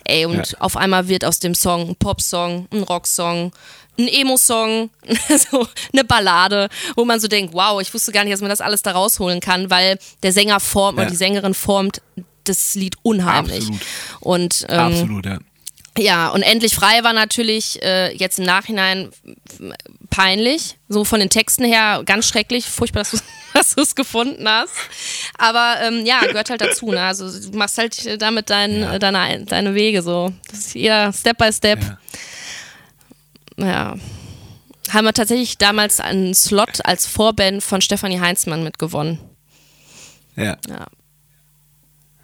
Ey, 0.06 0.26
und 0.26 0.52
ja. 0.52 0.60
auf 0.60 0.76
einmal 0.76 1.08
wird 1.08 1.24
aus 1.24 1.40
dem 1.40 1.56
Song 1.56 1.90
ein 1.90 1.96
Popsong, 1.96 2.68
ein 2.72 2.84
Rocksong, 2.84 3.54
ein 3.98 4.08
Emo-Song, 4.08 4.90
so 5.52 5.68
eine 5.94 6.04
Ballade, 6.04 6.70
wo 6.96 7.06
man 7.06 7.20
so 7.20 7.28
denkt, 7.28 7.54
wow, 7.54 7.82
ich 7.82 7.94
wusste 7.94 8.12
gar 8.12 8.24
nicht, 8.24 8.34
dass 8.34 8.42
man 8.42 8.50
das 8.50 8.62
alles 8.62 8.82
da 8.82 8.92
rausholen 8.92 9.40
kann, 9.40 9.70
weil 9.70 9.98
der 10.24 10.34
Sänger 10.34 10.60
formt 10.60 10.98
ja. 10.98 11.06
und 11.06 11.12
die 11.12 11.16
Sängerin 11.16 11.54
formt 11.54 12.02
das 12.44 12.76
Lied 12.76 12.96
unheimlich. 13.02 13.60
Absolut. 13.60 13.82
Und, 14.20 14.66
ähm, 14.70 14.80
Absolut, 14.80 15.26
ja. 15.26 15.40
Ja, 15.98 16.30
und 16.30 16.42
endlich 16.42 16.74
frei 16.74 17.04
war 17.04 17.14
natürlich 17.14 17.82
äh, 17.84 18.16
jetzt 18.16 18.40
im 18.40 18.46
Nachhinein 18.46 19.12
peinlich, 20.10 20.78
so 20.90 21.06
von 21.06 21.20
den 21.20 21.30
Texten 21.30 21.66
her 21.66 22.02
ganz 22.04 22.28
schrecklich, 22.28 22.66
furchtbar, 22.66 23.06
dass 23.54 23.76
du 23.76 23.82
es 23.82 23.94
gefunden 23.96 24.48
hast. 24.48 24.74
Aber 25.38 25.78
ähm, 25.82 26.04
ja, 26.06 26.22
gehört 26.22 26.50
halt 26.50 26.62
dazu. 26.62 26.92
Ne? 26.92 27.02
Also 27.02 27.30
du 27.30 27.56
machst 27.58 27.78
halt 27.78 28.22
damit 28.22 28.50
dein, 28.50 28.82
ja. 28.82 28.98
deine, 29.00 29.46
deine 29.46 29.76
Wege 29.76 30.02
so. 30.02 30.34
Das 30.50 30.60
ist 30.60 30.76
eher 30.76 31.14
Step 31.14 31.38
by 31.38 31.54
Step. 31.54 31.80
Ja. 33.58 33.66
ja. 33.66 33.96
Haben 34.90 35.06
wir 35.06 35.14
tatsächlich 35.14 35.58
damals 35.60 36.00
einen 36.00 36.34
Slot 36.34 36.86
als 36.86 37.06
Vorband 37.06 37.64
von 37.64 37.82
Stefanie 37.82 38.20
Heinzmann 38.20 38.64
mitgewonnen. 38.64 39.20
Ja. 40.36 40.58
ja. 40.68 40.88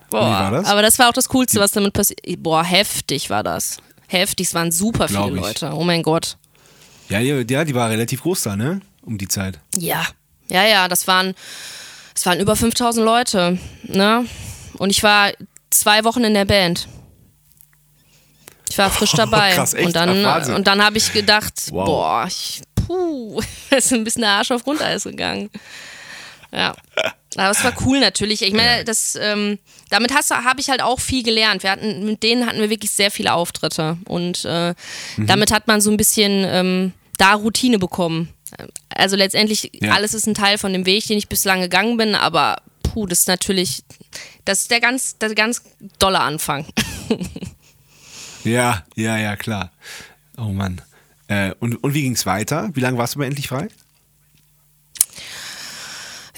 Boah, 0.09 0.49
das? 0.51 0.67
aber 0.67 0.81
das 0.81 0.97
war 0.99 1.09
auch 1.09 1.13
das 1.13 1.29
Coolste, 1.29 1.59
was 1.59 1.71
damit 1.71 1.93
passiert. 1.93 2.19
Boah, 2.37 2.63
heftig 2.63 3.29
war 3.29 3.43
das. 3.43 3.77
Heftig, 4.07 4.47
es 4.47 4.53
waren 4.53 4.71
super 4.71 5.07
viele 5.07 5.29
Leute. 5.29 5.71
Oh 5.73 5.83
mein 5.83 6.01
Gott. 6.01 6.37
Ja, 7.09 7.19
ja, 7.19 7.43
die 7.43 7.75
war 7.75 7.89
relativ 7.89 8.21
groß 8.23 8.43
da, 8.43 8.55
ne? 8.55 8.81
Um 9.03 9.17
die 9.17 9.27
Zeit. 9.27 9.59
Ja, 9.75 10.05
ja, 10.49 10.65
ja, 10.65 10.87
das 10.87 11.07
waren, 11.07 11.33
das 12.13 12.25
waren 12.25 12.39
über 12.39 12.55
5000 12.55 13.05
Leute, 13.05 13.57
ne? 13.83 14.25
Und 14.77 14.89
ich 14.89 15.03
war 15.03 15.31
zwei 15.69 16.03
Wochen 16.03 16.23
in 16.23 16.33
der 16.33 16.45
Band. 16.45 16.87
Ich 18.69 18.77
war 18.77 18.89
frisch 18.89 19.11
dabei. 19.15 19.53
Krass, 19.53 19.73
echt? 19.73 19.87
Und 19.87 19.95
dann, 19.95 20.25
Ach, 20.25 20.47
und 20.49 20.67
dann 20.67 20.83
habe 20.83 20.97
ich 20.97 21.11
gedacht, 21.13 21.53
wow. 21.71 21.85
boah, 21.85 22.25
ich, 22.27 22.61
puh, 22.75 23.41
ist 23.69 23.93
ein 23.93 24.03
bisschen 24.03 24.21
der 24.21 24.31
Arsch 24.31 24.51
auf 24.51 24.63
Grundeis 24.63 25.03
gegangen. 25.03 25.49
Ja. 26.51 26.75
Aber 27.35 27.51
es 27.51 27.63
war 27.63 27.73
cool 27.85 27.99
natürlich. 27.99 28.41
Ich 28.41 28.53
meine, 28.53 28.83
das, 28.83 29.17
ähm, 29.21 29.59
damit 29.89 30.11
habe 30.13 30.59
ich 30.59 30.69
halt 30.69 30.81
auch 30.81 30.99
viel 30.99 31.23
gelernt. 31.23 31.63
Wir 31.63 31.71
hatten, 31.71 32.05
mit 32.05 32.23
denen 32.23 32.45
hatten 32.45 32.59
wir 32.59 32.69
wirklich 32.69 32.91
sehr 32.91 33.11
viele 33.11 33.33
Auftritte. 33.33 33.97
Und 34.05 34.45
äh, 34.45 34.73
mhm. 35.17 35.27
damit 35.27 35.51
hat 35.51 35.67
man 35.67 35.79
so 35.79 35.91
ein 35.91 35.97
bisschen 35.97 36.43
ähm, 36.47 36.93
da 37.17 37.33
Routine 37.33 37.77
bekommen. 37.77 38.29
Also 38.89 39.15
letztendlich, 39.15 39.69
ja. 39.73 39.91
alles 39.91 40.15
ist 40.15 40.25
ein 40.25 40.33
Teil 40.33 40.57
von 40.57 40.73
dem 40.73 40.87
Weg, 40.87 41.05
den 41.05 41.19
ich 41.19 41.29
bislang 41.29 41.61
gegangen 41.61 41.97
bin, 41.97 42.15
aber 42.15 42.57
puh, 42.81 43.05
das 43.05 43.19
ist 43.19 43.27
natürlich, 43.27 43.83
das 44.45 44.61
ist 44.61 44.71
der 44.71 44.79
ganz, 44.79 45.19
der 45.19 45.35
ganz 45.35 45.61
dolle 45.99 46.19
Anfang. 46.19 46.65
Ja, 48.43 48.85
ja, 48.95 49.17
ja, 49.17 49.35
klar. 49.35 49.71
Oh 50.37 50.51
Mann. 50.53 50.81
Äh, 51.27 51.53
und, 51.59 51.83
und 51.83 51.93
wie 51.93 52.03
ging 52.03 52.13
es 52.13 52.25
weiter? 52.25 52.69
Wie 52.73 52.79
lange 52.79 52.97
warst 52.97 53.15
du 53.15 53.19
bei 53.19 53.25
Endlich 53.25 53.47
Frei? 53.47 53.67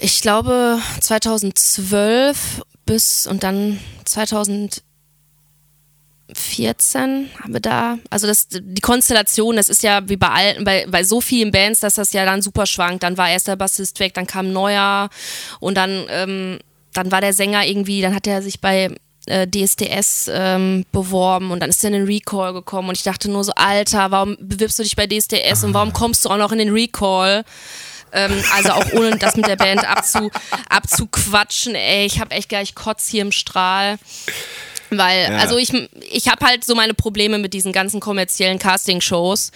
Ich 0.04 0.22
glaube 0.24 0.80
2012 1.00 2.64
bis 2.88 3.28
und 3.28 3.44
dann 3.44 3.80
2014 4.06 4.82
haben 7.40 7.54
wir 7.54 7.60
da, 7.60 8.00
also 8.10 8.26
das, 8.26 8.48
die 8.50 8.82
Konstellation, 8.82 9.58
das 9.58 9.70
ist 9.70 9.84
ja 9.84 10.10
wie 10.10 10.18
bei 10.18 10.30
alten, 10.30 10.64
bei, 10.64 10.88
bei 10.90 11.04
so 11.04 11.22
vielen 11.22 11.52
Bands, 11.52 11.82
dass 11.82 11.94
das 11.94 12.14
ja 12.14 12.26
dann 12.26 12.42
super 12.42 12.66
schwankt. 12.66 13.04
Dann 13.04 13.16
war 13.16 13.30
erst 13.30 13.48
der 13.48 13.58
Bassist 13.58 14.00
weg, 14.00 14.16
dann 14.16 14.26
kam 14.26 14.52
neuer 14.52 15.12
und 15.60 15.76
dann, 15.76 16.08
ähm, 16.10 16.58
dann 16.94 17.12
war 17.12 17.22
der 17.22 17.34
Sänger 17.34 17.68
irgendwie, 17.68 18.02
dann 18.02 18.16
hat 18.16 18.26
er 18.26 18.42
sich 18.42 18.60
bei 18.60 18.90
äh, 19.28 19.46
DSDS 19.48 20.32
ähm, 20.34 20.84
beworben 20.92 21.52
und 21.52 21.60
dann 21.60 21.70
ist 21.70 21.84
er 21.84 21.90
in 21.90 21.94
den 21.94 22.06
Recall 22.08 22.54
gekommen 22.54 22.90
und 22.90 22.98
ich 22.98 23.04
dachte 23.04 23.30
nur 23.30 23.44
so, 23.44 23.52
Alter, 23.56 24.10
warum 24.10 24.36
bewirbst 24.40 24.80
du 24.80 24.84
dich 24.84 24.96
bei 24.96 25.06
DSDS 25.06 25.64
und 25.64 25.76
warum 25.76 25.94
kommst 25.94 26.26
du 26.26 26.30
auch 26.30 26.38
noch 26.38 26.52
in 26.52 26.58
den 26.58 26.72
Recall? 26.72 27.46
Ähm, 28.14 28.44
also 28.54 28.72
auch 28.74 28.92
ohne 28.94 29.18
das 29.18 29.36
mit 29.38 29.48
der 29.48 29.56
Band 29.56 29.88
abzu, 29.88 30.30
abzuquatschen, 30.70 31.76
ey, 31.76 32.06
ich 32.06 32.20
habe 32.20 32.32
echt 32.36 32.50
gleich 32.50 32.76
Kotz 32.76 33.08
hier 33.08 33.22
im 33.22 33.32
Strahl. 33.32 33.98
Weil, 34.90 35.32
Ja. 35.32 35.38
also 35.38 35.58
ich, 35.58 35.72
ich 36.12 36.28
habe 36.28 36.46
halt 36.46 36.66
so 36.66 36.76
meine 36.76 36.94
Probleme 36.94 37.38
mit 37.38 37.54
diesen 37.54 37.72
ganzen 37.72 38.02
kommerziellen 38.02 38.60
Casting-Shows. 38.60 39.52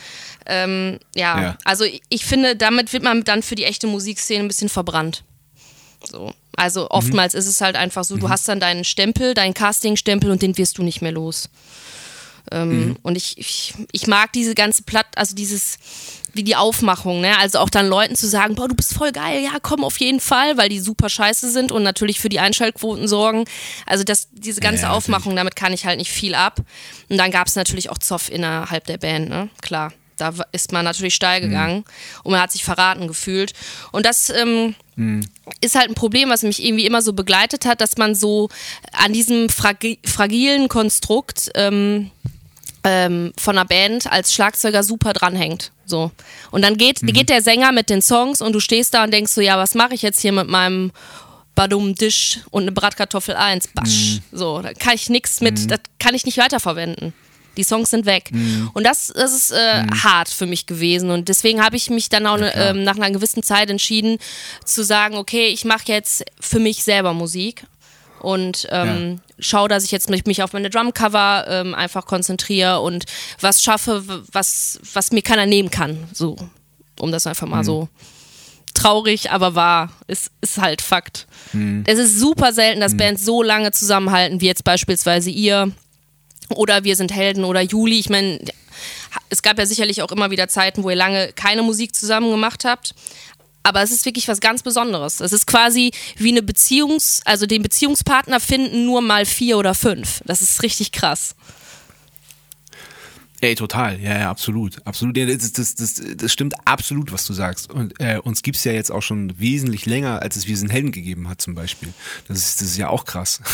Ähm, 0.45 0.99
ja, 1.15 1.41
Ja. 1.41 1.57
also 1.65 1.83
ich, 1.83 2.01
ich 2.07 2.23
finde, 2.25 2.55
damit 2.55 2.93
wird 2.93 3.03
man 3.03 3.23
dann 3.25 3.43
für 3.43 3.55
die 3.55 3.65
echte 3.65 3.87
Musikszene 3.87 4.39
ein 4.45 4.47
bisschen 4.47 4.69
verbrannt. 4.69 5.23
So. 6.09 6.33
Also 6.55 6.89
oftmals 6.89 7.33
ist 7.33 7.47
es 7.47 7.59
halt 7.59 7.75
einfach 7.75 8.05
so, 8.05 8.15
du 8.15 8.29
hast 8.29 8.47
dann 8.47 8.61
deinen 8.61 8.85
Stempel, 8.85 9.33
deinen 9.33 9.53
Casting-Stempel 9.53 10.31
und 10.31 10.41
den 10.41 10.57
wirst 10.57 10.77
du 10.77 10.83
nicht 10.83 11.01
mehr 11.01 11.11
los. 11.11 11.49
Ähm, 12.51 12.95
Und 13.01 13.17
ich, 13.17 13.37
ich, 13.37 13.73
ich 13.91 14.07
mag 14.07 14.31
diese 14.31 14.53
ganze 14.55 14.83
Platt, 14.83 15.07
also 15.15 15.35
dieses, 15.35 15.77
wie 16.35 16.43
die 16.43 16.55
Aufmachung, 16.55 17.21
ne? 17.21 17.37
Also 17.39 17.59
auch 17.59 17.69
dann 17.69 17.87
Leuten 17.87 18.15
zu 18.15 18.27
sagen, 18.27 18.55
boah, 18.55 18.67
du 18.67 18.75
bist 18.75 18.93
voll 18.93 19.11
geil, 19.11 19.41
ja, 19.41 19.57
komm 19.61 19.83
auf 19.83 19.97
jeden 19.99 20.19
Fall, 20.19 20.57
weil 20.57 20.69
die 20.69 20.79
super 20.79 21.09
scheiße 21.09 21.49
sind 21.49 21.71
und 21.71 21.83
natürlich 21.83 22.19
für 22.19 22.29
die 22.29 22.39
Einschaltquoten 22.39 23.07
sorgen. 23.07 23.45
Also 23.85 24.03
das, 24.03 24.27
diese 24.31 24.59
ganze 24.59 24.83
Ja, 24.83 24.91
Aufmachung, 24.91 25.35
damit 25.35 25.55
kann 25.55 25.73
ich 25.73 25.85
halt 25.85 25.97
nicht 25.97 26.11
viel 26.11 26.35
ab. 26.35 26.59
Und 27.09 27.17
dann 27.17 27.31
gab 27.31 27.47
es 27.47 27.55
natürlich 27.55 27.89
auch 27.89 27.97
Zoff 27.97 28.29
innerhalb 28.29 28.85
der 28.85 28.97
Band, 28.97 29.29
ne? 29.29 29.49
Klar. 29.61 29.93
Da 30.17 30.33
ist 30.53 30.71
man 30.71 30.85
natürlich 30.85 31.13
steil 31.13 31.41
gegangen 31.41 31.83
und 32.23 32.31
man 32.31 32.39
hat 32.39 32.51
sich 32.51 32.63
verraten 32.63 33.07
gefühlt. 33.09 33.51
Und 33.91 34.05
das 34.05 34.29
ähm, 34.29 34.73
ist 35.59 35.75
halt 35.75 35.89
ein 35.89 35.95
Problem, 35.95 36.29
was 36.29 36.43
mich 36.43 36.63
irgendwie 36.63 36.85
immer 36.85 37.01
so 37.01 37.11
begleitet 37.11 37.65
hat, 37.65 37.81
dass 37.81 37.97
man 37.97 38.15
so 38.15 38.47
an 38.93 39.11
diesem 39.11 39.49
fragi 39.49 39.99
fragilen 40.05 40.69
Konstrukt 40.69 41.51
ähm, 41.55 42.11
ähm, 42.85 43.33
von 43.37 43.57
einer 43.57 43.67
Band 43.67 44.09
als 44.11 44.31
Schlagzeuger 44.31 44.83
super 44.83 45.13
dranhängt. 45.13 45.71
So. 45.85 46.11
Und 46.51 46.61
dann 46.63 46.77
geht, 46.77 47.01
geht 47.01 47.29
der 47.29 47.41
Sänger 47.41 47.71
mit 47.71 47.89
den 47.89 48.01
Songs 48.01 48.41
und 48.41 48.53
du 48.53 48.59
stehst 48.59 48.93
da 48.93 49.03
und 49.03 49.11
denkst 49.11 49.31
so, 49.31 49.41
ja, 49.41 49.57
was 49.57 49.73
mache 49.73 49.95
ich 49.95 50.03
jetzt 50.03 50.21
hier 50.21 50.31
mit 50.31 50.47
meinem 50.47 50.91
Badum 51.55 51.95
Dish 51.95 52.39
und 52.51 52.63
eine 52.63 52.71
Bratkartoffel 52.71 53.35
1? 53.35 53.69
Basch. 53.73 54.19
So, 54.31 54.61
da 54.61 54.73
kann 54.73 54.93
ich 54.93 55.09
nichts 55.09 55.41
mit, 55.41 55.71
das 55.71 55.79
kann 55.99 56.13
ich 56.13 56.25
nicht 56.25 56.37
weiterverwenden. 56.37 57.13
Die 57.57 57.63
Songs 57.63 57.89
sind 57.89 58.05
weg. 58.05 58.31
Und 58.73 58.85
das, 58.85 59.13
das 59.15 59.33
ist 59.33 59.51
äh, 59.51 59.85
hart 60.03 60.29
für 60.29 60.45
mich 60.45 60.65
gewesen. 60.65 61.09
Und 61.09 61.29
deswegen 61.29 61.63
habe 61.63 61.77
ich 61.77 61.89
mich 61.89 62.09
dann 62.09 62.27
auch 62.27 62.37
ne, 62.37 62.53
ähm, 62.53 62.83
nach 62.83 62.97
einer 62.97 63.11
gewissen 63.11 63.43
Zeit 63.43 63.69
entschieden, 63.69 64.17
zu 64.65 64.83
sagen, 64.83 65.15
okay, 65.15 65.47
ich 65.47 65.63
mache 65.63 65.85
jetzt 65.87 66.25
für 66.39 66.59
mich 66.59 66.83
selber 66.83 67.13
Musik 67.13 67.65
und 68.21 68.67
ähm, 68.71 69.21
schaue, 69.39 69.69
dass 69.69 69.83
ich 69.83 69.91
jetzt 69.91 70.09
mich, 70.09 70.25
mich 70.25 70.41
auf 70.41 70.53
meine 70.53 70.69
Drumcover 70.69 71.45
ähm, 71.47 71.75
einfach 71.75 72.05
konzentriere 72.05 72.79
und 72.81 73.05
was 73.39 73.61
schaffe, 73.61 74.03
was, 74.31 74.79
was 74.93 75.11
mir 75.11 75.21
keiner 75.21 75.45
nehmen 75.45 75.69
kann. 75.69 76.07
So, 76.13 76.35
um 76.99 77.11
das 77.11 77.27
einfach 77.27 77.47
mal 77.47 77.63
so 77.63 77.89
traurig, 78.73 79.31
aber 79.31 79.55
wahr. 79.55 79.91
Ist, 80.07 80.31
ist 80.41 80.59
halt 80.59 80.81
Fakt. 80.81 81.27
Es 81.85 81.97
ist 81.97 82.19
super 82.19 82.53
selten, 82.53 82.81
dass 82.81 82.97
Bands 82.97 83.25
so 83.25 83.41
lange 83.41 83.71
zusammenhalten, 83.71 84.41
wie 84.41 84.47
jetzt 84.47 84.63
beispielsweise 84.63 85.29
ihr 85.29 85.71
oder 86.49 86.83
Wir 86.83 86.95
sind 86.95 87.13
Helden 87.13 87.43
oder 87.43 87.61
Juli. 87.61 87.97
Ich 87.99 88.09
meine, 88.09 88.39
es 89.29 89.41
gab 89.41 89.57
ja 89.57 89.65
sicherlich 89.65 90.01
auch 90.01 90.11
immer 90.11 90.31
wieder 90.31 90.47
Zeiten, 90.47 90.83
wo 90.83 90.89
ihr 90.89 90.95
lange 90.95 91.31
keine 91.33 91.63
Musik 91.63 91.95
zusammen 91.95 92.29
gemacht 92.29 92.65
habt. 92.65 92.93
Aber 93.65 93.81
es 93.81 93.89
ist 93.89 94.05
wirklich 94.05 94.27
was 94.27 94.41
ganz 94.41 94.61
Besonderes. 94.61 95.21
Es 95.21 95.31
ist 95.31 95.47
quasi 95.47 95.89
wie 96.17 96.29
eine 96.29 96.41
Beziehungs-, 96.41 97.21
also 97.25 97.47
den 97.47 97.63
Beziehungspartner 97.63 98.39
finden 98.39 98.85
nur 98.85 99.01
mal 99.01 99.25
vier 99.25 99.57
oder 99.57 99.73
fünf. 99.73 100.21
Das 100.25 100.43
ist 100.43 100.61
richtig 100.61 100.91
krass. 100.91 101.35
Ey, 103.41 103.55
total. 103.55 103.99
Ja, 103.99 104.19
ja, 104.19 104.29
absolut. 104.29 104.85
Absolut. 104.85 105.17
Das, 105.17 105.51
das, 105.53 105.73
das, 105.73 105.99
das 106.15 106.31
stimmt 106.31 106.53
absolut, 106.65 107.11
was 107.11 107.25
du 107.25 107.33
sagst. 107.33 107.71
Und 107.71 107.99
äh, 107.99 108.19
uns 108.19 108.43
gibt's 108.43 108.63
ja 108.65 108.71
jetzt 108.71 108.91
auch 108.91 109.01
schon 109.01 109.33
wesentlich 109.39 109.87
länger, 109.87 110.21
als 110.21 110.35
es 110.35 110.45
Wir 110.45 110.57
sind 110.57 110.71
Helden 110.71 110.91
gegeben 110.91 111.27
hat, 111.27 111.41
zum 111.41 111.55
Beispiel. 111.55 111.91
Das 112.27 112.37
ist, 112.37 112.61
das 112.61 112.67
ist 112.67 112.77
ja 112.77 112.89
auch 112.89 113.05
krass. 113.05 113.41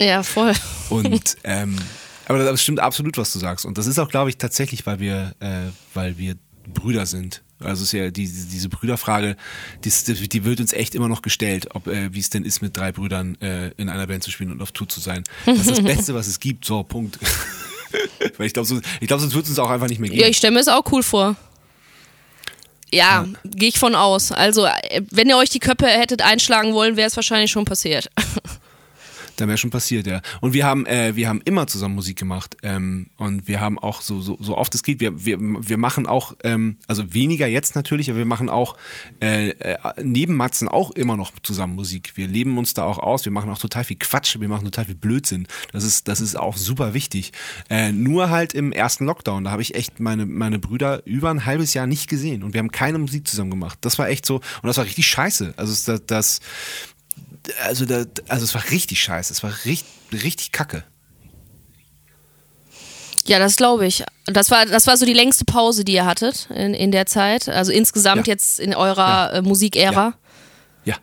Ja, 0.00 0.22
voll. 0.22 0.52
Und 0.90 1.38
ähm, 1.42 1.76
aber 2.26 2.38
das 2.44 2.62
stimmt 2.62 2.78
absolut, 2.78 3.18
was 3.18 3.32
du 3.32 3.40
sagst. 3.40 3.64
Und 3.64 3.78
das 3.78 3.88
ist 3.88 3.98
auch, 3.98 4.08
glaube 4.08 4.30
ich, 4.30 4.36
tatsächlich, 4.36 4.86
weil 4.86 5.00
wir, 5.00 5.34
äh, 5.40 5.72
weil 5.92 6.18
wir 6.18 6.36
Brüder 6.68 7.06
sind. 7.06 7.42
Also 7.60 7.82
es 7.82 7.88
ist 7.88 7.92
ja 7.92 8.10
die, 8.10 8.24
diese 8.26 8.68
Brüderfrage, 8.68 9.36
die, 9.84 10.28
die 10.28 10.44
wird 10.44 10.60
uns 10.60 10.72
echt 10.72 10.94
immer 10.94 11.08
noch 11.08 11.22
gestellt, 11.22 11.74
ob 11.74 11.88
äh, 11.88 12.14
wie 12.14 12.20
es 12.20 12.30
denn 12.30 12.44
ist, 12.44 12.62
mit 12.62 12.76
drei 12.76 12.92
Brüdern 12.92 13.36
äh, 13.40 13.70
in 13.76 13.88
einer 13.88 14.06
Band 14.06 14.22
zu 14.22 14.30
spielen 14.30 14.52
und 14.52 14.62
auf 14.62 14.70
Tour 14.70 14.88
zu 14.88 15.00
sein. 15.00 15.24
Das 15.44 15.58
ist 15.58 15.70
das 15.70 15.82
Beste, 15.82 16.14
was 16.14 16.28
es 16.28 16.38
gibt. 16.38 16.64
So, 16.64 16.84
Punkt. 16.84 17.18
Weil 18.36 18.46
ich 18.46 18.52
glaube, 18.52 18.68
so, 18.68 18.80
ich 19.00 19.08
glaube, 19.08 19.20
sonst 19.20 19.34
wird 19.34 19.44
es 19.44 19.50
uns 19.50 19.58
auch 19.58 19.70
einfach 19.70 19.88
nicht 19.88 19.98
mehr 19.98 20.10
geben. 20.10 20.20
Ja, 20.20 20.28
ich 20.28 20.36
stelle 20.36 20.54
mir 20.54 20.60
es 20.60 20.68
auch 20.68 20.84
cool 20.92 21.02
vor. 21.02 21.36
Ja, 22.92 23.26
gehe 23.44 23.68
ich 23.68 23.78
von 23.78 23.94
aus. 23.94 24.32
Also, 24.32 24.66
äh, 24.66 25.02
wenn 25.10 25.28
ihr 25.28 25.36
euch 25.36 25.50
die 25.50 25.58
Köpfe 25.58 25.86
hättet 25.86 26.22
einschlagen 26.22 26.72
wollen, 26.72 26.96
wäre 26.96 27.08
es 27.08 27.16
wahrscheinlich 27.16 27.50
schon 27.50 27.64
passiert. 27.64 28.10
Da 29.38 29.46
wäre 29.46 29.56
schon 29.56 29.70
passiert, 29.70 30.08
ja. 30.08 30.20
Und 30.40 30.52
wir 30.52 30.66
haben, 30.66 30.84
äh, 30.86 31.14
wir 31.14 31.28
haben 31.28 31.40
immer 31.44 31.68
zusammen 31.68 31.94
Musik 31.94 32.18
gemacht. 32.18 32.56
Ähm, 32.64 33.06
und 33.18 33.46
wir 33.46 33.60
haben 33.60 33.78
auch 33.78 34.00
so, 34.00 34.20
so, 34.20 34.36
so 34.40 34.56
oft 34.56 34.74
es 34.74 34.82
geht, 34.82 34.98
wir, 34.98 35.24
wir, 35.24 35.38
wir 35.40 35.78
machen 35.78 36.08
auch, 36.08 36.34
ähm, 36.42 36.76
also 36.88 37.14
weniger 37.14 37.46
jetzt 37.46 37.76
natürlich, 37.76 38.10
aber 38.10 38.18
wir 38.18 38.26
machen 38.26 38.48
auch 38.48 38.76
äh, 39.22 39.50
äh, 39.50 39.78
neben 40.02 40.34
Matzen 40.34 40.66
auch 40.66 40.90
immer 40.90 41.16
noch 41.16 41.30
zusammen 41.44 41.76
Musik. 41.76 42.16
Wir 42.16 42.26
leben 42.26 42.58
uns 42.58 42.74
da 42.74 42.82
auch 42.82 42.98
aus, 42.98 43.24
wir 43.24 43.32
machen 43.32 43.48
auch 43.48 43.58
total 43.58 43.84
viel 43.84 43.98
Quatsch, 43.98 44.40
wir 44.40 44.48
machen 44.48 44.64
total 44.64 44.86
viel 44.86 44.96
Blödsinn. 44.96 45.46
Das 45.72 45.84
ist, 45.84 46.08
das 46.08 46.20
ist 46.20 46.36
auch 46.36 46.56
super 46.56 46.92
wichtig. 46.92 47.32
Äh, 47.70 47.92
nur 47.92 48.30
halt 48.30 48.54
im 48.54 48.72
ersten 48.72 49.04
Lockdown, 49.04 49.44
da 49.44 49.52
habe 49.52 49.62
ich 49.62 49.76
echt 49.76 50.00
meine, 50.00 50.26
meine 50.26 50.58
Brüder 50.58 51.06
über 51.06 51.30
ein 51.30 51.46
halbes 51.46 51.74
Jahr 51.74 51.86
nicht 51.86 52.08
gesehen 52.08 52.42
und 52.42 52.54
wir 52.54 52.58
haben 52.58 52.72
keine 52.72 52.98
Musik 52.98 53.28
zusammen 53.28 53.50
gemacht. 53.50 53.78
Das 53.82 54.00
war 54.00 54.08
echt 54.08 54.26
so, 54.26 54.36
und 54.36 54.64
das 54.64 54.78
war 54.78 54.84
richtig 54.84 55.06
scheiße. 55.06 55.54
Also 55.56 55.92
das, 55.92 56.06
das 56.06 56.40
also, 57.62 57.84
da, 57.86 58.04
also 58.28 58.44
es 58.44 58.54
war 58.54 58.70
richtig 58.70 59.00
scheiße, 59.02 59.32
es 59.32 59.42
war 59.42 59.52
richtig, 59.64 59.86
richtig 60.12 60.52
kacke. 60.52 60.84
Ja, 63.26 63.38
das 63.38 63.56
glaube 63.56 63.86
ich. 63.86 64.04
Das 64.26 64.50
war, 64.50 64.64
das 64.64 64.86
war 64.86 64.96
so 64.96 65.04
die 65.04 65.12
längste 65.12 65.44
Pause, 65.44 65.84
die 65.84 65.92
ihr 65.92 66.06
hattet 66.06 66.48
in, 66.50 66.72
in 66.72 66.90
der 66.92 67.04
Zeit. 67.06 67.48
Also 67.48 67.72
insgesamt 67.72 68.26
Ja. 68.26 68.32
jetzt 68.32 68.58
in 68.58 68.74
eurer 68.74 68.98
Ja. 69.06 69.30
äh, 69.32 69.42
Musikära. 69.42 70.14
Ja. 70.84 70.96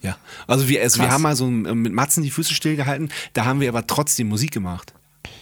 Ja. 0.00 0.16
Also 0.46 0.68
wir, 0.68 0.80
also 0.82 1.00
wir 1.00 1.10
haben 1.10 1.22
mal 1.22 1.36
so 1.36 1.44
äh, 1.46 1.48
mit 1.50 1.92
Matzen 1.92 2.22
die 2.22 2.30
Füße 2.30 2.54
stillgehalten, 2.54 3.12
da 3.34 3.44
haben 3.44 3.60
wir 3.60 3.68
aber 3.68 3.86
trotzdem 3.86 4.28
Musik 4.28 4.50
gemacht. 4.52 4.94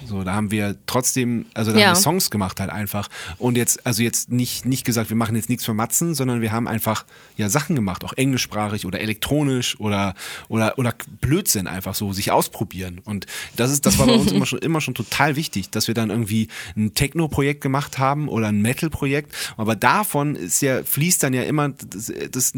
So, 0.06 0.24
da 0.24 0.34
haben 0.34 0.50
wir 0.50 0.76
trotzdem, 0.86 1.46
also 1.54 1.72
da 1.72 1.78
Ja. 1.78 1.86
haben 1.88 1.96
wir 1.96 2.00
Songs 2.00 2.30
gemacht 2.30 2.60
halt 2.60 2.70
einfach. 2.70 3.08
Und 3.38 3.56
jetzt, 3.56 3.86
also 3.86 4.02
jetzt 4.02 4.30
nicht, 4.30 4.64
nicht 4.64 4.84
gesagt, 4.84 5.10
wir 5.10 5.16
machen 5.16 5.36
jetzt 5.36 5.48
nichts 5.48 5.64
für 5.64 5.74
Matzen, 5.74 6.14
sondern 6.14 6.40
wir 6.40 6.52
haben 6.52 6.68
einfach 6.68 7.04
ja 7.36 7.48
Sachen 7.48 7.76
gemacht, 7.76 8.04
auch 8.04 8.12
englischsprachig 8.14 8.86
oder 8.86 9.00
elektronisch 9.00 9.78
oder, 9.78 10.14
oder, 10.48 10.78
oder 10.78 10.94
Blödsinn 11.20 11.66
einfach 11.66 11.94
so, 11.94 12.12
sich 12.12 12.30
ausprobieren. 12.30 13.00
Und 13.04 13.26
das 13.56 13.70
ist, 13.70 13.86
das 13.86 13.98
war 13.98 14.06
bei 14.06 14.14
uns 14.14 14.32
immer 14.32 14.46
schon, 14.46 14.58
immer 14.60 14.80
schon 14.80 14.94
total 14.94 15.36
wichtig, 15.36 15.70
dass 15.70 15.86
wir 15.86 15.94
dann 15.94 16.10
irgendwie 16.10 16.48
ein 16.76 16.94
Techno-Projekt 16.94 17.60
gemacht 17.60 17.98
haben 17.98 18.28
oder 18.28 18.48
ein 18.48 18.62
Metal-Projekt. 18.62 19.34
Aber 19.56 19.76
davon 19.76 20.34
ist 20.34 20.60
ja, 20.62 20.82
fließt 20.82 21.22
dann 21.22 21.34
ja 21.34 21.42
immer, 21.42 21.70
das, 21.70 22.12
das, 22.30 22.52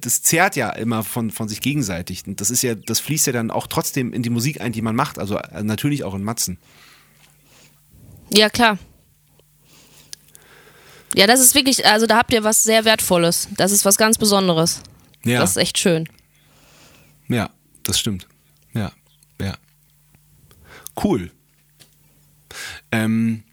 das, 0.00 0.22
zehrt 0.22 0.56
ja 0.56 0.70
immer 0.70 1.02
von, 1.02 1.30
von 1.30 1.48
sich 1.48 1.60
gegenseitig. 1.60 2.24
Und 2.26 2.40
das 2.40 2.50
ist 2.50 2.62
ja, 2.62 2.74
das 2.74 3.00
fließt 3.00 3.26
ja 3.26 3.32
dann 3.32 3.50
auch 3.50 3.66
trotzdem 3.66 4.12
in 4.12 4.22
die 4.22 4.30
Musik 4.30 4.60
ein, 4.60 4.72
die 4.72 4.82
man 4.82 4.94
macht. 4.94 5.18
Also 5.18 5.38
äh, 5.38 5.62
natürlich 5.62 6.04
auch 6.04 6.14
in 6.14 6.21
Matzen. 6.22 6.58
Ja, 8.30 8.48
klar. 8.48 8.78
Ja, 11.14 11.26
das 11.26 11.40
ist 11.40 11.54
wirklich, 11.54 11.84
also 11.86 12.06
da 12.06 12.16
habt 12.16 12.32
ihr 12.32 12.42
was 12.42 12.62
sehr 12.62 12.84
Wertvolles. 12.84 13.48
Das 13.56 13.70
ist 13.70 13.84
was 13.84 13.98
ganz 13.98 14.16
Besonderes. 14.16 14.80
Ja. 15.24 15.40
Das 15.40 15.50
ist 15.50 15.56
echt 15.56 15.78
schön. 15.78 16.08
Ja, 17.28 17.50
das 17.82 17.98
stimmt. 17.98 18.26
Ja, 18.72 18.92
ja. 19.40 19.56
Cool. 21.02 21.30
Ähm, 22.90 23.44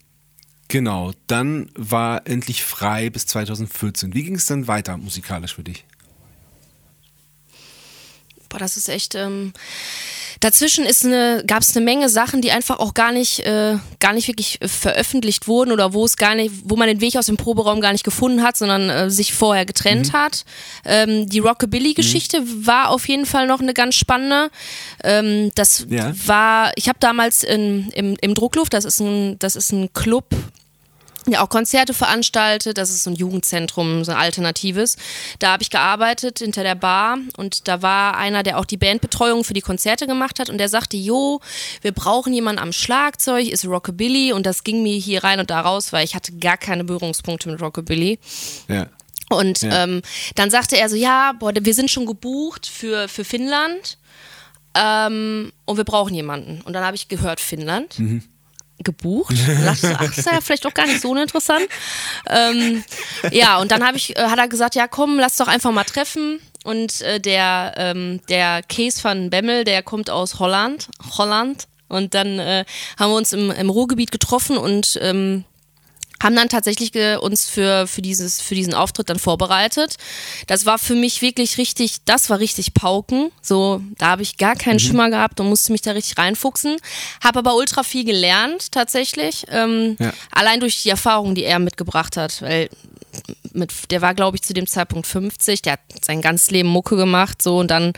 genau, 0.68 1.12
dann 1.26 1.70
war 1.74 2.26
endlich 2.26 2.64
frei 2.64 3.10
bis 3.10 3.26
2014. 3.26 4.14
Wie 4.14 4.24
ging 4.24 4.36
es 4.36 4.46
dann 4.46 4.66
weiter 4.66 4.96
musikalisch 4.96 5.54
für 5.54 5.64
dich? 5.64 5.84
Boah, 8.50 8.58
das 8.58 8.76
ist 8.76 8.88
echt, 8.90 9.14
ähm, 9.14 9.52
Dazwischen 10.40 10.86
ist 10.86 11.04
eine, 11.04 11.44
gab 11.46 11.62
es 11.62 11.76
eine 11.76 11.84
Menge 11.84 12.08
Sachen, 12.08 12.40
die 12.40 12.50
einfach 12.50 12.78
auch 12.78 12.94
gar 12.94 13.12
nicht, 13.12 13.40
äh, 13.40 13.76
gar 13.98 14.12
nicht 14.14 14.26
wirklich 14.26 14.60
äh, 14.62 14.68
veröffentlicht 14.68 15.46
wurden 15.46 15.70
oder 15.70 15.92
wo 15.92 16.04
es 16.04 16.16
gar 16.16 16.34
nicht, 16.34 16.52
wo 16.64 16.76
man 16.76 16.88
den 16.88 17.00
Weg 17.02 17.16
aus 17.16 17.26
dem 17.26 17.36
Proberaum 17.36 17.80
gar 17.82 17.92
nicht 17.92 18.04
gefunden 18.04 18.42
hat, 18.42 18.56
sondern 18.56 18.88
äh, 18.88 19.10
sich 19.10 19.34
vorher 19.34 19.66
getrennt 19.66 20.12
hat. 20.14 20.44
Ähm, 20.86 21.28
die 21.28 21.40
Rockabilly-Geschichte 21.40 22.42
war 22.66 22.88
auf 22.88 23.06
jeden 23.06 23.26
Fall 23.26 23.46
noch 23.46 23.60
eine 23.60 23.74
ganz 23.74 23.94
spannende. 23.96 24.50
Ähm, 25.04 25.50
das 25.54 25.86
Ja. 25.90 26.12
war, 26.26 26.72
ich 26.76 26.88
habe 26.88 26.98
damals 27.00 27.44
in, 27.44 27.90
im, 27.90 28.16
im 28.20 28.34
Druckluft, 28.34 28.72
das 28.72 28.84
ist 28.86 29.00
ein, 29.00 29.38
das 29.38 29.56
ist 29.56 29.72
ein 29.72 29.92
Club, 29.92 30.24
ja 31.32 31.42
auch 31.42 31.48
Konzerte 31.48 31.94
veranstaltet. 31.94 32.78
Das 32.78 32.90
ist 32.90 33.04
so 33.04 33.10
ein 33.10 33.16
Jugendzentrum, 33.16 34.04
so 34.04 34.12
ein 34.12 34.18
alternatives. 34.18 34.96
Da 35.38 35.52
habe 35.52 35.62
ich 35.62 35.70
gearbeitet 35.70 36.38
hinter 36.38 36.62
der 36.62 36.74
Bar 36.74 37.18
und 37.36 37.68
da 37.68 37.82
war 37.82 38.16
einer, 38.16 38.42
der 38.42 38.58
auch 38.58 38.64
die 38.64 38.76
Bandbetreuung 38.76 39.44
für 39.44 39.54
die 39.54 39.60
Konzerte 39.60 40.06
gemacht 40.06 40.38
hat 40.38 40.50
und 40.50 40.58
der 40.58 40.68
sagte, 40.68 40.96
jo, 40.96 41.40
wir 41.82 41.92
brauchen 41.92 42.32
jemanden 42.32 42.60
am 42.62 42.72
Schlagzeug, 42.72 43.48
ist 43.48 43.64
Rockabilly 43.64 44.32
und 44.32 44.46
das 44.46 44.64
ging 44.64 44.82
mir 44.82 44.96
hier 44.96 45.24
rein 45.24 45.40
und 45.40 45.50
da 45.50 45.60
raus, 45.60 45.92
weil 45.92 46.04
ich 46.04 46.14
hatte 46.14 46.32
gar 46.32 46.56
keine 46.56 46.84
Berührungspunkte 46.84 47.48
mit 47.50 47.60
Rockabilly. 47.60 48.18
Ja. 48.68 48.86
Und 49.28 49.62
Ja. 49.62 49.84
ähm, 49.84 50.02
dann 50.34 50.50
sagte 50.50 50.76
er 50.76 50.88
so, 50.88 50.96
ja, 50.96 51.32
boah, 51.38 51.52
wir 51.54 51.74
sind 51.74 51.90
schon 51.90 52.04
gebucht 52.06 52.66
für, 52.66 53.06
für 53.08 53.24
Finnland 53.24 53.96
ähm, 54.74 55.52
und 55.66 55.76
wir 55.76 55.84
brauchen 55.84 56.14
jemanden. 56.14 56.60
Und 56.62 56.72
dann 56.72 56.84
habe 56.84 56.96
ich 56.96 57.08
gehört, 57.08 57.40
Finnland. 57.40 57.96
Gebucht. 58.84 59.34
Und 59.48 59.64
dachte 59.64 59.96
ach, 59.98 60.16
ist 60.16 60.26
ja 60.26 60.40
vielleicht 60.40 60.66
auch 60.66 60.74
gar 60.74 60.86
nicht 60.86 61.00
so 61.00 61.10
uninteressant. 61.10 61.68
Ähm, 62.28 62.82
ja, 63.30 63.58
und 63.58 63.70
dann 63.72 63.94
ich, 63.94 64.16
äh, 64.16 64.22
hat 64.22 64.38
er 64.38 64.48
gesagt, 64.48 64.74
ja 64.74 64.88
komm, 64.88 65.18
lass 65.18 65.36
doch 65.36 65.48
einfach 65.48 65.72
mal 65.72 65.84
treffen. 65.84 66.40
Und 66.64 67.00
äh, 67.02 67.20
der, 67.20 67.74
ähm, 67.76 68.20
der 68.28 68.62
Kees 68.62 69.02
van 69.02 69.30
Bemmel, 69.30 69.64
der 69.64 69.82
kommt 69.82 70.10
aus 70.10 70.38
Holland. 70.38 70.88
Holland. 71.16 71.66
Und 71.88 72.14
dann 72.14 72.38
äh, 72.38 72.64
haben 72.98 73.10
wir 73.10 73.16
uns 73.16 73.32
im, 73.32 73.50
im 73.50 73.70
Ruhrgebiet 73.70 74.12
getroffen 74.12 74.56
und 74.56 74.98
ähm, 75.02 75.44
haben 76.22 76.36
dann 76.36 76.48
tatsächlich 76.48 76.92
uns 77.20 77.46
für, 77.48 77.86
für, 77.86 78.02
dieses, 78.02 78.40
für 78.40 78.54
diesen 78.54 78.74
Auftritt 78.74 79.08
dann 79.08 79.18
vorbereitet. 79.18 79.96
Das 80.46 80.66
war 80.66 80.78
für 80.78 80.94
mich 80.94 81.22
wirklich 81.22 81.58
richtig, 81.58 81.98
das 82.04 82.30
war 82.30 82.38
richtig 82.38 82.74
Pauken. 82.74 83.30
So, 83.40 83.82
da 83.98 84.08
habe 84.08 84.22
ich 84.22 84.36
gar 84.36 84.54
keinen 84.54 84.78
Schimmer 84.78 85.10
gehabt 85.10 85.40
und 85.40 85.48
musste 85.48 85.72
mich 85.72 85.82
da 85.82 85.92
richtig 85.92 86.18
reinfuchsen. 86.18 86.76
Habe 87.22 87.38
aber 87.40 87.56
ultra 87.56 87.82
viel 87.82 88.04
gelernt 88.04 88.72
tatsächlich. 88.72 89.46
Ähm, 89.48 89.96
Ja. 89.98 90.12
Allein 90.30 90.60
durch 90.60 90.82
die 90.82 90.90
Erfahrungen, 90.90 91.34
die 91.34 91.44
er 91.44 91.58
mitgebracht 91.58 92.16
hat. 92.16 92.42
Weil 92.42 92.68
mit, 93.52 93.90
der 93.90 94.02
war, 94.02 94.14
glaube 94.14 94.36
ich, 94.36 94.42
zu 94.42 94.54
dem 94.54 94.66
Zeitpunkt 94.66 95.06
50, 95.06 95.62
der 95.62 95.74
hat 95.74 95.80
sein 96.04 96.22
ganzes 96.22 96.50
Leben 96.50 96.68
Mucke 96.68 96.96
gemacht, 96.96 97.42
so 97.42 97.58
und 97.58 97.70
dann 97.70 97.92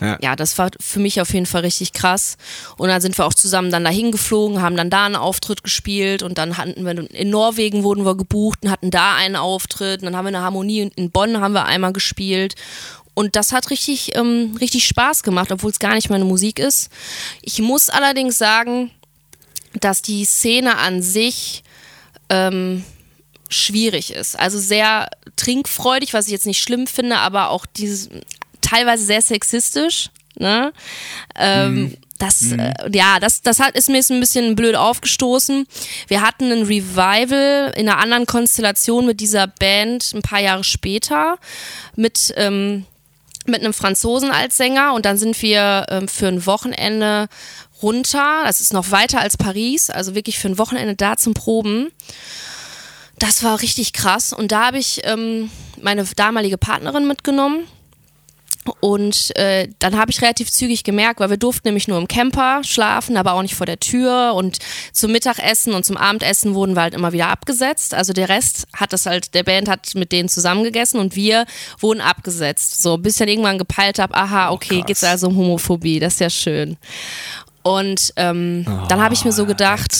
Ja. 0.00 0.18
ja, 0.20 0.36
das 0.36 0.58
war 0.58 0.70
für 0.80 0.98
mich 0.98 1.20
auf 1.20 1.32
jeden 1.32 1.46
Fall 1.46 1.62
richtig 1.62 1.92
krass. 1.92 2.36
Und 2.76 2.88
dann 2.88 3.00
sind 3.00 3.16
wir 3.16 3.24
auch 3.24 3.34
zusammen 3.34 3.70
dann 3.70 3.84
dahin 3.84 4.10
geflogen, 4.10 4.60
haben 4.60 4.76
dann 4.76 4.90
da 4.90 5.06
einen 5.06 5.16
Auftritt 5.16 5.62
gespielt 5.62 6.22
und 6.22 6.38
dann 6.38 6.56
hatten 6.56 6.84
wir 6.84 7.10
in 7.12 7.30
Norwegen 7.30 7.84
wurden 7.84 8.04
wir 8.04 8.16
gebucht 8.16 8.60
und 8.62 8.70
hatten 8.70 8.90
da 8.90 9.14
einen 9.14 9.36
Auftritt. 9.36 10.00
Und 10.00 10.06
dann 10.06 10.16
haben 10.16 10.24
wir 10.24 10.36
eine 10.36 10.42
Harmonie 10.42 10.90
in 10.96 11.10
Bonn 11.10 11.40
haben 11.40 11.54
wir 11.54 11.66
einmal 11.66 11.92
gespielt. 11.92 12.56
Und 13.14 13.36
das 13.36 13.52
hat 13.52 13.70
richtig, 13.70 14.16
ähm, 14.16 14.56
richtig 14.60 14.86
Spaß 14.86 15.22
gemacht, 15.22 15.52
obwohl 15.52 15.70
es 15.70 15.78
gar 15.78 15.94
nicht 15.94 16.10
meine 16.10 16.24
Musik 16.24 16.58
ist. 16.58 16.90
Ich 17.42 17.60
muss 17.60 17.90
allerdings 17.90 18.38
sagen, 18.38 18.90
dass 19.80 20.02
die 20.02 20.24
Szene 20.24 20.78
an 20.78 21.02
sich 21.02 21.62
ähm, 22.28 22.84
schwierig 23.52 24.12
ist. 24.12 24.38
Also 24.38 24.58
sehr 24.58 25.08
trinkfreudig, 25.36 26.14
was 26.14 26.26
ich 26.26 26.32
jetzt 26.32 26.46
nicht 26.46 26.62
schlimm 26.62 26.86
finde, 26.86 27.18
aber 27.18 27.50
auch 27.50 27.66
dieses 27.66 28.08
teilweise 28.60 29.04
sehr 29.04 29.22
sexistisch. 29.22 30.10
Ne? 30.38 30.72
Ähm, 31.36 31.96
Das, 32.18 32.52
äh, 32.52 32.72
ja, 32.92 33.18
das, 33.18 33.42
das 33.42 33.58
hat, 33.58 33.74
ist 33.74 33.88
mir 33.88 33.96
jetzt 33.96 34.12
ein 34.12 34.20
bisschen 34.20 34.54
blöd 34.54 34.76
aufgestoßen. 34.76 35.66
Wir 36.06 36.22
hatten 36.22 36.52
ein 36.52 36.62
Revival 36.62 37.72
in 37.74 37.88
einer 37.88 37.98
anderen 37.98 38.26
Konstellation 38.26 39.06
mit 39.06 39.18
dieser 39.18 39.48
Band 39.48 40.12
ein 40.14 40.22
paar 40.22 40.38
Jahre 40.38 40.62
später 40.62 41.38
mit, 41.96 42.32
ähm, 42.36 42.86
mit 43.46 43.60
einem 43.60 43.72
Franzosen 43.72 44.30
als 44.30 44.56
Sänger 44.56 44.94
und 44.94 45.04
dann 45.04 45.18
sind 45.18 45.42
wir 45.42 45.86
ähm, 45.88 46.06
für 46.06 46.28
ein 46.28 46.46
Wochenende 46.46 47.26
runter. 47.82 48.42
Das 48.44 48.60
ist 48.60 48.72
noch 48.72 48.92
weiter 48.92 49.18
als 49.20 49.36
Paris, 49.36 49.90
also 49.90 50.14
wirklich 50.14 50.38
für 50.38 50.48
ein 50.48 50.58
Wochenende 50.58 50.94
da 50.94 51.16
zum 51.16 51.34
Proben. 51.34 51.90
Das 53.18 53.44
war 53.44 53.60
richtig 53.60 53.92
krass 53.92 54.32
und 54.32 54.52
da 54.52 54.66
habe 54.66 54.78
ich 54.78 55.00
ähm, 55.04 55.50
meine 55.80 56.04
damalige 56.04 56.58
Partnerin 56.58 57.06
mitgenommen. 57.06 57.66
Und 58.80 59.36
äh, 59.36 59.68
dann 59.80 59.98
habe 59.98 60.12
ich 60.12 60.22
relativ 60.22 60.50
zügig 60.50 60.84
gemerkt, 60.84 61.18
weil 61.18 61.30
wir 61.30 61.36
durften 61.36 61.66
nämlich 61.66 61.88
nur 61.88 61.98
im 61.98 62.06
Camper 62.06 62.62
schlafen, 62.62 63.16
aber 63.16 63.32
auch 63.32 63.42
nicht 63.42 63.56
vor 63.56 63.66
der 63.66 63.80
Tür. 63.80 64.34
Und 64.34 64.58
zum 64.92 65.10
Mittagessen 65.10 65.74
und 65.74 65.84
zum 65.84 65.96
Abendessen 65.96 66.54
wurden 66.54 66.76
wir 66.76 66.82
halt 66.82 66.94
immer 66.94 67.12
wieder 67.12 67.28
abgesetzt. 67.28 67.92
Also 67.92 68.12
der 68.12 68.28
Rest 68.28 68.68
hat 68.72 68.92
das 68.92 69.06
halt, 69.06 69.34
der 69.34 69.42
Band 69.42 69.68
hat 69.68 69.94
mit 69.96 70.12
denen 70.12 70.28
zusammengegessen 70.28 71.00
und 71.00 71.16
wir 71.16 71.44
wurden 71.80 72.00
abgesetzt. 72.00 72.82
So, 72.82 72.98
bis 72.98 73.14
ich 73.14 73.18
dann 73.18 73.28
irgendwann 73.28 73.58
gepeilt 73.58 73.98
habe, 73.98 74.14
aha, 74.14 74.50
okay, 74.50 74.78
krass. 74.78 74.86
geht's 74.86 75.04
also 75.04 75.26
um 75.28 75.36
Homophobie, 75.36 75.98
das 75.98 76.14
ist 76.14 76.20
ja 76.20 76.30
schön. 76.30 76.76
Und 77.62 78.12
ähm, 78.16 78.64
dann 78.88 79.00
habe 79.00 79.14
ich 79.14 79.24
mir 79.24 79.32
so 79.32 79.44
gedacht, 79.46 79.92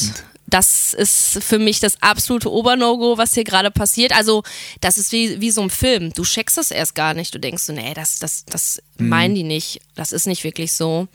das 0.53 0.93
ist 0.93 1.43
für 1.43 1.59
mich 1.59 1.81
das 1.81 2.01
absolute 2.03 2.53
Obernogo, 2.53 3.17
was 3.17 3.33
hier 3.35 3.45
gerade 3.45 3.71
passiert. 3.71 4.15
Also, 4.15 4.43
das 4.81 4.99
ist 4.99 5.11
wie, 5.11 5.41
wie 5.41 5.51
so 5.51 5.63
ein 5.63 5.71
Film. 5.71 6.13
Du 6.13 6.25
checkst 6.25 6.59
es 6.59 6.71
erst 6.71 6.95
gar 6.95 7.15
nicht. 7.15 7.35
Du 7.35 7.39
denkst 7.39 7.63
so, 7.63 7.73
nee, 7.73 7.95
das, 7.95 8.19
das, 8.19 8.45
das 8.45 8.83
meinen 8.99 9.35
die 9.35 9.45
nicht. 9.45 9.81
Das 9.95 10.13
ist 10.13 10.27
nicht 10.27 10.45
wirklich 10.45 10.75
so. 10.75 11.09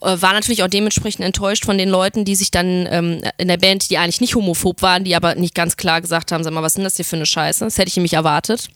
Äh, 0.00 0.16
War 0.20 0.32
natürlich 0.32 0.62
auch 0.62 0.68
dementsprechend 0.68 1.24
enttäuscht 1.24 1.66
von 1.66 1.76
den 1.76 1.90
Leuten, 1.90 2.24
die 2.24 2.36
sich 2.36 2.50
dann 2.50 2.86
ähm, 2.90 3.20
in 3.36 3.48
der 3.48 3.58
Band, 3.58 3.90
die 3.90 3.98
eigentlich 3.98 4.22
nicht 4.22 4.34
homophob 4.34 4.80
waren, 4.80 5.04
die 5.04 5.14
aber 5.14 5.34
nicht 5.34 5.54
ganz 5.54 5.76
klar 5.76 6.00
gesagt 6.00 6.32
haben, 6.32 6.42
sag 6.42 6.52
mal, 6.54 6.62
was 6.62 6.72
ist 6.72 6.76
denn 6.78 6.84
das 6.84 6.96
hier 6.96 7.04
für 7.04 7.16
eine 7.16 7.26
Scheiße? 7.26 7.64
Das 7.64 7.76
hätte 7.76 7.88
ich 7.88 7.96
nämlich 7.96 8.14
erwartet. 8.14 8.70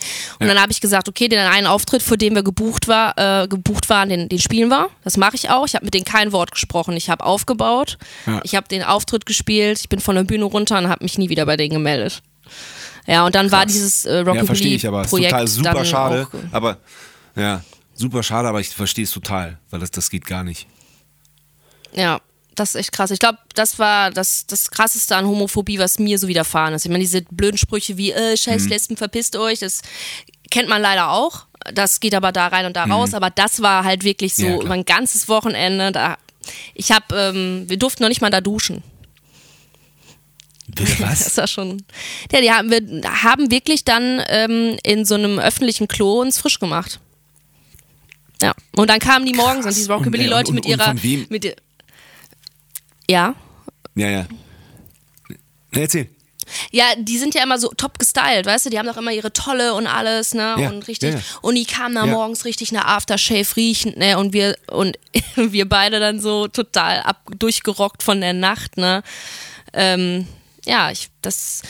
Ja. 0.00 0.36
Und 0.40 0.48
dann 0.48 0.60
habe 0.60 0.72
ich 0.72 0.80
gesagt, 0.80 1.08
okay, 1.08 1.28
den 1.28 1.38
einen 1.40 1.66
Auftritt, 1.66 2.02
für 2.02 2.16
den 2.16 2.34
wir 2.34 2.42
gebucht, 2.42 2.88
war, 2.88 3.16
äh, 3.18 3.48
gebucht 3.48 3.88
waren, 3.88 4.08
den, 4.08 4.28
den 4.28 4.38
spielen 4.38 4.68
wir. 4.68 4.88
Das 5.04 5.16
mache 5.16 5.36
ich 5.36 5.50
auch. 5.50 5.66
Ich 5.66 5.74
habe 5.74 5.84
mit 5.84 5.94
denen 5.94 6.04
kein 6.04 6.32
Wort 6.32 6.52
gesprochen. 6.52 6.96
Ich 6.96 7.10
habe 7.10 7.24
aufgebaut. 7.24 7.98
Ja. 8.26 8.40
Ich 8.44 8.54
habe 8.54 8.68
den 8.68 8.82
Auftritt 8.82 9.26
gespielt. 9.26 9.78
Ich 9.80 9.88
bin 9.88 10.00
von 10.00 10.16
der 10.16 10.24
Bühne 10.24 10.44
runter 10.44 10.78
und 10.78 10.88
habe 10.88 11.04
mich 11.04 11.18
nie 11.18 11.28
wieder 11.28 11.46
bei 11.46 11.56
denen 11.56 11.74
gemeldet. 11.74 12.22
Ja, 13.06 13.24
und 13.26 13.34
dann 13.34 13.50
war 13.50 13.66
dieses 13.66 14.04
äh, 14.04 14.24
Ja, 14.24 14.44
verstehe 14.44 14.76
ich, 14.76 14.86
aber 14.86 14.98
Rockabilly-Projekt 15.02 15.30
total 15.30 15.48
super 15.48 15.84
schade. 15.84 16.28
auch, 16.30 16.52
Aber 16.52 16.78
ja, 17.34 17.62
super 17.94 18.22
schade, 18.22 18.48
aber 18.48 18.60
ich 18.60 18.68
verstehe 18.68 19.04
es 19.04 19.10
total, 19.10 19.58
weil 19.70 19.80
das, 19.80 19.90
das 19.90 20.10
geht 20.10 20.26
gar 20.26 20.44
nicht. 20.44 20.66
Ja, 21.92 22.20
das 22.60 22.70
ist 22.70 22.74
echt 22.76 22.92
krass. 22.92 23.10
Ich 23.10 23.18
glaube, 23.18 23.38
das 23.54 23.78
war 23.78 24.10
das, 24.10 24.46
das 24.46 24.70
krasseste 24.70 25.16
an 25.16 25.26
Homophobie, 25.26 25.78
was 25.78 25.98
mir 25.98 26.18
so 26.18 26.28
widerfahren 26.28 26.74
ist. 26.74 26.84
Ich 26.84 26.90
meine, 26.90 27.02
diese 27.02 27.22
blöden 27.22 27.56
Sprüche 27.58 27.96
wie, 27.96 28.12
äh, 28.12 28.36
scheiß 28.36 28.68
Lesben, 28.68 28.96
verpisst 28.96 29.34
euch, 29.36 29.58
das 29.60 29.80
kennt 30.50 30.68
man 30.68 30.82
leider 30.82 31.10
auch. 31.10 31.46
Das 31.72 32.00
geht 32.00 32.14
aber 32.14 32.32
da 32.32 32.48
rein 32.48 32.66
und 32.66 32.76
da 32.76 32.84
raus. 32.84 33.14
Aber 33.14 33.30
das 33.30 33.62
war 33.62 33.84
halt 33.84 34.04
wirklich 34.04 34.34
so 34.34 34.46
Ja, 34.46 34.56
über 34.60 34.72
ein 34.74 34.84
ganzes 34.84 35.28
Wochenende. 35.28 35.92
Da, 35.92 36.16
ich 36.74 36.92
habe, 36.92 37.14
ähm, 37.14 37.64
wir 37.68 37.78
durften 37.78 38.02
noch 38.02 38.08
nicht 38.08 38.20
mal 38.20 38.30
da 38.30 38.40
duschen. 38.40 38.82
Bitte 40.68 40.96
Das 41.00 41.36
war 41.36 41.46
schon. 41.46 41.82
Ja, 42.32 42.40
die 42.40 42.50
haben, 42.50 42.70
wir 42.70 43.22
haben 43.22 43.50
wirklich 43.50 43.84
dann 43.84 44.22
ähm, 44.28 44.76
in 44.84 45.04
so 45.04 45.14
einem 45.16 45.38
öffentlichen 45.38 45.88
Klo 45.88 46.20
uns 46.20 46.38
frisch 46.38 46.58
gemacht. 46.58 47.00
Ja. 48.42 48.54
Und 48.76 48.88
dann 48.88 49.00
kamen 49.00 49.26
die 49.26 49.34
morgens 49.34 49.66
und 49.66 49.74
diese 49.76 49.84
Und, 49.84 49.90
äh, 49.90 49.98
Rockabilly-Leute 49.98 50.48
und- 50.48 50.54
mit 50.54 50.66
ihrer. 50.66 50.94
Mit, 51.28 51.56
ja. 53.10 53.34
Ja, 53.94 54.08
ja. 54.08 54.26
Na, 55.72 55.80
erzähl. 55.80 56.08
Ja, 56.72 56.84
die 56.96 57.18
sind 57.18 57.34
ja 57.34 57.42
immer 57.42 57.58
so 57.58 57.68
top 57.68 57.98
gestylt, 57.98 58.46
weißt 58.46 58.66
du? 58.66 58.70
Die 58.70 58.78
haben 58.78 58.86
doch 58.86 58.96
immer 58.96 59.12
ihre 59.12 59.32
Tolle 59.32 59.74
und 59.74 59.86
alles, 59.86 60.34
ne? 60.34 60.56
Ja, 60.58 60.68
und 60.68 60.86
richtig. 60.88 61.12
ja, 61.12 61.18
ja. 61.18 61.24
Und 61.42 61.54
die 61.54 61.64
kamen 61.64 61.94
da 61.94 62.06
morgens 62.06 62.44
richtig 62.44 62.72
nach 62.72 62.86
Aftershave 62.86 63.56
riechend, 63.56 63.96
ne? 63.96 64.18
Und 64.18 64.32
wir, 64.32 64.56
und 64.70 64.98
wir 65.36 65.68
beide 65.68 66.00
dann 66.00 66.20
so 66.20 66.48
total 66.48 67.02
ab, 67.02 67.22
durchgerockt 67.38 68.02
von 68.02 68.20
der 68.20 68.32
Nacht, 68.32 68.76
ne? 68.76 69.02
Ähm, 69.72 70.26
ja, 70.64 70.90
ich, 70.90 71.10
das, 71.22 71.62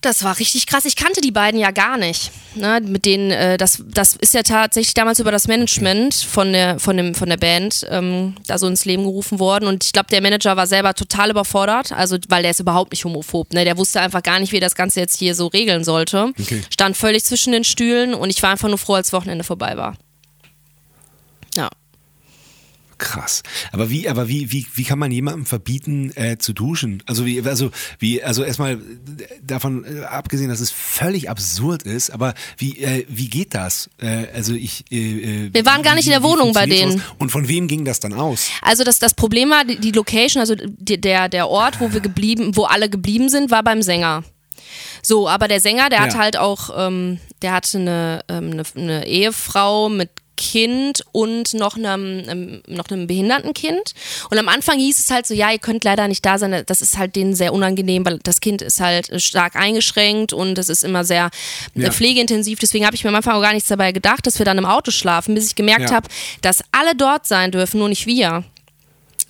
das 0.00 0.22
war 0.24 0.38
richtig 0.38 0.66
krass. 0.66 0.84
Ich 0.84 0.96
kannte 0.96 1.20
die 1.20 1.30
beiden 1.30 1.58
ja 1.58 1.70
gar 1.70 1.96
nicht. 1.96 2.30
Ne? 2.54 2.80
Mit 2.84 3.04
denen, 3.04 3.30
äh, 3.30 3.56
das, 3.56 3.82
das 3.86 4.16
ist 4.16 4.34
ja 4.34 4.42
tatsächlich 4.42 4.94
damals 4.94 5.18
über 5.18 5.32
das 5.32 5.48
Management 5.48 6.14
von 6.14 6.52
der, 6.52 6.78
von 6.78 6.96
dem, 6.96 7.14
von 7.14 7.28
der 7.28 7.36
Band 7.36 7.86
ähm, 7.90 8.34
da 8.46 8.58
so 8.58 8.66
ins 8.66 8.84
Leben 8.84 9.04
gerufen 9.04 9.38
worden. 9.38 9.66
Und 9.66 9.84
ich 9.84 9.92
glaube, 9.92 10.08
der 10.10 10.22
Manager 10.22 10.56
war 10.56 10.66
selber 10.66 10.94
total 10.94 11.30
überfordert, 11.30 11.92
also 11.92 12.16
weil 12.28 12.42
der 12.42 12.52
ist 12.52 12.60
überhaupt 12.60 12.92
nicht 12.92 13.04
homophob. 13.04 13.52
Ne? 13.52 13.64
Der 13.64 13.76
wusste 13.76 14.00
einfach 14.00 14.22
gar 14.22 14.38
nicht, 14.38 14.52
wie 14.52 14.58
er 14.58 14.62
das 14.62 14.74
Ganze 14.74 15.00
jetzt 15.00 15.18
hier 15.18 15.34
so 15.34 15.48
regeln 15.48 15.84
sollte. 15.84 16.32
Okay. 16.38 16.62
Stand 16.70 16.96
völlig 16.96 17.24
zwischen 17.24 17.52
den 17.52 17.64
Stühlen 17.64 18.14
und 18.14 18.30
ich 18.30 18.42
war 18.42 18.50
einfach 18.50 18.68
nur 18.68 18.78
froh, 18.78 18.94
als 18.94 19.12
Wochenende 19.12 19.44
vorbei 19.44 19.76
war. 19.76 19.96
Krass. 22.98 23.44
Aber 23.72 23.90
wie, 23.90 24.08
aber 24.08 24.28
wie, 24.28 24.50
wie, 24.50 24.66
wie 24.74 24.82
kann 24.82 24.98
man 24.98 25.12
jemandem 25.12 25.46
verbieten, 25.46 26.12
äh, 26.16 26.36
zu 26.38 26.52
duschen? 26.52 27.02
Also 27.06 27.24
wie, 27.26 27.40
also 27.42 27.70
wie, 28.00 28.22
also 28.22 28.42
erstmal 28.42 28.80
davon 29.40 29.84
äh, 29.84 30.04
abgesehen, 30.04 30.48
dass 30.50 30.58
es 30.58 30.72
völlig 30.72 31.30
absurd 31.30 31.84
ist, 31.84 32.10
aber 32.10 32.34
wie, 32.56 32.78
äh, 32.78 33.06
wie 33.08 33.28
geht 33.28 33.54
das? 33.54 33.88
Äh, 33.98 34.26
also 34.34 34.54
ich. 34.54 34.84
Äh, 34.90 35.46
äh 35.46 35.54
Wir 35.54 35.64
waren 35.64 35.82
gar 35.82 35.94
nicht 35.94 36.06
in 36.06 36.12
der 36.12 36.24
Wohnung 36.24 36.52
bei 36.52 36.66
denen. 36.66 37.00
Und 37.18 37.30
von 37.30 37.46
wem 37.46 37.68
ging 37.68 37.84
das 37.84 38.00
dann 38.00 38.12
aus? 38.12 38.48
Also 38.62 38.82
das, 38.82 38.98
das 38.98 39.14
Problem 39.14 39.50
war, 39.50 39.64
die, 39.64 39.78
die 39.78 39.92
Location, 39.92 40.40
also 40.40 40.56
die, 40.56 41.00
der, 41.00 41.28
der 41.28 41.48
Ort, 41.48 41.80
wo 41.80 41.92
wir 41.92 42.00
geblieben, 42.00 42.56
wo 42.56 42.64
alle 42.64 42.90
geblieben 42.90 43.28
sind, 43.28 43.50
war 43.52 43.62
beim 43.62 43.80
Sänger. 43.80 44.24
So, 45.02 45.28
aber 45.28 45.48
der 45.48 45.60
Sänger, 45.60 45.88
der 45.88 46.00
ja. 46.00 46.04
hat 46.06 46.16
halt 46.16 46.36
auch, 46.36 46.70
ähm, 46.76 47.20
der 47.42 47.52
hatte 47.52 47.78
eine, 47.78 48.24
ähm, 48.28 48.50
eine, 48.52 48.62
eine 48.74 49.06
Ehefrau 49.06 49.88
mit 49.88 50.10
Kind 50.38 51.04
und 51.12 51.52
noch 51.52 51.76
einem, 51.76 52.22
ähm, 52.28 52.62
noch 52.68 52.88
einem 52.88 53.08
Behindertenkind. 53.08 53.92
Und 54.30 54.38
am 54.38 54.48
Anfang 54.48 54.78
hieß 54.78 54.98
es 54.98 55.10
halt 55.10 55.26
so, 55.26 55.34
ja, 55.34 55.50
ihr 55.50 55.58
könnt 55.58 55.84
leider 55.84 56.06
nicht 56.06 56.24
da 56.24 56.38
sein. 56.38 56.62
Das 56.64 56.80
ist 56.80 56.96
halt 56.96 57.16
denen 57.16 57.34
sehr 57.34 57.52
unangenehm, 57.52 58.06
weil 58.06 58.20
das 58.22 58.40
Kind 58.40 58.62
ist 58.62 58.80
halt 58.80 59.20
stark 59.20 59.56
eingeschränkt 59.56 60.32
und 60.32 60.56
es 60.56 60.68
ist 60.68 60.84
immer 60.84 61.04
sehr 61.04 61.30
äh, 61.74 61.82
ja. 61.82 61.90
pflegeintensiv. 61.90 62.60
Deswegen 62.60 62.86
habe 62.86 62.94
ich 62.94 63.02
mir 63.02 63.10
am 63.10 63.16
Anfang 63.16 63.34
auch 63.34 63.42
gar 63.42 63.52
nichts 63.52 63.68
dabei 63.68 63.92
gedacht, 63.92 64.26
dass 64.26 64.38
wir 64.38 64.46
dann 64.46 64.56
im 64.56 64.64
Auto 64.64 64.92
schlafen, 64.92 65.34
bis 65.34 65.48
ich 65.48 65.56
gemerkt 65.56 65.90
ja. 65.90 65.96
habe, 65.96 66.08
dass 66.40 66.62
alle 66.70 66.94
dort 66.94 67.26
sein 67.26 67.50
dürfen, 67.50 67.80
nur 67.80 67.88
nicht 67.88 68.06
wir. 68.06 68.44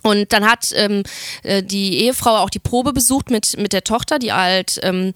Und 0.02 0.32
dann 0.32 0.44
hat 0.44 0.72
ähm, 0.76 1.02
äh, 1.43 1.62
die 1.62 2.01
Ehefrau 2.01 2.36
auch 2.36 2.51
die 2.51 2.60
Probe 2.60 2.93
besucht 2.93 3.30
mit, 3.30 3.56
mit 3.59 3.72
der 3.72 3.82
Tochter, 3.82 4.18
die 4.18 4.32
halt, 4.32 4.78
ähm, 4.82 5.14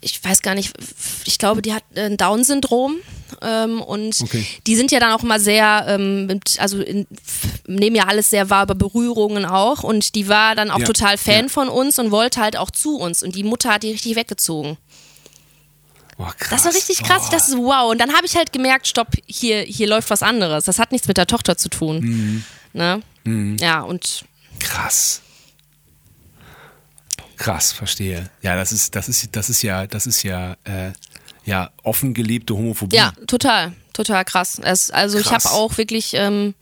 ich 0.00 0.22
weiß 0.22 0.42
gar 0.42 0.54
nicht, 0.54 0.74
ich 1.24 1.38
glaube, 1.38 1.62
die 1.62 1.72
hat 1.72 1.84
ein 1.96 2.16
Down-Syndrom. 2.16 2.96
Ähm, 3.42 3.80
und 3.80 4.20
okay. 4.22 4.46
die 4.66 4.76
sind 4.76 4.92
ja 4.92 5.00
dann 5.00 5.12
auch 5.12 5.22
immer 5.22 5.40
sehr, 5.40 5.84
ähm, 5.88 6.40
also 6.58 6.80
in, 6.80 7.06
nehmen 7.66 7.96
ja 7.96 8.04
alles 8.04 8.30
sehr 8.30 8.50
wahr 8.50 8.64
über 8.64 8.74
Berührungen 8.74 9.44
auch. 9.44 9.82
Und 9.82 10.14
die 10.14 10.28
war 10.28 10.54
dann 10.54 10.70
auch 10.70 10.80
ja. 10.80 10.86
total 10.86 11.18
Fan 11.18 11.44
ja. 11.44 11.48
von 11.48 11.68
uns 11.68 11.98
und 11.98 12.10
wollte 12.10 12.40
halt 12.40 12.56
auch 12.56 12.70
zu 12.70 12.96
uns. 12.96 13.22
Und 13.22 13.34
die 13.34 13.44
Mutter 13.44 13.74
hat 13.74 13.82
die 13.82 13.92
richtig 13.92 14.16
weggezogen. 14.16 14.76
Oh, 16.18 16.28
das 16.50 16.64
war 16.66 16.74
richtig 16.74 17.02
krass. 17.02 17.24
Oh. 17.28 17.30
Das 17.32 17.48
ist 17.48 17.56
wow. 17.56 17.90
Und 17.90 17.98
dann 17.98 18.12
habe 18.12 18.26
ich 18.26 18.36
halt 18.36 18.52
gemerkt, 18.52 18.86
stopp, 18.86 19.08
hier, 19.26 19.62
hier 19.62 19.86
läuft 19.86 20.10
was 20.10 20.22
anderes. 20.22 20.64
Das 20.64 20.78
hat 20.78 20.92
nichts 20.92 21.08
mit 21.08 21.16
der 21.16 21.26
Tochter 21.26 21.56
zu 21.56 21.70
tun. 21.70 22.00
Mhm. 22.00 22.44
Ne? 22.74 23.02
Mhm. 23.24 23.56
Ja, 23.58 23.80
und. 23.80 24.24
Krass. 24.58 25.22
Krass, 27.40 27.72
verstehe. 27.72 28.28
Ja, 28.42 28.54
das 28.54 28.70
ist, 28.70 28.94
das 28.94 29.08
ist, 29.08 29.34
das 29.34 29.48
ist 29.48 29.62
ja, 29.62 29.86
das 29.86 30.06
ist 30.06 30.22
ja, 30.24 30.58
äh, 30.64 30.92
ja, 31.50 31.72
offen 31.82 32.14
gelebte 32.14 32.54
Homophobie. 32.54 32.94
Ja, 32.94 33.12
total, 33.26 33.72
total 33.92 34.24
krass. 34.24 34.60
Es, 34.62 34.92
also 34.92 35.18
krass. 35.18 35.26
ich 35.26 35.32
habe 35.32 35.54
auch 35.56 35.78
wirklich 35.78 36.12
ähm, 36.14 36.54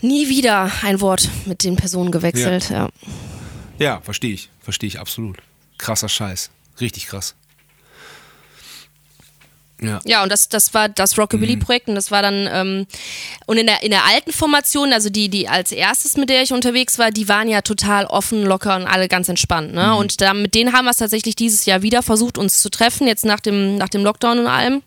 nie 0.00 0.30
wieder 0.30 0.72
ein 0.82 1.02
Wort 1.02 1.28
mit 1.44 1.62
den 1.62 1.76
Personen 1.76 2.10
gewechselt. 2.10 2.70
Ja, 2.70 2.88
ja. 3.78 3.84
ja 3.84 4.00
verstehe 4.00 4.32
ich, 4.32 4.48
verstehe 4.62 4.88
ich 4.88 4.98
absolut. 4.98 5.36
Krasser 5.76 6.08
Scheiß, 6.08 6.48
richtig 6.80 7.08
krass. 7.08 7.34
Ja. 9.82 10.00
ja, 10.04 10.22
und 10.22 10.30
das, 10.30 10.48
das 10.48 10.74
war 10.74 10.88
das 10.88 11.18
Rockabilly-Projekt 11.18 11.88
und 11.88 11.94
das 11.94 12.10
war 12.10 12.22
dann, 12.22 12.48
ähm, 12.50 12.86
und 13.46 13.58
in 13.58 13.66
der, 13.66 13.82
in 13.82 13.90
der 13.90 14.04
alten 14.06 14.32
Formation, 14.32 14.92
also 14.92 15.10
die, 15.10 15.28
die 15.28 15.48
als 15.48 15.72
erstes, 15.72 16.16
mit 16.16 16.30
der 16.30 16.42
ich 16.42 16.52
unterwegs 16.52 16.98
war, 16.98 17.10
die 17.10 17.28
waren 17.28 17.48
ja 17.48 17.62
total 17.62 18.06
offen, 18.06 18.44
locker 18.44 18.76
und 18.76 18.86
alle 18.86 19.08
ganz 19.08 19.28
entspannt. 19.28 19.74
Ne? 19.74 19.88
Mhm. 19.88 19.96
Und 19.96 20.20
da, 20.20 20.34
mit 20.34 20.54
denen 20.54 20.72
haben 20.72 20.84
wir 20.84 20.90
es 20.90 20.98
tatsächlich 20.98 21.34
dieses 21.34 21.66
Jahr 21.66 21.82
wieder 21.82 22.02
versucht, 22.02 22.38
uns 22.38 22.62
zu 22.62 22.70
treffen, 22.70 23.06
jetzt 23.06 23.24
nach 23.24 23.40
dem, 23.40 23.76
nach 23.76 23.88
dem 23.88 24.04
Lockdown 24.04 24.38
und 24.38 24.46
allem. 24.46 24.82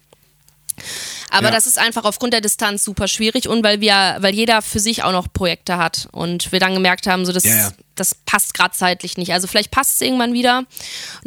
Aber 1.29 1.47
ja. 1.47 1.51
das 1.51 1.67
ist 1.67 1.79
einfach 1.79 2.03
aufgrund 2.03 2.33
der 2.33 2.41
Distanz 2.41 2.83
super 2.83 3.07
schwierig 3.07 3.47
und 3.47 3.63
weil 3.63 3.81
wir, 3.81 4.17
weil 4.19 4.33
jeder 4.33 4.61
für 4.61 4.79
sich 4.79 5.03
auch 5.03 5.11
noch 5.11 5.31
Projekte 5.31 5.77
hat 5.77 6.07
und 6.11 6.51
wir 6.51 6.59
dann 6.59 6.73
gemerkt 6.73 7.07
haben, 7.07 7.25
so 7.25 7.31
das, 7.31 7.43
ja, 7.43 7.55
ja. 7.55 7.71
Das 7.95 8.15
passt 8.25 8.53
gerade 8.53 8.75
zeitlich 8.75 9.17
nicht. 9.17 9.33
Also 9.33 9.47
vielleicht 9.47 9.71
passt 9.71 9.95
es 9.95 10.01
irgendwann 10.01 10.33
wieder 10.33 10.59
und 10.59 10.67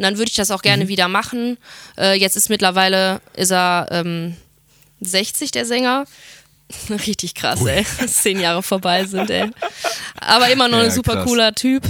dann 0.03 0.17
würde 0.17 0.29
ich 0.29 0.35
das 0.35 0.51
auch 0.51 0.61
gerne 0.61 0.85
mhm. 0.85 0.89
wieder 0.89 1.07
machen. 1.07 1.57
Äh, 1.97 2.19
jetzt 2.19 2.35
ist 2.35 2.49
mittlerweile 2.49 3.21
ist 3.35 3.51
er 3.51 3.87
ähm, 3.91 4.35
60 5.01 5.51
der 5.51 5.65
Sänger. 5.65 6.05
Richtig 6.89 7.35
krass, 7.35 7.61
Ui. 7.61 7.71
ey. 7.71 7.85
Zehn 8.07 8.39
Jahre 8.39 8.63
vorbei 8.63 9.05
sind, 9.05 9.29
ey. 9.29 9.49
Aber 10.19 10.49
immer 10.49 10.67
noch 10.67 10.79
ein 10.79 10.91
super 10.91 11.15
krass. 11.15 11.25
cooler 11.25 11.53
Typ. 11.53 11.83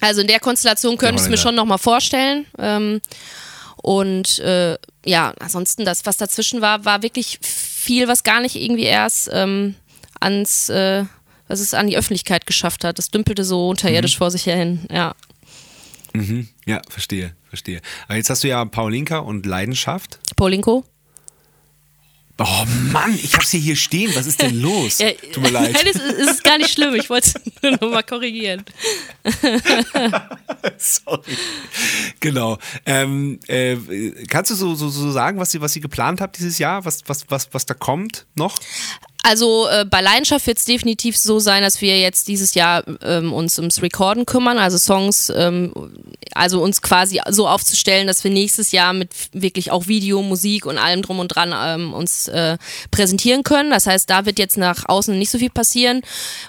Also 0.00 0.20
in 0.20 0.26
der 0.26 0.40
Konstellation 0.40 0.98
könnte 0.98 1.16
ich 1.16 1.22
es 1.22 1.28
mir 1.28 1.38
schon 1.38 1.54
nochmal 1.54 1.78
vorstellen. 1.78 2.46
Ähm, 2.58 3.00
und 3.82 4.38
äh, 4.40 4.76
ja, 5.04 5.32
ansonsten 5.40 5.84
das, 5.84 6.04
was 6.04 6.16
dazwischen 6.16 6.60
war, 6.60 6.84
war 6.84 7.02
wirklich 7.02 7.38
viel, 7.42 8.08
was 8.08 8.24
gar 8.24 8.40
nicht 8.40 8.56
irgendwie 8.56 8.84
erst 8.84 9.30
ähm, 9.32 9.74
ans, 10.20 10.68
äh, 10.68 11.04
was 11.48 11.60
es 11.60 11.74
an 11.74 11.86
die 11.86 11.96
Öffentlichkeit 11.96 12.46
geschafft 12.46 12.84
hat. 12.84 12.98
Das 12.98 13.10
dümpelte 13.10 13.44
so 13.44 13.68
unterirdisch 13.68 14.14
mhm. 14.16 14.18
vor 14.18 14.30
sich 14.30 14.44
hin, 14.44 14.80
ja. 14.90 15.14
Mhm. 16.12 16.48
Ja, 16.64 16.80
verstehe, 16.88 17.34
verstehe. 17.48 17.80
Aber 18.08 18.16
jetzt 18.16 18.30
hast 18.30 18.42
du 18.44 18.48
ja 18.48 18.64
Paulinka 18.64 19.18
und 19.18 19.46
Leidenschaft. 19.46 20.18
Paulinko? 20.36 20.84
Oh 22.38 22.64
Mann, 22.92 23.14
ich 23.14 23.34
hab's 23.34 23.50
hier 23.50 23.60
hier 23.60 23.76
stehen. 23.76 24.14
Was 24.14 24.26
ist 24.26 24.42
denn 24.42 24.60
los? 24.60 24.98
Ja, 24.98 25.10
Tut 25.32 25.42
mir 25.42 25.50
leid. 25.50 25.72
Nein, 25.72 25.86
es 25.88 25.96
ist, 25.96 26.18
es 26.18 26.30
ist 26.32 26.44
gar 26.44 26.58
nicht 26.58 26.70
schlimm. 26.70 26.94
Ich 26.94 27.08
wollte 27.08 27.28
es 27.28 27.80
nur 27.80 27.90
mal 27.90 28.02
korrigieren. 28.02 28.62
Sorry. 30.76 31.36
Genau. 32.20 32.58
Ähm, 32.84 33.40
äh, 33.46 33.76
kannst 34.28 34.50
du 34.50 34.54
so, 34.54 34.74
so, 34.74 34.90
so 34.90 35.10
sagen, 35.12 35.38
was 35.38 35.54
ihr, 35.54 35.62
was 35.62 35.74
ihr 35.76 35.82
geplant 35.82 36.20
habt 36.20 36.36
dieses 36.36 36.58
Jahr? 36.58 36.84
Was, 36.84 37.02
was, 37.06 37.24
was, 37.30 37.48
was 37.52 37.64
da 37.64 37.72
kommt 37.72 38.26
noch? 38.34 38.60
Also 39.28 39.66
äh, 39.68 39.84
bei 39.84 40.02
Leidenschaft 40.02 40.46
wird 40.46 40.58
es 40.58 40.66
definitiv 40.66 41.16
so 41.16 41.40
sein, 41.40 41.64
dass 41.64 41.80
wir 41.80 41.98
jetzt 41.98 42.28
dieses 42.28 42.54
Jahr 42.54 42.84
ähm, 43.02 43.32
uns 43.32 43.58
ums 43.58 43.82
Recorden 43.82 44.24
kümmern, 44.24 44.56
also 44.56 44.78
Songs, 44.78 45.32
ähm, 45.34 45.72
also 46.32 46.62
uns 46.62 46.80
quasi 46.80 47.20
so 47.30 47.48
aufzustellen, 47.48 48.06
dass 48.06 48.22
wir 48.22 48.30
nächstes 48.30 48.70
Jahr 48.70 48.92
mit 48.92 49.10
wirklich 49.32 49.72
auch 49.72 49.88
Video, 49.88 50.22
Musik 50.22 50.64
und 50.64 50.78
allem 50.78 51.02
drum 51.02 51.18
und 51.18 51.26
dran 51.34 51.52
ähm, 51.52 51.92
uns 51.92 52.28
äh, 52.28 52.56
präsentieren 52.92 53.42
können. 53.42 53.70
Das 53.70 53.88
heißt, 53.88 54.08
da 54.08 54.26
wird 54.26 54.38
jetzt 54.38 54.58
nach 54.58 54.88
außen 54.88 55.18
nicht 55.18 55.30
so 55.30 55.38
viel 55.38 55.50
passieren. 55.50 56.02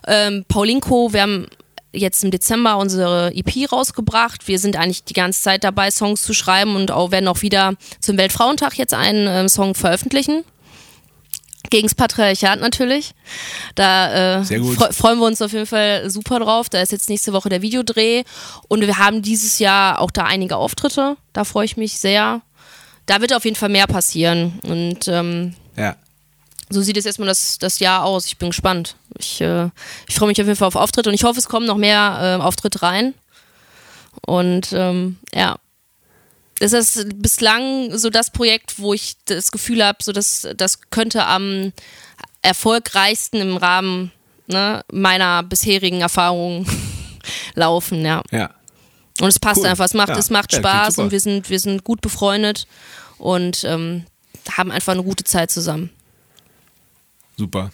Ähm, 0.06 0.46
Paulinko, 0.48 1.14
wir 1.14 1.24
haben 1.24 1.48
jetzt 1.94 2.24
im 2.24 2.30
Dezember 2.30 2.78
unsere 2.78 3.34
EP 3.34 3.72
rausgebracht. 3.72 4.48
Wir 4.48 4.60
sind 4.60 4.76
eigentlich 4.76 5.04
die 5.04 5.14
ganze 5.14 5.42
Zeit 5.42 5.64
dabei, 5.64 5.90
Songs 5.90 6.22
zu 6.22 6.36
schreiben 6.36 6.76
und 6.76 6.92
auch 6.92 7.10
werden 7.10 7.28
auch 7.28 7.42
wieder 7.42 7.74
zum 8.02 8.20
Weltfrauentag 8.20 8.78
jetzt 8.78 8.94
einen 8.94 9.26
äh, 9.26 9.50
Song 9.50 9.74
veröffentlichen. 9.74 10.44
Gegens 11.70 11.96
Patriarchat 11.96 12.60
natürlich. 12.60 13.14
Da 13.76 14.40
äh, 14.40 14.44
fre 14.44 14.94
freuen 14.94 15.20
wir 15.20 15.26
uns 15.26 15.42
auf 15.42 15.52
jeden 15.52 15.66
Fall 15.66 16.10
super 16.10 16.40
drauf. 16.40 16.70
Da 16.70 16.82
ist 16.82 16.92
jetzt 16.92 17.10
nächste 17.10 17.34
Woche 17.34 17.50
der 17.50 17.62
Videodreh 17.62 18.24
und 18.68 18.82
wir 18.82 18.98
haben 18.98 19.22
dieses 19.22 19.60
Jahr 19.60 20.00
auch 20.00 20.12
da 20.12 20.24
einige 20.24 20.58
Auftritte. 20.58 21.18
Da 21.34 21.44
freue 21.44 21.66
ich 21.66 21.78
mich 21.78 22.00
sehr. 22.00 22.42
Da 23.06 23.22
wird 23.22 23.34
auf 23.34 23.46
jeden 23.46 23.56
Fall 23.56 23.70
mehr 23.70 23.88
passieren. 23.88 24.60
Und 24.64 25.08
ähm, 25.08 25.56
ja. 25.76 25.96
so 26.70 26.82
sieht 26.82 26.98
es 26.98 27.06
erstmal 27.06 27.28
das, 27.28 27.58
das 27.58 27.80
Jahr 27.80 28.04
aus. 28.04 28.28
Ich 28.28 28.38
bin 28.38 28.50
gespannt. 28.50 28.96
Ich, 29.18 29.42
äh, 29.42 29.70
ich 30.08 30.16
freue 30.16 30.28
mich 30.28 30.40
auf 30.42 30.48
jeden 30.48 30.58
Fall 30.58 30.68
auf 30.68 30.76
Auftritte 30.76 31.10
und 31.10 31.16
ich 31.16 31.24
hoffe, 31.24 31.40
es 31.40 31.48
kommen 31.48 31.66
noch 31.66 31.78
mehr 31.78 32.38
äh, 32.40 32.44
Auftritte 32.44 32.82
rein. 32.82 33.14
Und 34.26 34.74
ähm, 34.74 35.18
ja, 35.34 35.58
das 36.60 36.74
ist 36.74 37.22
bislang 37.22 37.96
so 37.98 38.10
das 38.10 38.32
Projekt, 38.32 38.80
wo 38.80 38.94
ich 38.94 39.18
das 39.26 39.52
Gefühl 39.52 39.84
habe, 39.86 40.00
so 40.02 40.12
dass 40.12 40.48
das 40.56 40.82
könnte 40.90 41.26
am 41.26 41.72
erfolgreichsten 42.42 43.38
im 43.38 43.58
Rahmen 43.58 44.12
ne, 44.48 44.84
meiner 44.92 45.44
bisherigen 45.44 46.02
Erfahrungen 46.02 46.66
laufen, 47.56 48.04
ja. 48.06 48.24
Ja. 48.32 48.54
Und 49.20 49.30
es 49.30 49.40
passt 49.40 49.62
cool. 49.62 49.68
einfach, 49.68 49.86
es 49.86 49.94
macht, 49.94 50.10
ja. 50.10 50.18
es 50.18 50.30
macht 50.30 50.54
ja, 50.54 50.60
Spaß 50.60 51.00
und 51.00 51.12
wir 51.12 51.20
sind, 51.20 51.50
wir 51.50 51.60
sind 51.60 51.84
gut 51.84 52.02
befreundet 52.02 52.68
und 53.18 53.64
ähm, 53.64 54.06
haben 54.52 54.72
einfach 54.72 54.94
eine 54.94 55.04
gute 55.04 55.24
Zeit 55.24 55.52
zusammen. 55.52 55.90
Super. 57.36 57.72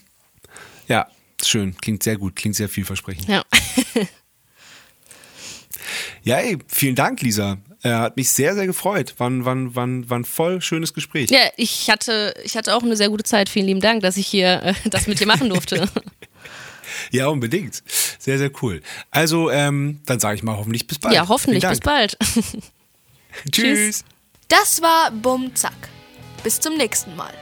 Ja, 0.87 1.07
schön. 1.43 1.75
Klingt 1.77 2.03
sehr 2.03 2.17
gut, 2.17 2.35
klingt 2.35 2.55
sehr 2.55 2.69
vielversprechend. 2.69 3.27
Ja. 3.27 3.43
ja, 6.23 6.37
ey, 6.37 6.57
vielen 6.67 6.95
Dank, 6.95 7.21
Lisa. 7.21 7.57
Er 7.83 7.99
hat 7.99 8.15
mich 8.15 8.29
sehr, 8.29 8.55
sehr 8.55 8.65
gefreut. 8.65 9.13
War, 9.17 9.29
war, 9.43 9.55
war, 9.75 9.87
war 10.09 10.19
ein 10.19 10.25
voll 10.25 10.61
schönes 10.61 10.93
Gespräch. 10.93 11.29
Ja, 11.29 11.41
ich 11.57 11.89
hatte, 11.89 12.33
ich 12.43 12.55
hatte 12.55 12.75
auch 12.75 12.81
eine 12.81 12.95
sehr 12.95 13.09
gute 13.09 13.25
Zeit. 13.25 13.49
Vielen 13.49 13.65
lieben 13.65 13.81
Dank, 13.81 14.01
dass 14.01 14.15
ich 14.15 14.25
hier 14.25 14.63
äh, 14.63 14.73
das 14.89 15.07
mit 15.07 15.19
dir 15.19 15.27
machen 15.27 15.49
durfte. 15.49 15.89
ja, 17.11 17.27
unbedingt. 17.27 17.83
Sehr, 18.19 18.37
sehr 18.37 18.51
cool. 18.61 18.81
Also, 19.11 19.51
ähm, 19.51 19.99
dann 20.05 20.21
sage 20.21 20.37
ich 20.37 20.43
mal 20.43 20.55
hoffentlich 20.55 20.87
bis 20.87 20.97
bald. 20.97 21.13
Ja, 21.13 21.27
hoffentlich 21.27 21.67
bis 21.67 21.81
bald. 21.81 22.17
Tschüss. 23.51 24.05
Das 24.47 24.81
war 24.81 25.11
Bum 25.11 25.53
Zack. 25.53 25.89
Bis 26.41 26.61
zum 26.61 26.77
nächsten 26.77 27.15
Mal. 27.17 27.33